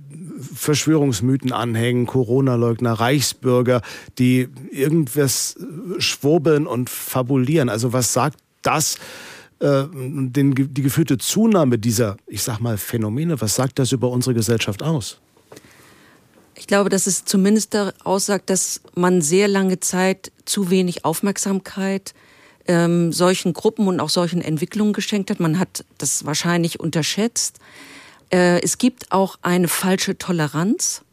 Verschwörungsmythen 0.54 1.52
anhängen, 1.52 2.06
Corona-Leugner, 2.06 2.94
Reichsbürger, 2.94 3.82
die 4.20 4.50
irgendwas 4.72 5.56
schwurbeln 5.98 6.68
und 6.68 6.90
fabulieren. 6.90 7.70
Also 7.70 7.94
was 7.94 8.14
sagt 8.14 8.38
das 8.62 8.98
äh, 9.62 9.86
den, 9.94 10.56
die 10.56 10.82
geführte 10.82 11.18
Zunahme 11.18 11.78
dieser, 11.78 12.18
ich 12.28 12.44
sag 12.44 12.60
mal, 12.60 12.78
Phänomene, 12.78 13.40
was 13.40 13.56
sagt 13.56 13.80
das 13.80 13.92
über 13.92 14.10
unsere 14.10 14.34
Gesellschaft 14.34 14.82
aus? 14.82 15.20
Ich 16.56 16.68
glaube, 16.68 16.90
dass 16.90 17.08
es 17.08 17.26
zumindest 17.26 17.76
aussagt, 18.04 18.50
dass 18.50 18.82
man 18.96 19.22
sehr 19.22 19.48
lange 19.48 19.80
Zeit 19.80 20.32
zu 20.46 20.70
wenig 20.70 21.06
Aufmerksamkeit 21.06 22.14
ähm, 22.68 23.12
solchen 23.12 23.54
Gruppen 23.54 23.88
und 23.88 24.00
auch 24.00 24.10
solchen 24.10 24.42
Entwicklungen 24.42 24.94
geschenkt 24.94 25.30
hat. 25.30 25.40
Man 25.40 25.60
hat 25.60 25.86
das 25.98 26.26
wahrscheinlich 26.26 26.80
unterschätzt. 26.80 27.60
Äh, 28.32 28.62
es 28.62 28.78
gibt 28.78 29.12
auch 29.12 29.38
eine 29.42 29.68
falsche 29.68 30.18
Toleranz, 30.18 31.04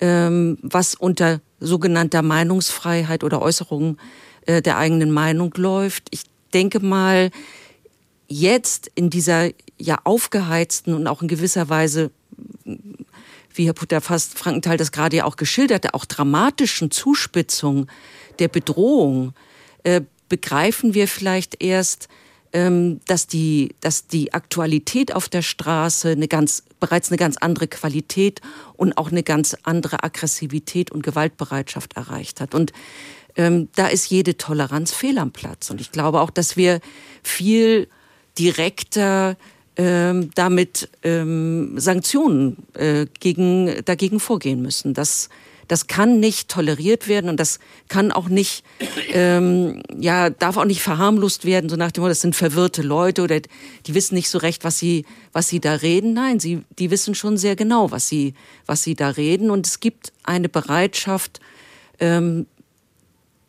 ähm, 0.00 0.58
was 0.62 0.94
unter 0.94 1.40
sogenannter 1.60 2.22
Meinungsfreiheit 2.22 3.24
oder 3.24 3.42
Äußerung 3.42 3.98
äh, 4.46 4.62
der 4.62 4.78
eigenen 4.78 5.10
Meinung 5.10 5.52
läuft. 5.56 6.08
Ich 6.10 6.22
denke 6.54 6.80
mal, 6.80 7.30
jetzt 8.28 8.90
in 8.94 9.10
dieser 9.10 9.50
ja 9.78 9.98
aufgeheizten 10.04 10.94
und 10.94 11.06
auch 11.06 11.22
in 11.22 11.28
gewisser 11.28 11.68
Weise, 11.68 12.10
wie 13.54 13.66
Herr 13.66 13.72
Putter 13.72 14.00
fast 14.00 14.38
Frankenthal 14.38 14.76
das 14.76 14.92
gerade 14.92 15.16
ja 15.16 15.24
auch 15.24 15.36
geschilderte, 15.36 15.94
auch 15.94 16.04
dramatischen 16.04 16.90
Zuspitzung 16.90 17.88
der 18.38 18.48
Bedrohung, 18.48 19.34
äh, 19.82 20.02
begreifen 20.28 20.94
wir 20.94 21.08
vielleicht 21.08 21.62
erst, 21.62 22.08
ähm, 22.52 23.00
dass 23.06 23.26
die, 23.26 23.74
dass 23.80 24.06
die 24.06 24.32
Aktualität 24.32 25.14
auf 25.14 25.28
der 25.28 25.42
Straße 25.42 26.10
eine 26.10 26.28
ganz, 26.28 26.62
bereits 26.80 27.10
eine 27.10 27.18
ganz 27.18 27.36
andere 27.36 27.68
Qualität 27.68 28.40
und 28.74 28.96
auch 28.96 29.10
eine 29.10 29.22
ganz 29.22 29.56
andere 29.64 30.02
Aggressivität 30.02 30.90
und 30.90 31.02
Gewaltbereitschaft 31.02 31.94
erreicht 31.96 32.40
hat. 32.40 32.54
Und 32.54 32.72
ähm, 33.36 33.68
da 33.74 33.88
ist 33.88 34.10
jede 34.10 34.36
Toleranz 34.36 34.92
fehl 34.92 35.18
am 35.18 35.32
Platz. 35.32 35.70
Und 35.70 35.80
ich 35.80 35.92
glaube 35.92 36.20
auch, 36.20 36.30
dass 36.30 36.56
wir 36.56 36.80
viel 37.22 37.88
direkter 38.38 39.36
ähm, 39.78 40.30
damit 40.34 40.88
ähm, 41.04 41.78
Sanktionen 41.78 42.56
äh, 42.74 43.06
gegen, 43.20 43.84
dagegen 43.84 44.18
vorgehen 44.18 44.60
müssen. 44.60 44.92
Das, 44.92 45.28
das 45.68 45.86
kann 45.86 46.18
nicht 46.18 46.48
toleriert 46.48 47.06
werden 47.06 47.30
und 47.30 47.38
das 47.38 47.60
kann 47.88 48.10
auch 48.10 48.28
nicht, 48.28 48.64
ähm, 49.12 49.80
ja, 49.96 50.30
darf 50.30 50.56
auch 50.56 50.64
nicht 50.64 50.82
verharmlost 50.82 51.44
werden, 51.44 51.70
so 51.70 51.76
nach 51.76 51.92
dem 51.92 52.00
Motto, 52.00 52.08
das 52.08 52.22
sind 52.22 52.34
verwirrte 52.34 52.82
Leute 52.82 53.22
oder 53.22 53.38
die 53.40 53.94
wissen 53.94 54.16
nicht 54.16 54.30
so 54.30 54.38
recht, 54.38 54.64
was 54.64 54.80
sie, 54.80 55.04
was 55.32 55.48
sie 55.48 55.60
da 55.60 55.74
reden. 55.74 56.12
Nein, 56.12 56.40
sie, 56.40 56.64
die 56.78 56.90
wissen 56.90 57.14
schon 57.14 57.36
sehr 57.36 57.54
genau, 57.54 57.92
was 57.92 58.08
sie, 58.08 58.34
was 58.66 58.82
sie 58.82 58.96
da 58.96 59.10
reden 59.10 59.48
und 59.48 59.64
es 59.64 59.78
gibt 59.78 60.12
eine 60.24 60.48
Bereitschaft, 60.48 61.38
ähm, 62.00 62.46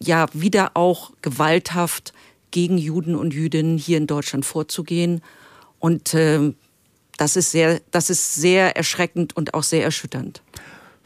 ja, 0.01 0.27
wieder 0.33 0.77
auch 0.77 1.11
gewalthaft 1.23 2.13
gegen 2.51 2.77
Juden 2.77 3.15
und 3.15 3.33
Jüdinnen 3.33 3.77
hier 3.77 3.97
in 3.97 4.07
Deutschland 4.07 4.45
vorzugehen. 4.45 5.21
Und 5.79 6.13
äh, 6.13 6.53
das 7.17 7.35
ist 7.35 7.51
sehr, 7.51 7.81
das 7.91 8.09
ist 8.09 8.35
sehr 8.35 8.75
erschreckend 8.77 9.35
und 9.35 9.53
auch 9.53 9.63
sehr 9.63 9.83
erschütternd. 9.83 10.41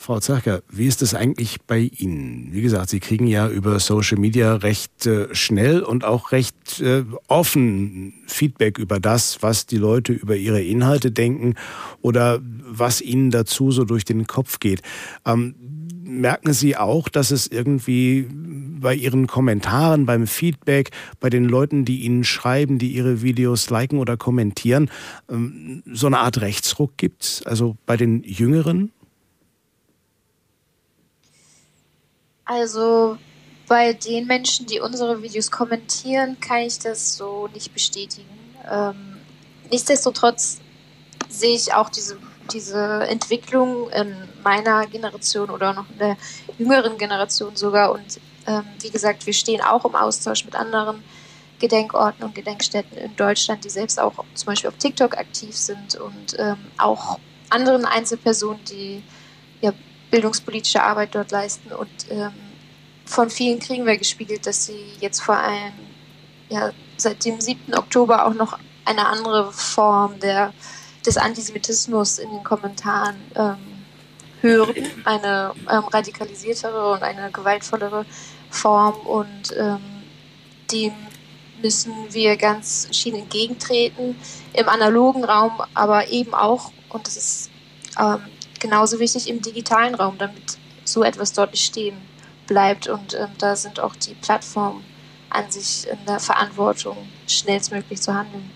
Frau 0.03 0.20
Zerker, 0.20 0.64
wie 0.70 0.88
ist 0.88 1.02
es 1.02 1.15
eigentlich 1.15 1.61
bei 1.61 1.90
Ihnen? 1.98 2.49
Wie 2.52 2.61
gesagt, 2.61 2.90
Sie 2.90 2.99
kriegen 2.99 3.26
ja 3.26 3.48
über 3.48 3.80
Social 3.80 4.18
Media 4.20 4.56
recht 4.56 5.06
äh, 5.06 5.34
schnell 5.34 5.82
und 5.82 6.03
auch 6.03 6.34
recht 6.34 6.82
äh, 6.82 7.06
offen 7.28 8.14
Feedback 8.28 8.80
über 8.80 8.99
das, 8.99 9.41
was 9.41 9.65
die 9.65 9.78
Leute 9.78 10.11
über 10.11 10.36
ihre 10.36 10.61
Inhalte 10.61 11.11
denken 11.11 11.56
oder 12.02 12.41
was 12.41 12.99
ihnen 12.99 13.32
dazu 13.32 13.72
so 13.72 13.86
durch 13.86 14.03
den 14.03 14.28
Kopf 14.28 14.60
geht. 14.60 14.82
Ähm, 15.26 15.56
merken 16.04 16.54
Sie 16.54 16.76
auch, 16.76 17.10
dass 17.10 17.32
es 17.32 17.48
irgendwie 17.48 18.28
bei 18.30 18.94
Ihren 18.94 19.28
Kommentaren, 19.28 20.06
beim 20.06 20.28
Feedback, 20.28 20.92
bei 21.20 21.30
den 21.30 21.46
Leuten, 21.46 21.86
die 21.86 22.02
Ihnen 22.02 22.24
schreiben, 22.24 22.80
die 22.80 22.92
Ihre 22.92 23.22
Videos 23.22 23.70
liken 23.70 24.00
oder 24.00 24.18
kommentieren, 24.18 24.90
ähm, 25.30 25.84
so 25.86 26.08
eine 26.08 26.20
Art 26.20 26.42
Rechtsruck 26.42 26.98
gibt? 26.98 27.44
Also 27.46 27.78
bei 27.86 27.98
den 27.98 28.24
Jüngeren? 28.24 28.92
Also 32.46 33.18
bei 33.68 33.94
den 33.94 34.28
Menschen, 34.28 34.66
die 34.66 34.80
unsere 34.80 35.24
Videos 35.24 35.50
kommentieren, 35.50 36.38
kann 36.40 36.60
ich 36.60 36.80
das 36.80 37.16
so 37.16 37.48
nicht 37.54 37.74
bestätigen. 37.74 38.28
Ähm, 38.70 39.18
nichtsdestotrotz 39.72 40.60
sehe 41.30 41.56
ich 41.56 41.74
auch 41.74 41.90
diese 41.90 42.18
diese 42.52 43.07
Entwicklung 43.07 43.90
in 43.91 44.15
meiner 44.44 44.86
Generation 44.88 45.49
oder 45.49 45.74
noch 45.74 45.90
in 45.90 45.98
der 45.99 46.18
jüngeren 46.57 46.98
Generation 46.98 47.56
sogar. 47.56 47.91
Und 47.91 48.20
ähm, 48.48 48.64
wie 48.82 48.90
gesagt, 48.90 49.26
wir 49.26 49.34
stehen 49.34 49.61
auch 49.61 49.86
im 49.86 49.95
Austausch 49.95 50.45
mit 50.45 50.56
anderen 50.56 51.03
Gedenkorten 51.60 52.24
und 52.26 52.36
Gedenkstätten 52.36 52.98
in 52.98 53.15
Deutschland, 53.15 53.64
die 53.64 53.70
selbst 53.70 53.99
auch 53.99 54.14
zum 54.34 54.48
Beispiel 54.48 54.70
auf 54.70 54.78
TikTok 54.78 55.18
aktiv 55.18 55.56
sind 55.56 55.95
und 55.95 56.38
ähm, 56.38 56.57
auch 56.78 57.20
anderen 57.49 57.86
Einzelpersonen, 57.86 58.64
die 58.65 59.03
ja, 59.61 59.72
bildungspolitische 60.11 60.84
Arbeit 60.84 61.15
dort 61.15 61.32
leisten. 61.32 61.72
Und 61.72 61.90
ähm, 62.10 62.34
von 63.06 63.30
vielen 63.30 63.60
kriegen 63.60 63.86
wir 63.86 63.98
gespiegelt, 63.98 64.45
dass 64.45 64.65
sie 64.65 64.86
jetzt 64.99 65.22
vor 65.22 65.38
allem 65.38 65.74
ja, 66.49 66.72
seit 66.98 67.24
dem 67.26 67.40
7. 67.40 67.74
Oktober 67.76 68.26
auch 68.26 68.34
noch 68.34 68.57
eine 68.86 69.07
andere 69.07 69.52
Form 69.52 70.20
der 70.20 70.53
des 71.06 71.18
Antisemitismus 71.18 72.20
in 72.20 72.30
den 72.30 72.44
Kommentaren 72.44 73.16
ähm, 73.36 73.58
hören, 74.42 74.76
eine 75.06 75.54
ähm, 75.70 75.86
radikalisiertere 75.86 76.92
und 76.92 77.04
eine 77.04 77.32
gewaltvollere 77.32 78.06
Form 78.50 78.96
und 79.06 79.56
ähm, 79.58 79.82
dem 80.72 80.94
müssen 81.62 81.94
wir 82.10 82.36
ganz 82.36 82.86
entschieden 82.86 83.20
entgegentreten, 83.20 84.16
im 84.54 84.70
analogen 84.70 85.24
Raum, 85.24 85.62
aber 85.74 86.10
eben 86.10 86.34
auch, 86.34 86.72
und 86.90 87.08
das 87.08 87.16
ist 87.16 87.52
ähm, 88.00 88.20
genauso 88.60 89.00
wichtig, 89.00 89.30
im 89.30 89.42
digitalen 89.42 89.96
Raum, 89.96 90.18
damit 90.18 90.58
so 90.84 91.04
etwas 91.04 91.34
dort 91.34 91.52
nicht 91.52 91.66
stehen 91.66 91.98
bleibt. 92.48 92.88
Und 92.88 93.14
ähm, 93.14 93.30
da 93.38 93.56
sind 93.56 93.80
auch 93.80 93.96
die 93.96 94.14
Plattformen 94.16 94.84
an 95.30 95.50
sich 95.50 95.88
in 95.88 95.98
der 96.06 96.20
Verantwortung, 96.20 96.98
schnellstmöglich 97.28 98.02
zu 98.02 98.14
handeln. 98.14 98.52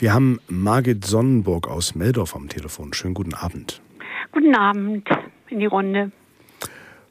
Wir 0.00 0.14
haben 0.14 0.40
Margit 0.48 1.04
Sonnenburg 1.04 1.68
aus 1.68 1.94
Meldorf 1.94 2.34
am 2.34 2.48
Telefon. 2.48 2.94
Schönen 2.94 3.12
guten 3.12 3.34
Abend. 3.34 3.82
Guten 4.32 4.56
Abend 4.56 5.06
in 5.50 5.60
die 5.60 5.66
Runde. 5.66 6.10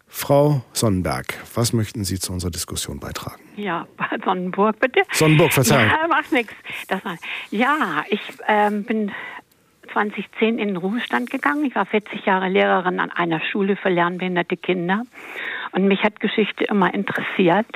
Frau 0.07 0.63
Sonnenberg, 0.73 1.37
was 1.53 1.71
möchten 1.71 2.03
Sie 2.03 2.17
zu 2.17 2.33
unserer 2.33 2.49
Diskussion 2.49 2.99
beitragen? 2.99 3.43
Ja, 3.57 3.85
Sonnenburg, 4.25 4.79
bitte. 4.79 5.01
Sonnenburg, 5.11 5.53
Verzeihung. 5.53 5.87
Ja, 5.87 6.07
macht 6.07 6.31
nichts. 6.31 6.55
Ja, 7.51 8.05
ich 8.09 8.21
ähm, 8.47 8.83
bin 8.85 9.11
2010 9.93 10.57
in 10.57 10.69
den 10.69 10.77
Ruhestand 10.77 11.29
gegangen. 11.29 11.65
Ich 11.65 11.75
war 11.75 11.85
40 11.85 12.25
Jahre 12.25 12.49
Lehrerin 12.49 12.99
an 12.99 13.11
einer 13.11 13.39
Schule 13.39 13.75
für 13.75 13.89
lernbehinderte 13.89 14.57
Kinder. 14.57 15.03
Und 15.73 15.87
mich 15.87 16.01
hat 16.01 16.19
Geschichte 16.19 16.63
immer 16.63 16.91
interessiert. 16.91 17.67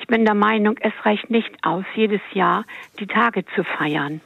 Ich 0.00 0.08
bin 0.08 0.24
der 0.24 0.34
Meinung, 0.34 0.78
es 0.80 0.94
reicht 1.04 1.30
nicht 1.30 1.52
aus, 1.62 1.84
jedes 1.94 2.22
Jahr 2.32 2.64
die 2.98 3.06
Tage 3.06 3.44
zu 3.54 3.62
feiern 3.62 4.20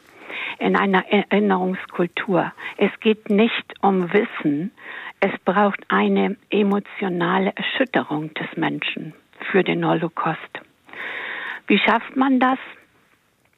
in 0.59 0.77
einer 0.77 1.05
Erinnerungskultur. 1.11 2.53
Es 2.77 2.91
geht 3.01 3.31
nicht 3.31 3.75
um 3.81 4.13
Wissen, 4.13 4.73
es 5.21 5.33
braucht 5.45 5.81
eine 5.89 6.37
emotionale 6.51 7.53
Erschütterung 7.55 8.35
des 8.35 8.57
Menschen 8.57 9.15
für 9.51 9.63
den 9.63 9.87
Holocaust. 9.87 10.61
Wie 11.67 11.79
schafft 11.79 12.17
man 12.17 12.41
das? 12.41 12.59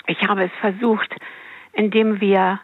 Ich 0.06 0.22
habe 0.28 0.44
es 0.44 0.52
versucht, 0.60 1.14
indem 1.72 2.20
wir 2.20 2.60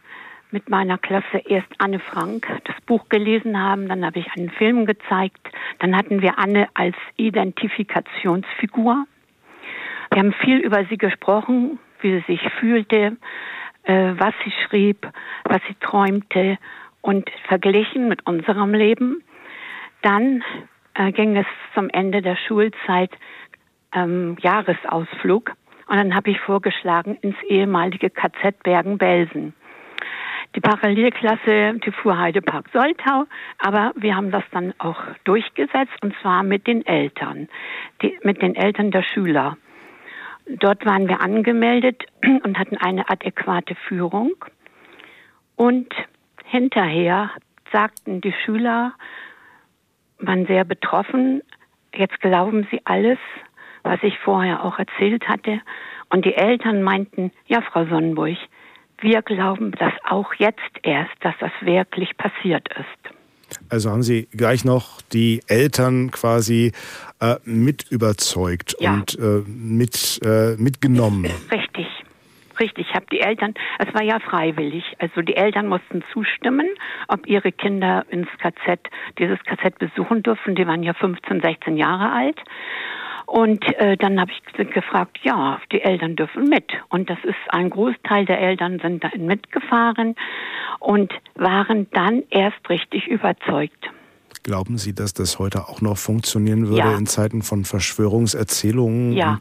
mit 0.51 0.69
meiner 0.69 0.99
Klasse 0.99 1.39
erst 1.47 1.69
Anne 1.79 2.01
Frank 2.01 2.47
das 2.65 2.77
Buch 2.87 3.09
gelesen 3.09 3.59
haben, 3.59 3.89
dann 3.89 4.05
habe 4.05 4.19
ich 4.19 4.27
einen 4.37 4.51
Film 4.51 4.85
gezeigt, 4.85 5.49
dann 5.79 5.97
hatten 5.97 6.23
wir 6.23 6.39
Anne 6.39 6.69
als 6.75 6.97
Identifikationsfigur. 7.17 9.07
Wir 10.13 10.23
haben 10.23 10.33
viel 10.33 10.59
über 10.59 10.85
sie 10.87 10.99
gesprochen, 10.99 11.79
wie 12.01 12.19
sie 12.19 12.25
sich 12.27 12.53
fühlte, 12.59 13.17
äh, 13.85 14.13
was 14.17 14.35
sie 14.45 14.53
schrieb, 14.67 15.07
was 15.45 15.61
sie 15.69 15.75
träumte 15.81 16.59
und 17.01 17.31
verglichen 17.49 18.09
mit 18.09 18.27
unserem 18.27 18.75
Leben. 18.75 19.23
Dann 20.03 20.43
äh, 20.95 21.13
ging 21.13 21.37
es 21.37 21.47
zum 21.75 21.89
Ende 21.91 22.23
der 22.23 22.37
Schulzeit 22.37 23.11
ähm, 23.95 24.37
Jahresausflug 24.41 25.53
und 25.87 25.97
dann 25.97 26.15
habe 26.15 26.31
ich 26.31 26.41
vorgeschlagen 26.41 27.17
ins 27.21 27.41
ehemalige 27.49 28.11
KZ 28.11 28.63
Bergen-Belsen. 28.63 29.55
Die 30.57 30.61
Parallelklasse, 30.61 31.79
die 31.85 31.93
fuhr 31.93 32.19
Heidepark 32.19 32.67
Soltau, 32.73 33.27
aber 33.59 33.93
wir 33.95 34.17
haben 34.17 34.33
das 34.33 34.43
dann 34.51 34.75
auch 34.79 35.01
durchgesetzt 35.25 36.03
und 36.03 36.15
zwar 36.21 36.43
mit 36.43 36.67
den 36.67 36.85
Eltern, 36.85 37.49
die, 38.03 38.19
mit 38.23 38.43
den 38.43 38.57
Eltern 38.57 38.91
der 38.91 39.03
Schüler. 39.03 39.57
Dort 40.59 40.85
waren 40.85 41.09
wir 41.09 41.21
angemeldet 41.21 42.05
und 42.23 42.59
hatten 42.59 42.77
eine 42.77 43.09
adäquate 43.09 43.75
Führung. 43.87 44.33
Und 45.57 45.95
hinterher 46.45 47.31
sagten 47.73 48.21
die 48.21 48.33
Schüler, 48.33 48.95
waren 50.19 50.47
sehr 50.47 50.65
betroffen, 50.65 51.43
jetzt 51.95 52.21
glauben 52.21 52.67
sie 52.71 52.81
alles, 52.85 53.19
was 53.83 54.03
ich 54.03 54.19
vorher 54.19 54.65
auch 54.65 54.79
erzählt 54.79 55.29
hatte. 55.29 55.61
Und 56.09 56.25
die 56.25 56.35
Eltern 56.35 56.83
meinten, 56.83 57.31
ja, 57.47 57.61
Frau 57.61 57.87
Sonnenburg, 57.87 58.37
wir 58.99 59.23
glauben 59.23 59.71
das 59.73 59.93
auch 60.09 60.35
jetzt 60.35 60.61
erst, 60.83 61.15
dass 61.21 61.35
das 61.39 61.53
wirklich 61.61 62.17
passiert 62.17 62.69
ist. 62.77 63.20
Also 63.69 63.91
haben 63.91 64.03
Sie 64.03 64.29
gleich 64.33 64.65
noch 64.65 65.03
die 65.13 65.43
Eltern 65.47 66.11
quasi 66.11 66.73
äh, 67.21 67.37
mit 67.45 67.91
überzeugt 67.91 68.77
ja. 68.81 68.95
und 68.95 69.19
äh, 69.19 69.43
mit, 69.47 70.21
äh, 70.25 70.57
mitgenommen. 70.57 71.31
Richtig. 71.51 71.87
Richtig, 72.61 72.89
ich 72.91 72.95
habe 72.95 73.07
die 73.11 73.21
Eltern, 73.21 73.55
es 73.79 73.93
war 73.95 74.03
ja 74.03 74.21
freiwillig, 74.21 74.85
also 74.99 75.23
die 75.23 75.35
Eltern 75.35 75.67
mussten 75.67 76.05
zustimmen, 76.13 76.69
ob 77.09 77.27
ihre 77.27 77.53
Kinder 77.53 78.05
ins 78.11 78.29
KZ, 78.37 78.79
dieses 79.19 79.39
KZ 79.45 79.79
besuchen 79.79 80.23
dürfen. 80.23 80.55
Die 80.57 80.67
waren 80.67 80.83
ja 80.83 80.93
15, 80.93 81.41
16 81.41 81.79
Jahre 81.79 82.13
alt. 82.13 82.37
Und 83.27 83.65
äh, 83.79 83.97
dann 83.97 84.21
habe 84.21 84.31
ich 84.33 84.71
gefragt, 84.71 85.19
ja, 85.23 85.61
die 85.73 85.81
Eltern 85.81 86.17
dürfen 86.17 86.45
mit. 86.45 86.65
Und 86.89 87.09
das 87.11 87.19
ist 87.25 87.37
ein 87.49 87.71
Großteil 87.71 88.25
der 88.25 88.41
Eltern 88.41 88.81
sind 88.81 89.05
dann 89.05 89.27
mitgefahren 89.27 90.15
und 90.79 91.13
waren 91.35 91.89
dann 91.93 92.23
erst 92.31 92.69
richtig 92.69 93.07
überzeugt. 93.07 93.91
Glauben 94.43 94.79
Sie, 94.79 94.95
dass 94.95 95.13
das 95.13 95.39
heute 95.39 95.69
auch 95.69 95.81
noch 95.81 95.99
funktionieren 95.99 96.69
würde 96.69 96.79
ja. 96.79 96.97
in 96.97 97.07
Zeiten 97.07 97.43
von 97.43 97.65
Verschwörungserzählungen? 97.65 99.13
Ja. 99.13 99.39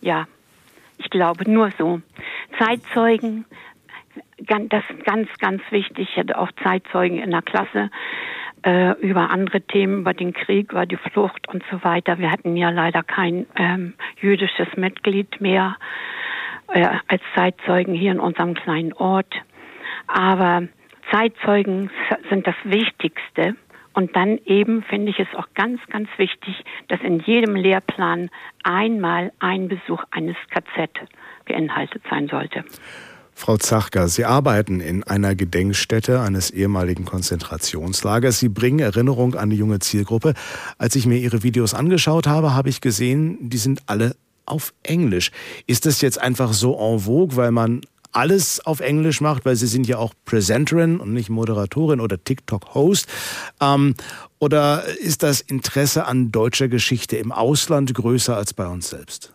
ja, 0.00 0.26
ich 0.98 1.10
glaube 1.10 1.50
nur 1.50 1.70
so. 1.76 2.00
Zeitzeugen, 2.58 3.44
das 4.38 4.84
ist 4.88 5.04
ganz, 5.04 5.28
ganz 5.40 5.60
wichtig. 5.70 6.08
Ich 6.12 6.16
hatte 6.16 6.38
auch 6.38 6.50
Zeitzeugen 6.62 7.18
in 7.18 7.30
der 7.30 7.42
Klasse 7.42 7.90
äh, 8.64 8.92
über 9.00 9.30
andere 9.30 9.60
Themen, 9.60 10.00
über 10.00 10.14
den 10.14 10.32
Krieg, 10.32 10.72
über 10.72 10.86
die 10.86 10.96
Flucht 10.96 11.48
und 11.48 11.62
so 11.70 11.84
weiter. 11.84 12.18
Wir 12.18 12.30
hatten 12.30 12.56
ja 12.56 12.70
leider 12.70 13.02
kein 13.02 13.46
ähm, 13.56 13.94
jüdisches 14.20 14.68
Mitglied 14.76 15.40
mehr 15.40 15.76
äh, 16.72 16.86
als 17.08 17.22
Zeitzeugen 17.34 17.94
hier 17.94 18.12
in 18.12 18.20
unserem 18.20 18.54
kleinen 18.54 18.92
Ort. 18.94 19.32
Aber 20.06 20.66
Zeitzeugen 21.10 21.90
sind 22.30 22.46
das 22.46 22.56
Wichtigste. 22.64 23.56
Und 23.92 24.16
dann 24.16 24.38
eben 24.44 24.82
finde 24.82 25.10
ich 25.10 25.20
es 25.20 25.28
auch 25.36 25.46
ganz, 25.54 25.80
ganz 25.88 26.08
wichtig, 26.16 26.64
dass 26.88 27.00
in 27.02 27.20
jedem 27.20 27.54
Lehrplan 27.54 28.28
einmal 28.64 29.30
ein 29.38 29.68
Besuch 29.68 30.02
eines 30.10 30.36
KZ 30.50 30.90
beinhaltet 31.44 32.02
sein 32.10 32.26
sollte. 32.26 32.64
Frau 33.34 33.56
Zachka, 33.56 34.08
Sie 34.08 34.24
arbeiten 34.24 34.80
in 34.80 35.02
einer 35.02 35.34
Gedenkstätte 35.34 36.20
eines 36.20 36.50
ehemaligen 36.50 37.04
Konzentrationslagers. 37.04 38.38
Sie 38.38 38.48
bringen 38.48 38.78
Erinnerung 38.78 39.34
an 39.34 39.50
die 39.50 39.56
junge 39.56 39.80
Zielgruppe. 39.80 40.34
Als 40.78 40.94
ich 40.94 41.04
mir 41.04 41.18
Ihre 41.18 41.42
Videos 41.42 41.74
angeschaut 41.74 42.26
habe, 42.26 42.54
habe 42.54 42.68
ich 42.68 42.80
gesehen, 42.80 43.36
die 43.40 43.58
sind 43.58 43.82
alle 43.86 44.14
auf 44.46 44.72
Englisch. 44.82 45.32
Ist 45.66 45.84
das 45.84 46.00
jetzt 46.00 46.20
einfach 46.20 46.52
so 46.52 46.78
en 46.78 47.00
vogue, 47.00 47.36
weil 47.36 47.50
man 47.50 47.80
alles 48.12 48.64
auf 48.64 48.80
Englisch 48.80 49.20
macht, 49.20 49.44
weil 49.44 49.56
Sie 49.56 49.66
sind 49.66 49.88
ja 49.88 49.98
auch 49.98 50.14
Presenterin 50.24 51.00
und 51.00 51.12
nicht 51.12 51.28
Moderatorin 51.28 52.00
oder 52.00 52.22
TikTok-Host? 52.22 53.08
Ähm, 53.60 53.94
oder 54.38 54.84
ist 54.84 55.22
das 55.22 55.40
Interesse 55.40 56.06
an 56.06 56.30
deutscher 56.30 56.68
Geschichte 56.68 57.16
im 57.16 57.32
Ausland 57.32 57.92
größer 57.92 58.36
als 58.36 58.54
bei 58.54 58.66
uns 58.66 58.90
selbst? 58.90 59.33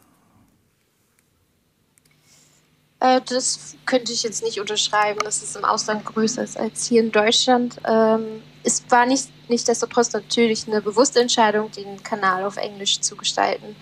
Äh, 3.00 3.22
das 3.28 3.76
könnte 3.86 4.12
ich 4.12 4.24
jetzt 4.24 4.44
nicht 4.44 4.60
unterschreiben, 4.60 5.20
dass 5.24 5.42
es 5.42 5.56
im 5.56 5.66
Ausland 5.66 6.06
größer 6.06 6.44
ist 6.44 6.58
als 6.58 6.88
hier 6.88 7.02
in 7.02 7.12
Deutschland. 7.12 7.78
Ähm, 7.86 8.42
es 8.64 8.84
war 8.90 9.06
nicht, 9.06 9.30
nichtsdestotrotz 9.50 10.12
natürlich 10.12 10.68
eine 10.68 10.82
bewusste 10.82 11.20
Entscheidung, 11.22 11.72
den 11.72 12.04
Kanal 12.04 12.44
auf 12.44 12.58
Englisch 12.58 13.00
zu 13.00 13.16
gestalten. 13.16 13.76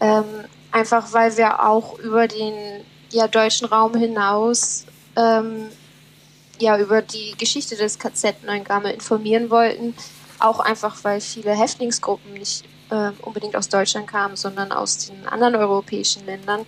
Ähm, 0.00 0.24
einfach 0.72 1.12
weil 1.12 1.36
wir 1.36 1.66
auch 1.66 1.98
über 2.00 2.28
den 2.28 2.84
ja, 3.10 3.28
deutschen 3.28 3.66
Raum 3.66 3.94
hinaus 3.94 4.84
ähm, 5.16 5.68
ja, 6.58 6.78
über 6.78 7.02
die 7.02 7.34
Geschichte 7.38 7.76
des 7.76 7.98
KZ 7.98 8.44
Neuengamme 8.44 8.92
informieren 8.92 9.50
wollten. 9.50 9.94
Auch 10.38 10.60
einfach, 10.60 10.96
weil 11.02 11.20
viele 11.20 11.52
Häftlingsgruppen 11.52 12.34
nicht 12.34 12.64
äh, 12.90 13.10
unbedingt 13.22 13.56
aus 13.56 13.68
Deutschland 13.68 14.06
kamen, 14.06 14.36
sondern 14.36 14.72
aus 14.72 15.06
den 15.06 15.26
anderen 15.26 15.54
europäischen 15.54 16.26
Ländern. 16.26 16.66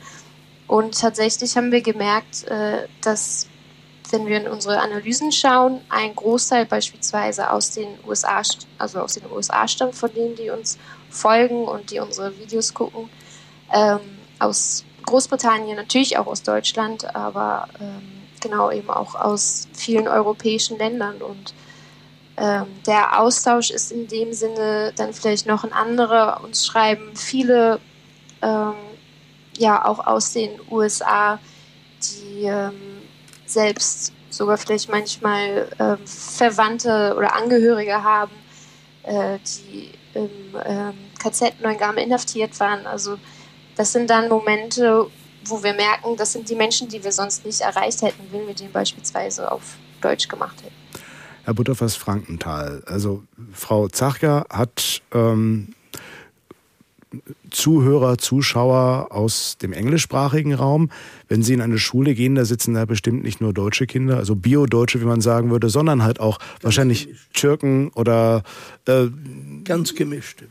Und 0.69 1.01
tatsächlich 1.01 1.57
haben 1.57 1.73
wir 1.73 1.81
gemerkt, 1.81 2.45
äh, 2.45 2.87
dass 3.01 3.49
wenn 4.11 4.27
wir 4.27 4.39
in 4.39 4.49
unsere 4.49 4.81
Analysen 4.81 5.33
schauen, 5.33 5.81
ein 5.89 6.15
Großteil 6.15 6.67
beispielsweise 6.67 7.51
aus 7.51 7.73
den 7.73 7.89
USA, 8.07 8.43
also 8.79 9.01
aus 9.01 9.15
den 9.15 9.31
USA 9.31 9.67
stammt, 9.67 9.95
von 9.95 10.13
denen 10.15 10.37
die 10.37 10.51
uns 10.51 10.79
folgen 11.11 11.65
und 11.65 11.91
die 11.91 11.99
unsere 11.99 12.37
Videos 12.39 12.73
gucken. 12.73 13.09
Ähm, 13.73 14.01
aus 14.39 14.85
Großbritannien, 15.05 15.77
natürlich 15.77 16.17
auch 16.19 16.27
aus 16.27 16.43
Deutschland, 16.43 17.15
aber 17.15 17.69
ähm, 17.81 18.23
genau 18.41 18.71
eben 18.71 18.91
auch 18.91 19.15
aus 19.15 19.69
vielen 19.73 20.07
europäischen 20.07 20.79
Ländern. 20.79 21.21
Und 21.23 21.55
ähm, 22.37 22.67
der 22.87 23.21
Austausch 23.21 23.71
ist 23.71 23.91
in 23.91 24.07
dem 24.07 24.33
Sinne 24.33 24.93
dann 24.97 25.13
vielleicht 25.13 25.47
noch 25.47 25.65
ein 25.65 25.73
anderer. 25.73 26.41
Uns 26.45 26.67
schreiben 26.67 27.17
viele 27.17 27.81
ähm, 28.43 28.75
ja 29.59 29.85
auch 29.85 30.07
aus 30.07 30.33
den 30.33 30.51
USA, 30.71 31.39
die 32.03 32.45
ähm, 32.45 32.75
selbst 33.47 34.13
sogar 34.31 34.59
vielleicht 34.59 34.91
manchmal 34.91 35.69
ähm, 35.79 35.99
Verwandte 36.07 37.15
oder 37.17 37.35
Angehörige 37.35 38.03
haben, 38.03 38.33
äh, 39.03 39.39
die 39.39 39.91
im 40.15 40.31
ähm, 40.65 40.95
KZ 41.19 41.61
Neuengamme 41.61 42.03
inhaftiert 42.03 42.59
waren. 42.61 42.87
Also 42.87 43.19
das 43.77 43.93
sind 43.93 44.11
dann 44.11 44.29
Momente, 44.29 45.07
wo 45.45 45.63
wir 45.63 45.73
merken, 45.73 46.17
das 46.17 46.33
sind 46.33 46.49
die 46.49 46.55
Menschen, 46.55 46.89
die 46.89 47.03
wir 47.03 47.13
sonst 47.13 47.45
nicht 47.45 47.61
erreicht 47.61 48.03
hätten, 48.03 48.23
wenn 48.31 48.47
wir 48.47 48.55
den 48.55 48.71
beispielsweise 48.73 49.51
auf 49.51 49.77
Deutsch 50.01 50.29
gemacht 50.29 50.63
hätten. 50.63 50.75
Herr 51.45 51.55
Butterfass 51.55 51.97
Frankenthal, 51.97 52.83
also 52.87 53.23
Frau 53.53 53.89
Zachka 53.89 54.45
hat 54.51 55.01
ähm, 55.13 55.75
Zuhörer, 57.51 58.19
Zuschauer 58.19 59.09
aus 59.11 59.57
dem 59.59 59.73
englischsprachigen 59.73 60.55
Raum. 60.55 60.91
Wenn 61.29 61.43
Sie 61.43 61.55
in 61.55 61.61
eine 61.61 61.79
Schule 61.79 62.15
gehen, 62.15 62.35
da 62.35 62.45
sitzen 62.45 62.75
da 62.75 62.85
bestimmt 62.85 63.25
nicht 63.25 63.41
nur 63.41 63.53
deutsche 63.53 63.87
Kinder, 63.87 64.17
also 64.17 64.35
Bio-Deutsche, 64.35 65.01
wie 65.01 65.07
man 65.07 65.21
sagen 65.21 65.51
würde, 65.51 65.71
sondern 65.71 66.03
halt 66.03 66.21
auch 66.21 66.39
Ganz 66.39 66.65
wahrscheinlich 66.65 67.07
gemischt. 67.07 67.35
Türken 67.35 67.89
oder 67.95 68.43
äh, 68.87 69.07
ganz 69.65 69.95
gemischte. 69.95 70.47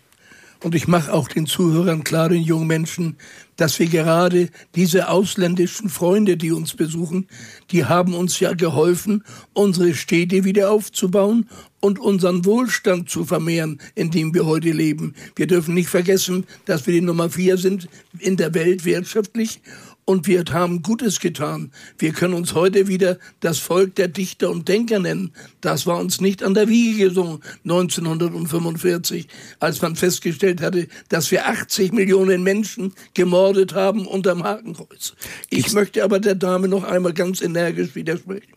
Und 0.64 0.74
ich 0.74 0.88
mache 0.88 1.14
auch 1.14 1.28
den 1.28 1.46
Zuhörern 1.46 2.04
klar, 2.04 2.30
den 2.30 2.42
jungen 2.42 2.68
Menschen, 2.68 3.18
dass 3.58 3.80
wir 3.80 3.88
gerade 3.88 4.50
diese 4.76 5.10
ausländischen 5.10 5.90
Freunde, 5.90 6.38
die 6.38 6.52
uns 6.52 6.74
besuchen, 6.76 7.28
die 7.72 7.86
haben 7.86 8.14
uns 8.14 8.40
ja 8.40 8.54
geholfen, 8.54 9.24
unsere 9.54 9.94
Städte 9.94 10.44
wieder 10.44 10.72
aufzubauen 10.72 11.50
und 11.80 12.00
unseren 12.00 12.46
Wohlstand 12.46 13.10
zu 13.10 13.26
vermehren, 13.26 13.80
in 13.96 14.12
dem 14.12 14.34
wir 14.34 14.46
heute 14.46 14.72
leben. 14.72 15.14
Wir 15.36 15.48
dürfen 15.48 15.74
nicht 15.74 15.90
vergessen, 15.90 16.46
dass 16.66 16.88
wir 16.88 16.94
die 16.94 17.02
Nummer 17.02 17.30
vier 17.30 17.58
sind 17.58 17.90
in 18.20 18.38
der 18.38 18.54
Welt 18.54 18.86
wirtschaftlich 18.86 19.60
und 20.08 20.26
wir 20.26 20.46
haben 20.52 20.84
Gutes 20.84 21.20
getan. 21.20 21.70
Wir 21.98 22.14
können 22.14 22.34
uns 22.34 22.54
heute 22.54 22.88
wieder 22.88 23.20
das 23.42 23.60
Volk 23.60 23.96
der 23.96 24.08
Dichter 24.08 24.50
und 24.50 24.70
Denker 24.70 25.00
nennen. 25.00 25.34
Das 25.60 25.86
war 25.86 26.00
uns 26.00 26.22
nicht 26.22 26.44
an 26.44 26.54
der 26.54 26.70
Wiege 26.70 27.10
gesungen 27.10 27.42
1945, 27.66 29.28
als 29.60 29.82
man 29.82 29.98
festgestellt 29.98 30.62
hatte, 30.62 30.88
dass 31.10 31.30
wir 31.30 31.46
80 31.46 31.92
Millionen 31.92 32.42
Menschen 32.42 32.94
gemordet 33.14 33.74
haben 33.74 34.08
unterm 34.08 34.44
Hakenkreuz. 34.44 35.14
Ich 35.50 35.74
möchte 35.74 36.02
aber 36.06 36.22
der 36.22 36.36
Dame 36.36 36.70
noch 36.70 36.86
einmal 36.86 37.14
ganz 37.14 37.42
energisch 37.42 37.94
widersprechen. 37.94 38.54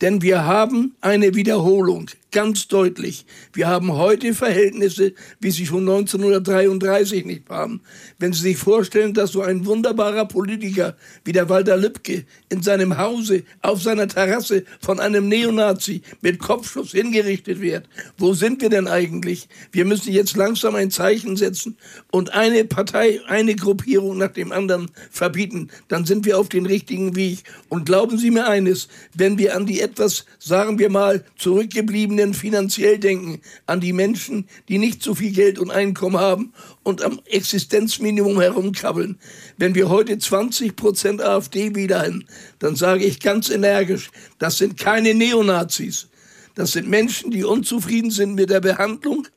Denn 0.00 0.22
wir 0.22 0.44
haben 0.44 0.94
eine 1.02 1.34
Wiederholung, 1.34 2.10
ganz 2.36 2.68
deutlich. 2.68 3.24
Wir 3.54 3.66
haben 3.66 3.94
heute 3.94 4.34
Verhältnisse, 4.34 5.14
wie 5.40 5.50
sie 5.50 5.64
schon 5.64 5.88
1933 5.88 7.24
nicht 7.24 7.48
waren. 7.48 7.80
Wenn 8.18 8.34
Sie 8.34 8.42
sich 8.42 8.58
vorstellen, 8.58 9.14
dass 9.14 9.32
so 9.32 9.40
ein 9.40 9.64
wunderbarer 9.64 10.26
Politiker 10.26 10.98
wie 11.24 11.32
der 11.32 11.48
Walter 11.48 11.78
Lübcke 11.78 12.26
in 12.50 12.62
seinem 12.62 12.98
Hause 12.98 13.44
auf 13.62 13.80
seiner 13.80 14.06
Terrasse 14.06 14.64
von 14.82 15.00
einem 15.00 15.28
Neonazi 15.28 16.02
mit 16.20 16.38
Kopfschuss 16.38 16.90
hingerichtet 16.90 17.62
wird, 17.62 17.88
wo 18.18 18.34
sind 18.34 18.60
wir 18.60 18.68
denn 18.68 18.86
eigentlich? 18.86 19.48
Wir 19.72 19.86
müssen 19.86 20.12
jetzt 20.12 20.36
langsam 20.36 20.74
ein 20.74 20.90
Zeichen 20.90 21.36
setzen 21.36 21.78
und 22.10 22.34
eine 22.34 22.66
Partei, 22.66 23.22
eine 23.28 23.56
Gruppierung 23.56 24.18
nach 24.18 24.32
dem 24.32 24.52
anderen 24.52 24.90
verbieten. 25.10 25.70
Dann 25.88 26.04
sind 26.04 26.26
wir 26.26 26.38
auf 26.38 26.50
den 26.50 26.66
richtigen 26.66 27.16
Weg. 27.16 27.44
Und 27.70 27.86
glauben 27.86 28.18
Sie 28.18 28.30
mir 28.30 28.46
eines, 28.46 28.88
wenn 29.14 29.38
wir 29.38 29.56
an 29.56 29.64
die 29.64 29.80
etwas, 29.80 30.26
sagen 30.38 30.78
wir 30.78 30.90
mal, 30.90 31.24
zurückgebliebenen 31.38 32.25
finanziell 32.34 32.98
denken, 32.98 33.40
an 33.66 33.80
die 33.80 33.92
Menschen, 33.92 34.48
die 34.68 34.78
nicht 34.78 35.02
so 35.02 35.14
viel 35.14 35.32
Geld 35.32 35.58
und 35.58 35.70
Einkommen 35.70 36.18
haben 36.18 36.52
und 36.82 37.02
am 37.02 37.20
Existenzminimum 37.26 38.40
herumkrabbeln. 38.40 39.18
Wenn 39.56 39.74
wir 39.74 39.88
heute 39.88 40.18
20 40.18 40.76
Prozent 40.76 41.22
AfD 41.22 41.74
wieder 41.74 42.02
haben, 42.02 42.24
dann 42.58 42.76
sage 42.76 43.04
ich 43.04 43.20
ganz 43.20 43.50
energisch, 43.50 44.10
das 44.38 44.58
sind 44.58 44.78
keine 44.78 45.14
Neonazis. 45.14 46.08
Das 46.54 46.72
sind 46.72 46.88
Menschen, 46.88 47.30
die 47.30 47.44
unzufrieden 47.44 48.10
sind 48.10 48.34
mit 48.34 48.50
der 48.50 48.60
Behandlung, 48.60 49.28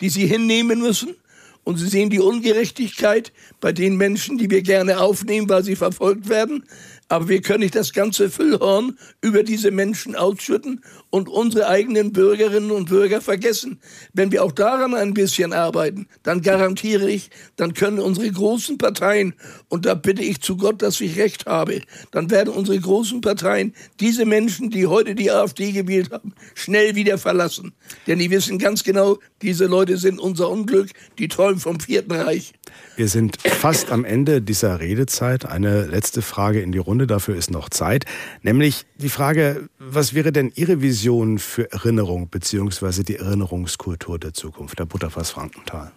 die 0.00 0.10
sie 0.10 0.26
hinnehmen 0.26 0.80
müssen. 0.80 1.16
Und 1.64 1.76
sie 1.76 1.88
sehen 1.88 2.08
die 2.08 2.20
Ungerechtigkeit 2.20 3.32
bei 3.60 3.72
den 3.72 3.96
Menschen, 3.96 4.38
die 4.38 4.48
wir 4.48 4.62
gerne 4.62 5.00
aufnehmen, 5.00 5.50
weil 5.50 5.64
sie 5.64 5.76
verfolgt 5.76 6.28
werden. 6.28 6.64
Aber 7.08 7.28
wir 7.28 7.42
können 7.42 7.60
nicht 7.60 7.74
das 7.74 7.92
ganze 7.92 8.30
Füllhorn 8.30 8.98
über 9.20 9.42
diese 9.42 9.70
Menschen 9.70 10.14
ausschütten 10.14 10.82
und 11.10 11.28
unsere 11.28 11.68
eigenen 11.68 12.12
Bürgerinnen 12.12 12.70
und 12.70 12.88
Bürger 12.88 13.20
vergessen. 13.20 13.80
Wenn 14.12 14.30
wir 14.30 14.44
auch 14.44 14.52
daran 14.52 14.94
ein 14.94 15.14
bisschen 15.14 15.52
arbeiten, 15.52 16.06
dann 16.22 16.42
garantiere 16.42 17.10
ich, 17.10 17.30
dann 17.56 17.72
können 17.74 17.98
unsere 17.98 18.30
großen 18.30 18.76
Parteien, 18.78 19.34
und 19.68 19.86
da 19.86 19.94
bitte 19.94 20.22
ich 20.22 20.40
zu 20.40 20.56
Gott, 20.56 20.82
dass 20.82 21.00
ich 21.00 21.18
recht 21.18 21.46
habe, 21.46 21.80
dann 22.10 22.30
werden 22.30 22.52
unsere 22.52 22.78
großen 22.78 23.20
Parteien 23.20 23.74
diese 24.00 24.26
Menschen, 24.26 24.70
die 24.70 24.86
heute 24.86 25.14
die 25.14 25.30
AfD 25.30 25.72
gewählt 25.72 26.10
haben, 26.12 26.34
schnell 26.54 26.94
wieder 26.94 27.16
verlassen. 27.16 27.72
Denn 28.06 28.18
die 28.18 28.30
wissen 28.30 28.58
ganz 28.58 28.84
genau, 28.84 29.18
diese 29.40 29.66
Leute 29.66 29.96
sind 29.96 30.18
unser 30.18 30.50
Unglück, 30.50 30.90
die 31.18 31.28
träumen 31.28 31.60
vom 31.60 31.80
Vierten 31.80 32.12
Reich. 32.12 32.52
Wir 32.96 33.08
sind 33.08 33.38
fast 33.40 33.90
am 33.90 34.04
Ende 34.04 34.42
dieser 34.42 34.80
Redezeit. 34.80 35.46
Eine 35.46 35.86
letzte 35.86 36.20
Frage 36.20 36.60
in 36.60 36.72
die 36.72 36.78
Runde, 36.78 37.06
dafür 37.06 37.36
ist 37.36 37.50
noch 37.50 37.70
Zeit. 37.70 38.04
Nämlich 38.42 38.84
die 38.98 39.08
Frage, 39.08 39.68
was 39.78 40.14
wäre 40.14 40.32
denn 40.32 40.52
Ihre 40.54 40.82
Vision 40.82 40.97
für 41.38 41.70
Erinnerung 41.70 42.28
bzw. 42.28 43.02
die 43.02 43.16
Erinnerungskultur 43.16 44.18
der 44.18 44.34
Zukunft? 44.34 44.78
Der 44.78 44.84
Butterfass 44.84 45.30
Frankenthal. 45.30 45.92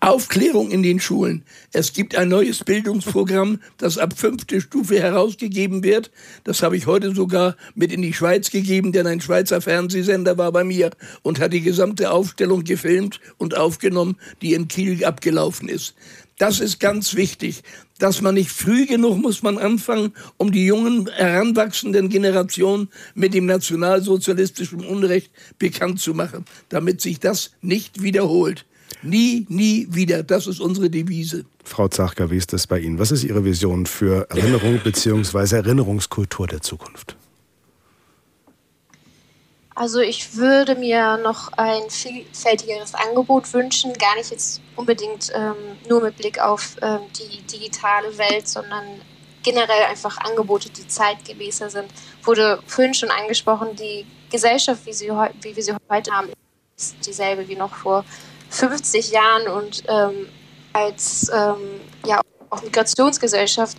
Aufklärung 0.00 0.70
in 0.70 0.84
den 0.84 1.00
Schulen. 1.00 1.42
Es 1.72 1.92
gibt 1.92 2.14
ein 2.14 2.28
neues 2.28 2.62
Bildungsprogramm, 2.62 3.60
das 3.78 3.98
ab 3.98 4.14
fünfte 4.16 4.60
Stufe 4.60 5.00
herausgegeben 5.00 5.82
wird. 5.82 6.12
Das 6.44 6.62
habe 6.62 6.76
ich 6.76 6.86
heute 6.86 7.14
sogar 7.14 7.56
mit 7.74 7.92
in 7.92 8.02
die 8.02 8.12
Schweiz 8.12 8.50
gegeben, 8.50 8.92
denn 8.92 9.08
ein 9.08 9.20
Schweizer 9.20 9.60
Fernsehsender 9.60 10.38
war 10.38 10.52
bei 10.52 10.62
mir 10.62 10.90
und 11.22 11.40
hat 11.40 11.52
die 11.52 11.62
gesamte 11.62 12.12
Aufstellung 12.12 12.62
gefilmt 12.62 13.20
und 13.38 13.56
aufgenommen, 13.56 14.16
die 14.40 14.54
in 14.54 14.68
Kiel 14.68 15.04
abgelaufen 15.04 15.68
ist. 15.68 15.94
Das 16.38 16.60
ist 16.60 16.78
ganz 16.78 17.16
wichtig, 17.16 17.64
dass 17.98 18.22
man 18.22 18.34
nicht 18.34 18.50
früh 18.50 18.86
genug 18.86 19.18
muss 19.18 19.42
man 19.42 19.58
anfangen, 19.58 20.12
um 20.36 20.52
die 20.52 20.66
jungen 20.66 21.08
heranwachsenden 21.10 22.08
Generationen 22.08 22.88
mit 23.14 23.34
dem 23.34 23.46
nationalsozialistischen 23.46 24.84
Unrecht 24.84 25.30
bekannt 25.58 26.00
zu 26.00 26.14
machen, 26.14 26.44
damit 26.68 27.00
sich 27.00 27.20
das 27.20 27.52
nicht 27.60 28.02
wiederholt. 28.02 28.64
Nie, 29.02 29.46
nie 29.48 29.86
wieder. 29.90 30.22
Das 30.22 30.46
ist 30.46 30.60
unsere 30.60 30.90
Devise. 30.90 31.44
Frau 31.62 31.88
Zachka, 31.88 32.30
wie 32.30 32.36
ist 32.36 32.52
das 32.52 32.66
bei 32.66 32.80
Ihnen? 32.80 32.98
Was 32.98 33.10
ist 33.10 33.22
Ihre 33.22 33.44
Vision 33.44 33.86
für 33.86 34.28
Erinnerung 34.30 34.80
bzw. 34.82 35.56
Erinnerungskultur 35.56 36.46
der 36.46 36.62
Zukunft? 36.62 37.17
Also 39.78 40.00
ich 40.00 40.34
würde 40.34 40.74
mir 40.74 41.18
noch 41.18 41.52
ein 41.56 41.88
vielfältigeres 41.88 42.94
Angebot 42.94 43.52
wünschen, 43.54 43.92
gar 43.92 44.16
nicht 44.16 44.32
jetzt 44.32 44.60
unbedingt 44.74 45.30
ähm, 45.32 45.54
nur 45.88 46.02
mit 46.02 46.16
Blick 46.16 46.40
auf 46.40 46.74
ähm, 46.82 47.02
die 47.16 47.42
digitale 47.42 48.18
Welt, 48.18 48.48
sondern 48.48 48.82
generell 49.44 49.84
einfach 49.84 50.18
Angebote, 50.18 50.68
die 50.68 50.88
zeitgemäßer 50.88 51.70
sind. 51.70 51.92
Wurde 52.24 52.60
vorhin 52.66 52.92
schon 52.92 53.12
angesprochen, 53.12 53.76
die 53.76 54.04
Gesellschaft, 54.32 54.84
wie, 54.84 54.92
sie, 54.92 55.10
wie 55.42 55.54
wir 55.54 55.62
sie 55.62 55.74
heute 55.88 56.10
haben, 56.10 56.30
ist 56.76 56.96
dieselbe 57.06 57.46
wie 57.46 57.54
noch 57.54 57.72
vor 57.72 58.04
50 58.50 59.12
Jahren 59.12 59.46
und 59.46 59.84
ähm, 59.86 60.28
als 60.72 61.30
ähm, 61.32 61.80
ja, 62.04 62.20
auch 62.50 62.62
Migrationsgesellschaft 62.62 63.76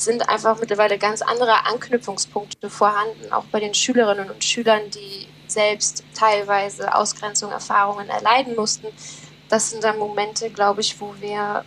sind 0.00 0.28
einfach 0.28 0.58
mittlerweile 0.60 0.98
ganz 0.98 1.22
andere 1.22 1.66
Anknüpfungspunkte 1.66 2.70
vorhanden, 2.70 3.32
auch 3.32 3.44
bei 3.44 3.60
den 3.60 3.74
Schülerinnen 3.74 4.30
und 4.30 4.44
Schülern, 4.44 4.90
die 4.90 5.26
selbst 5.48 6.04
teilweise 6.14 6.94
Ausgrenzung, 6.94 7.50
Erfahrungen 7.50 8.08
erleiden 8.08 8.54
mussten. 8.54 8.86
Das 9.48 9.70
sind 9.70 9.82
dann 9.82 9.98
Momente, 9.98 10.50
glaube 10.50 10.82
ich, 10.82 11.00
wo 11.00 11.14
wir 11.20 11.64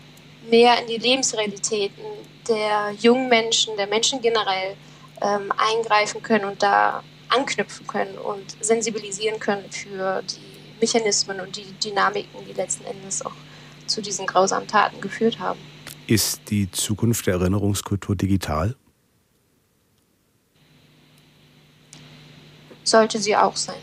mehr 0.49 0.79
in 0.79 0.87
die 0.87 0.97
Lebensrealitäten 0.97 2.03
der 2.47 2.91
jungen 2.99 3.29
Menschen, 3.29 3.75
der 3.77 3.87
Menschen 3.87 4.21
generell 4.21 4.75
ähm, 5.21 5.51
eingreifen 5.57 6.21
können 6.23 6.45
und 6.45 6.63
da 6.63 7.03
anknüpfen 7.29 7.87
können 7.87 8.17
und 8.17 8.55
sensibilisieren 8.61 9.39
können 9.39 9.69
für 9.71 10.21
die 10.23 10.79
Mechanismen 10.79 11.39
und 11.39 11.55
die 11.55 11.71
Dynamiken, 11.83 12.45
die 12.47 12.53
letzten 12.53 12.85
Endes 12.85 13.25
auch 13.25 13.33
zu 13.85 14.01
diesen 14.01 14.25
grausamen 14.25 14.67
Taten 14.67 14.99
geführt 15.01 15.39
haben. 15.39 15.59
Ist 16.07 16.41
die 16.49 16.69
Zukunft 16.71 17.27
der 17.27 17.35
Erinnerungskultur 17.35 18.15
digital? 18.15 18.75
Sollte 22.83 23.19
sie 23.19 23.35
auch 23.35 23.55
sein. 23.55 23.75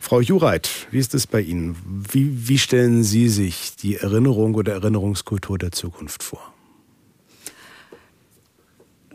Frau 0.00 0.20
Jureit, 0.20 0.70
wie 0.92 0.98
ist 0.98 1.14
es 1.14 1.26
bei 1.26 1.40
Ihnen? 1.40 1.76
Wie, 1.84 2.48
wie 2.48 2.58
stellen 2.58 3.02
Sie 3.02 3.28
sich 3.28 3.74
die 3.74 3.96
Erinnerung 3.96 4.54
oder 4.54 4.74
Erinnerungskultur 4.74 5.58
der 5.58 5.72
Zukunft 5.72 6.22
vor? 6.22 6.54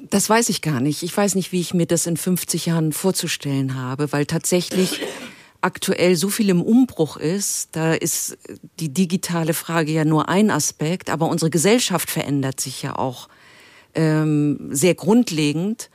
Das 0.10 0.30
weiß 0.30 0.50
ich 0.50 0.62
gar 0.62 0.82
nicht. 0.82 1.04
Ich 1.04 1.16
weiß 1.16 1.36
nicht, 1.36 1.54
wie 1.54 1.62
ich 1.62 1.74
mir 1.74 1.86
das 1.86 2.08
in 2.08 2.18
50 2.18 2.66
Jahren 2.66 2.92
vorzustellen 2.92 3.76
habe, 3.76 4.12
weil 4.12 4.26
tatsächlich 4.26 5.00
aktuell 5.62 6.16
so 6.16 6.30
viel 6.30 6.50
im 6.50 6.62
Umbruch 6.62 7.18
ist, 7.18 7.70
da 7.74 7.94
ist 7.94 8.38
die 8.80 8.90
digitale 8.90 9.54
Frage 9.54 9.92
ja 9.92 10.06
nur 10.06 10.30
ein 10.30 10.50
Aspekt, 10.50 11.10
aber 11.10 11.28
unsere 11.28 11.52
Gesellschaft 11.52 12.10
verändert 12.10 12.60
sich 12.60 12.82
ja 12.82 12.98
auch 12.98 13.30
ähm, 13.94 14.70
sehr 14.72 14.96
grundlegend. 14.96 15.90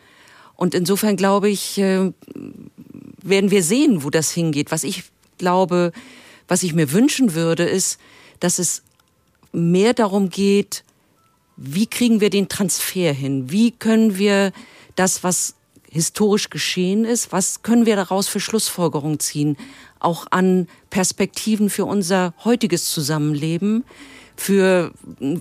Und 0.54 0.74
insofern 0.74 1.16
glaube 1.16 1.48
ich, 1.48 1.78
äh, 1.78 2.12
werden 3.22 3.50
wir 3.50 3.62
sehen, 3.62 4.04
wo 4.04 4.10
das 4.10 4.30
hingeht. 4.30 4.70
Was 4.70 4.84
ich 4.84 5.04
glaube, 5.38 5.92
was 6.48 6.62
ich 6.62 6.72
mir 6.72 6.92
wünschen 6.92 7.34
würde, 7.34 7.64
ist, 7.64 7.98
dass 8.40 8.58
es 8.58 8.82
mehr 9.52 9.94
darum 9.94 10.30
geht, 10.30 10.84
wie 11.56 11.86
kriegen 11.86 12.20
wir 12.20 12.30
den 12.30 12.48
Transfer 12.48 13.12
hin? 13.12 13.50
Wie 13.50 13.70
können 13.70 14.18
wir 14.18 14.52
das, 14.94 15.24
was 15.24 15.54
historisch 15.96 16.50
geschehen 16.50 17.04
ist, 17.04 17.32
was 17.32 17.62
können 17.62 17.86
wir 17.86 17.96
daraus 17.96 18.28
für 18.28 18.38
Schlussfolgerungen 18.38 19.18
ziehen, 19.18 19.56
auch 19.98 20.26
an 20.30 20.68
Perspektiven 20.90 21.70
für 21.70 21.86
unser 21.86 22.34
heutiges 22.44 22.90
Zusammenleben, 22.92 23.84
für 24.36 24.92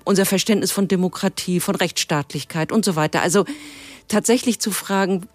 unser 0.06 0.26
Verständnis 0.26 0.72
von 0.72 0.88
Demokratie, 0.88 1.60
von 1.60 1.76
Rechtsstaatlichkeit 1.76 2.72
und 2.72 2.86
so 2.86 2.96
weiter. 2.96 3.22
Also 3.22 3.46
tatsächlich 4.08 4.60
zu 4.60 4.72
fragen, 4.72 5.28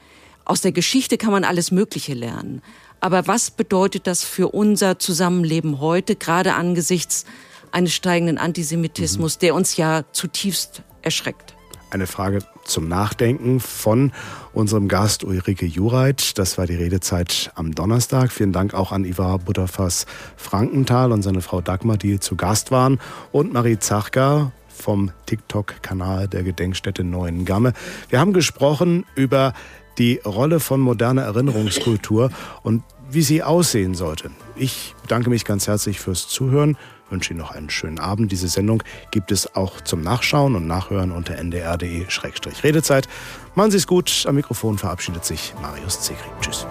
aus 0.44 0.62
der 0.62 0.72
Geschichte 0.72 1.18
kann 1.18 1.30
man 1.30 1.44
alles 1.44 1.70
Mögliche 1.70 2.14
lernen. 2.14 2.62
Aber 3.00 3.26
was 3.26 3.50
bedeutet 3.50 4.06
das 4.06 4.24
für 4.24 4.48
unser 4.48 4.98
Zusammenleben 4.98 5.80
heute, 5.80 6.16
gerade 6.16 6.54
angesichts 6.54 7.24
eines 7.72 7.92
steigenden 7.92 8.38
Antisemitismus, 8.38 9.36
mhm. 9.36 9.40
der 9.40 9.54
uns 9.54 9.76
ja 9.76 10.04
zutiefst 10.12 10.82
erschreckt? 11.02 11.54
Eine 11.90 12.06
Frage 12.06 12.38
zum 12.64 12.86
Nachdenken 12.86 13.58
von 13.58 14.12
unserem 14.52 14.86
Gast 14.86 15.24
Ulrike 15.24 15.66
Jureit. 15.66 16.38
Das 16.38 16.56
war 16.56 16.66
die 16.68 16.76
Redezeit 16.76 17.50
am 17.56 17.74
Donnerstag. 17.74 18.30
Vielen 18.30 18.52
Dank 18.52 18.74
auch 18.74 18.92
an 18.92 19.04
Ivar 19.04 19.40
Butterfass 19.40 20.06
Frankenthal 20.36 21.10
und 21.10 21.22
seine 21.22 21.42
Frau 21.42 21.60
Dagmar, 21.60 21.96
die 21.96 22.20
zu 22.20 22.36
Gast 22.36 22.70
waren. 22.70 23.00
Und 23.32 23.52
Marie 23.52 23.80
Zachka 23.80 24.52
vom 24.68 25.10
TikTok-Kanal 25.26 26.28
der 26.28 26.44
Gedenkstätte 26.44 27.02
Neuen 27.02 27.44
Gamme. 27.44 27.72
Wir 28.08 28.20
haben 28.20 28.32
gesprochen 28.32 29.04
über 29.16 29.52
die 29.98 30.20
Rolle 30.24 30.60
von 30.60 30.80
moderner 30.80 31.22
Erinnerungskultur 31.22 32.30
und 32.62 32.84
wie 33.10 33.22
sie 33.22 33.42
aussehen 33.42 33.96
sollte. 33.96 34.30
Ich 34.54 34.94
bedanke 35.02 35.28
mich 35.28 35.44
ganz 35.44 35.66
herzlich 35.66 35.98
fürs 35.98 36.28
Zuhören 36.28 36.76
wünsche 37.10 37.32
Ihnen 37.32 37.40
noch 37.40 37.50
einen 37.50 37.70
schönen 37.70 37.98
Abend. 37.98 38.32
Diese 38.32 38.48
Sendung 38.48 38.82
gibt 39.10 39.32
es 39.32 39.54
auch 39.54 39.80
zum 39.80 40.02
Nachschauen 40.02 40.54
und 40.54 40.66
Nachhören 40.66 41.12
unter 41.12 41.36
ndr.de-redezeit. 41.36 43.08
Machen 43.54 43.70
Sie 43.70 43.76
es 43.76 43.86
gut. 43.86 44.24
Am 44.26 44.34
Mikrofon 44.36 44.78
verabschiedet 44.78 45.24
sich 45.24 45.54
Marius 45.60 46.00
Zegri. 46.00 46.28
Tschüss. 46.40 46.66